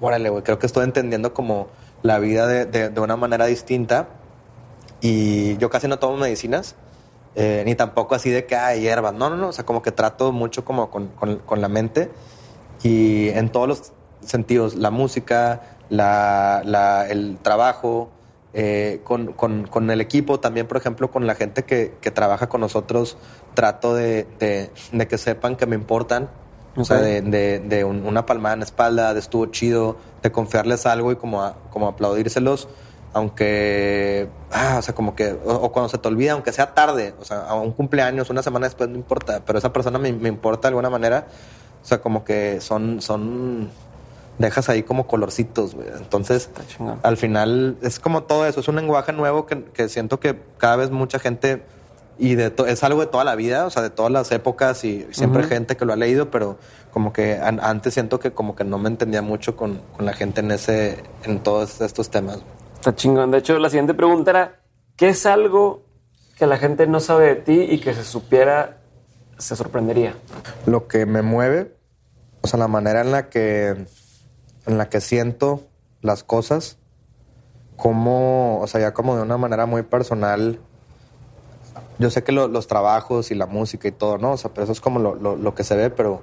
órale, 0.00 0.30
güey, 0.30 0.42
creo 0.42 0.58
que 0.58 0.66
estoy 0.66 0.84
entendiendo 0.84 1.34
como 1.34 1.68
la 2.02 2.18
vida 2.18 2.46
de, 2.46 2.66
de, 2.66 2.88
de 2.88 3.00
una 3.00 3.16
manera 3.16 3.46
distinta 3.46 4.08
y 5.00 5.56
yo 5.58 5.70
casi 5.70 5.88
no 5.88 5.98
tomo 5.98 6.16
medicinas, 6.16 6.74
eh, 7.34 7.62
ni 7.64 7.74
tampoco 7.74 8.14
así 8.14 8.30
de 8.30 8.46
que 8.46 8.56
hay 8.56 8.82
hierbas. 8.82 9.14
No, 9.14 9.30
no, 9.30 9.36
no. 9.36 9.48
O 9.48 9.52
sea, 9.52 9.64
como 9.64 9.82
que 9.82 9.92
trato 9.92 10.32
mucho 10.32 10.64
como 10.64 10.90
con, 10.90 11.08
con, 11.08 11.60
la 11.60 11.68
mente 11.68 12.10
y 12.82 13.28
en 13.28 13.50
todos 13.50 13.68
los 13.68 13.92
sentidos, 14.20 14.74
la 14.74 14.90
música, 14.90 15.62
la, 15.88 16.62
la, 16.64 17.08
el 17.08 17.38
trabajo, 17.40 18.10
eh, 18.52 19.00
con, 19.04 19.32
con, 19.32 19.66
con, 19.66 19.90
el 19.90 20.00
equipo, 20.00 20.40
también, 20.40 20.66
por 20.66 20.76
ejemplo, 20.76 21.10
con 21.10 21.26
la 21.26 21.34
gente 21.34 21.64
que, 21.64 21.94
que 22.00 22.10
trabaja 22.10 22.48
con 22.48 22.60
nosotros, 22.60 23.16
trato 23.54 23.94
de, 23.94 24.26
de, 24.38 24.70
de, 24.92 25.08
que 25.08 25.18
sepan 25.18 25.56
que 25.56 25.66
me 25.66 25.76
importan. 25.76 26.28
O 26.76 26.84
sea, 26.84 26.98
de, 26.98 27.20
de 27.20 27.84
una 27.84 28.26
palmada 28.26 28.52
en 28.52 28.60
la 28.60 28.64
espalda, 28.64 29.12
de 29.12 29.18
estuvo 29.18 29.46
chido, 29.46 29.96
de 30.22 30.30
confiarles 30.30 30.86
algo 30.86 31.10
y 31.10 31.16
como, 31.16 31.52
como 31.70 31.88
aplaudírselos 31.88 32.68
aunque, 33.12 34.28
ah, 34.52 34.76
o 34.78 34.82
sea, 34.82 34.94
como 34.94 35.14
que, 35.14 35.36
o, 35.44 35.72
cuando 35.72 35.88
se 35.88 35.98
te 35.98 36.06
olvida, 36.06 36.32
aunque 36.32 36.52
sea 36.52 36.74
tarde, 36.74 37.14
o 37.20 37.24
sea, 37.24 37.40
a 37.40 37.54
un 37.54 37.72
cumpleaños, 37.72 38.30
una 38.30 38.42
semana 38.42 38.66
después, 38.66 38.88
no 38.88 38.96
importa, 38.96 39.42
pero 39.44 39.58
esa 39.58 39.72
persona 39.72 39.98
me, 39.98 40.12
me 40.12 40.28
importa 40.28 40.62
de 40.62 40.68
alguna 40.68 40.90
manera, 40.90 41.26
o 41.82 41.86
sea, 41.86 42.00
como 42.00 42.24
que 42.24 42.60
son, 42.60 43.00
son, 43.00 43.70
dejas 44.38 44.68
ahí 44.68 44.84
como 44.84 45.06
colorcitos, 45.06 45.74
güey. 45.74 45.88
Entonces, 45.96 46.50
al 47.02 47.16
final 47.16 47.76
es 47.82 47.98
como 47.98 48.22
todo 48.22 48.46
eso, 48.46 48.60
es 48.60 48.68
un 48.68 48.76
lenguaje 48.76 49.12
nuevo 49.12 49.46
que, 49.46 49.64
que 49.64 49.88
siento 49.88 50.20
que 50.20 50.38
cada 50.58 50.76
vez 50.76 50.90
mucha 50.90 51.18
gente, 51.18 51.62
y 52.16 52.36
de 52.36 52.52
es 52.68 52.84
algo 52.84 53.00
de 53.00 53.06
toda 53.06 53.24
la 53.24 53.34
vida, 53.34 53.66
o 53.66 53.70
sea, 53.70 53.82
de 53.82 53.90
todas 53.90 54.12
las 54.12 54.30
épocas 54.30 54.84
y 54.84 55.06
siempre 55.10 55.42
gente 55.44 55.76
que 55.76 55.84
lo 55.84 55.94
ha 55.94 55.96
leído, 55.96 56.30
pero 56.30 56.58
como 56.92 57.12
que 57.12 57.40
antes 57.40 57.94
siento 57.94 58.20
que 58.20 58.32
como 58.32 58.54
que 58.54 58.62
no 58.62 58.78
me 58.78 58.88
entendía 58.88 59.22
mucho 59.22 59.56
con, 59.56 59.80
con 59.96 60.06
la 60.06 60.12
gente 60.12 60.40
en 60.40 60.50
ese, 60.50 61.02
en 61.24 61.40
todos 61.40 61.80
estos 61.80 62.10
temas. 62.10 62.40
Está 62.80 62.94
chingón. 62.94 63.30
De 63.30 63.36
hecho, 63.36 63.58
la 63.58 63.68
siguiente 63.68 63.92
pregunta 63.92 64.30
era, 64.30 64.60
¿qué 64.96 65.10
es 65.10 65.26
algo 65.26 65.84
que 66.38 66.46
la 66.46 66.56
gente 66.56 66.86
no 66.86 66.98
sabe 67.00 67.26
de 67.26 67.36
ti 67.36 67.60
y 67.70 67.78
que 67.78 67.92
se 67.92 68.04
supiera 68.04 68.78
se 69.36 69.54
sorprendería? 69.54 70.14
Lo 70.64 70.88
que 70.88 71.04
me 71.04 71.20
mueve, 71.20 71.76
o 72.40 72.46
sea, 72.46 72.58
la 72.58 72.68
manera 72.68 73.02
en 73.02 73.12
la 73.12 73.28
que, 73.28 73.84
en 74.64 74.78
la 74.78 74.88
que 74.88 75.02
siento 75.02 75.68
las 76.00 76.24
cosas, 76.24 76.78
como, 77.76 78.60
o 78.60 78.66
sea, 78.66 78.80
ya 78.80 78.94
como 78.94 79.14
de 79.14 79.22
una 79.24 79.36
manera 79.36 79.66
muy 79.66 79.82
personal. 79.82 80.58
Yo 81.98 82.08
sé 82.08 82.24
que 82.24 82.32
los 82.32 82.66
trabajos 82.66 83.30
y 83.30 83.34
la 83.34 83.44
música 83.44 83.88
y 83.88 83.92
todo, 83.92 84.16
¿no? 84.16 84.32
O 84.32 84.36
sea, 84.38 84.50
pero 84.54 84.64
eso 84.64 84.72
es 84.72 84.80
como 84.80 85.00
lo, 85.00 85.14
lo, 85.14 85.54
que 85.54 85.64
se 85.64 85.76
ve, 85.76 85.90
pero, 85.90 86.22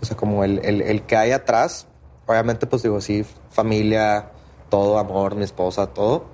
o 0.00 0.04
sea, 0.04 0.16
como 0.16 0.44
el, 0.44 0.64
el, 0.64 0.82
el 0.82 1.02
que 1.02 1.16
hay 1.16 1.32
atrás, 1.32 1.88
obviamente, 2.26 2.68
pues 2.68 2.84
digo, 2.84 3.00
sí, 3.00 3.26
familia, 3.50 4.30
todo, 4.70 4.98
amor, 4.98 5.34
mi 5.34 5.44
esposa, 5.44 5.88
todo. 5.88 6.24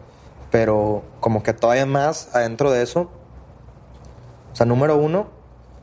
Pero 0.51 1.03
como 1.21 1.43
que 1.43 1.53
todavía 1.53 1.87
más 1.87 2.35
adentro 2.35 2.71
de 2.71 2.83
eso. 2.83 3.11
O 4.53 4.57
sea, 4.57 4.67
número 4.67 4.97
uno, 4.97 5.27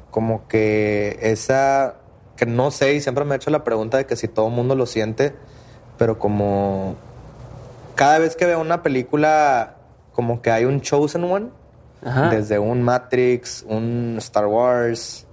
como 0.10 0.48
que 0.48 1.20
esa, 1.22 1.96
que 2.38 2.46
no 2.46 2.72
sé, 2.72 2.94
y 2.94 3.02
siempre 3.02 3.26
me 3.26 3.34
he 3.34 3.38
hecho 3.38 3.50
la 3.50 3.64
pregunta 3.64 3.98
de 3.98 4.06
que 4.06 4.16
si 4.16 4.28
todo 4.28 4.48
el 4.48 4.54
mundo 4.54 4.76
lo 4.76 4.86
siente, 4.86 5.36
pero 5.98 6.18
como 6.18 6.96
cada 7.96 8.20
vez 8.20 8.36
que 8.36 8.46
veo 8.46 8.60
una 8.60 8.82
película, 8.82 9.76
como 10.14 10.42
que 10.42 10.52
hay 10.52 10.66
un 10.66 10.82
chosen 10.82 11.24
one, 11.24 11.50
desde 12.32 12.60
un 12.60 12.82
Matrix, 12.82 13.64
un 13.68 14.16
Star 14.18 14.46
Wars, 14.46 15.26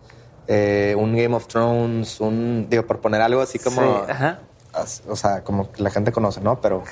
eh, 0.46 0.94
un 0.96 1.16
Game 1.16 1.34
of 1.34 1.46
Thrones, 1.46 2.20
un, 2.20 2.66
digo, 2.70 2.86
por 2.86 3.00
poner 3.00 3.20
algo 3.22 3.40
así 3.40 3.58
como 3.58 4.06
o 5.08 5.16
sea, 5.16 5.42
como 5.42 5.68
la 5.76 5.90
gente 5.90 6.12
conoce, 6.12 6.40
¿no? 6.40 6.60
Pero 6.60 6.82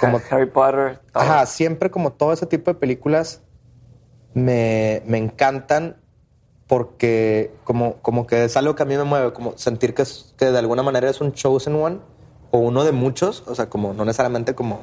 como 0.00 0.20
Harry 0.30 0.46
Potter. 0.46 1.00
Ajá, 1.12 1.46
siempre 1.46 1.90
como 1.90 2.12
todo 2.12 2.32
ese 2.32 2.46
tipo 2.46 2.72
de 2.72 2.78
películas 2.78 3.42
me, 4.34 5.02
me 5.06 5.18
encantan 5.18 5.96
porque 6.66 7.52
como, 7.64 7.94
como 7.96 8.26
que 8.26 8.44
es 8.44 8.56
algo 8.56 8.74
que 8.74 8.82
a 8.82 8.86
mí 8.86 8.96
me 8.96 9.04
mueve, 9.04 9.32
como 9.32 9.56
sentir 9.56 9.94
que, 9.94 10.02
es, 10.02 10.34
que 10.36 10.46
de 10.46 10.58
alguna 10.58 10.82
manera 10.82 11.08
es 11.08 11.20
un 11.20 11.32
chosen 11.32 11.74
one 11.74 11.98
o 12.50 12.58
uno 12.58 12.84
de 12.84 12.92
muchos, 12.92 13.42
o 13.46 13.54
sea, 13.54 13.70
como 13.70 13.94
no 13.94 14.04
necesariamente 14.04 14.54
como, 14.54 14.82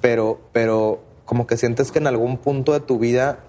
pero, 0.00 0.40
pero 0.52 1.00
como 1.24 1.46
que 1.46 1.56
sientes 1.56 1.92
que 1.92 1.98
en 1.98 2.06
algún 2.06 2.38
punto 2.38 2.72
de 2.72 2.80
tu 2.80 2.98
vida 2.98 3.40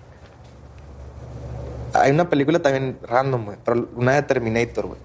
hay 1.94 2.12
una 2.12 2.30
película 2.30 2.60
también 2.60 3.00
random, 3.02 3.46
güey, 3.46 3.58
pero 3.64 3.88
una 3.96 4.14
de 4.14 4.24
Terminator, 4.24 4.88
güey. 4.88 5.00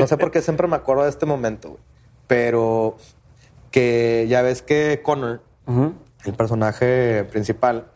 no 0.00 0.06
sé 0.06 0.16
por 0.16 0.30
qué 0.30 0.40
siempre 0.40 0.66
me 0.68 0.76
acuerdo 0.76 1.02
de 1.02 1.10
este 1.10 1.26
momento, 1.26 1.70
güey 1.70 1.89
pero 2.30 2.96
que 3.72 4.26
ya 4.28 4.40
ves 4.40 4.62
que 4.62 5.00
Connor, 5.02 5.42
el 6.24 6.34
personaje 6.34 7.24
principal, 7.24 7.88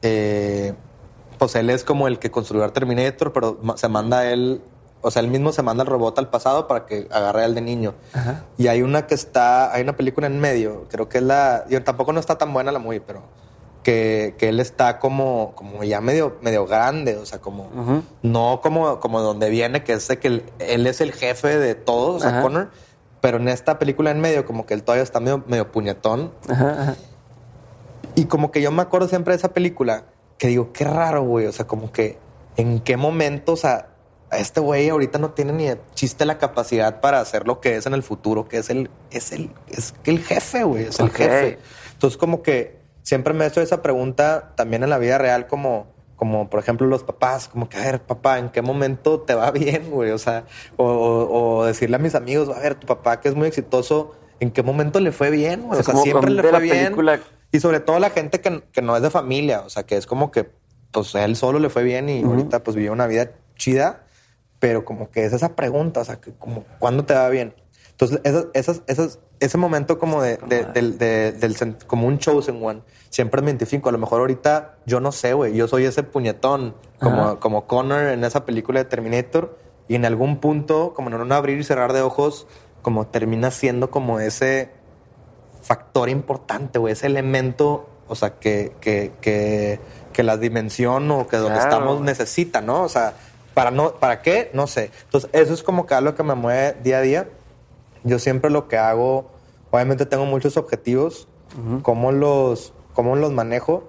eh, 0.00 0.72
pues 1.36 1.54
él 1.54 1.68
es 1.68 1.84
como 1.84 2.08
el 2.08 2.18
que 2.18 2.30
construyó 2.30 2.64
el 2.64 2.72
Terminator, 2.72 3.30
pero 3.34 3.60
se 3.76 3.88
manda 3.88 4.24
él, 4.24 4.62
o 5.02 5.10
sea, 5.10 5.20
él 5.20 5.28
mismo 5.28 5.52
se 5.52 5.60
manda 5.60 5.82
el 5.82 5.90
robot 5.90 6.18
al 6.18 6.30
pasado 6.30 6.66
para 6.66 6.86
que 6.86 7.08
agarre 7.10 7.44
al 7.44 7.54
de 7.54 7.60
niño. 7.60 7.92
Y 8.56 8.68
hay 8.68 8.80
una 8.80 9.06
que 9.06 9.14
está, 9.14 9.70
hay 9.74 9.82
una 9.82 9.96
película 9.98 10.28
en 10.28 10.40
medio, 10.40 10.86
creo 10.88 11.10
que 11.10 11.18
es 11.18 11.24
la, 11.24 11.66
yo 11.68 11.84
tampoco 11.84 12.14
no 12.14 12.20
está 12.20 12.38
tan 12.38 12.54
buena 12.54 12.72
la 12.72 12.78
muy, 12.78 13.00
pero 13.00 13.20
que, 13.82 14.34
que 14.38 14.48
él 14.48 14.60
está 14.60 14.98
como, 14.98 15.52
como 15.54 15.84
ya 15.84 16.00
medio, 16.00 16.38
medio 16.40 16.64
grande, 16.64 17.18
o 17.18 17.26
sea, 17.26 17.38
como, 17.42 17.68
no 18.22 18.60
como, 18.62 18.98
como 18.98 19.20
donde 19.20 19.50
viene, 19.50 19.84
que 19.84 19.92
es 19.92 20.08
de 20.08 20.18
que 20.18 20.42
él, 20.58 20.86
es 20.86 21.02
el 21.02 21.12
jefe 21.12 21.58
de 21.58 21.74
todos, 21.74 22.16
o 22.16 22.20
sea, 22.20 22.40
Connor 22.40 22.70
pero 23.20 23.38
en 23.38 23.48
esta 23.48 23.78
película 23.78 24.10
en 24.10 24.20
medio, 24.20 24.44
como 24.44 24.66
que 24.66 24.74
él 24.74 24.82
todavía 24.82 25.02
está 25.02 25.20
medio, 25.20 25.44
medio 25.46 25.70
puñetón. 25.72 26.32
Y 28.14 28.26
como 28.26 28.50
que 28.50 28.60
yo 28.60 28.70
me 28.70 28.82
acuerdo 28.82 29.08
siempre 29.08 29.32
de 29.32 29.38
esa 29.38 29.52
película, 29.52 30.04
que 30.38 30.48
digo, 30.48 30.72
qué 30.72 30.84
raro, 30.84 31.22
güey. 31.22 31.46
O 31.46 31.52
sea, 31.52 31.66
como 31.66 31.92
que 31.92 32.18
en 32.56 32.80
qué 32.80 32.96
momento, 32.96 33.52
o 33.52 33.56
sea, 33.56 33.88
este 34.32 34.60
güey 34.60 34.88
ahorita 34.88 35.18
no 35.18 35.30
tiene 35.30 35.52
ni 35.52 35.68
chiste 35.94 36.24
la 36.24 36.38
capacidad 36.38 37.00
para 37.00 37.20
hacer 37.20 37.46
lo 37.46 37.60
que 37.60 37.76
es 37.76 37.86
en 37.86 37.94
el 37.94 38.02
futuro, 38.02 38.46
que 38.46 38.58
es 38.58 38.70
el, 38.70 38.90
es 39.10 39.32
el, 39.32 39.50
es 39.68 39.94
el 40.04 40.20
jefe, 40.20 40.64
güey, 40.64 40.84
es 40.84 41.00
el 41.00 41.10
jefe. 41.10 41.58
Entonces, 41.92 42.16
como 42.18 42.42
que 42.42 42.78
siempre 43.02 43.32
me 43.34 43.44
he 43.44 43.48
hecho 43.48 43.60
esa 43.60 43.82
pregunta 43.82 44.52
también 44.54 44.82
en 44.82 44.90
la 44.90 44.98
vida 44.98 45.18
real, 45.18 45.46
como 45.46 45.86
como 46.18 46.50
por 46.50 46.58
ejemplo 46.58 46.86
los 46.88 47.04
papás, 47.04 47.48
como 47.48 47.68
que, 47.68 47.76
a 47.78 47.80
ver, 47.80 48.02
papá, 48.02 48.40
¿en 48.40 48.50
qué 48.50 48.60
momento 48.60 49.20
te 49.20 49.34
va 49.34 49.50
bien, 49.52 49.90
güey? 49.90 50.10
O 50.10 50.18
sea, 50.18 50.44
o, 50.76 51.64
decirle 51.64 51.96
a 51.96 52.00
mis 52.00 52.16
amigos, 52.16 52.48
a 52.54 52.58
ver, 52.58 52.74
tu 52.74 52.86
papá 52.86 53.20
que 53.20 53.28
es 53.28 53.36
muy 53.36 53.46
exitoso, 53.46 54.16
¿en 54.40 54.50
qué 54.50 54.64
momento 54.64 54.98
le 54.98 55.12
fue 55.12 55.30
bien, 55.30 55.62
güey? 55.62 55.78
O 55.78 55.82
sea, 55.82 55.94
siempre 55.94 56.30
le 56.32 56.42
fue 56.42 56.60
bien. 56.60 56.96
Y 57.52 57.60
sobre 57.60 57.80
todo 57.80 57.98
la 58.00 58.10
gente 58.10 58.40
que, 58.40 58.62
que, 58.72 58.82
no 58.82 58.96
es 58.96 59.02
de 59.02 59.10
familia, 59.10 59.60
o 59.60 59.70
sea, 59.70 59.84
que 59.84 59.96
es 59.96 60.06
como 60.06 60.32
que, 60.32 60.50
pues 60.90 61.14
él 61.14 61.36
solo 61.36 61.60
le 61.60 61.70
fue 61.70 61.84
bien 61.84 62.08
y 62.08 62.22
ahorita 62.22 62.62
pues 62.64 62.76
vivió 62.76 62.92
una 62.92 63.06
vida 63.06 63.30
chida, 63.56 64.04
pero 64.58 64.84
como 64.84 65.10
que 65.10 65.24
es 65.24 65.32
esa 65.32 65.54
pregunta, 65.54 66.00
o 66.00 66.04
sea, 66.04 66.20
que 66.20 66.32
como, 66.32 66.64
¿cuándo 66.80 67.04
te 67.04 67.14
va 67.14 67.28
bien? 67.28 67.54
Entonces, 67.92 68.20
esas, 68.54 68.82
esas, 68.86 69.18
ese 69.40 69.58
momento 69.58 69.98
como 69.98 70.22
de, 70.22 70.36
del, 70.36 71.76
como 71.86 72.06
un 72.06 72.18
chosen 72.18 72.62
one, 72.62 72.82
siempre 73.10 73.42
me 73.42 73.50
identifico. 73.50 73.88
A 73.88 73.92
lo 73.92 73.98
mejor 73.98 74.20
ahorita 74.20 74.76
yo 74.86 75.00
no 75.00 75.12
sé, 75.12 75.34
güey, 75.34 75.54
yo 75.54 75.68
soy 75.68 75.84
ese 75.84 76.02
puñetón, 76.02 76.74
como, 77.00 77.40
como 77.40 77.66
Connor 77.66 78.06
en 78.08 78.24
esa 78.24 78.44
película 78.44 78.80
de 78.80 78.84
Terminator, 78.84 79.58
y 79.88 79.94
en 79.94 80.04
algún 80.04 80.38
punto, 80.38 80.92
como 80.94 81.08
en 81.08 81.14
un 81.14 81.32
abrir 81.32 81.58
y 81.58 81.64
cerrar 81.64 81.92
de 81.92 82.02
ojos, 82.02 82.46
como 82.82 83.06
termina 83.06 83.50
siendo 83.50 83.90
como 83.90 84.20
ese 84.20 84.70
factor 85.62 86.08
importante, 86.08 86.78
güey, 86.78 86.92
ese 86.92 87.06
elemento, 87.06 87.88
o 88.06 88.14
sea, 88.14 88.38
que, 88.38 88.72
que, 88.80 89.12
que, 89.20 89.80
que 90.12 90.22
la 90.22 90.36
dimensión 90.36 91.10
o 91.10 91.26
que 91.26 91.36
donde 91.36 91.58
estamos 91.58 92.00
necesita, 92.00 92.60
¿no? 92.60 92.82
O 92.82 92.88
sea, 92.88 93.14
para, 93.54 93.70
no, 93.70 93.92
¿para 93.94 94.22
qué? 94.22 94.50
No 94.54 94.66
sé. 94.66 94.90
Entonces, 95.04 95.30
eso 95.32 95.52
es 95.52 95.62
como 95.62 95.86
que 95.86 95.94
algo 95.94 96.14
que 96.14 96.22
me 96.22 96.34
mueve 96.34 96.76
día 96.82 96.98
a 96.98 97.00
día. 97.00 97.28
Yo 98.04 98.18
siempre 98.18 98.50
lo 98.50 98.68
que 98.68 98.78
hago, 98.78 99.30
obviamente 99.70 100.06
tengo 100.06 100.26
muchos 100.26 100.56
objetivos, 100.56 101.28
cómo, 101.82 102.12
los, 102.12 102.72
cómo 102.98 103.14
los 103.14 103.32
manejo. 103.32 103.84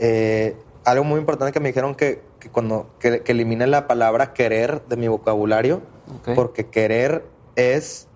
Eh, 0.00 0.56
algo 0.84 1.04
muy 1.04 1.20
importante 1.20 1.52
que 1.52 1.60
me 1.60 1.68
dijeron 1.68 1.94
que, 1.94 2.22
que 2.40 2.50
cuando 2.50 2.90
que, 2.98 3.22
elimine 3.24 3.68
la 3.68 3.86
palabra 3.86 4.32
querer 4.32 4.82
de 4.88 4.96
mi 4.96 5.06
vocabulario, 5.06 5.80
porque 6.34 6.66
querer 6.66 7.24
es 7.54 8.08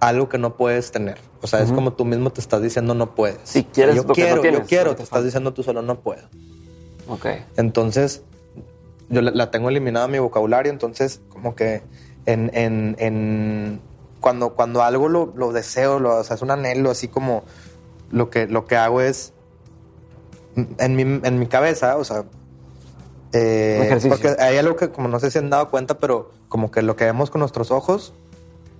algo 0.00 0.28
que 0.28 0.36
no 0.36 0.56
puedes 0.56 0.90
tener. 0.90 1.18
O 1.42 1.46
sea, 1.46 1.62
es 1.62 1.70
como 1.70 1.92
tú 1.92 2.04
mismo 2.04 2.32
te 2.32 2.40
estás 2.40 2.60
diciendo 2.60 2.94
no 2.94 3.14
puedes. 3.14 3.38
Si 3.44 3.62
quieres, 3.62 3.94
yo 3.94 4.04
quiero, 4.04 4.42
yo 4.42 4.64
quiero, 4.64 4.96
te 4.96 5.04
estás 5.04 5.22
diciendo 5.22 5.54
tú 5.54 5.62
solo 5.62 5.80
no 5.80 6.00
puedo. 6.00 6.22
Ok. 7.06 7.26
Entonces, 7.56 8.24
yo 9.10 9.20
la, 9.20 9.52
tengo 9.52 9.68
eliminada 9.68 10.08
mi 10.08 10.18
vocabulario, 10.18 10.72
entonces 10.72 11.20
como 11.28 11.54
que 11.54 11.82
en, 12.26 12.50
en, 12.52 12.96
en 12.98 13.80
cuando, 14.20 14.54
cuando 14.54 14.82
algo 14.82 15.08
lo, 15.08 15.32
lo 15.36 15.52
deseo, 15.52 16.00
lo, 16.00 16.16
o 16.16 16.24
sea, 16.24 16.34
es 16.34 16.42
un 16.42 16.50
anhelo, 16.50 16.90
así 16.90 17.06
como 17.06 17.44
lo 18.10 18.28
que, 18.28 18.48
lo 18.48 18.64
que 18.64 18.74
hago 18.74 19.00
es 19.00 19.32
en 20.56 20.96
mi, 20.96 21.02
en 21.02 21.38
mi 21.38 21.46
cabeza, 21.46 21.96
o 21.96 22.04
sea, 22.04 22.24
eh, 23.32 23.98
porque 24.08 24.36
hay 24.38 24.58
algo 24.58 24.76
que 24.76 24.90
como 24.90 25.08
no 25.08 25.18
sé 25.18 25.30
si 25.30 25.38
han 25.38 25.50
dado 25.50 25.70
cuenta, 25.70 25.98
pero 25.98 26.32
como 26.48 26.70
que 26.70 26.82
lo 26.82 26.96
que 26.96 27.04
vemos 27.04 27.30
con 27.30 27.40
nuestros 27.40 27.70
ojos 27.70 28.12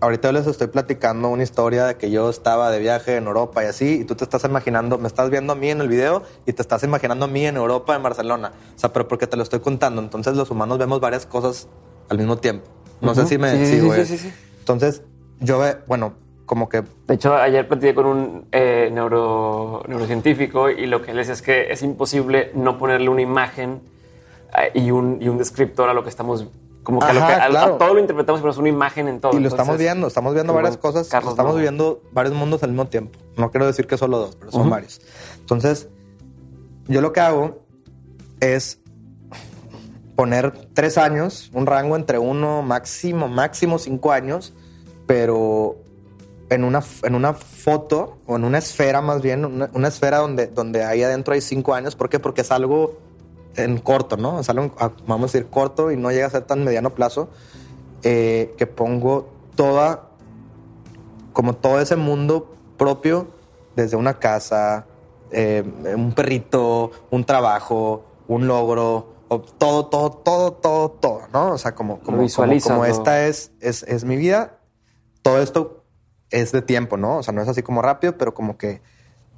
ahorita 0.02 0.32
les 0.32 0.48
estoy 0.48 0.66
platicando 0.66 1.28
una 1.28 1.44
historia 1.44 1.86
de 1.86 1.96
que 1.96 2.10
yo 2.10 2.28
estaba 2.28 2.72
de 2.72 2.80
viaje 2.80 3.16
en 3.16 3.26
Europa 3.28 3.62
y 3.62 3.68
así, 3.68 4.00
y 4.00 4.04
tú 4.04 4.16
te 4.16 4.24
estás 4.24 4.42
imaginando, 4.42 4.98
me 4.98 5.06
estás 5.06 5.30
viendo 5.30 5.52
a 5.52 5.56
mí 5.56 5.70
en 5.70 5.80
el 5.80 5.86
video 5.86 6.24
y 6.44 6.52
te 6.52 6.60
estás 6.60 6.82
imaginando 6.82 7.26
a 7.26 7.28
mí 7.28 7.46
en 7.46 7.56
Europa, 7.56 7.94
en 7.94 8.02
Barcelona. 8.02 8.52
O 8.74 8.78
sea, 8.78 8.92
pero 8.92 9.06
porque 9.06 9.28
te 9.28 9.36
lo 9.36 9.44
estoy 9.44 9.60
contando. 9.60 10.02
Entonces 10.02 10.34
los 10.34 10.50
humanos 10.50 10.78
vemos 10.78 11.00
varias 11.00 11.24
cosas 11.24 11.68
al 12.08 12.18
mismo 12.18 12.36
tiempo. 12.36 12.66
No 13.00 13.14
sé 13.14 13.26
si 13.26 13.38
me... 13.38 13.52
Sí, 13.64 13.80
sí, 13.80 14.04
sí, 14.04 14.18
sí, 14.18 14.32
Entonces 14.58 15.02
yo, 15.38 15.62
bueno, 15.86 16.14
como 16.46 16.68
que... 16.68 16.82
De 17.06 17.14
hecho, 17.14 17.34
ayer 17.34 17.66
platiqué 17.66 17.94
con 17.94 18.06
un 18.06 18.46
eh, 18.52 18.90
neuro, 18.92 19.82
neurocientífico 19.86 20.70
y 20.70 20.86
lo 20.86 21.02
que 21.02 21.12
él 21.12 21.18
dice 21.18 21.32
es 21.32 21.42
que 21.42 21.72
es 21.72 21.82
imposible 21.82 22.50
no 22.54 22.78
ponerle 22.78 23.08
una 23.08 23.22
imagen 23.22 23.80
eh, 24.58 24.70
y 24.74 24.90
un, 24.90 25.18
y 25.20 25.28
un 25.28 25.38
descriptor 25.38 25.88
a 25.88 25.94
lo 25.94 26.02
que 26.02 26.10
estamos 26.10 26.46
como 26.82 26.98
que, 26.98 27.06
todo 27.78 27.94
lo 27.94 28.00
interpretamos, 28.00 28.40
pero 28.40 28.50
es 28.50 28.58
una 28.58 28.68
imagen 28.68 29.06
en 29.06 29.20
todo. 29.20 29.38
Y 29.38 29.40
lo 29.40 29.48
estamos 29.48 29.78
viendo, 29.78 30.08
estamos 30.08 30.34
viendo 30.34 30.52
varias 30.52 30.76
cosas, 30.76 31.06
estamos 31.06 31.56
viendo 31.56 32.02
varios 32.10 32.34
mundos 32.34 32.62
al 32.64 32.70
mismo 32.70 32.86
tiempo. 32.86 33.20
No 33.36 33.52
quiero 33.52 33.66
decir 33.66 33.86
que 33.86 33.96
solo 33.96 34.18
dos, 34.18 34.36
pero 34.36 34.50
son 34.50 34.68
varios. 34.68 35.00
Entonces, 35.38 35.88
yo 36.88 37.00
lo 37.00 37.12
que 37.12 37.20
hago 37.20 37.62
es 38.40 38.80
poner 40.16 40.52
tres 40.74 40.98
años, 40.98 41.50
un 41.54 41.66
rango 41.66 41.94
entre 41.94 42.18
uno, 42.18 42.62
máximo, 42.62 43.28
máximo 43.28 43.78
cinco 43.78 44.10
años, 44.10 44.52
pero 45.06 45.76
en 46.54 46.64
una, 46.64 46.82
en 47.02 47.14
una 47.14 47.32
foto 47.32 48.18
o 48.26 48.36
en 48.36 48.44
una 48.44 48.58
esfera 48.58 49.00
más 49.00 49.22
bien, 49.22 49.44
una, 49.44 49.70
una 49.72 49.88
esfera 49.88 50.18
donde, 50.18 50.48
donde 50.48 50.84
ahí 50.84 51.02
adentro 51.02 51.34
hay 51.34 51.40
cinco 51.40 51.74
años. 51.74 51.96
¿Por 51.96 52.08
qué? 52.08 52.18
Porque 52.18 52.42
es 52.42 52.50
algo 52.50 52.98
en 53.56 53.78
corto, 53.78 54.16
¿no? 54.16 54.38
O 54.38 54.42
vamos 55.06 55.30
a 55.30 55.32
decir 55.32 55.48
corto 55.48 55.90
y 55.90 55.96
no 55.96 56.10
llega 56.10 56.26
a 56.26 56.30
ser 56.30 56.44
tan 56.44 56.64
mediano 56.64 56.90
plazo, 56.90 57.28
eh, 58.02 58.54
que 58.56 58.66
pongo 58.66 59.28
toda, 59.54 60.08
como 61.32 61.54
todo 61.54 61.80
ese 61.80 61.96
mundo 61.96 62.54
propio, 62.76 63.28
desde 63.76 63.96
una 63.96 64.18
casa, 64.18 64.86
eh, 65.30 65.64
un 65.96 66.12
perrito, 66.12 66.90
un 67.10 67.24
trabajo, 67.24 68.04
un 68.28 68.46
logro, 68.46 69.12
todo, 69.58 69.86
todo, 69.86 70.10
todo, 70.10 70.52
todo, 70.52 70.90
todo, 70.90 71.20
¿no? 71.32 71.52
O 71.52 71.58
sea, 71.58 71.74
como, 71.74 72.00
como, 72.00 72.26
como, 72.62 72.84
esta 72.84 73.26
es, 73.26 73.52
es, 73.60 73.82
es 73.84 74.04
mi 74.04 74.16
vida, 74.16 74.58
todo 75.22 75.40
esto 75.40 75.81
es 76.32 76.52
de 76.52 76.62
tiempo, 76.62 76.96
¿no? 76.96 77.18
O 77.18 77.22
sea, 77.22 77.32
no 77.32 77.42
es 77.42 77.48
así 77.48 77.62
como 77.62 77.82
rápido, 77.82 78.18
pero 78.18 78.34
como 78.34 78.56
que 78.56 78.80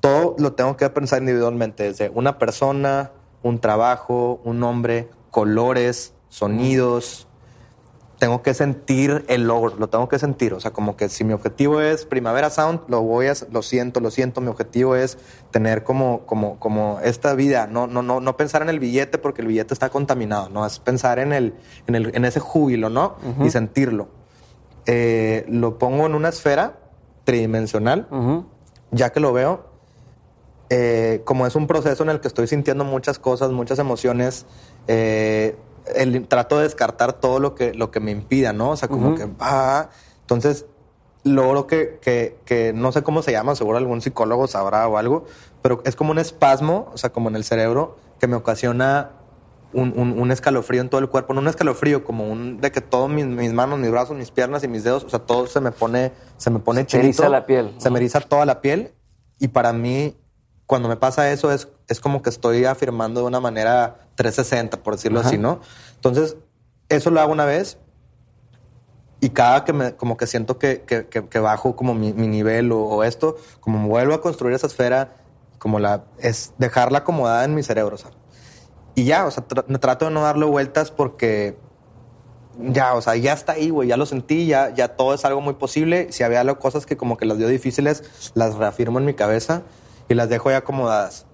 todo 0.01 0.37
lo 0.39 0.53
tengo 0.53 0.77
que 0.77 0.89
pensar 0.91 1.21
individualmente, 1.21 1.85
desde 1.85 2.11
una 2.11 2.39
persona, 2.39 3.13
un 3.43 3.59
trabajo, 3.59 4.41
un 4.45 4.61
nombre, 4.61 5.09
colores, 5.31 6.15
sonidos. 6.29 7.29
Tengo 8.19 8.43
que 8.43 8.55
sentir 8.55 9.25
el 9.29 9.47
logro, 9.47 9.77
lo 9.77 9.89
tengo 9.89 10.09
que 10.09 10.19
sentir. 10.19 10.55
O 10.55 10.61
sea, 10.61 10.73
como 10.73 10.97
que 10.97 11.09
si 11.09 11.25
mi 11.25 11.33
objetivo 11.33 11.81
es 11.81 12.07
Primavera 12.07 12.49
Sound, 12.49 12.81
lo 12.89 13.03
voy 13.03 13.27
a, 13.27 13.35
lo 13.51 13.63
siento, 13.63 14.01
lo 14.01 14.11
siento. 14.11 14.41
Mi 14.41 14.49
objetivo 14.49 14.95
es 14.95 15.19
tener 15.51 15.85
como, 15.85 16.25
como, 16.27 16.59
como 16.59 17.01
esta 17.03 17.35
vida, 17.35 17.67
no, 17.67 17.87
no, 17.87 18.03
no, 18.03 18.21
no 18.21 18.37
pensar 18.37 18.63
en 18.63 18.69
el 18.69 18.81
billete 18.81 19.19
porque 19.19 19.43
el 19.43 19.49
billete 19.49 19.75
está 19.75 19.91
contaminado, 19.91 20.49
no 20.49 20.65
es 20.65 20.79
pensar 20.79 21.19
en 21.19 21.33
el, 21.33 21.55
en, 21.87 21.95
el, 21.97 22.15
en 22.15 22.25
ese 22.25 22.41
júbilo, 22.41 22.89
¿no? 22.89 23.17
Y 23.45 23.51
sentirlo. 23.51 24.09
Eh, 24.87 25.45
lo 25.49 25.79
pongo 25.79 26.07
en 26.07 26.15
una 26.15 26.29
esfera 26.29 26.79
tridimensional, 27.25 28.07
ya 28.91 29.11
que 29.11 29.21
lo 29.21 29.33
veo, 29.33 29.67
eh, 30.71 31.23
como 31.25 31.47
es 31.47 31.57
un 31.57 31.67
proceso 31.67 32.03
en 32.03 32.11
el 32.11 32.21
que 32.21 32.29
estoy 32.29 32.47
sintiendo 32.47 32.85
muchas 32.85 33.19
cosas, 33.19 33.51
muchas 33.51 33.79
emociones, 33.79 34.47
eh, 34.89 35.57
trato 36.29 36.59
de 36.59 36.65
descartar 36.65 37.15
todo 37.15 37.39
lo 37.39 37.55
que, 37.55 37.75
lo 37.75 37.91
que 37.91 38.01
me 38.01 38.11
impida, 38.11 38.53
¿no? 38.53 38.71
O 38.71 38.77
sea, 38.77 38.89
como 38.89 39.15
que, 39.15 39.29
ah, 39.41 39.91
entonces 40.23 40.67
logro 41.23 41.67
que, 41.67 41.99
que, 42.01 42.39
que, 42.45 42.73
no 42.73 42.93
sé 42.93 43.03
cómo 43.03 43.23
se 43.23 43.33
llama, 43.33 43.55
seguro 43.55 43.79
algún 43.79 44.01
psicólogo 44.01 44.47
sabrá 44.47 44.87
o 44.89 44.97
algo, 44.97 45.25
pero 45.63 45.83
es 45.85 45.97
como 45.97 46.11
un 46.11 46.19
espasmo, 46.19 46.91
o 46.93 46.99
sea, 46.99 47.11
como 47.11 47.29
en 47.29 47.37
el 47.37 47.45
cerebro, 47.45 47.97
que 48.19 48.27
me 48.27 48.37
ocasiona 48.37 49.11
un, 49.75 50.19
un, 50.19 50.31
escalofrío 50.31 50.81
en 50.81 50.89
todo 50.89 51.01
el 51.01 51.09
cuerpo, 51.09 51.35
no 51.35 51.41
un 51.41 51.49
escalofrío, 51.49 52.05
como 52.05 52.31
un 52.31 52.61
de 52.61 52.73
que 52.73 52.81
todos 52.81 53.11
mis, 53.11 53.27
mis, 53.27 53.53
manos, 53.53 53.79
mis 53.79 53.91
brazos, 53.91 54.17
mis 54.17 54.31
piernas 54.31 54.65
y 54.65 54.69
mis 54.69 54.85
dedos, 54.85 55.05
o 55.05 55.09
sea, 55.09 55.19
todo 55.19 55.47
se 55.47 55.61
me 55.61 55.73
pone, 55.73 56.13
se 56.37 56.51
me 56.51 56.59
pone 56.61 56.87
se 56.89 56.99
eriza 56.99 57.29
la 57.29 57.47
piel. 57.47 57.75
Se 57.79 57.91
me 57.91 57.99
eriza 57.99 58.21
toda 58.21 58.47
la 58.47 58.61
piel 58.61 58.93
y 59.39 59.49
para 59.49 59.73
mí 59.73 60.17
cuando 60.67 60.89
me 60.89 60.97
pasa 60.97 61.31
eso 61.31 61.53
es, 61.53 61.69
es 61.89 62.01
como 62.01 62.23
que 62.23 62.31
estoy 62.31 62.65
afirmando 62.65 63.21
de 63.21 63.27
una 63.27 63.41
manera 63.41 64.09
360, 64.15 64.83
por 64.83 64.97
decirlo 64.97 65.21
así, 65.21 65.37
¿no? 65.37 65.61
Entonces, 65.97 66.37
eso 66.89 67.11
lo 67.11 67.21
hago 67.21 67.33
una 67.33 67.45
vez 67.45 67.79
y 69.21 69.31
cada 69.31 69.65
que 69.65 69.73
me, 69.73 69.95
como 69.95 70.17
que 70.17 70.27
siento 70.27 70.59
que, 70.59 70.83
que, 70.83 71.39
bajo 71.39 71.77
como 71.77 71.95
mi, 71.95 72.13
nivel 72.13 72.73
o, 72.73 73.05
esto, 73.05 73.37
como 73.61 73.89
vuelvo 73.89 74.15
a 74.15 74.21
construir 74.21 74.55
esa 74.55 74.67
esfera, 74.67 75.17
como 75.59 75.79
la, 75.79 76.05
es 76.19 76.53
dejarla 76.59 76.99
acomodada 76.99 77.45
en 77.45 77.55
mi 77.55 77.63
cerebro, 77.63 77.95
o 77.95 77.99
sea. 77.99 78.11
Y 78.95 79.05
ya, 79.05 79.27
o 79.27 79.31
sea, 79.31 79.45
me 79.67 79.79
trato 79.79 80.05
de 80.05 80.11
no 80.11 80.23
darle 80.23 80.47
vueltas 80.47 80.91
porque 80.91 81.57
ya, 82.59 82.95
o 82.95 83.03
sea, 83.03 83.17
ya 83.17 83.33
está 83.33 83.53
ahí, 83.53 83.71
güey, 83.71 83.89
ya 83.89 83.97
lo 83.97 84.07
sentí, 84.07 84.47
ya, 84.47 84.73
ya 84.75 84.89
todo 84.89 85.15
es 85.15 85.25
algo 85.25 85.41
muy 85.41 85.55
posible. 85.55 86.13
Si 86.13 86.23
había 86.23 86.45
cosas 86.55 86.87
que 86.87 86.97
como 86.97 87.17
que 87.17 87.27
las 87.27 87.39
dio 87.39 87.49
difíciles, 87.49 88.33
las 88.35 88.55
reafirmo 88.55 88.99
en 88.99 89.05
mi 89.05 89.15
cabeza 89.15 89.63
y 90.09 90.15
las 90.15 90.29
dejo 90.29 90.51
ya 90.51 90.59
acomodadas. 90.59 91.27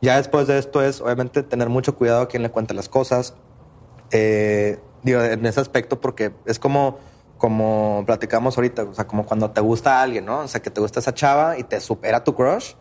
Ya 0.00 0.16
después 0.16 0.46
de 0.46 0.58
esto 0.58 0.82
es, 0.82 1.00
obviamente, 1.00 1.42
tener 1.42 1.68
mucho 1.68 1.96
cuidado 1.96 2.22
a 2.22 2.28
quien 2.28 2.42
le 2.42 2.50
cuente 2.50 2.74
las 2.74 2.88
cosas. 2.88 3.34
Eh, 4.10 4.78
digo, 5.02 5.22
en 5.22 5.46
ese 5.46 5.60
aspecto, 5.60 6.00
porque 6.00 6.32
es 6.44 6.58
como, 6.58 6.98
como 7.38 8.02
platicamos 8.04 8.58
ahorita, 8.58 8.84
o 8.84 8.94
sea, 8.94 9.06
como 9.06 9.24
cuando 9.24 9.50
te 9.52 9.60
gusta 9.60 10.00
a 10.00 10.02
alguien, 10.02 10.26
¿no? 10.26 10.40
O 10.40 10.48
sea, 10.48 10.60
que 10.60 10.70
te 10.70 10.80
gusta 10.80 11.00
esa 11.00 11.14
chava 11.14 11.58
y 11.58 11.64
te 11.64 11.80
supera 11.80 12.24
tu 12.24 12.34
crush. 12.34 12.74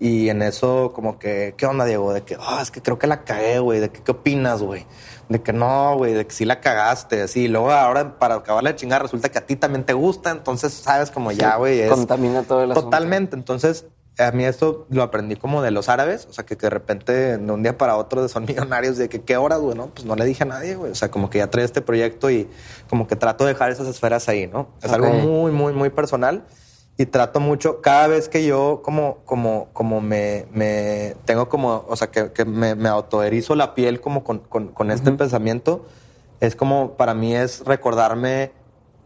Y 0.00 0.28
en 0.30 0.42
eso, 0.42 0.92
como 0.92 1.18
que, 1.18 1.54
¿qué 1.56 1.66
onda, 1.66 1.84
Diego? 1.84 2.12
De 2.12 2.22
que, 2.22 2.36
oh, 2.36 2.60
es 2.60 2.70
que 2.70 2.82
creo 2.82 2.98
que 2.98 3.06
la 3.06 3.22
cagué, 3.22 3.60
güey. 3.60 3.78
¿De 3.78 3.90
que, 3.90 4.02
qué 4.02 4.10
opinas, 4.10 4.60
güey? 4.60 4.84
De 5.28 5.42
que 5.42 5.52
no, 5.52 5.96
güey, 5.96 6.12
de 6.12 6.26
que 6.26 6.34
sí 6.34 6.44
la 6.44 6.60
cagaste, 6.60 7.22
así. 7.22 7.42
Y 7.42 7.48
luego 7.48 7.70
ahora, 7.70 8.18
para 8.18 8.34
acabarle 8.36 8.70
de 8.70 8.76
chingar, 8.76 9.00
resulta 9.00 9.28
que 9.28 9.38
a 9.38 9.46
ti 9.46 9.54
también 9.54 9.84
te 9.84 9.92
gusta. 9.92 10.30
Entonces, 10.30 10.72
sabes, 10.72 11.10
como 11.10 11.30
ya, 11.30 11.56
güey. 11.56 11.88
Contamina 11.88 12.42
todo 12.42 12.64
el 12.64 12.72
asunto. 12.72 12.86
Totalmente. 12.86 13.36
Entonces, 13.36 13.86
a 14.18 14.30
mí 14.32 14.44
esto 14.44 14.86
lo 14.90 15.02
aprendí 15.02 15.36
como 15.36 15.62
de 15.62 15.70
los 15.70 15.88
árabes, 15.88 16.26
o 16.28 16.32
sea, 16.32 16.44
que, 16.44 16.54
de 16.54 16.68
repente 16.68 17.38
de 17.38 17.52
un 17.52 17.62
día 17.62 17.78
para 17.78 17.96
otro 17.96 18.28
son 18.28 18.44
millonarios 18.48 18.96
de 18.98 19.08
que 19.08 19.22
qué 19.22 19.36
horas, 19.36 19.60
güey, 19.60 19.76
¿no? 19.76 19.86
Pues 19.86 20.04
no 20.04 20.16
le 20.16 20.24
dije 20.24 20.42
a 20.42 20.46
nadie, 20.46 20.74
güey. 20.74 20.92
O 20.92 20.94
sea, 20.94 21.10
como 21.10 21.30
que 21.30 21.38
ya 21.38 21.48
trae 21.48 21.64
este 21.64 21.80
proyecto 21.80 22.30
y 22.30 22.48
como 22.90 23.06
que 23.06 23.16
trato 23.16 23.44
de 23.44 23.52
dejar 23.52 23.70
esas 23.70 23.86
esferas 23.86 24.28
ahí, 24.28 24.46
¿no? 24.46 24.68
Es 24.82 24.92
algo 24.92 25.10
muy, 25.10 25.52
muy, 25.52 25.72
muy 25.72 25.90
personal 25.90 26.44
y 27.02 27.06
trato 27.06 27.40
mucho, 27.40 27.80
cada 27.80 28.06
vez 28.06 28.28
que 28.28 28.46
yo 28.46 28.80
como, 28.84 29.18
como, 29.24 29.70
como 29.72 30.00
me, 30.00 30.46
me 30.52 31.16
tengo 31.24 31.48
como, 31.48 31.84
o 31.88 31.96
sea, 31.96 32.12
que, 32.12 32.30
que 32.30 32.44
me, 32.44 32.76
me 32.76 32.88
autoerizo 32.88 33.56
la 33.56 33.74
piel 33.74 34.00
como 34.00 34.22
con, 34.22 34.38
con, 34.38 34.90
este 34.92 35.10
pensamiento, 35.10 35.84
es 36.38 36.54
como, 36.54 36.92
para 36.92 37.12
mí 37.14 37.34
es 37.34 37.64
recordarme 37.64 38.52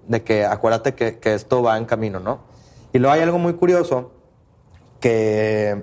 de 0.08 0.22
que 0.22 0.44
acuérdate 0.44 0.94
que, 0.94 1.18
que 1.18 1.32
esto 1.32 1.62
va 1.62 1.78
en 1.78 1.86
camino, 1.86 2.20
¿no? 2.20 2.40
Y 2.92 2.98
luego 2.98 3.14
hay 3.14 3.22
algo 3.22 3.38
muy 3.38 3.54
curioso 3.54 4.10
que, 5.00 5.82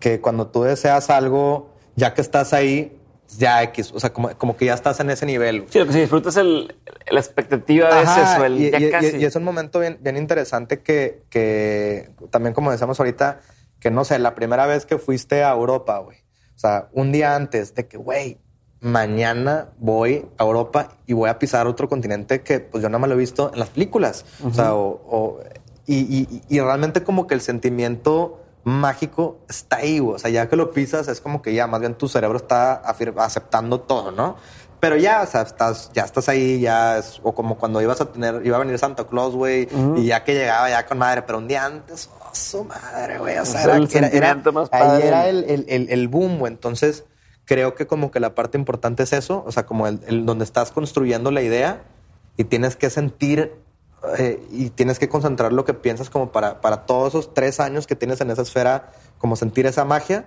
que 0.00 0.20
cuando 0.20 0.48
tú 0.48 0.64
deseas 0.64 1.10
algo, 1.10 1.70
ya 1.94 2.12
que 2.12 2.22
estás 2.22 2.52
ahí, 2.52 3.00
ya 3.38 3.62
X, 3.64 3.92
o 3.94 4.00
sea, 4.00 4.12
como, 4.12 4.30
como 4.36 4.56
que 4.56 4.66
ya 4.66 4.74
estás 4.74 5.00
en 5.00 5.10
ese 5.10 5.26
nivel. 5.26 5.66
Sí, 5.68 5.78
lo 5.78 5.86
que 5.86 5.92
si 5.92 6.00
disfrutas 6.00 6.36
el, 6.36 6.74
la 7.10 7.20
expectativa 7.20 7.94
de 7.94 8.02
eso, 8.02 8.44
el 8.44 8.60
y, 8.60 8.70
ya 8.70 8.90
casi. 8.90 9.16
Y, 9.16 9.24
es 9.24 9.36
un 9.36 9.44
momento 9.44 9.80
bien, 9.80 9.98
bien 10.00 10.16
interesante 10.16 10.80
que, 10.80 11.22
que 11.30 12.10
también 12.30 12.54
como 12.54 12.70
decíamos 12.70 12.98
ahorita, 12.98 13.40
que 13.80 13.90
no 13.90 14.04
sé, 14.04 14.18
la 14.18 14.34
primera 14.34 14.66
vez 14.66 14.86
que 14.86 14.98
fuiste 14.98 15.42
a 15.44 15.52
Europa, 15.52 15.98
güey. 15.98 16.18
O 16.54 16.58
sea, 16.58 16.88
un 16.92 17.12
día 17.12 17.34
antes 17.34 17.74
de 17.74 17.88
que, 17.88 17.96
güey, 17.96 18.38
mañana 18.80 19.70
voy 19.78 20.26
a 20.38 20.42
Europa 20.42 20.98
y 21.06 21.12
voy 21.12 21.30
a 21.30 21.38
pisar 21.38 21.66
otro 21.66 21.88
continente 21.88 22.42
que 22.42 22.60
pues 22.60 22.82
yo 22.82 22.88
nada 22.88 22.98
más 22.98 23.08
lo 23.08 23.14
he 23.14 23.18
visto 23.18 23.50
en 23.52 23.60
las 23.60 23.70
películas. 23.70 24.24
O 24.44 24.52
sea, 24.52 24.74
o, 24.74 25.40
y, 25.86 26.42
y, 26.48 26.60
realmente 26.60 27.02
como 27.02 27.26
que 27.26 27.34
el 27.34 27.40
sentimiento 27.40 28.41
mágico 28.64 29.38
está 29.48 29.76
ahí, 29.76 30.00
o 30.00 30.18
sea, 30.18 30.30
ya 30.30 30.48
que 30.48 30.56
lo 30.56 30.72
pisas 30.72 31.08
es 31.08 31.20
como 31.20 31.42
que 31.42 31.54
ya 31.54 31.66
más 31.66 31.80
bien 31.80 31.94
tu 31.94 32.08
cerebro 32.08 32.36
está 32.36 32.74
aceptando 32.74 33.80
todo, 33.80 34.12
¿no? 34.12 34.36
Pero 34.80 34.96
ya, 34.96 35.22
o 35.22 35.26
sea, 35.26 35.42
estás, 35.42 35.90
ya 35.92 36.02
estás 36.02 36.28
ahí, 36.28 36.60
ya 36.60 36.98
es, 36.98 37.20
o 37.22 37.34
como 37.34 37.56
cuando 37.56 37.80
ibas 37.80 38.00
a 38.00 38.06
tener, 38.06 38.44
iba 38.44 38.56
a 38.56 38.60
venir 38.60 38.76
Santa 38.78 39.04
Claus, 39.04 39.34
güey, 39.34 39.68
y 39.96 40.06
ya 40.06 40.24
que 40.24 40.34
llegaba 40.34 40.68
ya 40.70 40.86
con 40.86 40.98
madre, 40.98 41.22
pero 41.22 41.38
un 41.38 41.46
día 41.46 41.64
antes, 41.64 42.10
oh, 42.20 42.30
su 42.32 42.64
madre, 42.64 43.18
güey, 43.18 43.38
o 43.38 43.44
sea, 43.44 43.62
era, 43.62 43.76
el 43.76 43.88
era, 43.94 44.34
más 44.34 44.68
ahí 44.72 45.02
era 45.02 45.28
el, 45.28 45.44
el, 45.68 45.88
el, 45.88 46.08
boom, 46.08 46.40
güey, 46.40 46.52
entonces 46.52 47.04
creo 47.44 47.74
que 47.74 47.86
como 47.86 48.10
que 48.10 48.18
la 48.18 48.34
parte 48.34 48.58
importante 48.58 49.04
es 49.04 49.12
eso, 49.12 49.44
o 49.46 49.52
sea, 49.52 49.66
como 49.66 49.86
el, 49.86 50.26
donde 50.26 50.44
estás 50.44 50.72
construyendo 50.72 51.30
la 51.30 51.42
idea 51.42 51.82
y 52.36 52.44
tienes 52.44 52.74
que 52.74 52.90
sentir 52.90 53.54
eh, 54.18 54.44
y 54.50 54.70
tienes 54.70 54.98
que 54.98 55.08
concentrar 55.08 55.52
lo 55.52 55.64
que 55.64 55.74
piensas 55.74 56.10
como 56.10 56.32
para, 56.32 56.60
para 56.60 56.86
todos 56.86 57.10
esos 57.14 57.34
tres 57.34 57.60
años 57.60 57.86
que 57.86 57.96
tienes 57.96 58.20
en 58.20 58.30
esa 58.30 58.42
esfera, 58.42 58.90
como 59.18 59.36
sentir 59.36 59.66
esa 59.66 59.84
magia 59.84 60.26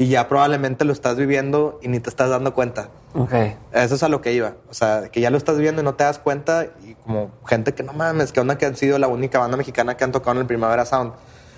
y 0.00 0.08
ya 0.08 0.28
probablemente 0.28 0.86
lo 0.86 0.94
estás 0.94 1.16
viviendo 1.16 1.78
y 1.82 1.88
ni 1.88 2.00
te 2.00 2.08
estás 2.08 2.30
dando 2.30 2.54
cuenta. 2.54 2.88
Ok. 3.14 3.34
Eso 3.72 3.94
es 3.96 4.02
a 4.02 4.08
lo 4.08 4.22
que 4.22 4.32
iba. 4.32 4.54
O 4.70 4.72
sea, 4.72 5.10
que 5.10 5.20
ya 5.20 5.28
lo 5.28 5.36
estás 5.36 5.56
viviendo 5.56 5.82
y 5.82 5.84
no 5.84 5.94
te 5.94 6.04
das 6.04 6.18
cuenta 6.18 6.68
y 6.82 6.94
como 6.94 7.30
gente 7.46 7.74
que 7.74 7.82
no 7.82 7.92
mames, 7.92 8.32
que 8.32 8.40
onda 8.40 8.56
que 8.56 8.64
han 8.64 8.76
sido 8.76 8.98
la 8.98 9.08
única 9.08 9.38
banda 9.38 9.58
mexicana 9.58 9.98
que 9.98 10.04
han 10.04 10.10
tocado 10.10 10.32
en 10.32 10.38
el 10.38 10.46
Primavera 10.46 10.86
Sound. 10.86 11.12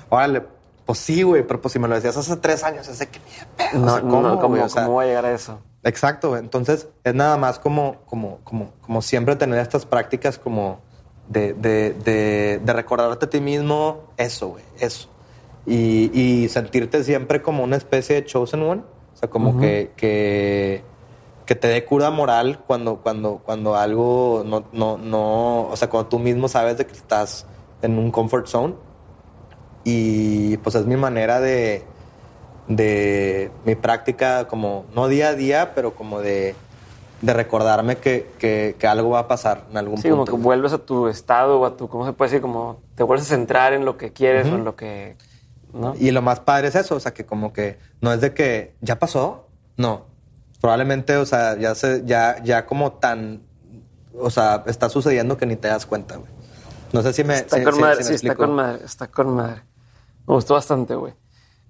Órale, 0.09 0.42
pues 0.84 0.98
sí, 0.98 1.22
güey, 1.22 1.46
pero 1.46 1.60
pues 1.60 1.70
si 1.70 1.78
me 1.78 1.86
lo 1.86 1.94
decías 1.94 2.16
hace 2.16 2.36
tres 2.36 2.64
años, 2.64 2.98
de 2.98 3.06
que 3.06 3.20
no, 3.74 3.86
o 3.86 3.90
sea, 3.90 4.00
¿cómo, 4.00 4.22
no, 4.22 4.40
¿cómo, 4.40 4.64
o 4.64 4.68
sea, 4.68 4.82
¿cómo 4.82 4.94
voy 4.94 5.04
a 5.04 5.09
llegar 5.09 5.26
a 5.26 5.32
eso? 5.32 5.60
Exacto, 5.84 6.36
entonces 6.36 6.88
es 7.04 7.14
nada 7.14 7.36
más 7.36 7.60
como, 7.60 7.98
como, 8.06 8.38
como, 8.42 8.72
como 8.80 9.02
siempre 9.02 9.36
tener 9.36 9.60
estas 9.60 9.86
prácticas 9.86 10.36
como 10.38 10.80
de, 11.32 11.54
de, 11.54 11.94
de, 11.94 12.60
de 12.62 12.72
recordarte 12.72 13.26
a 13.26 13.30
ti 13.30 13.40
mismo 13.40 14.02
eso, 14.16 14.48
güey, 14.48 14.64
eso. 14.78 15.09
Y, 15.64 16.10
y, 16.12 16.48
sentirte 16.48 17.04
siempre 17.04 17.40
como 17.40 17.64
una 17.64 17.76
especie 17.76 18.16
de 18.16 18.24
chosen 18.24 18.62
one, 18.62 18.82
o 18.82 19.16
sea, 19.16 19.30
como 19.30 19.60
que, 19.60 19.92
que, 19.96 20.82
que, 21.46 21.54
te 21.54 21.68
dé 21.68 21.84
cura 21.84 22.10
moral 22.10 22.62
cuando, 22.66 22.96
cuando, 22.96 23.40
cuando 23.44 23.76
algo 23.76 24.42
no, 24.44 24.64
no, 24.72 24.98
no, 24.98 25.68
o 25.68 25.76
sea, 25.76 25.88
cuando 25.88 26.09
tú 26.09 26.18
mismo 26.18 26.48
sabes 26.48 26.78
de 26.78 26.86
que 26.86 26.94
estás 26.94 27.46
en 27.80 27.96
un 27.96 28.10
comfort 28.10 28.48
zone 28.48 28.74
y 29.84 30.56
pues 30.59 30.74
es 30.74 30.84
mi 30.84 30.96
manera 30.96 31.40
de, 31.40 31.84
de 32.66 33.52
mi 33.64 33.76
práctica 33.76 34.48
como, 34.48 34.84
no 34.96 35.06
día 35.06 35.28
a 35.28 35.34
día, 35.34 35.74
pero 35.76 35.94
como 35.94 36.20
de, 36.20 36.56
de 37.23 37.32
recordarme 37.32 37.97
que, 37.97 38.31
que, 38.39 38.74
que, 38.78 38.86
algo 38.86 39.11
va 39.11 39.20
a 39.20 39.28
pasar 39.28 39.65
en 39.70 39.77
algún 39.77 39.97
sí, 39.97 40.09
punto. 40.09 40.24
Sí, 40.24 40.31
como 40.31 40.39
que 40.39 40.44
vuelves 40.44 40.73
a 40.73 40.78
tu 40.78 41.07
estado 41.07 41.61
o 41.61 41.65
a 41.65 41.77
tu, 41.77 41.89
¿cómo 41.89 42.05
se 42.05 42.12
puede 42.12 42.31
decir? 42.31 42.43
Como 42.43 42.81
te 42.97 43.05
vuelves 43.05 43.27
a 43.27 43.31
centrar 43.31 43.73
en 43.73 43.85
lo 43.85 43.97
que 43.97 44.12
quieres 44.12 44.49
o 44.49 44.57
en 44.57 44.65
lo 44.65 44.74
que... 44.74 45.16
¿no? 45.73 45.94
Y 45.99 46.11
lo 46.11 46.20
más 46.20 46.40
padre 46.40 46.69
es 46.69 46.74
eso, 46.74 46.97
o 46.97 47.01
sea, 47.01 47.15
que 47.15 47.24
como 47.24 47.53
que 47.53 47.78
no 48.01 48.12
es 48.12 48.20
de 48.20 48.35
que 48.35 48.74
ya 48.81 48.99
pasó, 48.99 49.47
no. 49.77 50.07
Probablemente, 50.61 51.16
o 51.16 51.24
sea, 51.24 51.57
ya, 51.57 51.74
se, 51.74 52.03
ya, 52.05 52.43
ya 52.43 52.66
como 52.66 52.93
tan, 52.93 53.43
o 54.19 54.28
sea, 54.28 54.65
está 54.66 54.89
sucediendo 54.89 55.36
que 55.36 55.47
ni 55.47 55.57
te 55.57 55.69
das 55.69 55.86
cuenta, 55.86 56.16
güey. 56.16 56.31
No 56.93 57.03
sé 57.03 57.12
si 57.12 57.24
me... 57.24 57.36
Está 57.36 57.62
con 57.62 57.81
madre, 57.81 58.05
sí, 58.05 58.15
está 58.15 58.35
con 58.35 58.55
madre, 58.55 58.85
está 58.85 59.07
con 59.07 59.35
madre. 59.35 59.62
Me 60.27 60.35
gustó 60.35 60.55
bastante, 60.55 60.94
güey. 60.94 61.15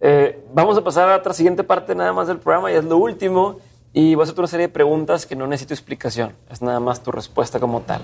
Eh, 0.01 0.45
vamos 0.53 0.77
a 0.77 0.83
pasar 0.83 1.09
a 1.11 1.17
otra 1.17 1.33
siguiente 1.33 1.63
parte 1.63 1.95
nada 1.95 2.13
más 2.13 2.27
del 2.27 2.39
programa 2.39 2.73
y 2.73 2.75
es 2.75 2.85
lo 2.85 2.97
último. 2.97 3.59
Y 3.93 4.15
voy 4.15 4.23
a 4.23 4.25
hacerte 4.25 4.41
una 4.41 4.49
serie 4.49 4.67
de 4.69 4.73
preguntas 4.73 5.27
que 5.27 5.37
no 5.37 5.47
necesito 5.47 5.75
explicación. 5.75 6.35
Es 6.51 6.63
nada 6.63 6.81
más 6.81 7.03
tu 7.03 7.13
respuesta 7.13 7.61
como 7.61 7.83
tal. 7.83 8.03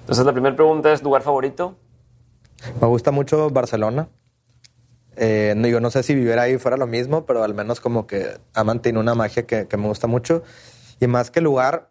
Entonces, 0.00 0.24
la 0.24 0.32
primera 0.32 0.56
pregunta 0.56 0.92
es: 0.92 1.02
¿lugar 1.02 1.22
favorito? 1.22 1.76
Me 2.80 2.86
gusta 2.86 3.10
mucho 3.10 3.50
Barcelona. 3.50 4.08
Eh, 5.16 5.54
yo 5.70 5.80
no 5.80 5.90
sé 5.90 6.02
si 6.02 6.14
vivir 6.14 6.38
ahí 6.38 6.58
fuera 6.58 6.76
lo 6.76 6.86
mismo, 6.86 7.26
pero 7.26 7.42
al 7.42 7.54
menos 7.54 7.80
como 7.80 8.06
que 8.06 8.38
ha 8.54 8.64
mantenido 8.64 9.00
una 9.00 9.14
magia 9.14 9.46
que, 9.46 9.66
que 9.66 9.76
me 9.76 9.88
gusta 9.88 10.06
mucho. 10.06 10.42
Y 11.00 11.06
más 11.06 11.30
que 11.30 11.40
lugar, 11.40 11.90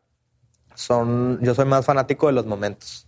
son, 0.75 1.39
yo 1.41 1.55
soy 1.55 1.65
más 1.65 1.85
fanático 1.85 2.27
de 2.27 2.33
los 2.33 2.45
momentos. 2.45 3.07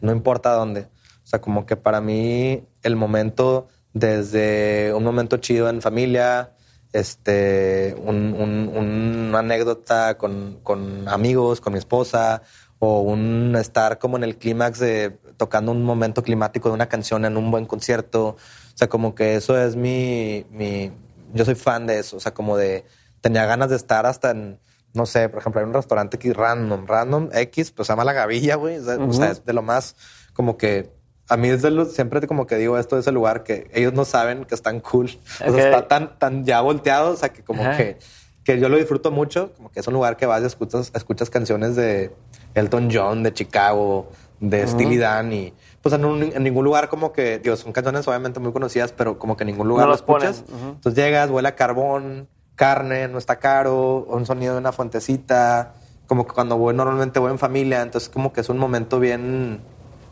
No 0.00 0.12
importa 0.12 0.52
dónde. 0.52 0.88
O 1.22 1.26
sea, 1.26 1.40
como 1.40 1.66
que 1.66 1.76
para 1.76 2.00
mí 2.00 2.64
el 2.82 2.96
momento 2.96 3.68
desde 3.92 4.92
un 4.92 5.04
momento 5.04 5.36
chido 5.38 5.68
en 5.68 5.80
familia, 5.80 6.53
este, 6.94 7.96
un, 8.04 8.70
una 8.72 9.40
anécdota 9.40 10.16
con, 10.16 10.60
con, 10.62 11.08
amigos, 11.08 11.60
con 11.60 11.72
mi 11.72 11.78
esposa, 11.80 12.42
o 12.78 13.00
un 13.00 13.56
estar 13.56 13.98
como 13.98 14.16
en 14.16 14.22
el 14.22 14.36
clímax 14.38 14.78
de 14.78 15.18
tocando 15.36 15.72
un 15.72 15.82
momento 15.82 16.22
climático 16.22 16.68
de 16.68 16.74
una 16.74 16.88
canción 16.88 17.24
en 17.24 17.36
un 17.36 17.50
buen 17.50 17.66
concierto. 17.66 18.28
O 18.28 18.76
sea, 18.76 18.88
como 18.88 19.16
que 19.16 19.34
eso 19.34 19.60
es 19.60 19.74
mi, 19.74 20.46
mi, 20.50 20.92
yo 21.32 21.44
soy 21.44 21.56
fan 21.56 21.88
de 21.88 21.98
eso. 21.98 22.16
O 22.16 22.20
sea, 22.20 22.32
como 22.32 22.56
de, 22.56 22.84
tenía 23.20 23.44
ganas 23.44 23.70
de 23.70 23.76
estar 23.76 24.06
hasta 24.06 24.30
en, 24.30 24.60
no 24.92 25.04
sé, 25.04 25.28
por 25.28 25.40
ejemplo, 25.40 25.60
hay 25.60 25.66
un 25.66 25.74
restaurante 25.74 26.16
random, 26.32 26.86
random 26.86 27.28
X, 27.32 27.72
pues 27.72 27.88
se 27.88 27.92
llama 27.92 28.04
La 28.04 28.12
Gavilla, 28.12 28.54
güey. 28.54 28.78
O 28.78 29.12
sea, 29.12 29.32
es 29.32 29.44
de 29.44 29.52
lo 29.52 29.62
más 29.62 29.96
como 30.32 30.56
que 30.56 30.92
a 31.28 31.36
mí 31.36 31.48
desde 31.48 31.70
los, 31.70 31.92
siempre 31.92 32.26
como 32.26 32.46
que 32.46 32.56
digo 32.56 32.78
esto 32.78 32.96
de 32.96 33.00
ese 33.00 33.12
lugar 33.12 33.44
que 33.44 33.70
ellos 33.72 33.92
no 33.92 34.04
saben 34.04 34.44
que 34.44 34.54
están 34.54 34.80
cool. 34.80 35.10
O 35.46 35.52
sea, 35.52 35.64
está 35.64 35.88
tan, 35.88 36.18
tan 36.18 36.44
ya 36.44 36.60
volteado, 36.60 37.12
o 37.12 37.16
sea, 37.16 37.30
que 37.30 37.42
como 37.42 37.62
que, 37.76 37.98
que 38.44 38.60
yo 38.60 38.68
lo 38.68 38.76
disfruto 38.76 39.10
mucho, 39.10 39.52
como 39.56 39.70
que 39.70 39.80
es 39.80 39.86
un 39.86 39.94
lugar 39.94 40.16
que 40.16 40.26
vas 40.26 40.42
y 40.42 40.46
escuchas, 40.46 40.92
escuchas 40.94 41.30
canciones 41.30 41.76
de 41.76 42.12
Elton 42.54 42.90
John, 42.92 43.22
de 43.22 43.32
Chicago, 43.32 44.10
de 44.40 44.66
Steely 44.66 44.98
Dan 44.98 45.32
y 45.32 45.54
pues 45.80 45.94
en, 45.94 46.04
en, 46.04 46.42
ningún 46.42 46.64
lugar 46.64 46.88
como 46.88 47.12
que, 47.12 47.38
dios 47.38 47.60
son 47.60 47.72
canciones 47.72 48.06
obviamente 48.08 48.40
muy 48.40 48.52
conocidas, 48.52 48.92
pero 48.92 49.18
como 49.18 49.36
que 49.36 49.44
en 49.44 49.48
ningún 49.48 49.68
lugar 49.68 49.84
no 49.84 49.90
lo 49.90 49.96
escuchas. 49.96 50.44
Entonces 50.48 50.94
llegas, 50.94 51.30
huele 51.30 51.48
a 51.48 51.56
carbón, 51.56 52.28
carne, 52.54 53.08
no 53.08 53.18
está 53.18 53.38
caro, 53.38 54.04
un 54.08 54.26
sonido 54.26 54.54
de 54.54 54.60
una 54.60 54.72
fuentecita, 54.72 55.74
como 56.06 56.26
que 56.26 56.34
cuando 56.34 56.58
voy 56.58 56.74
normalmente 56.74 57.18
voy 57.18 57.30
en 57.30 57.38
familia, 57.38 57.82
entonces 57.82 58.08
como 58.08 58.32
que 58.32 58.40
es 58.40 58.48
un 58.48 58.58
momento 58.58 59.00
bien 59.00 59.60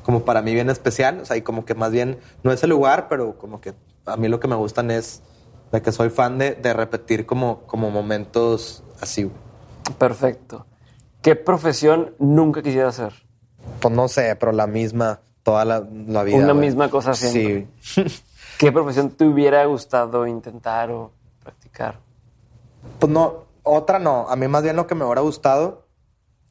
como 0.02 0.24
para 0.24 0.42
mí 0.42 0.54
bien 0.54 0.70
especial, 0.70 1.20
o 1.20 1.24
sea, 1.24 1.36
y 1.36 1.42
como 1.42 1.64
que 1.64 1.74
más 1.74 1.90
bien 1.92 2.18
no 2.42 2.52
es 2.52 2.62
el 2.62 2.70
lugar, 2.70 3.08
pero 3.08 3.38
como 3.38 3.60
que 3.60 3.74
a 4.06 4.16
mí 4.16 4.28
lo 4.28 4.40
que 4.40 4.48
me 4.48 4.56
gustan 4.56 4.90
es 4.90 5.22
de 5.70 5.80
que 5.80 5.92
soy 5.92 6.10
fan 6.10 6.38
de, 6.38 6.54
de 6.54 6.72
repetir 6.72 7.24
como, 7.26 7.60
como 7.66 7.90
momentos 7.90 8.82
así. 9.00 9.30
Perfecto. 9.98 10.66
¿Qué 11.22 11.36
profesión 11.36 12.14
nunca 12.18 12.62
quisiera 12.62 12.88
hacer? 12.88 13.12
Pues 13.80 13.94
no 13.94 14.08
sé, 14.08 14.36
pero 14.36 14.52
la 14.52 14.66
misma 14.66 15.20
toda 15.42 15.64
la, 15.64 15.86
la 16.06 16.22
vida. 16.22 16.38
Una 16.38 16.54
misma 16.54 16.90
cosa 16.90 17.14
siempre. 17.14 17.68
Sí. 17.80 18.04
¿Qué 18.58 18.70
profesión 18.70 19.10
te 19.10 19.24
hubiera 19.24 19.64
gustado 19.64 20.26
intentar 20.26 20.90
o 20.90 21.12
practicar? 21.42 21.98
Pues 22.98 23.10
no, 23.10 23.44
otra 23.62 23.98
no. 23.98 24.28
A 24.28 24.36
mí 24.36 24.46
más 24.48 24.62
bien 24.62 24.76
lo 24.76 24.86
que 24.86 24.94
me 24.94 25.04
hubiera 25.04 25.20
gustado 25.20 25.86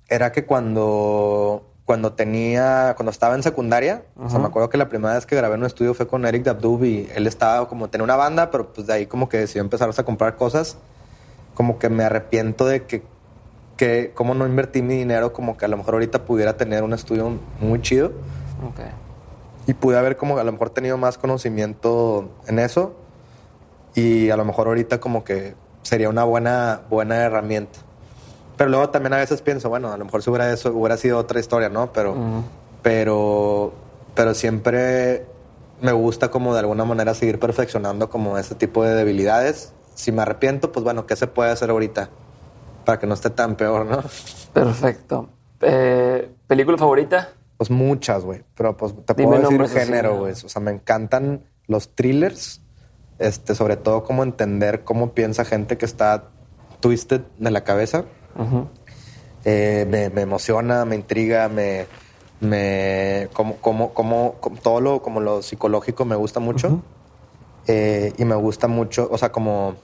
era 0.09 0.31
que 0.31 0.45
cuando 0.45 1.70
cuando 1.91 2.13
tenía, 2.13 2.93
cuando 2.95 3.11
estaba 3.11 3.35
en 3.35 3.43
secundaria, 3.43 4.05
o 4.15 4.29
sea, 4.29 4.39
me 4.39 4.45
acuerdo 4.45 4.69
que 4.69 4.77
la 4.77 4.87
primera 4.87 5.15
vez 5.15 5.25
que 5.25 5.35
grabé 5.35 5.55
en 5.55 5.59
un 5.59 5.65
estudio 5.65 5.93
fue 5.93 6.07
con 6.07 6.25
Eric 6.25 6.43
Dabdub 6.43 6.85
y 6.85 7.09
él 7.13 7.27
estaba 7.27 7.67
como, 7.67 7.89
tenía 7.89 8.05
una 8.05 8.15
banda, 8.15 8.49
pero 8.49 8.71
pues 8.71 8.87
de 8.87 8.93
ahí 8.93 9.07
como 9.07 9.27
que 9.27 9.39
decidió 9.39 9.61
empezar 9.61 9.89
a 9.93 10.03
comprar 10.03 10.37
cosas. 10.37 10.77
Como 11.53 11.79
que 11.79 11.89
me 11.89 12.05
arrepiento 12.05 12.65
de 12.65 12.85
que, 12.85 13.03
que 13.75 14.13
como 14.15 14.33
no 14.33 14.47
invertí 14.47 14.81
mi 14.81 14.95
dinero, 14.95 15.33
como 15.33 15.57
que 15.57 15.65
a 15.65 15.67
lo 15.67 15.75
mejor 15.75 15.95
ahorita 15.95 16.23
pudiera 16.23 16.55
tener 16.55 16.83
un 16.83 16.93
estudio 16.93 17.37
muy 17.59 17.81
chido. 17.81 18.13
Okay. 18.71 18.91
Y 19.67 19.73
pude 19.73 19.97
haber 19.97 20.15
como 20.15 20.37
a 20.37 20.45
lo 20.45 20.51
mejor 20.53 20.69
tenido 20.69 20.97
más 20.97 21.17
conocimiento 21.17 22.31
en 22.47 22.59
eso. 22.59 22.95
Y 23.95 24.29
a 24.29 24.37
lo 24.37 24.45
mejor 24.45 24.67
ahorita 24.67 25.01
como 25.01 25.25
que 25.25 25.55
sería 25.81 26.07
una 26.07 26.23
buena, 26.23 26.83
buena 26.89 27.17
herramienta. 27.17 27.79
Pero 28.61 28.69
luego 28.69 28.89
también 28.91 29.13
a 29.13 29.17
veces 29.17 29.41
pienso, 29.41 29.69
bueno, 29.69 29.91
a 29.91 29.97
lo 29.97 30.05
mejor 30.05 30.21
si 30.21 30.29
hubiera, 30.29 30.53
eso, 30.53 30.71
hubiera 30.71 30.95
sido 30.95 31.17
otra 31.17 31.39
historia, 31.39 31.69
¿no? 31.69 31.91
Pero, 31.91 32.15
pero, 32.83 33.73
pero 34.13 34.35
siempre 34.35 35.25
me 35.81 35.91
gusta 35.93 36.29
como 36.29 36.53
de 36.53 36.59
alguna 36.59 36.85
manera 36.85 37.15
seguir 37.15 37.39
perfeccionando 37.39 38.11
como 38.11 38.37
ese 38.37 38.53
tipo 38.53 38.83
de 38.83 38.93
debilidades. 38.93 39.73
Si 39.95 40.11
me 40.11 40.21
arrepiento, 40.21 40.71
pues 40.71 40.83
bueno, 40.83 41.07
¿qué 41.07 41.15
se 41.15 41.25
puede 41.25 41.49
hacer 41.49 41.71
ahorita 41.71 42.11
para 42.85 42.99
que 42.99 43.07
no 43.07 43.15
esté 43.15 43.31
tan 43.31 43.55
peor, 43.55 43.83
no? 43.87 44.03
Perfecto. 44.53 45.29
Eh, 45.61 46.29
¿Película 46.45 46.77
favorita? 46.77 47.29
Pues 47.57 47.71
muchas, 47.71 48.23
güey. 48.23 48.43
Pero 48.55 48.77
pues 48.77 48.93
te 49.07 49.15
puedo 49.15 49.41
decir 49.41 49.69
género, 49.69 50.19
güey. 50.19 50.33
O 50.33 50.49
sea, 50.49 50.61
me 50.61 50.69
encantan 50.69 51.45
los 51.65 51.95
thrillers. 51.95 52.61
Este, 53.17 53.55
sobre 53.55 53.75
todo 53.75 54.03
cómo 54.03 54.21
entender 54.21 54.83
cómo 54.83 55.15
piensa 55.15 55.45
gente 55.45 55.79
que 55.79 55.85
está 55.85 56.25
twisted 56.79 57.21
de 57.39 57.49
la 57.49 57.63
cabeza. 57.63 58.05
Eh, 59.43 59.85
me, 59.89 60.21
emociona, 60.21 60.85
me 60.85 60.95
intriga, 60.95 61.49
me, 61.49 61.87
me 62.39 63.27
como, 63.33 63.57
como, 63.57 63.93
como, 63.93 64.35
todo 64.61 64.81
lo 64.81 65.01
como 65.01 65.19
lo 65.19 65.41
psicológico 65.41 66.05
me 66.05 66.15
gusta 66.15 66.39
mucho. 66.39 66.81
Eh, 67.67 68.13
y 68.17 68.25
me 68.25 68.35
gusta 68.35 68.67
mucho, 68.67 69.07
o 69.11 69.17
sea, 69.17 69.31
como 69.31 69.75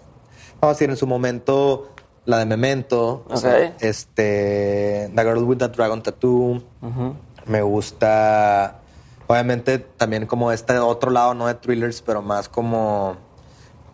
vamos 0.59 0.61
a 0.61 0.67
decir 0.69 0.89
en 0.89 0.97
su 0.97 1.07
momento 1.07 1.89
la 2.25 2.39
de 2.39 2.45
Memento, 2.45 3.25
este 3.79 5.09
The 5.15 5.23
Girl 5.23 5.43
with 5.43 5.57
the 5.57 5.67
Dragon 5.69 6.01
Tattoo. 6.01 6.61
Me 7.45 7.61
gusta 7.61 8.81
obviamente 9.27 9.79
también 9.79 10.25
como 10.25 10.51
este 10.51 10.77
otro 10.79 11.11
lado 11.11 11.33
no 11.33 11.47
de 11.47 11.53
thrillers, 11.53 12.01
pero 12.01 12.21
más 12.21 12.49
como 12.49 13.17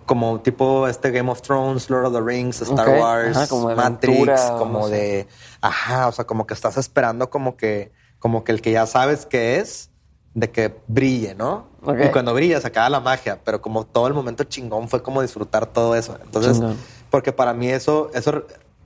como 0.05 0.41
tipo 0.41 0.87
este 0.87 1.11
Game 1.11 1.29
of 1.29 1.41
Thrones, 1.41 1.89
Lord 1.89 2.05
of 2.07 2.13
the 2.13 2.21
Rings, 2.21 2.61
Star 2.61 2.89
Wars, 2.89 3.51
Matrix, 3.75 4.41
como 4.57 4.87
de, 4.89 5.27
ajá, 5.61 6.07
o 6.07 6.11
sea, 6.11 6.25
como 6.25 6.45
que 6.45 6.53
estás 6.53 6.77
esperando 6.77 7.29
como 7.29 7.55
que, 7.55 7.91
como 8.19 8.43
que 8.43 8.51
el 8.51 8.61
que 8.61 8.71
ya 8.71 8.85
sabes 8.85 9.25
que 9.25 9.57
es, 9.57 9.89
de 10.33 10.49
que 10.49 10.75
brille, 10.87 11.35
¿no? 11.35 11.67
Y 12.03 12.09
cuando 12.11 12.33
brilla 12.33 12.59
se 12.61 12.67
acaba 12.67 12.89
la 12.89 12.99
magia, 12.99 13.39
pero 13.43 13.61
como 13.61 13.85
todo 13.85 14.07
el 14.07 14.13
momento 14.13 14.45
chingón 14.45 14.87
fue 14.87 15.03
como 15.03 15.21
disfrutar 15.21 15.67
todo 15.67 15.95
eso. 15.95 16.17
Entonces, 16.23 16.61
porque 17.09 17.31
para 17.31 17.53
mí 17.53 17.69
eso, 17.69 18.09
eso, 18.13 18.43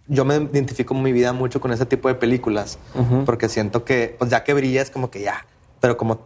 yo 0.08 0.26
me 0.26 0.36
identifico 0.36 0.94
en 0.94 1.04
mi 1.04 1.12
vida 1.12 1.32
mucho 1.34 1.62
con 1.62 1.72
ese 1.72 1.86
tipo 1.86 2.08
de 2.08 2.16
películas, 2.16 2.80
porque 3.26 3.50
siento 3.50 3.86
que, 3.86 4.16
pues 4.18 4.32
ya 4.32 4.44
que 4.44 4.54
brilla 4.54 4.82
es 4.82 4.90
como 4.90 5.10
que 5.10 5.22
ya, 5.22 5.46
pero 5.80 5.96
como 5.96 6.20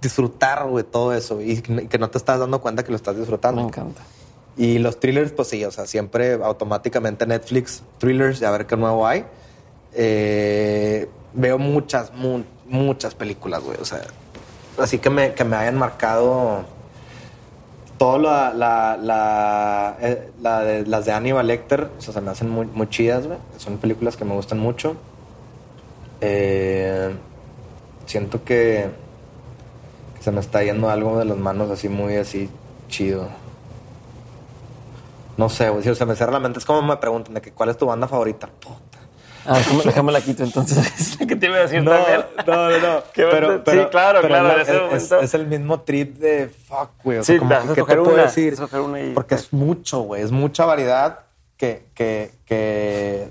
disfrutar, 0.00 0.70
de 0.70 0.84
todo 0.84 1.12
eso 1.12 1.40
y 1.40 1.60
que 1.60 1.98
no 1.98 2.08
te 2.10 2.18
estás 2.18 2.38
dando 2.38 2.60
cuenta 2.60 2.84
que 2.84 2.90
lo 2.90 2.96
estás 2.96 3.16
disfrutando. 3.16 3.60
Me 3.60 3.68
encanta. 3.68 4.00
Y 4.56 4.78
los 4.78 4.98
thrillers, 4.98 5.32
pues 5.32 5.48
sí, 5.48 5.64
o 5.64 5.70
sea, 5.70 5.86
siempre 5.86 6.34
automáticamente 6.34 7.26
Netflix, 7.26 7.82
thrillers, 7.98 8.42
a 8.42 8.50
ver 8.50 8.66
qué 8.66 8.76
nuevo 8.76 9.06
hay. 9.06 9.24
Eh, 9.92 11.08
veo 11.34 11.58
muchas, 11.58 12.10
muchas 12.66 13.14
películas, 13.14 13.62
güey. 13.62 13.78
O 13.80 13.84
sea, 13.84 14.02
así 14.78 14.98
que 14.98 15.10
me, 15.10 15.34
que 15.34 15.44
me 15.44 15.56
hayan 15.56 15.76
marcado 15.76 16.64
todo 17.98 18.18
la, 18.18 18.52
la, 18.54 19.96
eh, 20.00 20.30
de, 20.38 20.86
las 20.86 21.04
de 21.04 21.12
Aníbal 21.12 21.46
Lecter, 21.46 21.90
o 21.98 22.00
sea, 22.00 22.14
se 22.14 22.20
me 22.20 22.30
hacen 22.30 22.50
muy, 22.50 22.66
muy 22.66 22.88
chidas, 22.88 23.26
güey. 23.26 23.38
Son 23.58 23.76
películas 23.78 24.16
que 24.16 24.24
me 24.24 24.34
gustan 24.34 24.58
mucho. 24.58 24.96
Eh, 26.22 27.14
siento 28.06 28.42
que, 28.42 28.88
que 30.16 30.22
se 30.22 30.30
me 30.30 30.40
está 30.40 30.62
yendo 30.62 30.88
algo 30.88 31.18
de 31.18 31.26
las 31.26 31.36
manos 31.36 31.70
así 31.70 31.90
muy 31.90 32.16
así 32.16 32.48
chido. 32.88 33.28
No 35.36 35.48
sé, 35.48 35.68
güey. 35.70 35.82
Si 35.82 35.94
se 35.94 36.06
me 36.06 36.14
cierra 36.16 36.32
la 36.32 36.40
mente, 36.40 36.58
es 36.58 36.64
como 36.64 36.82
me 36.82 36.96
preguntan 36.96 37.34
de 37.34 37.40
que 37.40 37.52
cuál 37.52 37.68
es 37.68 37.76
tu 37.76 37.86
banda 37.86 38.08
favorita. 38.08 38.46
Puta. 38.46 38.98
Ah, 39.48 39.60
déjame, 39.84 40.10
la 40.10 40.20
quito 40.20 40.42
entonces. 40.42 41.16
¿Qué 41.28 41.36
te 41.36 41.46
iba 41.46 41.56
a 41.56 41.60
decir 41.60 41.82
no, 41.82 41.92
también? 41.92 42.24
No, 42.46 42.70
no, 42.70 42.78
no. 42.78 43.02
pero, 43.14 43.62
sí, 43.64 43.78
claro, 43.90 44.20
claro. 44.22 44.60
Es, 44.60 45.12
es, 45.12 45.34
el 45.34 45.46
mismo 45.46 45.80
trip 45.82 46.18
de 46.18 46.48
fuck, 46.48 46.90
güey. 47.04 47.18
O 47.18 47.24
sea, 47.24 47.34
sí, 47.34 47.38
como 47.38 47.50
que, 47.50 47.82
¿qué 47.82 47.84
te 47.84 47.96
puedo 47.96 48.16
decir? 48.16 48.56
Porque 49.14 49.36
es 49.36 49.52
mucho, 49.52 50.00
güey. 50.00 50.22
Es 50.22 50.32
mucha 50.32 50.64
variedad 50.64 51.20
que, 51.56 51.86
que, 51.94 52.32
que. 52.44 53.30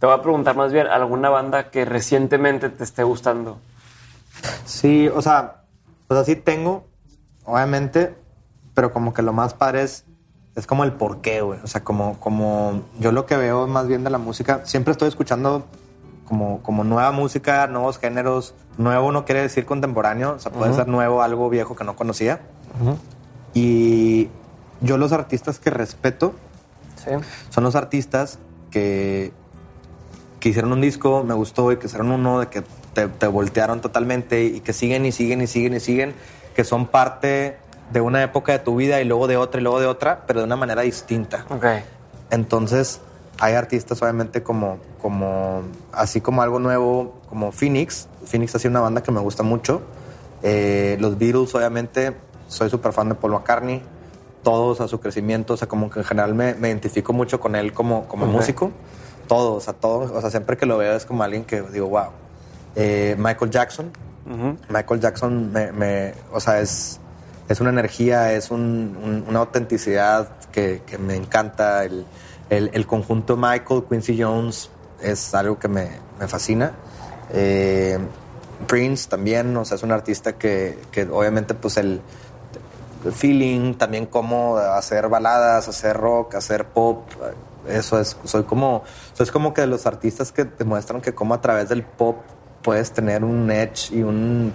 Te 0.00 0.06
voy 0.06 0.16
a 0.16 0.20
preguntar 0.20 0.56
más 0.56 0.72
bien, 0.72 0.88
¿alguna 0.88 1.28
banda 1.28 1.70
que 1.70 1.84
recientemente 1.84 2.68
te 2.68 2.82
esté 2.82 3.04
gustando? 3.04 3.58
Sí, 4.64 5.08
o 5.08 5.22
sea, 5.22 5.62
pues 6.08 6.18
así 6.18 6.34
tengo, 6.34 6.88
obviamente, 7.44 8.14
pero 8.74 8.92
como 8.92 9.14
que 9.14 9.22
lo 9.22 9.32
más 9.32 9.54
padre 9.54 9.82
es 9.82 10.04
es 10.54 10.66
como 10.66 10.84
el 10.84 10.92
porqué, 10.92 11.40
güey. 11.40 11.60
O 11.62 11.66
sea, 11.66 11.82
como, 11.82 12.18
como 12.20 12.82
yo 13.00 13.12
lo 13.12 13.26
que 13.26 13.36
veo 13.36 13.66
más 13.66 13.86
bien 13.88 14.04
de 14.04 14.10
la 14.10 14.18
música, 14.18 14.62
siempre 14.64 14.92
estoy 14.92 15.08
escuchando 15.08 15.64
como, 16.26 16.62
como 16.62 16.84
nueva 16.84 17.10
música, 17.12 17.66
nuevos 17.66 17.98
géneros. 17.98 18.54
Nuevo 18.78 19.12
no 19.12 19.24
quiere 19.24 19.42
decir 19.42 19.66
contemporáneo, 19.66 20.34
o 20.34 20.38
sea, 20.38 20.52
puede 20.52 20.74
ser 20.74 20.88
nuevo, 20.88 21.22
algo 21.22 21.48
viejo 21.50 21.76
que 21.76 21.84
no 21.84 21.96
conocía. 21.96 22.40
Y 23.54 24.28
yo 24.80 24.96
los 24.96 25.12
artistas 25.12 25.58
que 25.58 25.70
respeto 25.70 26.34
son 27.50 27.64
los 27.64 27.74
artistas 27.74 28.38
que, 28.70 29.32
que 30.40 30.48
hicieron 30.50 30.72
un 30.72 30.80
disco, 30.80 31.24
me 31.24 31.34
gustó 31.34 31.70
y 31.72 31.76
que 31.76 31.86
hicieron 31.86 32.10
uno 32.10 32.40
de 32.40 32.46
que 32.46 32.62
te, 32.94 33.08
te 33.08 33.26
voltearon 33.26 33.80
totalmente 33.80 34.44
y 34.44 34.60
que 34.60 34.72
siguen 34.72 35.04
y 35.04 35.12
siguen 35.12 35.42
y 35.42 35.46
siguen 35.46 35.74
y 35.74 35.80
siguen, 35.80 36.14
que 36.54 36.64
son 36.64 36.86
parte 36.86 37.58
de 37.92 38.00
una 38.00 38.22
época 38.22 38.52
de 38.52 38.58
tu 38.58 38.76
vida 38.76 39.00
y 39.00 39.04
luego 39.04 39.26
de 39.26 39.36
otra 39.36 39.60
y 39.60 39.64
luego 39.64 39.80
de 39.80 39.86
otra, 39.86 40.24
pero 40.26 40.40
de 40.40 40.46
una 40.46 40.56
manera 40.56 40.82
distinta. 40.82 41.44
Okay. 41.48 41.84
Entonces, 42.30 43.00
hay 43.38 43.54
artistas 43.54 44.00
obviamente 44.02 44.42
como, 44.42 44.78
como, 45.00 45.62
así 45.92 46.20
como 46.20 46.42
algo 46.42 46.58
nuevo, 46.58 47.20
como 47.28 47.52
Phoenix. 47.52 48.08
Phoenix 48.24 48.54
ha 48.54 48.58
sido 48.58 48.70
una 48.70 48.80
banda 48.80 49.02
que 49.02 49.12
me 49.12 49.20
gusta 49.20 49.42
mucho. 49.42 49.82
Eh, 50.42 50.96
los 51.00 51.18
Beatles, 51.18 51.54
obviamente, 51.54 52.16
soy 52.48 52.70
súper 52.70 52.92
fan 52.92 53.10
de 53.10 53.14
Paul 53.14 53.32
McCartney. 53.32 53.82
Todos 54.42 54.80
a 54.80 54.88
su 54.88 54.98
crecimiento, 54.98 55.54
o 55.54 55.56
sea, 55.56 55.68
como 55.68 55.90
que 55.90 56.00
en 56.00 56.04
general 56.04 56.34
me, 56.34 56.50
identifico 56.50 57.12
mucho 57.12 57.38
con 57.38 57.54
él 57.54 57.72
como, 57.72 58.08
como 58.08 58.26
músico. 58.26 58.72
Todos, 59.28 59.64
sea, 59.64 59.72
todos, 59.72 60.10
o 60.10 60.20
sea, 60.20 60.30
siempre 60.30 60.56
que 60.56 60.66
lo 60.66 60.78
veo 60.78 60.96
es 60.96 61.04
como 61.04 61.22
alguien 61.22 61.44
que 61.44 61.62
digo, 61.62 61.88
wow. 61.88 62.08
Eh, 62.74 63.14
Michael 63.18 63.50
Jackson. 63.50 63.90
Michael 64.68 65.00
Jackson 65.00 65.52
me, 65.52 65.72
me, 65.72 66.14
o 66.32 66.38
sea, 66.38 66.60
es 66.60 67.00
es 67.52 67.60
una 67.60 67.70
energía, 67.70 68.32
es 68.32 68.50
una 68.50 69.38
autenticidad 69.38 70.28
que, 70.50 70.82
me 70.98 71.16
encanta. 71.16 71.84
El, 71.84 72.86
conjunto 72.86 73.36
Michael, 73.36 73.84
Quincy 73.88 74.20
Jones, 74.20 74.70
es 75.00 75.34
algo 75.34 75.58
que 75.58 75.68
me, 75.68 75.88
fascina. 76.26 76.72
Eh, 77.32 77.98
Prince 78.66 79.08
también, 79.08 79.56
o 79.56 79.64
sea, 79.64 79.76
es 79.76 79.82
un 79.82 79.92
artista 79.92 80.34
que, 80.34 80.78
obviamente 81.10 81.54
pues 81.54 81.76
el, 81.76 82.00
feeling, 83.12 83.74
también 83.74 84.06
cómo 84.06 84.56
hacer 84.56 85.08
baladas, 85.08 85.68
hacer 85.68 85.96
rock, 85.96 86.36
hacer 86.36 86.66
pop, 86.66 87.02
eso 87.68 87.98
es, 88.00 88.16
soy 88.24 88.44
como, 88.44 88.84
soy 89.12 89.26
como 89.26 89.52
que 89.52 89.66
los 89.66 89.86
artistas 89.86 90.30
que 90.30 90.44
demuestran 90.44 91.00
que 91.00 91.12
como 91.12 91.34
a 91.34 91.40
través 91.40 91.68
del 91.68 91.82
pop 91.82 92.18
puedes 92.62 92.92
tener 92.92 93.24
un 93.24 93.50
edge 93.50 93.90
y 93.92 94.04
un 94.04 94.52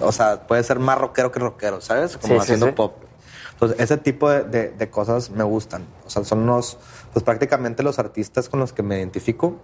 o 0.00 0.12
sea, 0.12 0.46
puede 0.46 0.62
ser 0.62 0.78
más 0.78 0.98
rockero 0.98 1.32
que 1.32 1.40
rockero, 1.40 1.80
¿sabes? 1.80 2.16
Como 2.16 2.40
haciendo 2.40 2.74
pop. 2.74 2.94
Entonces, 3.52 3.80
ese 3.80 3.96
tipo 3.96 4.30
de, 4.30 4.88
cosas 4.90 5.30
me 5.30 5.42
gustan. 5.42 5.84
O 6.06 6.10
sea, 6.10 6.24
son 6.24 6.46
los, 6.46 6.78
pues 7.12 7.24
prácticamente 7.24 7.82
los 7.82 7.98
artistas 7.98 8.48
con 8.48 8.60
los 8.60 8.72
que 8.72 8.84
me 8.84 8.98
identifico. 8.98 9.56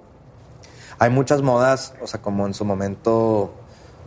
Hay 0.98 1.11
muchas 1.11 1.43
modas, 1.43 1.94
o 2.01 2.06
sea, 2.06 2.20
como 2.20 2.47
en 2.47 2.55
su 2.55 2.65
momento, 2.65 3.55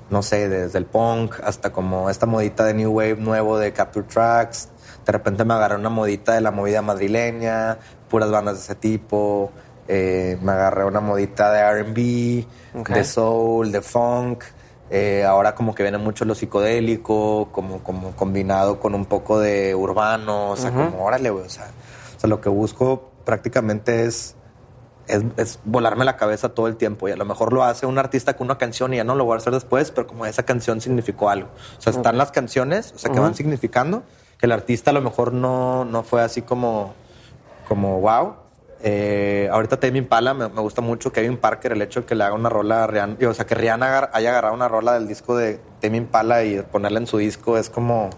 no 0.10 0.24
sé, 0.24 0.50
desde 0.50 0.78
el 0.78 0.86
punk 0.86 1.36
hasta 1.42 1.72
como 1.72 2.10
esta 2.10 2.26
modita 2.26 2.66
de 2.66 2.74
New 2.74 2.92
Wave 2.92 3.16
nuevo 3.16 3.58
de 3.58 3.72
Capture 3.72 4.06
Tracks. 4.08 4.70
De 5.06 5.12
repente 5.14 5.46
me 5.46 5.54
agarré 5.54 5.76
una 5.76 5.90
modita 5.90 6.34
de 6.34 6.42
la 6.42 6.52
movida 6.52 6.82
madrileña, 6.82 7.78
puras 8.10 8.30
bandas 8.30 8.56
de 8.56 8.64
ese 8.64 8.76
tipo. 8.76 9.52
Eh, 9.88 10.38
me 10.42 10.52
agarré 10.52 10.84
una 10.84 11.00
modita 11.00 11.50
de 11.52 11.84
RB, 11.84 12.46
de 12.94 13.04
soul, 13.06 13.72
de 13.72 13.82
funk. 13.82 14.44
Eh, 14.90 15.26
ahora 15.26 15.54
como 15.54 15.76
que 15.76 15.84
viene 15.84 15.98
mucho 15.98 16.24
lo 16.24 16.34
psicodélico, 16.34 17.50
como, 17.52 17.84
como 17.84 18.12
combinado 18.16 18.80
con 18.80 18.96
un 18.96 19.06
poco 19.06 19.40
de 19.40 19.76
urbano, 19.76 20.52
o 20.52 20.56
sea, 20.56 20.72
como 20.72 21.04
órale, 21.04 21.30
güey, 21.30 21.46
o 21.46 21.50
sea, 21.50 21.72
o 22.16 22.20
sea, 22.20 22.30
lo 22.30 22.40
que 22.40 22.48
busco 22.48 23.12
prácticamente 23.26 24.06
es, 24.06 24.36
es, 25.08 25.60
volarme 25.66 26.06
la 26.06 26.16
cabeza 26.16 26.50
todo 26.50 26.68
el 26.68 26.78
tiempo 26.78 27.10
y 27.10 27.12
a 27.12 27.18
lo 27.18 27.26
mejor 27.26 27.52
lo 27.52 27.66
hace 27.66 27.86
un 27.86 27.98
artista 27.98 28.38
con 28.38 28.48
una 28.48 28.58
canción 28.58 28.94
y 28.94 28.98
ya 28.98 29.04
no 29.04 29.16
lo 29.16 29.26
voy 29.26 29.34
a 29.34 29.38
hacer 29.38 29.52
después, 29.52 29.92
pero 29.92 30.08
como 30.08 30.26
esa 30.26 30.44
canción 30.44 30.80
significó 30.80 31.30
algo. 31.30 31.50
O 31.78 31.82
sea, 31.82 31.92
están 31.92 32.18
las 32.18 32.32
canciones, 32.32 32.94
o 32.96 32.98
sea, 32.98 33.12
que 33.12 33.20
van 33.20 33.36
significando, 33.36 34.04
que 34.38 34.46
el 34.46 34.54
artista 34.54 34.92
a 34.92 34.94
lo 34.94 35.02
mejor 35.02 35.34
no, 35.34 35.84
no 35.84 36.04
fue 36.04 36.22
así 36.22 36.44
como, 36.44 36.94
como 37.68 38.00
wow, 38.00 38.36
eh, 38.82 39.50
ahorita 39.52 39.80
Tame 39.80 40.00
Impala 40.00 40.34
me, 40.34 40.46
gusta 40.48 40.82
mucho 40.82 41.12
Kevin 41.12 41.38
Parker, 41.38 41.72
el 41.72 41.82
hecho 41.82 42.02
de 42.02 42.06
que 42.06 42.16
le 42.16 42.24
haga 42.24 42.36
una 42.36 42.50
rola 42.50 42.84
a 42.84 42.88
Rihanna, 42.88 43.18
o 43.28 43.34
sea, 43.34 43.46
que 43.46 43.56
Rihanna 43.56 44.10
haya 44.14 44.30
agarrado 44.30 44.54
una 44.54 44.68
rola 44.68 44.94
del 44.94 45.08
disco 45.08 45.36
de 45.36 45.60
Tame 45.82 45.98
Impala 45.98 46.44
y 46.44 46.62
ponerla 46.62 47.00
en 47.00 47.08
su 47.08 47.18
disco 47.18 47.58
es 47.58 47.70
como 47.70 48.10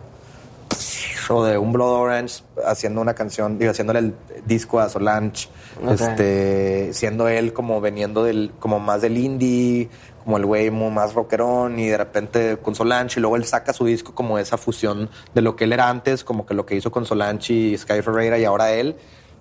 o 1.30 1.44
de 1.44 1.58
un 1.58 1.72
Blood 1.72 1.94
Orange 1.94 2.44
haciendo 2.66 3.02
una 3.02 3.14
canción, 3.14 3.60
digo, 3.60 3.72
haciéndole 3.72 4.00
el 4.00 4.16
disco 4.46 4.80
a 4.80 4.90
Solange, 4.90 5.48
este, 5.88 6.92
siendo 6.94 7.28
él 7.28 7.54
como 7.54 7.80
veniendo 7.82 8.24
del, 8.24 8.52
como 8.60 8.80
más 8.80 9.02
del 9.02 9.18
indie, 9.18 9.90
como 10.24 10.38
el 10.38 10.46
güey 10.46 10.72
más 10.72 11.14
rockerón 11.14 11.80
y 11.80 11.88
de 11.88 11.98
repente 11.98 12.58
con 12.58 12.76
Solange 12.76 13.20
y 13.20 13.22
luego 13.22 13.36
él 13.36 13.46
saca 13.46 13.74
su 13.74 13.86
disco 13.86 14.16
como 14.16 14.40
esa 14.40 14.58
fusión 14.58 15.10
de 15.34 15.42
lo 15.42 15.56
que 15.56 15.66
él 15.66 15.74
era 15.74 15.90
antes, 15.90 16.24
como 16.24 16.46
que 16.46 16.54
lo 16.54 16.66
que 16.66 16.76
hizo 16.76 16.92
con 16.92 17.06
Solange 17.06 17.54
y 17.54 17.78
Sky 17.78 18.02
Ferreira 18.02 18.38
y 18.40 18.46
ahora 18.46 18.72
él 18.74 18.96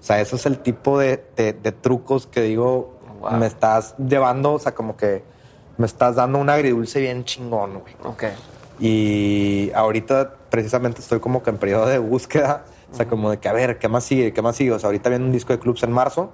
sea, 0.09 0.21
eso 0.21 0.37
es 0.37 0.47
el 0.47 0.59
tipo 0.59 0.99
de, 0.99 1.19
trucos 1.81 2.27
que 2.27 2.41
digo, 2.41 2.99
me 3.39 3.47
estás 3.47 3.95
llevando, 3.99 4.55
o 4.55 4.59
sea, 4.59 4.75
como 4.75 4.97
que 4.97 5.23
me 5.77 5.87
estás 5.87 6.17
dando 6.17 6.39
un 6.39 6.49
agridulce 6.51 7.01
bien 7.01 7.25
chingón, 7.25 7.81
güey. 7.81 7.95
Ok. 8.05 8.25
Y 8.81 9.71
ahorita 9.75 10.35
precisamente 10.51 11.01
estoy 11.01 11.21
como 11.21 11.43
que 11.43 11.51
en 11.51 11.59
periodo 11.59 11.87
de 11.87 11.99
búsqueda, 11.99 12.65
o 12.91 12.97
sea, 12.97 13.07
como 13.07 13.31
de 13.31 13.39
que 13.39 13.49
a 13.49 13.53
ver, 13.53 13.79
¿qué 13.79 13.89
más 13.89 14.05
sigue? 14.05 14.33
¿Qué 14.33 14.41
más 14.41 14.57
sigue? 14.57 14.73
O 14.73 14.79
sea, 14.79 14.89
ahorita 14.89 15.11
viene 15.11 15.25
un 15.25 15.33
disco 15.33 15.53
de 15.53 15.59
clubs 15.59 15.83
en 15.83 15.93
marzo 15.93 16.33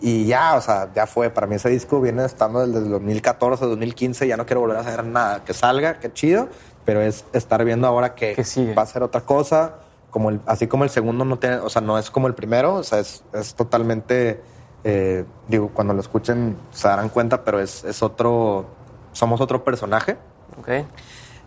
y 0.00 0.26
ya, 0.26 0.56
o 0.56 0.60
sea, 0.60 0.90
ya 0.94 1.06
fue. 1.06 1.30
Para 1.30 1.46
mí 1.46 1.54
ese 1.54 1.68
disco 1.68 2.00
viene 2.00 2.24
estando 2.24 2.66
desde 2.66 2.84
el 2.84 2.90
2014, 2.90 3.64
2015, 3.66 4.26
ya 4.26 4.36
no 4.36 4.46
quiero 4.46 4.60
volver 4.60 4.78
a 4.78 4.80
hacer 4.80 5.04
nada. 5.04 5.44
Que 5.44 5.54
salga, 5.54 6.00
qué 6.00 6.12
chido, 6.12 6.48
pero 6.84 7.00
es 7.00 7.24
estar 7.32 7.64
viendo 7.64 7.86
ahora 7.86 8.14
que 8.14 8.34
va 8.76 8.82
a 8.82 8.86
ser 8.86 9.02
otra 9.02 9.20
cosa. 9.22 9.76
Como 10.16 10.30
el, 10.30 10.40
así 10.46 10.66
como 10.66 10.84
el 10.84 10.90
segundo 10.90 11.26
no 11.26 11.38
tiene, 11.38 11.56
o 11.56 11.68
sea, 11.68 11.82
no 11.82 11.98
es 11.98 12.10
como 12.10 12.26
el 12.26 12.34
primero, 12.34 12.76
o 12.76 12.82
sea, 12.82 13.00
es, 13.00 13.22
es 13.34 13.54
totalmente, 13.54 14.40
eh, 14.82 15.26
digo, 15.46 15.70
cuando 15.74 15.92
lo 15.92 16.00
escuchen 16.00 16.56
se 16.70 16.88
darán 16.88 17.10
cuenta, 17.10 17.44
pero 17.44 17.60
es, 17.60 17.84
es 17.84 18.02
otro, 18.02 18.64
somos 19.12 19.42
otro 19.42 19.62
personaje. 19.62 20.16
Ok. 20.58 20.68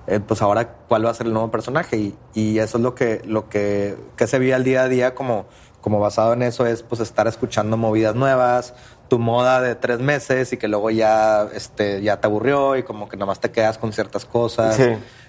Eh, 0.08 0.20
pues 0.20 0.42
ahora 0.42 0.74
cuál 0.88 1.06
va 1.06 1.10
a 1.10 1.14
ser 1.14 1.28
el 1.28 1.34
nuevo 1.34 1.50
personaje 1.50 1.98
y, 1.98 2.18
y, 2.34 2.60
eso 2.60 2.78
es 2.78 2.84
lo 2.84 2.94
que, 2.96 3.22
lo 3.26 3.50
que, 3.50 3.98
que 4.16 4.28
se 4.28 4.40
veía 4.40 4.56
al 4.56 4.64
día 4.64 4.84
a 4.84 4.88
día 4.88 5.14
como 5.14 5.46
como 5.82 6.00
basado 6.00 6.34
en 6.34 6.44
eso 6.44 6.66
es 6.66 6.84
pues 6.84 7.02
estar 7.02 7.28
escuchando 7.28 7.78
movidas 7.78 8.16
nuevas, 8.16 8.74
tu 9.08 9.20
moda 9.20 9.62
de 9.62 9.76
tres 9.76 10.00
meses 10.00 10.52
y 10.54 10.58
que 10.58 10.68
luego 10.68 10.90
ya, 10.90 11.48
este, 11.54 12.02
ya 12.02 12.20
te 12.20 12.28
aburrió 12.28 12.76
y 12.76 12.84
como 12.84 13.08
que 13.08 13.18
nomás 13.18 13.40
te 13.40 13.52
quedas 13.52 13.78
con 13.78 13.94
ciertas 13.94 14.26
cosas. 14.26 14.80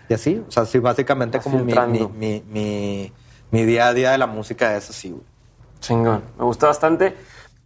Y 0.08 0.14
así, 0.14 0.42
o 0.46 0.50
sea, 0.50 0.66
sí, 0.66 0.78
básicamente 0.78 1.38
como 1.38 1.60
mi, 1.60 1.72
mi, 1.72 2.08
mi, 2.08 2.42
mi, 2.48 3.12
día 3.51 3.89
a 3.89 3.94
día 3.94 4.12
de 4.12 4.18
la 4.18 4.27
música 4.27 4.77
es 4.77 4.90
así. 4.90 5.14
Chingón, 5.81 6.22
me 6.39 6.44
gusta 6.44 6.66
bastante. 6.66 7.16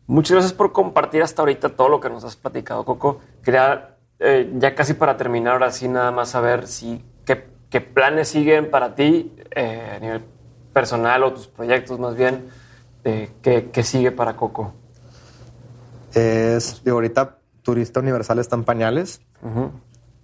Muchas 0.07 0.33
gracias 0.33 0.53
por 0.53 0.73
compartir 0.73 1.23
hasta 1.23 1.43
ahorita 1.43 1.71
todo 1.71 1.89
lo 1.89 2.01
que 2.01 2.11
nos 2.11 2.25
has 2.25 2.37
platicado, 2.37 2.85
Coco. 2.85 3.21
Quería, 3.43 3.97
eh, 4.19 4.53
ya 4.57 4.75
casi 4.75 4.95
para 4.95 5.17
terminar, 5.17 5.55
ahora 5.55 5.71
sí, 5.71 5.89
nada 5.89 6.11
más 6.11 6.31
saber 6.31 6.67
si 6.67 7.05
qué, 7.25 7.47
qué 7.71 7.81
planes 7.81 8.29
siguen 8.29 8.71
para 8.71 8.95
ti 8.95 9.35
eh, 9.51 9.95
a 9.97 9.99
nivel 9.99 10.25
personal 10.73 11.23
o 11.23 11.33
tus 11.33 11.47
proyectos 11.47 11.99
más 12.01 12.17
bien 12.17 12.51
¿qué, 13.05 13.71
¿qué, 13.73 13.83
sigue 13.83 14.13
para 14.13 14.37
Coco? 14.37 14.73
Es, 16.15 16.83
digo, 16.85 16.97
ahorita 16.97 17.39
Turista 17.63 18.01
Universal 18.01 18.39
está 18.39 18.57
en 18.57 18.65
pañales. 18.65 19.21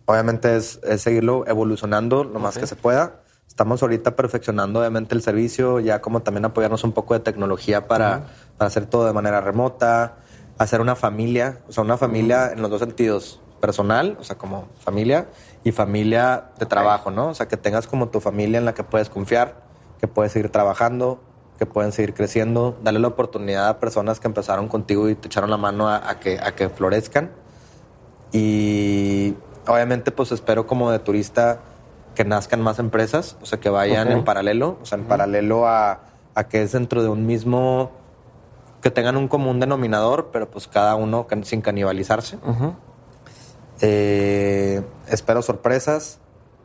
Obviamente 0.06 0.56
es, 0.56 0.80
seguirlo 0.96 1.46
evolucionando 1.46 2.24
lo 2.24 2.38
más 2.40 2.58
que 2.58 2.66
se 2.66 2.76
pueda. 2.76 3.19
Estamos 3.60 3.82
ahorita 3.82 4.16
perfeccionando 4.16 4.80
obviamente 4.80 5.14
el 5.14 5.20
servicio, 5.20 5.80
ya 5.80 6.00
como 6.00 6.22
también 6.22 6.46
apoyarnos 6.46 6.82
un 6.82 6.92
poco 6.92 7.12
de 7.12 7.20
tecnología 7.20 7.86
para, 7.86 8.22
para 8.56 8.68
hacer 8.68 8.86
todo 8.86 9.06
de 9.06 9.12
manera 9.12 9.42
remota, 9.42 10.16
hacer 10.56 10.80
una 10.80 10.96
familia, 10.96 11.58
o 11.68 11.72
sea, 11.72 11.84
una 11.84 11.98
familia 11.98 12.52
en 12.52 12.62
los 12.62 12.70
dos 12.70 12.80
sentidos, 12.80 13.38
personal, 13.60 14.16
o 14.18 14.24
sea, 14.24 14.38
como 14.38 14.68
familia, 14.78 15.28
y 15.62 15.72
familia 15.72 16.52
de 16.58 16.64
trabajo, 16.64 17.10
¿no? 17.10 17.28
O 17.28 17.34
sea, 17.34 17.48
que 17.48 17.58
tengas 17.58 17.86
como 17.86 18.08
tu 18.08 18.22
familia 18.22 18.56
en 18.56 18.64
la 18.64 18.72
que 18.72 18.82
puedes 18.82 19.10
confiar, 19.10 19.56
que 20.00 20.08
puedes 20.08 20.32
seguir 20.32 20.48
trabajando, 20.48 21.20
que 21.58 21.66
pueden 21.66 21.92
seguir 21.92 22.14
creciendo, 22.14 22.78
darle 22.82 23.00
la 23.00 23.08
oportunidad 23.08 23.68
a 23.68 23.78
personas 23.78 24.20
que 24.20 24.26
empezaron 24.26 24.68
contigo 24.68 25.06
y 25.10 25.16
te 25.16 25.26
echaron 25.26 25.50
la 25.50 25.58
mano 25.58 25.86
a, 25.86 26.18
que, 26.18 26.40
a 26.42 26.54
que 26.54 26.70
florezcan. 26.70 27.30
Y 28.32 29.34
obviamente 29.66 30.12
pues 30.12 30.32
espero 30.32 30.66
como 30.66 30.90
de 30.90 30.98
turista 31.00 31.60
que 32.14 32.24
nazcan 32.24 32.60
más 32.60 32.78
empresas, 32.78 33.36
o 33.40 33.46
sea, 33.46 33.60
que 33.60 33.70
vayan 33.70 34.10
en 34.10 34.24
paralelo, 34.24 34.78
o 34.82 34.86
sea, 34.86 34.98
en 34.98 35.04
paralelo 35.04 35.66
a, 35.66 36.00
a, 36.34 36.48
que 36.48 36.62
es 36.62 36.72
dentro 36.72 37.02
de 37.02 37.08
un 37.08 37.26
mismo, 37.26 37.92
que 38.82 38.90
tengan 38.90 39.16
un 39.16 39.28
común 39.28 39.60
denominador, 39.60 40.30
pero 40.32 40.50
pues 40.50 40.66
cada 40.66 40.94
uno 40.94 41.26
sin 41.42 41.60
canibalizarse. 41.60 42.38
Eh, 43.80 44.82
espero 45.08 45.42
sorpresas, 45.42 46.18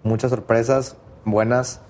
muchas 0.03 0.31
sorpresas 0.31 0.97
buenas 1.23 1.81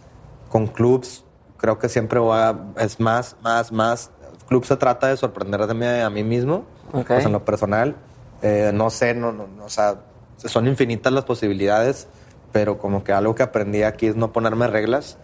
con 0.50 0.68
clubs, 0.68 1.26
creo 1.58 1.80
que 1.80 1.90
siempre 1.90 2.20
voy 2.20 2.38
a, 2.38 2.56
es 2.78 3.00
más, 3.00 3.36
más, 3.42 3.72
más. 3.72 4.12
club 4.48 4.66
se 4.66 4.78
trata 4.78 5.08
de 5.08 5.18
sorprenderme 5.18 6.02
a 6.02 6.10
mí 6.10 6.24
mismo, 6.24 6.66
pues 6.92 7.26
en 7.26 7.32
lo 7.32 7.44
personal. 7.44 7.96
Eh, 8.42 8.72
no 8.74 8.90
sé, 8.90 9.14
no, 9.14 9.32
no, 9.32 9.48
o 9.64 9.70
sea, 9.70 9.96
son 10.38 10.68
infinitas 10.68 11.12
las 11.12 11.26
posibilidades, 11.26 12.08
pero 12.56 12.78
como 12.78 13.04
que 13.04 13.12
algo 13.12 13.36
que 13.36 13.44
aprendí 13.44 13.84
aquí 13.84 14.08
es 14.08 14.16
no 14.16 14.32
ponerme 14.32 14.68
reglas. 14.68 15.18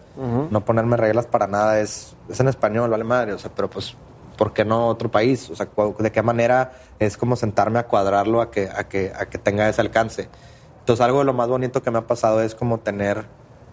No 0.50 0.66
ponerme 0.66 0.98
reglas 0.98 1.26
para 1.26 1.46
nada. 1.46 1.80
Es, 1.80 2.14
es 2.28 2.38
en 2.40 2.48
español, 2.48 2.90
vale 2.90 3.04
madre, 3.04 3.32
o 3.32 3.38
sea, 3.38 3.50
pero 3.56 3.70
pues, 3.70 3.96
¿por 4.36 4.52
qué 4.52 4.66
no 4.66 4.88
otro 4.88 5.10
país? 5.10 5.48
O 5.48 5.56
sea, 5.56 5.66
¿de 5.98 6.12
qué 6.12 6.20
manera 6.20 6.72
es 6.98 7.16
como 7.16 7.34
sentarme 7.36 7.78
a 7.78 7.86
cuadrarlo 7.86 8.42
a 8.42 8.50
que, 8.50 8.68
a 8.68 8.86
que, 8.86 9.14
a 9.18 9.30
que 9.30 9.38
tenga 9.38 9.66
ese 9.66 9.80
alcance? 9.80 10.28
Entonces, 10.80 11.02
algo 11.02 11.20
de 11.20 11.24
lo 11.24 11.32
más 11.32 11.48
bonito 11.48 11.82
que 11.82 11.90
me 11.90 12.00
ha 12.00 12.06
pasado 12.06 12.42
es 12.42 12.54
como 12.54 12.80
tener 12.80 13.24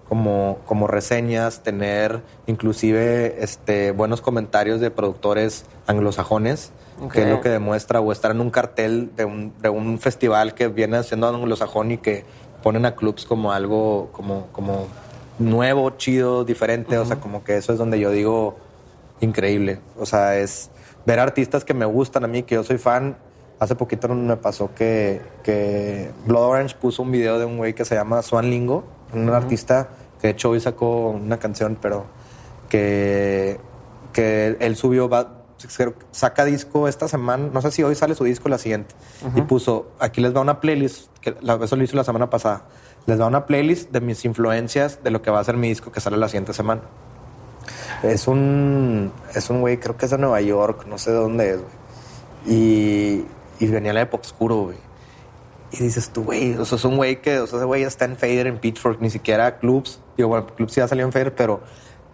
como, 0.07 0.59
como 0.65 0.87
reseñas, 0.87 1.61
tener 1.61 2.23
inclusive 2.47 3.43
este, 3.43 3.91
buenos 3.91 4.21
comentarios 4.21 4.79
de 4.79 4.89
productores 4.89 5.65
anglosajones, 5.85 6.71
que 7.11 7.23
es 7.23 7.27
lo 7.27 7.41
que 7.41 7.49
demuestra, 7.49 7.99
o 7.99 8.13
estar 8.13 8.31
en 8.31 8.39
un 8.39 8.51
cartel 8.51 9.11
de 9.17 9.25
un, 9.25 9.53
de 9.61 9.67
un 9.67 9.99
festival 9.99 10.53
que 10.53 10.69
viene 10.69 10.95
haciendo 10.95 11.27
anglosajón 11.27 11.91
y 11.91 11.97
que 11.97 12.23
ponen 12.61 12.85
a 12.85 12.95
clubs 12.95 13.25
como 13.25 13.51
algo 13.51 14.09
como, 14.11 14.47
como 14.51 14.87
nuevo, 15.39 15.91
chido, 15.91 16.43
diferente, 16.43 16.97
o 16.97 17.05
sea, 17.05 17.19
como 17.19 17.43
que 17.43 17.57
eso 17.57 17.71
es 17.71 17.79
donde 17.79 17.99
yo 17.99 18.11
digo 18.11 18.57
increíble, 19.21 19.79
o 19.97 20.05
sea, 20.05 20.37
es 20.37 20.69
ver 21.05 21.19
artistas 21.19 21.65
que 21.65 21.73
me 21.73 21.85
gustan 21.85 22.23
a 22.23 22.27
mí, 22.27 22.43
que 22.43 22.55
yo 22.55 22.63
soy 22.63 22.77
fan. 22.77 23.17
Hace 23.59 23.75
poquito 23.75 24.07
me 24.07 24.37
pasó 24.37 24.73
que, 24.73 25.21
que 25.43 26.11
Blood 26.25 26.43
Orange 26.43 26.75
puso 26.79 27.03
un 27.03 27.11
video 27.11 27.39
de 27.39 27.45
un 27.45 27.57
güey 27.57 27.73
que 27.73 27.83
se 27.83 27.95
llama 27.95 28.21
Swan 28.21 28.49
Lingo, 28.49 28.85
un 29.13 29.29
artista 29.29 29.89
que 30.21 30.27
de 30.27 30.31
hecho 30.31 30.51
hoy 30.51 30.59
sacó 30.61 31.09
una 31.09 31.39
canción, 31.39 31.77
pero 31.81 32.05
que, 32.69 33.59
que 34.13 34.55
él 34.59 34.75
subió, 34.75 35.09
saca 36.11 36.45
disco 36.45 36.87
esta 36.87 37.07
semana, 37.07 37.49
no 37.53 37.61
sé 37.61 37.71
si 37.71 37.83
hoy 37.83 37.95
sale 37.95 38.15
su 38.15 38.23
disco 38.23 38.49
la 38.49 38.57
siguiente, 38.57 38.95
y 39.35 39.41
puso, 39.41 39.91
aquí 39.99 40.21
les 40.21 40.35
va 40.35 40.41
una 40.41 40.59
playlist, 40.59 41.09
que 41.21 41.35
eso 41.61 41.75
lo 41.75 41.83
hizo 41.83 41.95
la 41.95 42.03
semana 42.03 42.29
pasada, 42.29 42.65
les 43.05 43.19
va 43.19 43.27
una 43.27 43.45
playlist 43.45 43.91
de 43.91 44.01
mis 44.01 44.23
influencias 44.25 45.03
de 45.03 45.11
lo 45.11 45.21
que 45.21 45.31
va 45.31 45.39
a 45.39 45.43
ser 45.43 45.57
mi 45.57 45.69
disco 45.69 45.91
que 45.91 45.99
sale 45.99 46.17
la 46.17 46.27
siguiente 46.27 46.53
semana. 46.53 46.81
Es 48.03 48.27
un, 48.27 49.11
es 49.35 49.49
un 49.49 49.61
güey, 49.61 49.77
creo 49.77 49.97
que 49.97 50.05
es 50.05 50.11
de 50.11 50.17
Nueva 50.17 50.39
York, 50.41 50.85
no 50.87 50.97
sé 50.97 51.11
de 51.11 51.17
dónde 51.17 51.51
es, 51.51 51.57
güey. 51.57 51.71
Y, 52.47 53.25
y 53.59 53.67
venía 53.67 53.91
la 53.93 54.01
época 54.01 54.23
oscuro, 54.23 54.63
güey. 54.63 54.77
Y 55.71 55.83
dices 55.83 56.09
tú, 56.09 56.23
güey, 56.23 56.55
o 56.55 56.65
sea, 56.65 56.77
es 56.77 56.85
un 56.85 56.97
güey 56.97 57.21
que, 57.21 57.39
o 57.39 57.47
sea, 57.47 57.59
ese 57.59 57.65
güey 57.65 57.83
está 57.83 58.05
en 58.05 58.15
Fader, 58.15 58.47
en 58.47 58.57
Pitchfork, 58.57 59.01
ni 59.01 59.09
siquiera 59.09 59.59
clubs. 59.59 59.99
Digo, 60.17 60.29
bueno, 60.29 60.47
clubs 60.47 60.75
ya 60.75 60.87
salió 60.87 61.05
en 61.05 61.11
Fader, 61.11 61.35
pero, 61.35 61.61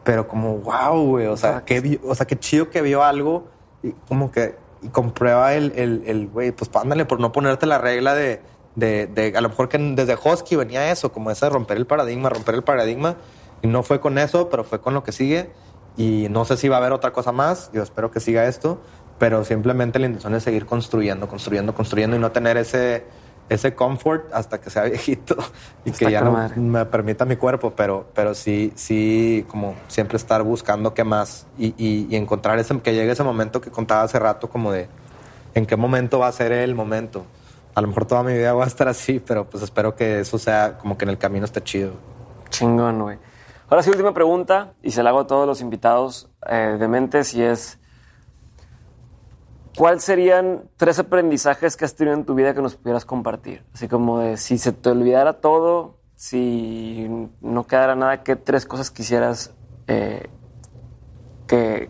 pero 0.05 0.27
como, 0.27 0.59
wow, 0.59 1.05
güey, 1.05 1.25
o 1.25 1.35
sea, 1.35 1.65
qué, 1.65 1.99
o 2.05 2.15
sea, 2.15 2.25
qué 2.25 2.37
chido 2.37 2.69
que 2.69 2.81
vio 2.81 3.03
algo 3.03 3.47
y 3.83 3.91
como 4.07 4.31
que 4.31 4.55
y 4.81 4.89
comprueba 4.89 5.55
el, 5.55 5.73
el, 5.75 6.03
el 6.05 6.27
güey, 6.27 6.51
pues 6.51 6.69
ándale 6.75 7.05
por 7.05 7.19
no 7.19 7.31
ponerte 7.31 7.65
la 7.65 7.79
regla 7.79 8.13
de, 8.13 8.39
de, 8.75 9.07
de, 9.07 9.33
a 9.35 9.41
lo 9.41 9.49
mejor 9.49 9.67
que 9.67 9.79
desde 9.79 10.15
Hosky 10.21 10.55
venía 10.55 10.91
eso, 10.91 11.11
como 11.11 11.31
ese 11.31 11.47
de 11.47 11.49
romper 11.49 11.77
el 11.77 11.87
paradigma, 11.87 12.29
romper 12.29 12.55
el 12.55 12.63
paradigma. 12.63 13.15
Y 13.63 13.67
no 13.67 13.81
fue 13.81 13.99
con 13.99 14.19
eso, 14.19 14.47
pero 14.49 14.63
fue 14.63 14.79
con 14.79 14.93
lo 14.93 15.03
que 15.03 15.11
sigue. 15.11 15.49
Y 15.97 16.27
no 16.29 16.45
sé 16.45 16.55
si 16.55 16.69
va 16.69 16.75
a 16.75 16.79
haber 16.79 16.91
otra 16.91 17.11
cosa 17.11 17.31
más. 17.31 17.71
Yo 17.73 17.81
espero 17.81 18.11
que 18.11 18.19
siga 18.19 18.45
esto. 18.45 18.79
Pero 19.17 19.43
simplemente 19.45 19.97
la 19.97 20.07
intención 20.07 20.35
es 20.35 20.43
seguir 20.43 20.65
construyendo, 20.65 21.27
construyendo, 21.27 21.73
construyendo 21.73 22.17
y 22.17 22.19
no 22.19 22.31
tener 22.31 22.57
ese 22.57 23.05
ese 23.49 23.75
comfort 23.75 24.33
hasta 24.33 24.59
que 24.59 24.69
sea 24.69 24.83
viejito 24.83 25.35
y 25.85 25.91
que 25.91 26.11
ya 26.11 26.21
no 26.21 26.49
me 26.55 26.85
permita 26.85 27.25
mi 27.25 27.35
cuerpo, 27.35 27.73
pero, 27.75 28.07
pero 28.13 28.33
sí, 28.33 28.73
sí, 28.75 29.45
como 29.49 29.75
siempre 29.87 30.17
estar 30.17 30.43
buscando 30.43 30.93
qué 30.93 31.03
más 31.03 31.45
y, 31.57 31.73
y, 31.77 32.15
encontrar 32.15 32.57
ese, 32.59 32.79
que 32.81 32.93
llegue 32.93 33.11
ese 33.11 33.23
momento 33.23 33.61
que 33.61 33.69
contaba 33.69 34.03
hace 34.03 34.19
rato, 34.19 34.49
como 34.49 34.71
de 34.71 34.87
en 35.53 35.65
qué 35.65 35.75
momento 35.75 36.19
va 36.19 36.27
a 36.27 36.31
ser 36.31 36.51
el 36.51 36.75
momento. 36.75 37.25
A 37.75 37.81
lo 37.81 37.87
mejor 37.87 38.05
toda 38.05 38.23
mi 38.23 38.33
vida 38.33 38.53
va 38.53 38.63
a 38.63 38.67
estar 38.67 38.87
así, 38.87 39.19
pero 39.19 39.49
pues 39.49 39.63
espero 39.63 39.95
que 39.95 40.21
eso 40.21 40.37
sea 40.37 40.77
como 40.77 40.97
que 40.97 41.05
en 41.05 41.09
el 41.09 41.17
camino 41.17 41.45
esté 41.45 41.61
chido. 41.61 41.93
Chingón, 42.49 43.01
güey. 43.01 43.17
Ahora 43.69 43.83
sí, 43.83 43.89
última 43.89 44.13
pregunta, 44.13 44.73
y 44.81 44.91
se 44.91 45.03
la 45.03 45.09
hago 45.09 45.21
a 45.21 45.27
todos 45.27 45.47
los 45.47 45.59
invitados 45.59 46.29
eh, 46.47 46.77
de 46.79 46.87
Mentes, 46.87 47.33
y 47.33 47.43
es 47.43 47.79
¿Cuáles 49.75 50.03
serían 50.05 50.63
tres 50.77 50.99
aprendizajes 50.99 51.75
que 51.75 51.83
has 51.83 51.95
tenido 51.95 52.15
en 52.15 52.23
tu 52.23 52.33
vida 52.33 52.53
que 52.53 52.61
nos 52.61 52.75
pudieras 52.75 53.03
compartir? 53.03 53.63
Así 53.73 53.89
como 53.89 54.19
de 54.19 54.37
si 54.37 54.57
se 54.57 54.71
te 54.71 54.89
olvidara 54.89 55.33
todo, 55.33 55.97
si 56.15 57.29
no 57.41 57.67
quedara 57.67 57.95
nada, 57.95 58.23
¿qué 58.23 58.37
tres 58.37 58.65
cosas 58.65 58.89
quisieras 58.89 59.51
eh, 59.87 60.29
que, 61.47 61.89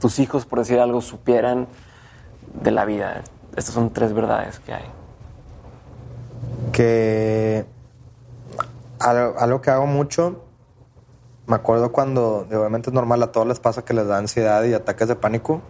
tus 0.00 0.18
hijos, 0.18 0.44
por 0.44 0.58
decir 0.58 0.80
algo, 0.80 1.00
supieran 1.00 1.68
de 2.52 2.72
la 2.72 2.84
vida? 2.84 3.22
Estas 3.54 3.74
son 3.74 3.92
tres 3.92 4.12
verdades 4.12 4.58
que 4.58 4.74
hay. 4.74 4.84
Que 6.72 7.64
algo, 8.98 9.60
que 9.60 9.70
hago 9.70 9.86
mucho, 9.86 10.42
me 11.46 11.54
acuerdo 11.54 11.92
cuando, 11.92 12.48
obviamente 12.48 12.90
es 12.90 12.94
normal, 12.94 13.22
a 13.22 13.30
todos 13.30 13.46
les 13.46 13.60
pasa 13.60 13.84
que 13.84 13.94
les 13.94 14.08
da 14.08 14.18
ansiedad 14.18 14.64
y 14.64 14.74
ataques 14.74 15.06
de 15.06 15.14
pánico 15.14 15.62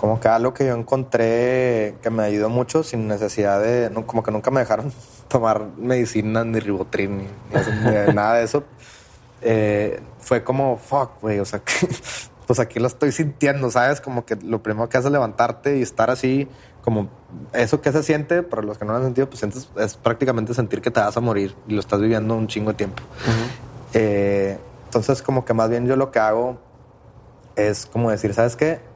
como 0.00 0.18
que 0.18 0.28
algo 0.28 0.54
que 0.54 0.66
yo 0.66 0.74
encontré 0.74 1.94
que 2.02 2.08
me 2.08 2.22
ayudó 2.22 2.48
mucho 2.48 2.82
sin 2.82 3.06
necesidad 3.06 3.60
de, 3.60 3.92
como 4.06 4.22
que 4.22 4.30
nunca 4.30 4.50
me 4.50 4.60
dejaron 4.60 4.90
tomar 5.28 5.66
medicina, 5.76 6.42
ni 6.42 6.58
ribotrin, 6.58 7.18
ni, 7.18 8.14
nada 8.14 8.36
de 8.36 8.44
eso. 8.44 8.64
Eh, 9.42 10.00
fue 10.18 10.42
como, 10.42 10.78
fuck, 10.78 11.20
güey, 11.20 11.38
o 11.38 11.44
sea, 11.44 11.60
pues 12.46 12.58
aquí 12.58 12.80
lo 12.80 12.86
estoy 12.86 13.12
sintiendo, 13.12 13.70
¿sabes? 13.70 14.00
Como 14.00 14.24
que 14.24 14.36
lo 14.36 14.62
primero 14.62 14.88
que 14.88 14.96
hace 14.96 15.08
es 15.08 15.12
levantarte 15.12 15.76
y 15.76 15.82
estar 15.82 16.10
así, 16.10 16.48
como 16.82 17.10
eso 17.52 17.82
que 17.82 17.92
se 17.92 18.02
siente, 18.02 18.42
para 18.42 18.62
los 18.62 18.78
que 18.78 18.86
no 18.86 18.92
lo 18.92 18.98
han 18.98 19.04
sentido, 19.04 19.28
pues 19.28 19.42
es 19.42 19.96
prácticamente 19.96 20.54
sentir 20.54 20.80
que 20.80 20.90
te 20.90 21.00
vas 21.00 21.14
a 21.14 21.20
morir 21.20 21.54
y 21.68 21.74
lo 21.74 21.80
estás 21.80 22.00
viviendo 22.00 22.34
un 22.34 22.46
chingo 22.46 22.70
de 22.70 22.78
tiempo. 22.78 23.02
Eh, 23.92 24.58
entonces, 24.86 25.20
como 25.20 25.44
que 25.44 25.52
más 25.52 25.68
bien 25.68 25.86
yo 25.86 25.96
lo 25.96 26.10
que 26.10 26.20
hago 26.20 26.58
es 27.54 27.84
como 27.84 28.10
decir, 28.10 28.32
¿sabes 28.32 28.56
qué? 28.56 28.89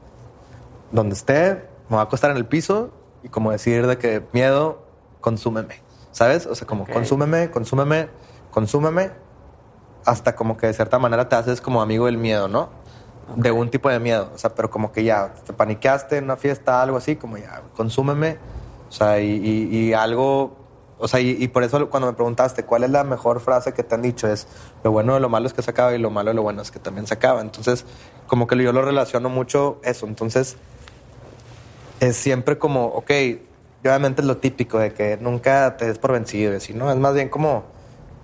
Donde 0.95 1.15
esté, 1.15 1.53
me 1.89 1.97
voy 1.97 1.99
a 1.99 2.03
acostar 2.03 2.31
en 2.31 2.37
el 2.37 2.45
piso 2.45 2.91
y 3.23 3.29
como 3.29 3.51
decir 3.51 3.85
de 3.85 3.97
que 3.97 4.23
miedo, 4.31 4.83
consúmeme, 5.21 5.81
¿sabes? 6.11 6.45
O 6.45 6.55
sea, 6.55 6.65
como 6.65 6.87
consúmeme, 6.87 7.51
consúmeme, 7.51 8.09
consúmeme, 8.51 9.11
hasta 10.05 10.35
como 10.35 10.57
que 10.57 10.67
de 10.67 10.73
cierta 10.73 10.97
manera 10.97 11.27
te 11.27 11.35
haces 11.35 11.61
como 11.61 11.81
amigo 11.81 12.05
del 12.05 12.17
miedo, 12.17 12.47
¿no? 12.47 12.69
de 13.35 13.51
un 13.51 13.69
tipo 13.69 13.89
de 13.89 13.99
miedo. 13.99 14.29
O 14.33 14.37
sea, 14.37 14.53
pero 14.53 14.69
como 14.69 14.91
que 14.91 15.03
ya 15.03 15.33
te 15.45 15.53
paniqueaste 15.53 16.17
en 16.17 16.25
una 16.25 16.37
fiesta, 16.37 16.81
algo 16.81 16.97
así, 16.97 17.15
como 17.15 17.37
ya, 17.37 17.61
consúmeme. 17.75 18.37
O 18.89 18.91
sea, 18.91 19.19
y, 19.19 19.93
algo. 19.93 20.55
O 20.97 21.07
sea, 21.07 21.19
y, 21.19 21.47
por 21.49 21.63
eso 21.63 21.89
cuando 21.89 22.07
me 22.07 22.13
preguntaste 22.13 22.63
cuál 22.63 22.83
es 22.83 22.89
la 22.89 23.03
mejor 23.03 23.39
frase 23.41 23.73
que 23.73 23.83
te 23.83 23.95
han 23.95 24.01
dicho 24.01 24.27
es 24.27 24.47
lo 24.83 24.91
bueno 24.91 25.15
de 25.15 25.19
lo 25.19 25.27
malo 25.27 25.45
es 25.45 25.53
que 25.53 25.61
se 25.61 25.71
acaba 25.71 25.93
y 25.93 25.97
lo 25.97 26.09
malo 26.09 26.29
de 26.29 26.35
lo 26.35 26.43
bueno 26.43 26.61
es 26.61 26.71
que 26.71 26.79
también 26.79 27.05
se 27.07 27.15
acaba. 27.15 27.41
Entonces, 27.41 27.85
como 28.27 28.47
que 28.47 28.55
yo 28.61 28.71
lo 28.71 28.81
relaciono 28.81 29.29
mucho 29.29 29.79
eso. 29.83 30.07
Entonces, 30.07 30.57
es 31.99 32.15
siempre 32.15 32.57
como, 32.57 32.85
ok, 32.87 33.11
obviamente 33.81 34.21
es 34.21 34.27
lo 34.27 34.37
típico 34.37 34.79
de 34.79 34.93
que 34.93 35.17
nunca 35.21 35.77
te 35.77 35.85
des 35.85 35.99
por 35.99 36.11
vencido, 36.11 36.53
¿no? 36.73 36.91
Es 36.91 36.97
más 36.97 37.13
bien 37.13 37.29
como 37.29 37.75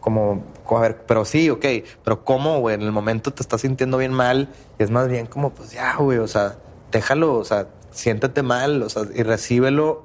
como, 0.01 0.43
a 0.69 0.79
ver, 0.79 1.03
pero 1.07 1.23
sí, 1.23 1.49
ok, 1.49 1.65
pero 2.03 2.25
¿cómo, 2.25 2.59
güey? 2.59 2.75
En 2.75 2.81
el 2.81 2.91
momento 2.91 3.31
te 3.31 3.41
estás 3.41 3.61
sintiendo 3.61 3.97
bien 3.97 4.11
mal 4.11 4.49
y 4.77 4.83
es 4.83 4.89
más 4.89 5.07
bien 5.07 5.27
como, 5.27 5.51
pues 5.51 5.71
ya, 5.71 5.95
güey, 5.97 6.17
o 6.17 6.27
sea, 6.27 6.57
déjalo, 6.91 7.35
o 7.35 7.45
sea, 7.45 7.67
siéntete 7.91 8.41
mal, 8.41 8.81
o 8.81 8.89
sea, 8.89 9.03
y 9.13 9.23
recíbelo 9.23 10.03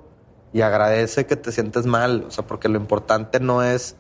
y 0.53 0.61
agradece 0.61 1.27
que 1.27 1.35
te 1.35 1.51
sientes 1.51 1.87
mal, 1.87 2.25
o 2.29 2.31
sea, 2.31 2.47
porque 2.47 2.69
lo 2.69 2.77
importante 2.77 3.41
no 3.41 3.63
es, 3.63 3.97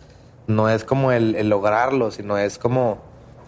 no 0.46 0.68
es 0.68 0.84
como 0.84 1.12
el, 1.12 1.48
lograrlo, 1.48 2.10
sino 2.10 2.36
es 2.36 2.58
como, 2.58 2.98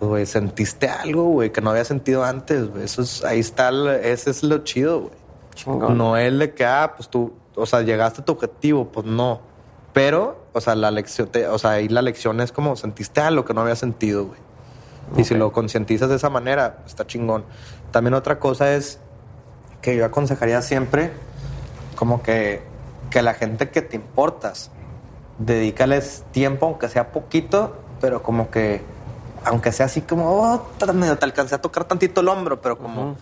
güey, 0.00 0.24
sentiste 0.24 0.88
algo, 0.88 1.24
güey, 1.24 1.52
que 1.52 1.60
no 1.60 1.70
había 1.70 1.84
sentido 1.84 2.24
antes, 2.24 2.70
güey, 2.70 2.84
eso 2.84 3.02
es, 3.02 3.24
ahí 3.24 3.40
está, 3.40 3.70
ese 3.96 4.30
es 4.30 4.42
lo 4.42 4.58
chido, 4.64 5.00
güey. 5.00 5.27
No 5.66 6.16
es 6.16 6.38
de 6.38 6.54
que, 6.54 6.64
ah, 6.64 6.94
pues 6.96 7.08
tú, 7.08 7.32
o 7.54 7.66
sea, 7.66 7.82
llegaste 7.82 8.22
a 8.22 8.24
tu 8.24 8.32
objetivo, 8.32 8.86
pues 8.88 9.06
no. 9.06 9.40
Pero, 9.92 10.44
o 10.52 10.60
sea, 10.60 10.74
la 10.74 10.90
lección, 10.90 11.30
o 11.50 11.58
sea, 11.58 11.72
ahí 11.72 11.88
la 11.88 12.02
lección 12.02 12.40
es 12.40 12.52
como 12.52 12.76
sentiste 12.76 13.20
algo 13.20 13.44
que 13.44 13.54
no 13.54 13.62
había 13.62 13.76
sentido, 13.76 14.26
güey. 14.26 14.40
Y 15.16 15.24
si 15.24 15.34
lo 15.34 15.52
concientizas 15.52 16.10
de 16.10 16.16
esa 16.16 16.28
manera, 16.28 16.82
está 16.86 17.06
chingón. 17.06 17.44
También 17.90 18.14
otra 18.14 18.38
cosa 18.38 18.74
es 18.74 19.00
que 19.80 19.96
yo 19.96 20.04
aconsejaría 20.04 20.60
siempre 20.60 21.12
como 21.96 22.22
que, 22.22 22.62
que 23.10 23.22
la 23.22 23.34
gente 23.34 23.70
que 23.70 23.80
te 23.80 23.96
importas, 23.96 24.70
dedícales 25.38 26.24
tiempo, 26.30 26.66
aunque 26.66 26.88
sea 26.88 27.10
poquito, 27.10 27.76
pero 28.00 28.22
como 28.22 28.50
que, 28.50 28.82
aunque 29.44 29.72
sea 29.72 29.86
así 29.86 30.02
como, 30.02 30.30
oh, 30.30 30.66
te 30.78 30.84
alcancé 31.24 31.54
a 31.54 31.60
tocar 31.60 31.84
tantito 31.84 32.20
el 32.20 32.28
hombro, 32.28 32.60
pero 32.60 32.78
como, 32.78 33.16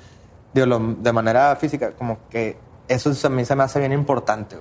de 0.64 1.12
manera 1.12 1.54
física, 1.56 1.92
como 1.92 2.18
que 2.30 2.56
eso 2.88 3.12
a 3.24 3.28
mí 3.30 3.44
se 3.44 3.54
me 3.54 3.64
hace 3.64 3.78
bien 3.80 3.92
importante. 3.92 4.56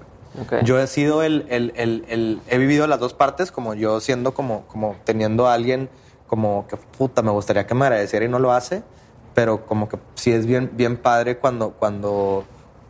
Yo 0.64 0.80
he 0.80 0.88
sido 0.88 1.24
el, 1.24 1.46
el, 1.50 1.72
el, 1.78 2.42
he 2.50 2.58
vivido 2.58 2.88
las 2.88 3.00
dos 3.00 3.14
partes, 3.14 3.52
como 3.52 3.74
yo 3.74 4.02
siendo 4.02 4.34
como, 4.34 4.66
como 4.68 4.96
teniendo 5.06 5.48
a 5.48 5.54
alguien 5.54 5.90
como 6.28 6.66
que 6.68 6.78
puta, 6.78 7.22
me 7.22 7.32
gustaría 7.32 7.68
que 7.68 7.76
me 7.76 7.86
agradeciera 7.86 8.26
y 8.26 8.30
no 8.30 8.40
lo 8.40 8.52
hace, 8.52 8.84
pero 9.34 9.66
como 9.66 9.88
que 9.88 9.98
sí 10.16 10.32
es 10.32 10.46
bien, 10.46 10.72
bien 10.74 10.98
padre 10.98 11.38
cuando, 11.38 11.72
cuando 11.72 12.46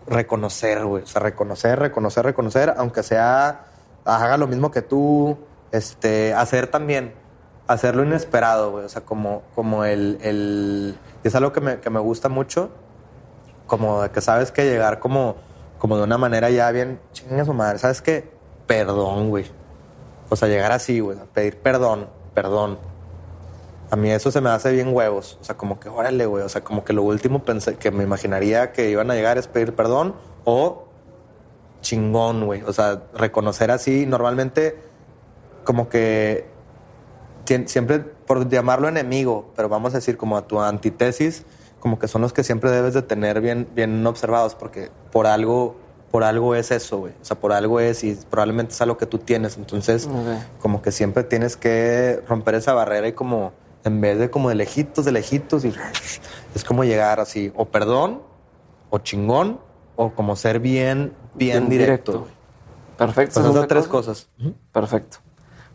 reconocer, 0.08 0.86
güey, 0.86 1.04
o 1.04 1.08
sea, 1.08 1.22
reconocer, 1.22 1.78
reconocer, 1.80 2.26
reconocer, 2.26 2.74
aunque 2.78 3.04
sea, 3.04 3.66
haga 4.06 4.38
lo 4.38 4.48
mismo 4.48 4.72
que 4.72 4.82
tú, 4.82 5.38
este, 5.72 6.34
hacer 6.34 6.68
también, 6.68 7.14
hacerlo 7.68 8.04
inesperado, 8.04 8.72
güey, 8.72 8.86
o 8.86 8.90
sea, 8.90 9.02
como, 9.02 9.42
como 9.54 9.84
el, 9.86 10.18
el, 10.22 10.98
es 11.24 11.36
algo 11.36 11.52
que 11.52 11.62
me, 11.62 11.80
que 11.80 11.90
me 11.90 12.00
gusta 12.00 12.30
mucho, 12.30 12.70
como 13.68 14.04
de 14.04 14.12
que 14.12 14.22
sabes 14.22 14.52
que 14.52 14.64
llegar 14.66 15.00
como 15.00 15.36
como 15.78 15.98
de 15.98 16.04
una 16.04 16.18
manera 16.18 16.50
ya 16.50 16.72
bien 16.72 17.00
chinga 17.12 17.46
su 17.46 17.54
madre. 17.54 17.78
¿Sabes 17.78 18.02
qué? 18.02 18.30
Perdón, 18.66 19.30
güey. 19.30 19.46
O 20.30 20.36
sea, 20.36 20.48
llegar 20.48 20.72
así, 20.72 21.00
güey, 21.00 21.18
pedir 21.34 21.58
perdón, 21.58 22.08
perdón. 22.34 22.80
A 23.92 23.96
mí 23.96 24.10
eso 24.10 24.32
se 24.32 24.42
me 24.42 24.50
hace 24.50 24.72
bien 24.72 24.96
huevos. 24.96 25.38
O 25.42 25.44
sea, 25.44 25.56
como 25.58 25.80
que 25.80 25.90
órale, 25.90 26.26
güey. 26.26 26.44
O 26.44 26.50
sea, 26.50 26.64
como 26.64 26.84
que 26.84 26.94
lo 26.94 27.04
último 27.04 27.44
pensé 27.44 27.76
que 27.76 27.92
me 27.92 28.04
imaginaría 28.04 28.72
que 28.72 28.90
iban 28.90 29.12
a 29.12 29.14
llegar 29.14 29.38
es 29.38 29.48
pedir 29.48 29.76
perdón 29.76 30.16
o 30.44 30.88
chingón, 31.82 32.46
güey. 32.46 32.64
O 32.64 32.74
sea, 32.74 33.04
reconocer 33.14 33.70
así. 33.70 34.08
Normalmente, 34.08 34.80
como 35.64 35.88
que 35.88 36.48
siempre 37.66 38.00
por 38.00 38.50
llamarlo 38.50 38.88
enemigo, 38.88 39.52
pero 39.56 39.70
vamos 39.70 39.94
a 39.94 39.98
decir 39.98 40.18
como 40.18 40.36
a 40.36 40.48
tu 40.48 40.60
antítesis, 40.60 41.46
como 41.86 42.00
que 42.00 42.08
son 42.08 42.24
los 42.24 42.34
que 42.34 42.44
siempre 42.44 42.72
debes 42.72 42.96
de 42.96 43.04
tener 43.04 43.42
bien, 43.42 43.68
bien 43.76 44.08
observados, 44.08 44.56
porque 44.56 44.90
por 45.12 45.28
algo, 45.28 45.76
por 46.10 46.24
algo 46.24 46.56
es 46.56 46.72
eso, 46.72 46.98
güey. 46.98 47.14
O 47.22 47.24
sea, 47.24 47.40
por 47.40 47.54
algo 47.54 47.80
es 47.80 48.04
y 48.04 48.18
probablemente 48.28 48.74
es 48.74 48.82
algo 48.82 48.98
que 48.98 49.06
tú 49.06 49.20
tienes. 49.20 49.56
Entonces, 49.56 50.10
como 50.60 50.82
que 50.82 50.92
siempre 50.92 51.24
tienes 51.24 51.56
que 51.56 52.24
romper 52.28 52.56
esa 52.56 52.74
barrera 52.74 53.08
y 53.08 53.14
como, 53.14 53.54
en 53.84 54.02
vez 54.02 54.18
de 54.18 54.32
como 54.32 54.50
de 54.50 54.56
lejitos, 54.56 55.06
de 55.06 55.12
lejitos, 55.12 55.64
y 55.64 55.76
es 56.56 56.64
como 56.64 56.84
llegar 56.84 57.20
así, 57.20 57.54
o 57.56 57.66
perdón, 57.66 58.24
o 58.90 58.98
chingón, 58.98 59.60
o 59.96 60.10
como 60.10 60.36
ser 60.36 60.60
bien, 60.60 61.14
bien, 61.36 61.70
directo. 61.70 62.26
Perfecto. 62.98 63.42
Pues 63.42 63.46
esas 63.46 63.68
tres 63.68 63.88
cosas. 63.88 64.28
Perfecto. 64.72 65.18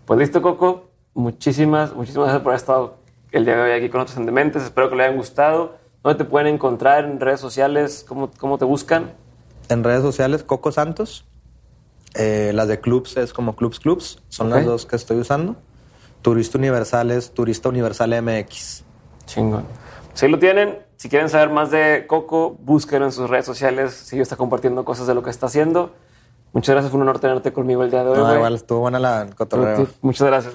Pues 0.07 0.19
listo, 0.19 0.43
Coco. 0.43 0.91
Muchísimas, 1.15 1.95
muchísimas 1.95 2.27
gracias 2.27 2.43
por 2.43 2.51
haber 2.51 2.59
estado 2.59 2.97
el 3.31 3.45
día 3.45 3.55
de 3.55 3.63
hoy 3.63 3.71
aquí 3.71 3.89
con 3.89 4.01
otros 4.01 4.17
Dementes. 4.27 4.65
Espero 4.65 4.91
que 4.91 4.97
le 4.97 5.05
hayan 5.05 5.17
gustado. 5.17 5.79
¿Dónde 6.03 6.25
te 6.25 6.31
pueden 6.31 6.55
encontrar 6.55 7.05
en 7.05 7.21
redes 7.21 7.41
sociales? 7.41 8.05
¿Cómo, 8.09 8.31
cómo 8.39 8.59
te 8.59 8.65
buscan? 8.65 9.13
En 9.69 9.85
redes 9.85 10.03
sociales, 10.03 10.43
Coco 10.43 10.73
Santos. 10.73 11.27
Eh, 12.15 12.53
las 12.55 12.69
de 12.69 12.81
clubs 12.81 13.17
es 13.17 13.33
como 13.33 13.55
Clubs 13.55 13.79
Clubs. 13.79 14.19
Son 14.29 14.51
las 14.51 14.65
dos 14.65 14.87
que 14.87 14.97
estoy 14.97 15.19
usando. 15.19 15.57
Turista 16.23 16.59
Universal 16.59 17.11
es 17.11 17.33
Turista 17.33 17.69
Universal 17.69 18.23
MX. 18.23 18.85
Chingón. 19.27 19.65
Si 20.15 20.27
lo 20.29 20.39
tienen. 20.39 20.79
Si 20.97 21.09
quieren 21.09 21.31
saber 21.31 21.49
más 21.49 21.71
de 21.71 22.05
Coco, 22.07 22.57
búsquenlo 22.61 23.07
en 23.07 23.13
sus 23.13 23.31
redes 23.31 23.47
sociales. 23.47 23.95
Si 23.95 24.21
está 24.21 24.37
compartiendo 24.37 24.85
cosas 24.85 25.07
de 25.07 25.15
lo 25.15 25.23
que 25.23 25.31
está 25.31 25.47
haciendo. 25.47 25.95
Muchas 26.53 26.75
gracias. 26.75 26.91
Fue 26.91 26.99
un 26.99 27.03
honor 27.03 27.21
tenerte 27.21 27.53
conmigo 27.53 27.85
el 27.85 27.91
día 27.91 28.05
de 28.05 28.11
hoy. 28.11 28.19
No, 28.19 28.35
igual 28.35 28.55
estuvo 28.55 28.81
buena 28.81 28.99
la 28.99 29.29
cotorreo. 29.35 29.87
Muchas 30.03 30.27
gracias. 30.27 30.55